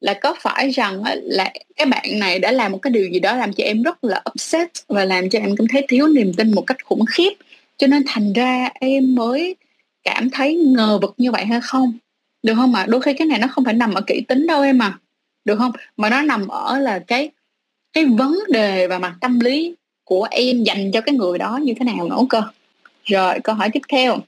là 0.00 0.14
có 0.14 0.34
phải 0.40 0.70
rằng 0.70 1.02
là 1.22 1.52
cái 1.76 1.86
bạn 1.86 2.18
này 2.18 2.38
đã 2.38 2.52
làm 2.52 2.72
một 2.72 2.78
cái 2.82 2.90
điều 2.90 3.08
gì 3.08 3.20
đó 3.20 3.36
làm 3.36 3.52
cho 3.52 3.64
em 3.64 3.82
rất 3.82 4.04
là 4.04 4.22
upset 4.30 4.70
và 4.88 5.04
làm 5.04 5.30
cho 5.30 5.38
em 5.38 5.56
cảm 5.56 5.66
thấy 5.72 5.84
thiếu 5.88 6.06
niềm 6.08 6.32
tin 6.36 6.54
một 6.54 6.62
cách 6.66 6.84
khủng 6.84 7.04
khiếp? 7.10 7.32
Cho 7.76 7.86
nên 7.86 8.02
thành 8.06 8.32
ra 8.32 8.70
em 8.74 9.14
mới 9.14 9.56
cảm 10.02 10.30
thấy 10.30 10.56
ngờ 10.56 10.98
vực 11.02 11.14
như 11.16 11.30
vậy 11.30 11.44
hay 11.44 11.60
không? 11.62 11.92
Được 12.42 12.54
không 12.54 12.74
ạ? 12.74 12.86
Đôi 12.88 13.00
khi 13.02 13.14
cái 13.14 13.26
này 13.26 13.38
nó 13.38 13.46
không 13.46 13.64
phải 13.64 13.74
nằm 13.74 13.94
ở 13.94 14.00
kỹ 14.00 14.20
tính 14.28 14.46
đâu 14.46 14.62
em 14.62 14.82
à. 14.82 14.98
Được 15.44 15.56
không? 15.56 15.72
Mà 15.96 16.10
nó 16.10 16.22
nằm 16.22 16.48
ở 16.48 16.78
là 16.78 16.98
cái 16.98 17.30
cái 17.92 18.04
vấn 18.04 18.38
đề 18.48 18.86
và 18.86 18.98
mặt 18.98 19.14
tâm 19.20 19.40
lý 19.40 19.74
của 20.04 20.28
em 20.30 20.62
dành 20.62 20.92
cho 20.92 21.00
cái 21.00 21.14
người 21.14 21.38
đó 21.38 21.58
như 21.62 21.74
thế 21.78 21.84
nào 21.84 22.08
nữa 22.08 22.26
cơ 22.28 22.42
rồi, 23.04 23.40
câu 23.44 23.54
hỏi 23.54 23.70
tiếp 23.72 23.80
theo. 23.88 24.18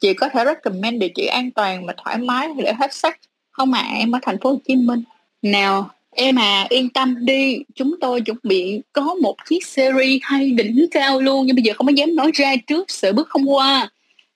Chị 0.00 0.14
có 0.14 0.28
thể 0.28 0.44
recommend 0.44 1.00
địa 1.00 1.08
chỉ 1.14 1.26
an 1.26 1.50
toàn 1.50 1.86
và 1.86 1.94
thoải 1.96 2.18
mái 2.18 2.48
để 2.56 2.72
hết 2.72 2.94
sách 2.94 3.18
không 3.50 3.70
mà 3.70 3.80
em 3.80 4.12
ở 4.12 4.18
thành 4.22 4.38
phố 4.40 4.50
Hồ 4.50 4.58
Chí 4.66 4.76
Minh 4.76 5.02
nào 5.42 5.90
em 6.10 6.38
à 6.38 6.66
yên 6.70 6.88
tâm 6.88 7.26
đi. 7.26 7.58
Chúng 7.74 7.94
tôi 8.00 8.20
chuẩn 8.20 8.36
bị 8.42 8.80
có 8.92 9.14
một 9.14 9.36
chiếc 9.48 9.66
series 9.66 10.20
hay 10.22 10.50
đỉnh 10.50 10.86
cao 10.90 11.20
luôn 11.20 11.46
nhưng 11.46 11.56
bây 11.56 11.62
giờ 11.62 11.72
không 11.76 11.86
có 11.86 11.92
dám 11.92 12.16
nói 12.16 12.30
ra 12.34 12.56
trước 12.66 12.90
sợ 12.90 13.12
bước 13.12 13.28
không 13.28 13.50
qua. 13.50 13.90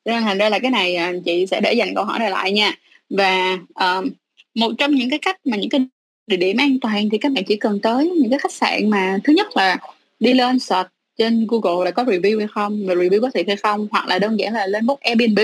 Nên 0.04 0.22
thành 0.22 0.38
ra 0.38 0.48
là 0.48 0.58
cái 0.58 0.70
này 0.70 0.96
à, 0.96 1.12
chị 1.24 1.46
sẽ 1.46 1.60
để 1.60 1.72
dành 1.72 1.94
câu 1.94 2.04
hỏi 2.04 2.18
này 2.18 2.30
lại 2.30 2.52
nha. 2.52 2.74
Và 3.10 3.58
um, 3.74 4.10
một 4.54 4.72
trong 4.78 4.94
những 4.94 5.10
cái 5.10 5.18
cách 5.18 5.36
mà 5.44 5.56
những 5.56 5.70
cái 5.70 5.80
địa 6.26 6.36
điểm 6.36 6.56
an 6.56 6.80
toàn 6.80 7.08
thì 7.10 7.18
các 7.18 7.32
bạn 7.32 7.44
chỉ 7.44 7.56
cần 7.56 7.80
tới 7.80 8.10
những 8.10 8.30
cái 8.30 8.38
khách 8.38 8.52
sạn 8.52 8.90
mà 8.90 9.18
thứ 9.24 9.32
nhất 9.32 9.56
là 9.56 9.76
đi 10.20 10.34
lên 10.34 10.58
search 10.58 10.88
trên 11.18 11.46
Google 11.48 11.84
là 11.84 11.90
có 11.90 12.02
review 12.04 12.38
hay 12.38 12.48
không 12.48 12.86
và 12.86 12.94
review 12.94 13.20
có 13.20 13.30
thiệt 13.34 13.46
hay 13.46 13.56
không 13.56 13.88
hoặc 13.90 14.06
là 14.08 14.18
đơn 14.18 14.38
giản 14.38 14.52
là 14.52 14.66
lên 14.66 14.86
book 14.86 15.00
Airbnb 15.00 15.40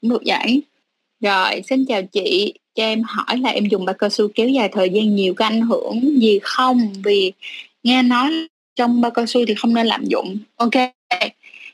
cũng 0.00 0.10
được 0.10 0.22
vậy 0.26 0.62
rồi, 1.20 1.62
xin 1.68 1.84
chào 1.88 2.02
chị. 2.02 2.54
Cho 2.74 2.82
em 2.84 3.02
hỏi 3.02 3.38
là 3.38 3.50
em 3.50 3.66
dùng 3.66 3.84
bao 3.84 3.94
cao 3.94 4.10
su 4.10 4.28
kéo 4.34 4.48
dài 4.48 4.68
thời 4.72 4.90
gian 4.90 5.14
nhiều 5.14 5.34
có 5.34 5.44
ảnh 5.44 5.60
hưởng 5.60 6.20
gì 6.22 6.38
không? 6.42 6.92
Vì 7.04 7.32
nghe 7.82 8.02
nói 8.02 8.30
trong 8.76 9.00
bao 9.00 9.10
cao 9.10 9.26
su 9.26 9.46
thì 9.46 9.54
không 9.54 9.74
nên 9.74 9.86
lạm 9.86 10.04
dụng. 10.04 10.38
Ok. 10.56 10.70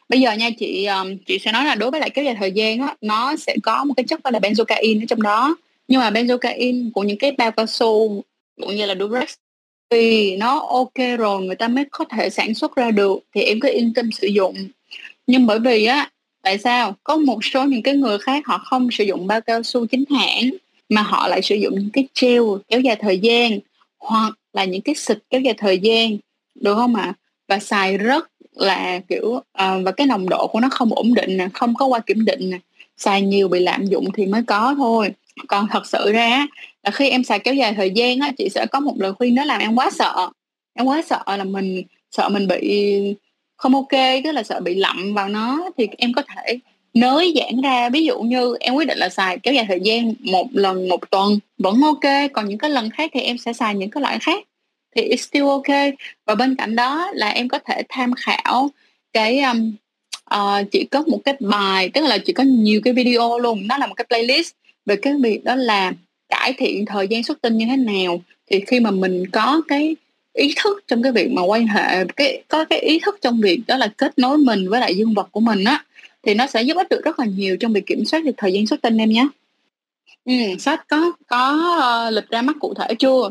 Bây 0.08 0.20
giờ 0.20 0.32
nha 0.32 0.50
chị 0.58 0.88
chị 1.26 1.38
sẽ 1.38 1.52
nói 1.52 1.64
là 1.64 1.74
đối 1.74 1.90
với 1.90 2.00
lại 2.00 2.10
kéo 2.10 2.24
dài 2.24 2.36
thời 2.38 2.52
gian 2.52 2.80
á, 2.80 2.94
nó 3.00 3.36
sẽ 3.36 3.56
có 3.62 3.84
một 3.84 3.94
cái 3.96 4.04
chất 4.04 4.24
gọi 4.24 4.32
là 4.32 4.38
benzocaine 4.38 5.02
ở 5.02 5.06
trong 5.08 5.22
đó. 5.22 5.56
Nhưng 5.88 6.00
mà 6.00 6.10
benzocaine 6.10 6.90
của 6.94 7.02
những 7.02 7.18
cái 7.18 7.32
bao 7.32 7.52
cao 7.52 7.66
su, 7.66 8.22
cũng 8.60 8.76
như 8.76 8.86
là 8.86 8.94
Durex, 9.00 9.34
thì 9.90 10.36
nó 10.36 10.58
ok 10.58 11.18
rồi, 11.18 11.42
người 11.42 11.56
ta 11.56 11.68
mới 11.68 11.84
có 11.90 12.04
thể 12.04 12.30
sản 12.30 12.54
xuất 12.54 12.74
ra 12.74 12.90
được, 12.90 13.18
thì 13.34 13.42
em 13.42 13.60
cứ 13.60 13.68
yên 13.72 13.94
tâm 13.94 14.12
sử 14.12 14.26
dụng. 14.26 14.54
Nhưng 15.26 15.46
bởi 15.46 15.58
vì 15.58 15.84
á 15.84 16.10
tại 16.42 16.58
sao? 16.58 16.96
Có 17.04 17.16
một 17.16 17.44
số 17.44 17.64
những 17.64 17.82
cái 17.82 17.94
người 17.94 18.18
khác 18.18 18.46
họ 18.46 18.58
không 18.58 18.90
sử 18.90 19.04
dụng 19.04 19.26
bao 19.26 19.40
cao 19.40 19.62
su 19.62 19.86
chính 19.86 20.04
hãng 20.10 20.50
mà 20.88 21.02
họ 21.02 21.28
lại 21.28 21.42
sử 21.42 21.54
dụng 21.54 21.74
những 21.74 21.90
cái 21.92 22.08
gel 22.20 22.42
kéo 22.68 22.80
dài 22.80 22.96
thời 22.96 23.18
gian 23.18 23.58
hoặc 23.98 24.32
là 24.52 24.64
những 24.64 24.82
cái 24.82 24.94
xịt 24.94 25.18
kéo 25.30 25.40
dài 25.40 25.54
thời 25.54 25.78
gian 25.78 26.16
được 26.54 26.74
không 26.74 26.94
ạ? 26.94 27.02
À? 27.02 27.14
và 27.52 27.58
xài 27.58 27.98
rất 27.98 28.28
là 28.54 29.00
kiểu 29.08 29.26
uh, 29.28 29.42
và 29.56 29.92
cái 29.96 30.06
nồng 30.06 30.28
độ 30.28 30.46
của 30.46 30.60
nó 30.60 30.68
không 30.70 30.94
ổn 30.94 31.14
định 31.14 31.36
nè 31.36 31.48
không 31.54 31.74
có 31.74 31.86
qua 31.86 32.00
kiểm 32.00 32.24
định 32.24 32.50
nè. 32.50 32.58
Xài 32.96 33.22
nhiều 33.22 33.48
bị 33.48 33.60
lạm 33.60 33.86
dụng 33.86 34.04
thì 34.14 34.26
mới 34.26 34.42
có 34.46 34.74
thôi. 34.76 35.12
Còn 35.48 35.66
thật 35.70 35.86
sự 35.86 36.12
ra 36.12 36.46
là 36.82 36.90
khi 36.90 37.10
em 37.10 37.24
xài 37.24 37.38
kéo 37.38 37.54
dài 37.54 37.74
thời 37.74 37.90
gian 37.90 38.18
á 38.20 38.32
chị 38.38 38.48
sẽ 38.48 38.66
có 38.66 38.80
một 38.80 38.94
lời 38.98 39.12
khuyên 39.12 39.34
đó 39.34 39.44
làm 39.44 39.60
em 39.60 39.74
quá 39.74 39.90
sợ. 39.90 40.30
Em 40.74 40.86
quá 40.86 41.02
sợ 41.02 41.22
là 41.26 41.44
mình 41.44 41.82
sợ 42.10 42.28
mình 42.28 42.48
bị 42.48 43.14
không 43.62 43.74
ok 43.74 44.22
tức 44.24 44.32
là 44.32 44.42
sợ 44.42 44.60
bị 44.60 44.74
lậm 44.74 45.14
vào 45.14 45.28
nó 45.28 45.70
thì 45.78 45.88
em 45.98 46.12
có 46.12 46.22
thể 46.22 46.58
nới 46.94 47.34
giãn 47.36 47.60
ra. 47.60 47.88
Ví 47.88 48.04
dụ 48.04 48.20
như 48.20 48.56
em 48.60 48.74
quyết 48.74 48.88
định 48.88 48.98
là 48.98 49.08
xài 49.08 49.38
kéo 49.38 49.54
dài 49.54 49.64
thời 49.68 49.80
gian 49.82 50.14
một 50.20 50.48
lần 50.52 50.88
một 50.88 51.10
tuần 51.10 51.38
vẫn 51.58 51.80
ok 51.82 52.30
còn 52.32 52.48
những 52.48 52.58
cái 52.58 52.70
lần 52.70 52.90
khác 52.90 53.10
thì 53.14 53.20
em 53.20 53.38
sẽ 53.38 53.52
xài 53.52 53.74
những 53.74 53.90
cái 53.90 54.02
loại 54.02 54.18
khác 54.18 54.44
thì 54.96 55.08
it's 55.08 55.16
still 55.16 55.46
ok. 55.46 55.94
Và 56.26 56.34
bên 56.34 56.56
cạnh 56.56 56.76
đó 56.76 57.10
là 57.14 57.28
em 57.28 57.48
có 57.48 57.58
thể 57.58 57.82
tham 57.88 58.12
khảo 58.14 58.70
cái 59.12 59.40
um, 59.40 59.72
ờ, 60.24 60.58
uh, 60.60 60.70
chỉ 60.70 60.84
có 60.84 61.02
một 61.06 61.18
cái 61.24 61.34
bài 61.40 61.90
tức 61.94 62.00
là 62.04 62.18
chỉ 62.18 62.32
có 62.32 62.42
nhiều 62.42 62.80
cái 62.84 62.92
video 62.94 63.38
luôn 63.38 63.66
nó 63.66 63.78
là 63.78 63.86
một 63.86 63.94
cái 63.94 64.04
playlist 64.08 64.52
về 64.86 64.96
cái 64.96 65.12
việc 65.22 65.44
đó 65.44 65.54
là 65.54 65.92
cải 66.28 66.52
thiện 66.52 66.86
thời 66.86 67.08
gian 67.08 67.22
xuất 67.22 67.42
tinh 67.42 67.58
như 67.58 67.66
thế 67.66 67.76
nào. 67.76 68.22
Thì 68.50 68.60
khi 68.66 68.80
mà 68.80 68.90
mình 68.90 69.24
có 69.32 69.62
cái 69.68 69.96
ý 70.32 70.54
thức 70.56 70.84
trong 70.88 71.02
cái 71.02 71.12
việc 71.12 71.32
mà 71.32 71.42
quan 71.42 71.66
hệ 71.66 72.04
cái 72.16 72.42
có 72.48 72.64
cái 72.64 72.78
ý 72.78 72.98
thức 72.98 73.18
trong 73.20 73.40
việc 73.40 73.60
đó 73.66 73.76
là 73.76 73.86
kết 73.96 74.18
nối 74.18 74.38
mình 74.38 74.68
với 74.70 74.80
lại 74.80 74.96
dương 74.96 75.14
vật 75.14 75.28
của 75.32 75.40
mình 75.40 75.64
á 75.64 75.84
thì 76.22 76.34
nó 76.34 76.46
sẽ 76.46 76.62
giúp 76.62 76.76
ích 76.76 76.88
được 76.88 77.04
rất 77.04 77.18
là 77.18 77.26
nhiều 77.26 77.56
trong 77.60 77.72
việc 77.72 77.86
kiểm 77.86 78.04
soát 78.04 78.24
được 78.24 78.32
thời 78.36 78.52
gian 78.52 78.66
xuất 78.66 78.82
tinh 78.82 78.98
em 78.98 79.10
nhé. 79.10 79.26
Ừ, 80.24 80.32
sách 80.58 80.88
có 80.88 81.12
có 81.26 81.52
uh, 82.08 82.14
lịch 82.14 82.28
ra 82.30 82.42
mắt 82.42 82.56
cụ 82.60 82.74
thể 82.74 82.94
chưa? 82.98 83.30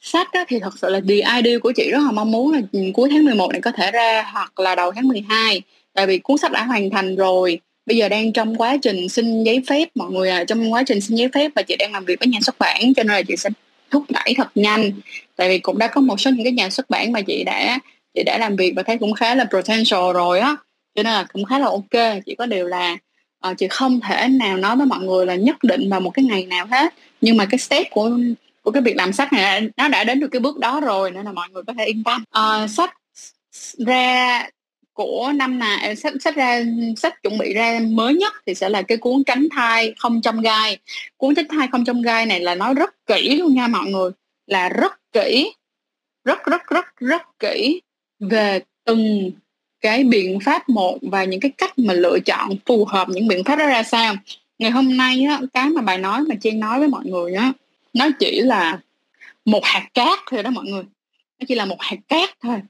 Sách 0.00 0.28
đó 0.34 0.44
thì 0.48 0.58
thật 0.58 0.78
sự 0.78 0.88
là 0.90 1.00
the 1.08 1.14
idea 1.14 1.58
của 1.58 1.72
chị 1.76 1.90
rất 1.90 1.98
là 2.04 2.12
mong 2.12 2.30
muốn 2.30 2.52
là 2.52 2.60
ừ, 2.72 2.80
cuối 2.94 3.08
tháng 3.12 3.24
11 3.24 3.52
này 3.52 3.60
có 3.60 3.72
thể 3.72 3.90
ra 3.90 4.30
hoặc 4.32 4.60
là 4.60 4.74
đầu 4.74 4.92
tháng 4.92 5.08
12 5.08 5.62
tại 5.94 6.06
vì 6.06 6.18
cuốn 6.18 6.38
sách 6.38 6.52
đã 6.52 6.64
hoàn 6.64 6.90
thành 6.90 7.16
rồi. 7.16 7.60
Bây 7.86 7.96
giờ 7.96 8.08
đang 8.08 8.32
trong 8.32 8.56
quá 8.56 8.76
trình 8.82 9.08
xin 9.08 9.44
giấy 9.44 9.62
phép 9.66 9.88
mọi 9.94 10.10
người 10.10 10.30
à 10.30 10.44
trong 10.44 10.72
quá 10.72 10.82
trình 10.86 11.00
xin 11.00 11.16
giấy 11.16 11.28
phép 11.34 11.50
và 11.54 11.62
chị 11.62 11.76
đang 11.76 11.92
làm 11.92 12.04
việc 12.04 12.18
với 12.20 12.28
nhà 12.28 12.38
xuất 12.42 12.58
bản 12.58 12.94
cho 12.96 13.02
nên 13.02 13.12
là 13.12 13.22
chị 13.22 13.36
sẽ 13.36 13.50
thúc 13.92 14.04
đẩy 14.08 14.34
thật 14.36 14.48
nhanh. 14.54 14.92
Tại 15.36 15.48
vì 15.48 15.58
cũng 15.58 15.78
đã 15.78 15.86
có 15.86 16.00
một 16.00 16.20
số 16.20 16.30
những 16.30 16.44
cái 16.44 16.52
nhà 16.52 16.70
xuất 16.70 16.90
bản 16.90 17.12
mà 17.12 17.20
chị 17.20 17.44
đã 17.44 17.78
chị 18.14 18.22
đã 18.26 18.38
làm 18.38 18.56
việc 18.56 18.72
và 18.76 18.82
thấy 18.82 18.98
cũng 18.98 19.14
khá 19.14 19.34
là 19.34 19.44
potential 19.44 20.12
rồi 20.14 20.40
á. 20.40 20.56
Cho 20.94 21.02
nên 21.02 21.12
là 21.12 21.26
cũng 21.32 21.44
khá 21.44 21.58
là 21.58 21.66
ok. 21.66 22.22
Chỉ 22.26 22.34
có 22.34 22.46
điều 22.46 22.66
là 22.66 22.96
uh, 23.50 23.58
chị 23.58 23.66
không 23.70 24.00
thể 24.00 24.28
nào 24.28 24.56
nói 24.56 24.76
với 24.76 24.86
mọi 24.86 25.00
người 25.00 25.26
là 25.26 25.34
nhất 25.34 25.56
định 25.62 25.90
vào 25.90 26.00
một 26.00 26.10
cái 26.10 26.24
ngày 26.24 26.46
nào 26.46 26.66
hết. 26.66 26.94
Nhưng 27.20 27.36
mà 27.36 27.46
cái 27.50 27.58
step 27.58 27.86
của 27.90 28.10
của 28.62 28.70
cái 28.70 28.82
việc 28.82 28.96
làm 28.96 29.12
sách 29.12 29.32
này 29.32 29.68
nó 29.76 29.88
đã 29.88 30.04
đến 30.04 30.20
được 30.20 30.28
cái 30.28 30.40
bước 30.40 30.58
đó 30.58 30.80
rồi 30.80 31.10
nên 31.10 31.24
là 31.24 31.32
mọi 31.32 31.48
người 31.50 31.62
có 31.66 31.72
thể 31.78 31.84
yên 31.84 32.02
tâm. 32.04 32.24
Uh, 32.38 32.70
sách 32.70 32.94
ra 33.78 34.48
của 34.92 35.32
năm 35.34 35.58
này 35.58 35.96
sách 35.96 36.12
sách 36.20 36.36
ra 36.36 36.62
sách 36.96 37.22
chuẩn 37.22 37.38
bị 37.38 37.54
ra 37.54 37.80
mới 37.88 38.14
nhất 38.14 38.32
thì 38.46 38.54
sẽ 38.54 38.68
là 38.68 38.82
cái 38.82 38.98
cuốn 38.98 39.24
tránh 39.24 39.48
thai 39.50 39.94
không 39.98 40.20
trong 40.22 40.40
gai. 40.40 40.78
Cuốn 41.16 41.34
tránh 41.34 41.48
thai 41.48 41.68
không 41.72 41.84
trong 41.84 42.02
gai 42.02 42.26
này 42.26 42.40
là 42.40 42.54
nói 42.54 42.74
rất 42.74 43.06
kỹ 43.06 43.36
luôn 43.36 43.54
nha 43.54 43.66
mọi 43.66 43.90
người 43.90 44.10
là 44.46 44.68
rất 44.68 45.12
kỹ 45.12 45.52
rất 46.24 46.44
rất 46.44 46.66
rất 46.66 46.96
rất 46.96 47.22
kỹ 47.38 47.80
về 48.20 48.60
từng 48.84 49.30
cái 49.80 50.04
biện 50.04 50.38
pháp 50.44 50.68
một 50.68 50.98
và 51.02 51.24
những 51.24 51.40
cái 51.40 51.50
cách 51.50 51.78
mà 51.78 51.94
lựa 51.94 52.18
chọn 52.24 52.56
phù 52.66 52.84
hợp 52.84 53.08
những 53.08 53.28
biện 53.28 53.44
pháp 53.44 53.56
đó 53.56 53.66
ra 53.66 53.82
sao. 53.82 54.14
Ngày 54.58 54.70
hôm 54.70 54.96
nay 54.96 55.24
á, 55.28 55.40
cái 55.52 55.68
mà 55.68 55.82
bài 55.82 55.98
nói 55.98 56.20
mà 56.28 56.34
trang 56.40 56.60
nói 56.60 56.78
với 56.78 56.88
mọi 56.88 57.04
người 57.04 57.34
á 57.34 57.52
nó 57.92 58.08
chỉ 58.18 58.40
là 58.40 58.80
một 59.44 59.60
hạt 59.62 59.88
cát 59.94 60.18
thôi 60.30 60.42
đó 60.42 60.50
mọi 60.50 60.64
người. 60.64 60.82
Nó 61.38 61.44
chỉ 61.48 61.54
là 61.54 61.64
một 61.64 61.76
hạt 61.78 61.96
cát 62.08 62.30
thôi 62.40 62.60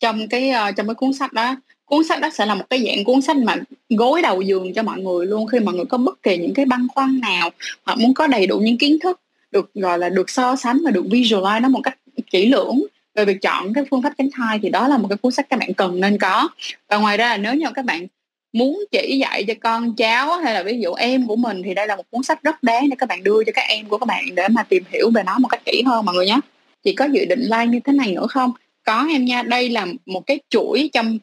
trong 0.00 0.28
cái 0.28 0.50
uh, 0.50 0.76
trong 0.76 0.86
cái 0.86 0.94
cuốn 0.94 1.12
sách 1.12 1.32
đó. 1.32 1.56
Cuốn 1.84 2.04
sách 2.04 2.20
đó 2.20 2.30
sẽ 2.32 2.46
là 2.46 2.54
một 2.54 2.64
cái 2.70 2.84
dạng 2.86 3.04
cuốn 3.04 3.22
sách 3.22 3.36
mà 3.36 3.56
gối 3.88 4.22
đầu 4.22 4.42
giường 4.42 4.74
cho 4.74 4.82
mọi 4.82 5.00
người 5.00 5.26
luôn. 5.26 5.46
Khi 5.46 5.60
mọi 5.60 5.74
người 5.74 5.84
có 5.84 5.98
bất 5.98 6.22
kỳ 6.22 6.36
những 6.36 6.54
cái 6.54 6.64
băn 6.64 6.86
khoăn 6.94 7.20
nào 7.20 7.50
hoặc 7.84 7.98
muốn 7.98 8.14
có 8.14 8.26
đầy 8.26 8.46
đủ 8.46 8.58
những 8.58 8.78
kiến 8.78 8.98
thức 9.02 9.20
được 9.50 9.74
gọi 9.74 9.98
là 9.98 10.08
được 10.08 10.30
so 10.30 10.56
sánh 10.56 10.80
và 10.84 10.90
được 10.90 11.04
visualize 11.04 11.60
nó 11.60 11.68
một 11.68 11.80
cách 11.82 11.98
kỹ 12.30 12.48
lưỡng 12.48 12.82
về 13.14 13.24
việc 13.24 13.42
chọn 13.42 13.72
cái 13.74 13.84
phương 13.90 14.02
pháp 14.02 14.12
tránh 14.18 14.28
thai 14.32 14.58
thì 14.62 14.68
đó 14.68 14.88
là 14.88 14.98
một 14.98 15.08
cái 15.08 15.16
cuốn 15.16 15.32
sách 15.32 15.46
các 15.50 15.58
bạn 15.58 15.74
cần 15.74 16.00
nên 16.00 16.18
có. 16.18 16.48
Và 16.88 16.96
ngoài 16.96 17.16
ra 17.16 17.28
là 17.28 17.36
nếu 17.36 17.54
như 17.54 17.66
các 17.74 17.84
bạn 17.84 18.06
muốn 18.52 18.84
chỉ 18.90 19.18
dạy 19.18 19.44
cho 19.44 19.54
con 19.60 19.94
cháu 19.96 20.38
hay 20.38 20.54
là 20.54 20.62
ví 20.62 20.80
dụ 20.80 20.94
em 20.94 21.26
của 21.26 21.36
mình 21.36 21.62
thì 21.64 21.74
đây 21.74 21.86
là 21.86 21.96
một 21.96 22.02
cuốn 22.10 22.22
sách 22.22 22.42
rất 22.42 22.62
đáng 22.62 22.88
để 22.88 22.96
các 22.98 23.08
bạn 23.08 23.22
đưa 23.22 23.44
cho 23.44 23.52
các 23.54 23.64
em 23.68 23.88
của 23.88 23.98
các 23.98 24.06
bạn 24.06 24.34
để 24.34 24.48
mà 24.48 24.62
tìm 24.62 24.82
hiểu 24.92 25.10
về 25.14 25.22
nó 25.26 25.38
một 25.38 25.48
cách 25.48 25.64
kỹ 25.64 25.82
hơn 25.86 26.04
mọi 26.04 26.14
người 26.14 26.26
nhé. 26.26 26.40
Chị 26.84 26.92
có 26.92 27.04
dự 27.04 27.24
định 27.24 27.40
like 27.40 27.66
như 27.66 27.80
thế 27.84 27.92
này 27.92 28.12
nữa 28.12 28.26
không? 28.26 28.52
Có 28.84 29.06
em 29.10 29.24
nha 29.24 29.42
đây 29.42 29.68
là 29.68 29.86
một 30.06 30.26
cái 30.26 30.40
chuỗi 30.50 30.90
trong 30.92 31.18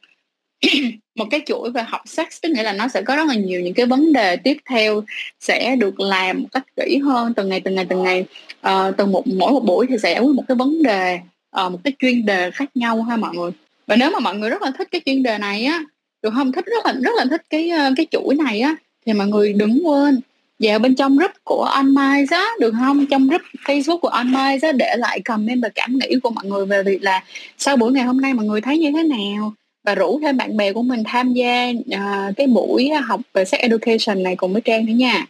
một 1.15 1.25
cái 1.31 1.41
chuỗi 1.45 1.71
về 1.71 1.83
học 1.83 2.01
sex 2.05 2.27
tức 2.41 2.49
nghĩa 2.49 2.63
là 2.63 2.73
nó 2.73 2.87
sẽ 2.87 3.01
có 3.01 3.15
rất 3.15 3.27
là 3.27 3.35
nhiều 3.35 3.61
những 3.61 3.73
cái 3.73 3.85
vấn 3.85 4.13
đề 4.13 4.35
tiếp 4.35 4.57
theo 4.69 5.03
sẽ 5.39 5.75
được 5.75 5.99
làm 5.99 6.41
một 6.41 6.47
cách 6.51 6.63
kỹ 6.75 6.97
hơn 6.97 7.33
từng 7.33 7.49
ngày 7.49 7.61
từng 7.61 7.75
ngày 7.75 7.85
từng 7.89 8.03
ngày. 8.03 8.25
Uh, 8.67 8.97
từng 8.97 9.11
một 9.11 9.27
mỗi 9.27 9.51
một 9.51 9.65
buổi 9.65 9.87
thì 9.89 9.95
sẽ 10.03 10.13
giải 10.13 10.21
quyết 10.21 10.35
một 10.35 10.43
cái 10.47 10.55
vấn 10.55 10.83
đề 10.83 11.19
uh, 11.65 11.71
một 11.71 11.79
cái 11.83 11.93
chuyên 11.99 12.25
đề 12.25 12.51
khác 12.51 12.69
nhau 12.75 13.01
ha 13.01 13.17
mọi 13.17 13.35
người. 13.35 13.51
Và 13.87 13.95
nếu 13.95 14.11
mà 14.11 14.19
mọi 14.19 14.35
người 14.35 14.49
rất 14.49 14.61
là 14.61 14.71
thích 14.77 14.87
cái 14.91 15.01
chuyên 15.05 15.23
đề 15.23 15.37
này 15.37 15.65
á 15.65 15.83
được 16.21 16.33
không? 16.33 16.51
Thích 16.51 16.65
rất 16.65 16.85
là 16.85 16.93
rất 16.93 17.11
là 17.17 17.25
thích 17.29 17.41
cái 17.49 17.69
ờ, 17.69 17.91
cái 17.97 18.05
chuỗi 18.11 18.35
này 18.35 18.59
á 18.59 18.75
thì 19.05 19.13
mọi 19.13 19.27
người 19.27 19.53
đừng 19.53 19.87
quên 19.87 20.19
vào 20.61 20.79
bên 20.79 20.95
trong 20.95 21.17
group 21.17 21.31
của 21.43 21.63
online 21.63 22.25
á 22.31 22.45
được 22.59 22.73
không? 22.79 23.05
Trong 23.05 23.27
group 23.27 23.41
Facebook 23.65 23.97
của 23.97 24.07
online 24.07 24.57
á 24.61 24.71
để 24.71 24.95
lại 24.97 25.21
comment 25.21 25.61
và 25.63 25.69
cảm 25.75 25.97
nghĩ 25.97 26.15
của 26.23 26.29
mọi 26.29 26.45
người 26.45 26.65
về 26.65 26.83
việc 26.83 27.03
là 27.03 27.23
sau 27.57 27.77
buổi 27.77 27.91
ngày 27.91 28.03
hôm 28.03 28.21
nay 28.21 28.33
mọi 28.33 28.45
người 28.45 28.61
thấy 28.61 28.77
như 28.77 28.91
thế 28.91 29.03
nào? 29.03 29.53
Và 29.83 29.95
rủ 29.95 30.19
thêm 30.21 30.37
bạn 30.37 30.57
bè 30.57 30.73
của 30.73 30.81
mình 30.81 31.03
tham 31.05 31.33
gia 31.33 31.69
uh, 31.69 32.37
cái 32.37 32.47
buổi 32.47 32.89
học 32.89 33.21
về 33.33 33.45
sex 33.45 33.61
education 33.61 34.23
này 34.23 34.35
cùng 34.35 34.53
với 34.53 34.61
Trang 34.61 34.85
nữa 34.85 34.93
nha. 34.93 35.25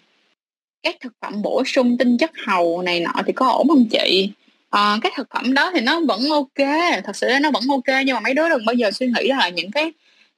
Các 0.84 0.96
thực 1.02 1.14
phẩm 1.22 1.42
bổ 1.42 1.64
sung 1.66 1.98
tinh 1.98 2.18
chất 2.18 2.32
hầu 2.48 2.82
này 2.82 3.00
nọ 3.00 3.14
thì 3.26 3.34
có 3.34 3.48
ổn 3.48 3.68
không 3.68 3.86
chị? 3.86 4.30
À, 4.70 4.98
cái 5.02 5.12
thực 5.16 5.28
phẩm 5.34 5.54
đó 5.54 5.72
thì 5.74 5.82
nó 5.82 6.02
vẫn 6.08 6.30
ok 6.30 6.68
thật 7.04 7.16
sự 7.16 7.30
nó 7.42 7.52
vẫn 7.52 7.64
ok 7.70 7.98
nhưng 8.06 8.14
mà 8.14 8.20
mấy 8.20 8.34
đứa 8.34 8.50
đừng 8.50 8.66
bao 8.66 8.74
giờ 8.74 8.92
suy 8.92 9.08
nghĩ 9.08 9.28
là 9.28 9.50
những 9.50 9.72
cái 9.72 9.92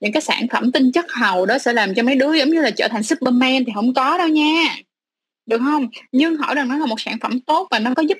những 0.03 0.11
cái 0.11 0.21
sản 0.21 0.47
phẩm 0.51 0.71
tinh 0.71 0.91
chất 0.91 1.05
hầu 1.11 1.45
đó 1.45 1.57
sẽ 1.57 1.73
làm 1.73 1.93
cho 1.93 2.03
mấy 2.03 2.15
đứa 2.15 2.33
giống 2.33 2.49
như 2.49 2.61
là 2.61 2.71
trở 2.71 2.87
thành 2.87 3.03
superman 3.03 3.65
thì 3.65 3.71
không 3.75 3.93
có 3.93 4.17
đâu 4.17 4.27
nha. 4.27 4.77
Được 5.45 5.57
không? 5.57 5.87
Nhưng 6.11 6.37
hỏi 6.37 6.55
rằng 6.55 6.69
nó 6.69 6.77
là 6.77 6.85
một 6.85 7.01
sản 7.01 7.17
phẩm 7.21 7.39
tốt 7.39 7.67
và 7.71 7.79
nó 7.79 7.93
có 7.95 8.01
giúp 8.01 8.17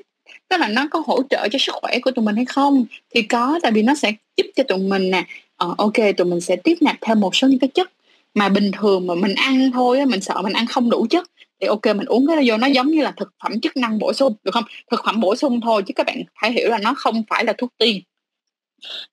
tức 0.50 0.58
là 0.60 0.68
nó 0.68 0.88
có 0.92 1.04
hỗ 1.06 1.20
trợ 1.30 1.48
cho 1.52 1.60
sức 1.60 1.72
khỏe 1.82 2.00
của 2.00 2.12
tụi 2.12 2.26
mình 2.26 2.36
hay 2.36 2.46
không? 2.46 2.86
Thì 3.16 3.22
có 3.22 3.60
tại 3.64 3.72
vì 3.72 3.82
nó 3.82 3.96
sẽ 3.96 4.14
giúp 4.38 4.44
cho 4.56 4.64
tụi 4.64 4.78
mình 4.78 5.12
nè. 5.12 5.26
Ờ, 5.56 5.76
ok 5.78 5.94
tụi 6.18 6.28
mình 6.28 6.42
sẽ 6.42 6.56
tiếp 6.56 6.78
nạp 6.82 6.96
thêm 7.02 7.20
một 7.20 7.36
số 7.36 7.48
những 7.48 7.60
cái 7.60 7.70
chất 7.74 7.92
mà 8.34 8.50
bình 8.50 8.72
thường 8.72 9.08
mà 9.08 9.16
mình 9.16 9.36
ăn 9.36 9.72
thôi 9.74 10.06
mình 10.06 10.22
sợ 10.22 10.42
mình 10.42 10.54
ăn 10.54 10.66
không 10.68 10.90
đủ 10.90 11.08
chất 11.10 11.32
thì 11.62 11.68
ok 11.68 11.86
mình 11.86 12.06
uống 12.06 12.28
cái 12.28 12.36
đó 12.36 12.42
vô 12.46 12.58
nó 12.58 12.68
giống 12.68 12.88
như 12.88 13.02
là 13.02 13.12
thực 13.12 13.34
phẩm 13.44 13.62
chức 13.62 13.78
năng 13.78 14.00
bổ 14.00 14.14
sung 14.14 14.34
được 14.44 14.52
không? 14.54 14.66
Thực 14.92 15.02
phẩm 15.06 15.20
bổ 15.20 15.36
sung 15.36 15.62
thôi 15.62 15.84
chứ 15.88 15.94
các 15.96 16.06
bạn 16.06 16.24
phải 16.42 16.52
hiểu 16.52 16.70
là 16.70 16.78
nó 16.78 16.94
không 16.94 17.24
phải 17.30 17.46
là 17.46 17.54
thuốc 17.58 17.70
tiên. 17.78 18.02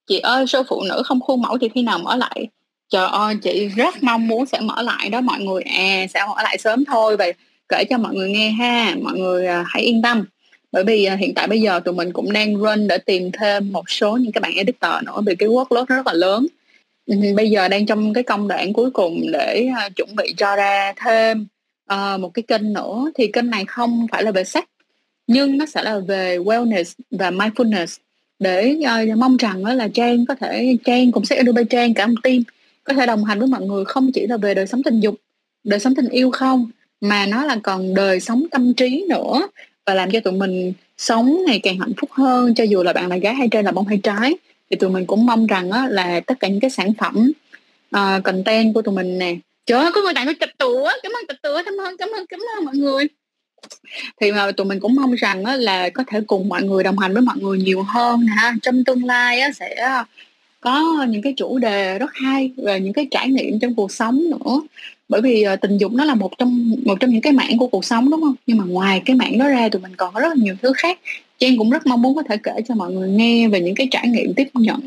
Chị 0.07 0.19
ơi 0.19 0.47
số 0.47 0.63
phụ 0.69 0.83
nữ 0.89 1.03
không 1.05 1.21
khuôn 1.21 1.43
mẫu 1.43 1.59
thì 1.59 1.69
khi 1.75 1.83
nào 1.83 1.99
mở 1.99 2.17
lại? 2.17 2.49
Trời 2.91 3.09
ơi 3.13 3.35
chị 3.43 3.69
rất 3.69 4.03
mong 4.03 4.29
muốn 4.29 4.47
sẽ 4.47 4.61
mở 4.61 4.83
lại 4.83 5.09
đó 5.11 5.21
mọi 5.21 5.41
người. 5.41 5.63
À 5.63 6.07
sẽ 6.15 6.21
mở 6.29 6.43
lại 6.43 6.59
sớm 6.59 6.85
thôi 6.85 7.17
và 7.17 7.27
kể 7.69 7.85
cho 7.91 7.99
mọi 7.99 8.15
người 8.15 8.31
nghe 8.31 8.51
ha. 8.51 8.95
Mọi 9.03 9.19
người 9.19 9.47
à, 9.47 9.65
hãy 9.69 9.83
yên 9.83 10.03
tâm. 10.03 10.25
Bởi 10.73 10.85
vì 10.85 11.05
à, 11.05 11.17
hiện 11.17 11.35
tại 11.35 11.47
bây 11.47 11.61
giờ 11.61 11.81
tụi 11.85 11.95
mình 11.95 12.13
cũng 12.13 12.33
đang 12.33 12.57
run 12.57 12.89
để 12.89 12.99
tìm 12.99 13.31
thêm 13.33 13.73
một 13.73 13.91
số 13.91 14.17
những 14.17 14.33
các 14.33 14.43
bạn 14.43 14.55
editor 14.55 15.05
nữa 15.07 15.21
vì 15.27 15.35
cái 15.35 15.49
workload 15.49 15.85
nó 15.89 15.97
rất 15.97 16.07
là 16.07 16.13
lớn. 16.13 16.47
Ừ, 17.07 17.17
bây 17.37 17.51
giờ 17.51 17.69
đang 17.69 17.87
trong 17.87 18.15
cái 18.15 18.23
công 18.25 18.49
đoạn 18.49 18.73
cuối 18.73 18.91
cùng 18.91 19.21
để 19.33 19.69
uh, 19.87 19.97
chuẩn 19.97 20.17
bị 20.17 20.35
cho 20.37 20.57
ra 20.57 20.93
thêm 20.97 21.47
uh, 21.93 22.21
một 22.21 22.35
cái 22.35 22.43
kênh 22.43 22.73
nữa. 22.73 23.11
Thì 23.15 23.27
kênh 23.33 23.51
này 23.51 23.65
không 23.65 24.07
phải 24.13 24.23
là 24.23 24.31
về 24.31 24.45
sách 24.45 24.69
nhưng 25.27 25.59
nó 25.59 25.67
sẽ 25.67 25.83
là 25.83 25.99
về 26.09 26.39
wellness 26.39 26.95
và 27.11 27.31
mindfulness. 27.31 27.99
Để 28.39 28.77
uh, 29.13 29.19
mong 29.19 29.37
rằng 29.37 29.65
là 29.65 29.89
trang 29.95 30.27
có 30.27 30.35
thể 30.35 30.77
trang 30.85 31.13
cũng 31.13 31.25
sẽ 31.25 31.43
đưa 31.43 31.53
bay 31.53 31.65
trang 31.65 31.95
cả 31.95 32.07
một 32.07 32.15
team 32.23 32.43
có 32.85 32.95
thể 32.95 33.07
đồng 33.07 33.25
hành 33.25 33.39
với 33.39 33.49
mọi 33.49 33.63
người 33.63 33.85
không 33.85 34.13
chỉ 34.13 34.27
là 34.27 34.37
về 34.37 34.55
đời 34.55 34.67
sống 34.67 34.83
tình 34.83 35.01
dục 35.01 35.15
đời 35.65 35.81
sống 35.81 35.95
tình 35.95 36.09
yêu 36.09 36.31
không 36.31 36.71
mà 37.01 37.27
nó 37.27 37.45
là 37.45 37.57
còn 37.63 37.95
đời 37.95 38.21
sống 38.21 38.47
tâm 38.51 38.75
trí 38.75 39.05
nữa. 39.09 39.49
Và 39.87 39.95
làm 39.95 40.11
cho 40.11 40.21
tụi 40.21 40.33
mình 40.33 40.73
sống 40.99 41.43
ngày 41.47 41.61
càng 41.63 41.79
hạnh 41.79 41.93
phúc 42.01 42.11
hơn 42.13 42.55
cho 42.55 42.65
dù 42.65 42.83
là 42.83 42.93
bạn 42.93 43.09
là 43.09 43.17
gái 43.17 43.35
hay 43.35 43.49
trai 43.49 43.63
là 43.63 43.73
bông 43.73 43.87
hay 43.87 44.01
trái. 44.03 44.35
Thì 44.71 44.77
tụi 44.77 44.91
mình 44.91 45.07
cũng 45.07 45.27
mong 45.27 45.47
rằng 45.47 45.71
á, 45.71 45.87
là 45.91 46.21
tất 46.21 46.35
cả 46.41 46.49
những 46.49 46.61
cái 46.61 46.71
sản 46.71 46.93
phẩm 46.99 47.33
uh, 47.97 48.25
content 48.25 48.75
của 48.75 48.83
tụi 48.83 48.95
mình 48.95 49.19
nè. 49.19 49.37
Trời 49.67 49.79
ơi 49.83 49.91
có 49.95 50.01
người 50.01 50.15
tặng 50.15 50.27
tôi 50.27 50.35
tịch 50.35 50.59
tủa 50.59 50.91
cảm 51.03 51.13
ơn 51.13 51.27
tịch 51.29 51.43
tủa 51.43 51.63
cảm 51.65 51.75
ơn 51.81 51.97
cảm 51.97 52.09
ơn 52.17 52.27
cảm 52.27 52.41
ơn 52.57 52.65
mọi 52.65 52.75
người. 52.77 53.07
Thì 54.21 54.33
mà 54.33 54.53
tụi 54.53 54.67
mình 54.67 54.81
cũng 54.81 54.95
mong 54.95 55.15
rằng 55.15 55.45
á, 55.45 55.57
là 55.57 55.89
có 55.89 56.05
thể 56.07 56.21
cùng 56.27 56.49
mọi 56.49 56.63
người 56.63 56.85
đồng 56.85 56.99
hành 56.99 57.13
với 57.13 57.23
mọi 57.23 57.37
người 57.39 57.59
nhiều 57.59 57.83
hơn 57.83 58.21
ha. 58.21 58.55
trong 58.63 58.85
tương 58.85 59.05
lai 59.05 59.41
á, 59.41 59.51
sẽ 59.53 60.03
có 60.61 61.07
những 61.09 61.23
cái 61.23 61.33
chủ 61.37 61.59
đề 61.59 61.99
rất 61.99 62.11
hay 62.15 62.51
về 62.57 62.81
những 62.81 62.93
cái 62.93 63.07
trải 63.11 63.29
nghiệm 63.29 63.59
trong 63.59 63.75
cuộc 63.75 63.93
sống 63.93 64.31
nữa. 64.31 64.61
Bởi 65.09 65.21
vì 65.21 65.45
uh, 65.55 65.61
tình 65.61 65.79
dục 65.79 65.93
nó 65.93 66.05
là 66.05 66.15
một 66.15 66.39
trong 66.39 66.75
một 66.85 67.01
trong 67.01 67.11
những 67.11 67.21
cái 67.21 67.33
mảng 67.33 67.59
của 67.59 67.67
cuộc 67.67 67.85
sống 67.85 68.11
đúng 68.11 68.21
không? 68.21 68.35
Nhưng 68.47 68.59
mà 68.59 68.65
ngoài 68.65 69.03
cái 69.05 69.17
mảng 69.17 69.39
đó 69.39 69.49
ra 69.49 69.69
tụi 69.69 69.83
mình 69.83 69.97
còn 69.97 70.15
có 70.15 70.21
rất 70.21 70.29
là 70.29 70.35
nhiều 70.39 70.55
thứ 70.63 70.73
khác. 70.77 70.99
Trang 71.39 71.59
cũng 71.59 71.71
rất 71.71 71.87
mong 71.87 72.03
muốn 72.03 72.15
có 72.15 72.23
thể 72.29 72.37
kể 72.43 72.53
cho 72.69 72.75
mọi 72.75 72.93
người 72.93 73.09
nghe 73.09 73.49
về 73.49 73.61
những 73.61 73.75
cái 73.75 73.89
trải 73.91 74.09
nghiệm 74.09 74.35
tiếp 74.35 74.49
nhận 74.55 74.81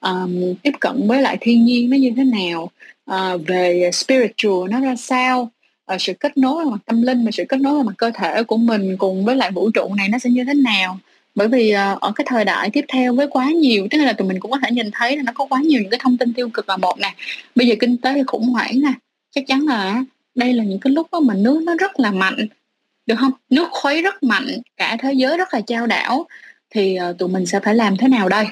um, 0.00 0.54
tiếp 0.62 0.72
cận 0.80 1.08
với 1.08 1.22
lại 1.22 1.36
thiên 1.40 1.64
nhiên 1.64 1.90
nó 1.90 1.96
như 1.96 2.12
thế 2.16 2.24
nào 2.24 2.70
uh, 3.10 3.46
về 3.46 3.90
spiritual 3.92 4.70
nó 4.70 4.80
ra 4.80 4.96
sao 4.96 5.50
uh, 5.94 6.00
sự 6.00 6.12
kết 6.20 6.36
nối 6.36 6.64
về 6.64 6.70
mặt 6.70 6.80
tâm 6.86 7.02
linh 7.02 7.24
và 7.24 7.30
sự 7.30 7.44
kết 7.48 7.60
nối 7.60 7.76
về 7.76 7.82
mặt 7.82 7.94
cơ 7.96 8.10
thể 8.14 8.42
của 8.42 8.56
mình 8.56 8.96
cùng 8.96 9.24
với 9.24 9.36
lại 9.36 9.50
vũ 9.50 9.70
trụ 9.70 9.94
này 9.94 10.08
nó 10.08 10.18
sẽ 10.18 10.30
như 10.30 10.44
thế 10.44 10.54
nào 10.54 10.98
bởi 11.34 11.48
vì 11.48 11.70
ờ, 11.70 11.98
ở 12.00 12.12
cái 12.16 12.24
thời 12.28 12.44
đại 12.44 12.70
tiếp 12.72 12.84
theo 12.88 13.14
với 13.14 13.26
quá 13.30 13.50
nhiều, 13.50 13.86
tức 13.90 13.98
là 13.98 14.12
tụi 14.12 14.28
mình 14.28 14.40
cũng 14.40 14.50
có 14.50 14.58
thể 14.62 14.70
nhìn 14.70 14.90
thấy 14.92 15.16
là 15.16 15.22
nó 15.22 15.32
có 15.34 15.46
quá 15.50 15.60
nhiều 15.64 15.80
những 15.80 15.90
cái 15.90 16.00
thông 16.02 16.16
tin 16.16 16.32
tiêu 16.32 16.48
cực 16.54 16.68
là 16.68 16.76
một 16.76 16.98
nè. 16.98 17.14
Bây 17.54 17.66
giờ 17.66 17.74
kinh 17.80 17.96
tế 17.96 18.22
khủng 18.26 18.48
hoảng 18.48 18.80
nè. 18.80 18.92
Chắc 19.30 19.44
chắn 19.46 19.66
là 19.66 20.04
đây 20.34 20.52
là 20.52 20.64
những 20.64 20.80
cái 20.80 20.92
lúc 20.92 21.06
đó 21.12 21.20
mà 21.20 21.34
nước 21.34 21.62
nó 21.66 21.74
rất 21.78 22.00
là 22.00 22.10
mạnh, 22.10 22.46
được 23.06 23.14
không? 23.18 23.32
Nước 23.50 23.68
khuấy 23.70 24.02
rất 24.02 24.22
mạnh, 24.22 24.46
cả 24.76 24.96
thế 25.00 25.12
giới 25.12 25.36
rất 25.36 25.54
là 25.54 25.60
trao 25.60 25.86
đảo. 25.86 26.26
Thì 26.70 26.96
ờ, 26.96 27.12
tụi 27.18 27.28
mình 27.28 27.46
sẽ 27.46 27.60
phải 27.60 27.74
làm 27.74 27.96
thế 27.96 28.08
nào 28.08 28.28
đây? 28.28 28.46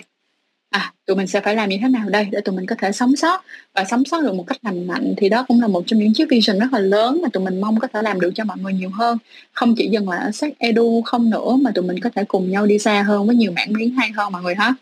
À 0.70 0.92
tụi 1.06 1.16
mình 1.16 1.26
sẽ 1.26 1.40
phải 1.40 1.54
làm 1.54 1.68
như 1.68 1.76
thế 1.82 1.88
nào 1.88 2.08
đây 2.08 2.28
để 2.32 2.40
tụi 2.40 2.56
mình 2.56 2.66
có 2.66 2.74
thể 2.78 2.92
sống 2.92 3.16
sót? 3.16 3.44
Và 3.74 3.84
sống 3.84 4.04
sót 4.04 4.20
được 4.22 4.34
một 4.34 4.44
cách 4.46 4.58
lành 4.62 4.86
mạnh 4.86 5.14
thì 5.16 5.28
đó 5.28 5.44
cũng 5.48 5.60
là 5.60 5.66
một 5.66 5.82
trong 5.86 5.98
những 5.98 6.12
chiếc 6.14 6.28
vision 6.30 6.58
rất 6.58 6.72
là 6.72 6.78
lớn 6.78 7.20
mà 7.22 7.28
tụi 7.32 7.44
mình 7.44 7.60
mong 7.60 7.80
có 7.80 7.88
thể 7.88 8.02
làm 8.02 8.20
được 8.20 8.30
cho 8.34 8.44
mọi 8.44 8.58
người 8.58 8.72
nhiều 8.72 8.90
hơn. 8.90 9.18
Không 9.52 9.74
chỉ 9.76 9.88
dừng 9.88 10.08
lại 10.08 10.20
ở 10.24 10.30
sách 10.30 10.52
edu 10.58 11.02
không 11.02 11.30
nữa 11.30 11.56
mà 11.60 11.70
tụi 11.74 11.84
mình 11.84 12.00
có 12.00 12.10
thể 12.14 12.24
cùng 12.24 12.50
nhau 12.50 12.66
đi 12.66 12.78
xa 12.78 13.02
hơn 13.02 13.26
với 13.26 13.36
nhiều 13.36 13.52
mảng 13.52 13.72
miếng 13.72 13.90
hay 13.90 14.10
hơn 14.10 14.32
mọi 14.32 14.42
người 14.42 14.54
hết 14.54 14.72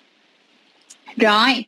rồi, 1.18 1.64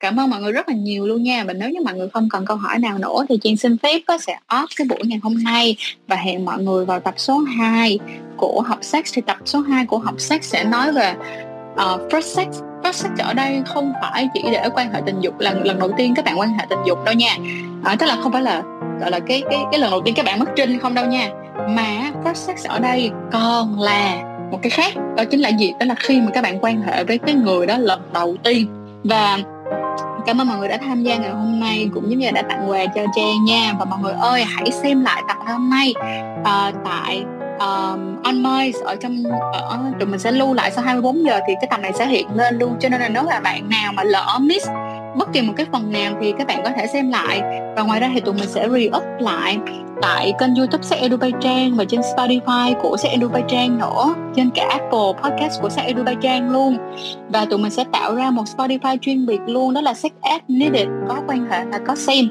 cảm 0.00 0.20
ơn 0.20 0.30
mọi 0.30 0.40
người 0.40 0.52
rất 0.52 0.68
là 0.68 0.74
nhiều 0.74 1.06
luôn 1.06 1.22
nha. 1.22 1.44
Và 1.44 1.52
nếu 1.52 1.70
như 1.70 1.80
mọi 1.84 1.94
người 1.94 2.08
không 2.08 2.28
còn 2.28 2.46
câu 2.46 2.56
hỏi 2.56 2.78
nào 2.78 2.98
nữa 2.98 3.26
thì 3.28 3.38
Trang 3.42 3.56
xin 3.56 3.78
phép 3.78 4.00
có 4.06 4.18
sẽ 4.18 4.38
off 4.48 4.66
cái 4.76 4.86
buổi 4.86 4.98
ngày 5.04 5.18
hôm 5.22 5.44
nay. 5.44 5.76
Và 6.06 6.16
hẹn 6.16 6.44
mọi 6.44 6.62
người 6.62 6.84
vào 6.84 7.00
tập 7.00 7.14
số 7.16 7.38
2 7.38 7.98
của 8.36 8.62
học 8.66 8.78
sex. 8.82 9.12
Thì 9.14 9.22
tập 9.26 9.36
số 9.44 9.60
2 9.60 9.86
của 9.86 9.98
học 9.98 10.20
sex 10.20 10.42
sẽ 10.42 10.64
nói 10.64 10.92
về 10.92 11.14
uh, 11.74 12.12
first 12.12 12.20
sex. 12.20 12.48
First 12.82 12.92
sex 12.92 13.10
ở 13.18 13.34
đây 13.34 13.62
không 13.66 13.92
phải 14.02 14.28
chỉ 14.34 14.42
để 14.52 14.68
quan 14.74 14.92
hệ 14.92 15.00
tình 15.06 15.20
dục 15.20 15.38
lần 15.38 15.64
lần 15.64 15.78
đầu 15.78 15.90
tiên 15.96 16.14
các 16.16 16.24
bạn 16.24 16.38
quan 16.38 16.50
hệ 16.58 16.66
tình 16.68 16.78
dục 16.86 17.04
đâu 17.04 17.14
nha. 17.14 17.36
Uh, 17.92 17.98
tức 17.98 18.06
là 18.06 18.16
không 18.22 18.32
phải 18.32 18.42
là 18.42 18.62
gọi 19.00 19.10
là 19.10 19.18
cái 19.18 19.42
cái 19.50 19.58
cái 19.72 19.80
lần 19.80 19.90
đầu 19.90 20.00
tiên 20.04 20.14
các 20.14 20.26
bạn 20.26 20.38
mất 20.38 20.48
trinh 20.56 20.78
không 20.78 20.94
đâu 20.94 21.06
nha. 21.06 21.28
Mà 21.68 22.10
first 22.24 22.34
sex 22.34 22.66
ở 22.66 22.78
đây 22.78 23.10
còn 23.32 23.80
là 23.80 24.22
một 24.50 24.58
cái 24.62 24.70
khác 24.70 24.92
đó 25.16 25.24
chính 25.24 25.40
là 25.40 25.48
gì 25.48 25.72
đó 25.80 25.86
là 25.86 25.94
khi 25.94 26.20
mà 26.20 26.30
các 26.34 26.42
bạn 26.42 26.58
quan 26.60 26.82
hệ 26.82 27.04
với 27.04 27.18
cái 27.18 27.34
người 27.34 27.66
đó 27.66 27.78
lần 27.78 28.00
đầu 28.12 28.36
tiên 28.42 28.66
và 29.04 29.38
cảm 30.26 30.40
ơn 30.40 30.48
mọi 30.48 30.58
người 30.58 30.68
đã 30.68 30.76
tham 30.76 31.02
gia 31.02 31.16
ngày 31.16 31.30
hôm 31.30 31.60
nay 31.60 31.90
cũng 31.94 32.10
giống 32.10 32.18
như 32.18 32.26
là 32.26 32.32
đã 32.32 32.42
tặng 32.42 32.70
quà 32.70 32.86
cho 32.86 33.02
Trang 33.16 33.44
nha 33.44 33.74
và 33.78 33.84
mọi 33.84 33.98
người 34.02 34.12
ơi 34.12 34.44
hãy 34.44 34.70
xem 34.70 35.02
lại 35.02 35.22
tập 35.28 35.36
hôm 35.46 35.70
nay 35.70 35.94
uh, 36.40 36.74
tại 36.84 37.24
um, 37.58 38.22
on 38.22 38.42
my 38.42 38.72
ở 38.84 38.96
trong 38.96 39.22
ờ, 39.52 39.60
ở 39.60 39.78
tụi 40.00 40.08
mình 40.08 40.20
sẽ 40.20 40.32
lưu 40.32 40.54
lại 40.54 40.70
sau 40.70 40.84
24 40.84 41.24
giờ 41.24 41.40
thì 41.46 41.54
cái 41.60 41.68
tập 41.70 41.80
này 41.80 41.92
sẽ 41.92 42.06
hiện 42.06 42.26
lên 42.34 42.58
luôn. 42.58 42.76
Cho 42.80 42.88
nên 42.88 43.00
là 43.00 43.08
nếu 43.08 43.22
là 43.22 43.40
bạn 43.40 43.68
nào 43.68 43.92
mà 43.92 44.04
lỡ 44.04 44.38
miss 44.40 44.68
bất 45.16 45.32
kỳ 45.32 45.42
một 45.42 45.52
cái 45.56 45.66
phần 45.72 45.92
nào 45.92 46.12
thì 46.20 46.32
các 46.38 46.46
bạn 46.46 46.60
có 46.64 46.70
thể 46.76 46.86
xem 46.86 47.10
lại. 47.10 47.42
Và 47.76 47.82
ngoài 47.82 48.00
ra 48.00 48.10
thì 48.14 48.20
tụi 48.20 48.34
mình 48.34 48.48
sẽ 48.48 48.68
re-up 48.68 49.18
lại 49.18 49.58
tại 50.04 50.32
kênh 50.38 50.54
youtube 50.54 50.82
sách 50.82 50.98
Edu 50.98 51.16
Bay 51.16 51.32
Trang 51.40 51.74
và 51.74 51.84
trên 51.84 52.00
Spotify 52.00 52.74
của 52.74 52.96
sách 52.96 53.10
Edu 53.10 53.28
Bay 53.28 53.42
Trang 53.48 53.78
nữa, 53.78 54.14
trên 54.36 54.50
cả 54.50 54.66
Apple 54.70 55.22
Podcast 55.22 55.62
của 55.62 55.68
sách 55.68 55.84
Edu 55.84 56.02
Bay 56.02 56.16
Trang 56.22 56.50
luôn. 56.50 56.76
Và 57.28 57.44
tụi 57.44 57.58
mình 57.58 57.70
sẽ 57.70 57.84
tạo 57.92 58.14
ra 58.14 58.30
một 58.30 58.42
Spotify 58.56 58.98
chuyên 59.00 59.26
biệt 59.26 59.40
luôn, 59.46 59.74
đó 59.74 59.80
là 59.80 59.94
Sex 59.94 60.12
Ad 60.20 60.40
Needed, 60.48 60.88
có 61.08 61.16
quan 61.26 61.50
hệ 61.50 61.64
là 61.64 61.78
có 61.86 61.94
xem. 61.94 62.28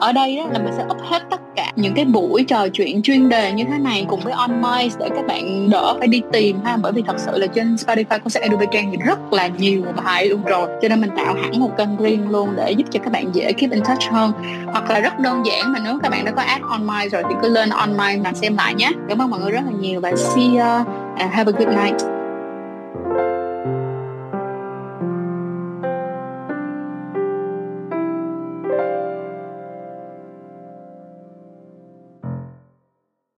Ở 0.00 0.12
đây 0.12 0.36
đó 0.36 0.44
là 0.52 0.58
mình 0.58 0.72
sẽ 0.76 0.84
up 0.84 0.96
hết 1.10 1.22
tất 1.30 1.40
cả 1.56 1.72
những 1.76 1.94
cái 1.94 2.04
buổi 2.04 2.44
trò 2.44 2.68
chuyện 2.68 3.02
chuyên 3.02 3.28
đề 3.28 3.52
như 3.52 3.64
thế 3.64 3.78
này 3.78 4.06
cùng 4.08 4.20
với 4.20 4.32
on 4.32 4.62
mic 4.62 4.92
để 4.98 5.08
các 5.08 5.26
bạn 5.26 5.70
đỡ 5.70 5.94
phải 5.98 6.08
đi 6.08 6.22
tìm 6.32 6.56
ha, 6.64 6.76
bởi 6.76 6.92
vì 6.92 7.02
thật 7.06 7.16
sự 7.18 7.38
là 7.38 7.46
trên 7.46 7.74
Spotify 7.74 8.18
của 8.18 8.30
sách 8.30 8.42
Edu 8.42 8.56
Bay 8.56 8.66
Trang 8.72 8.90
thì 8.90 8.96
rất 9.04 9.32
là 9.32 9.46
nhiều 9.46 9.82
bài 10.04 10.26
luôn 10.28 10.44
rồi. 10.44 10.68
Cho 10.82 10.88
nên 10.88 11.00
mình 11.00 11.10
tạo 11.16 11.34
hẳn 11.34 11.60
một 11.60 11.70
kênh 11.78 11.96
riêng 11.96 12.30
luôn 12.30 12.48
để 12.56 12.70
giúp 12.70 12.84
cho 12.90 13.00
các 13.04 13.12
bạn 13.12 13.34
dễ 13.34 13.52
keep 13.52 13.70
in 13.70 13.84
touch 13.84 14.02
hơn. 14.10 14.32
Hoặc 14.66 14.90
là 14.90 15.00
rất 15.00 15.18
đơn 15.18 15.46
giản 15.46 15.72
mà 15.72 15.78
nếu 15.84 15.98
các 16.02 16.08
bạn 16.08 16.24
đã 16.24 16.32
có 16.32 16.42
app 16.42 16.64
on 16.64 16.86
mic 16.86 17.12
rồi 17.16 17.24
thì 17.30 17.36
cứ 17.42 17.48
lên 17.48 17.70
online 17.70 18.20
mà 18.24 18.32
xem 18.32 18.56
lại 18.56 18.74
nhé. 18.74 18.92
Cảm 19.08 19.22
ơn 19.22 19.30
mọi 19.30 19.40
người 19.40 19.50
rất 19.50 19.60
là 19.66 19.72
nhiều 19.80 20.00
và 20.00 20.12
see 20.16 20.44
you 20.44 20.54
uh, 20.54 20.86
à, 21.16 21.26
have 21.32 21.52
a 21.52 21.58
good 21.58 21.76
night. 21.76 22.15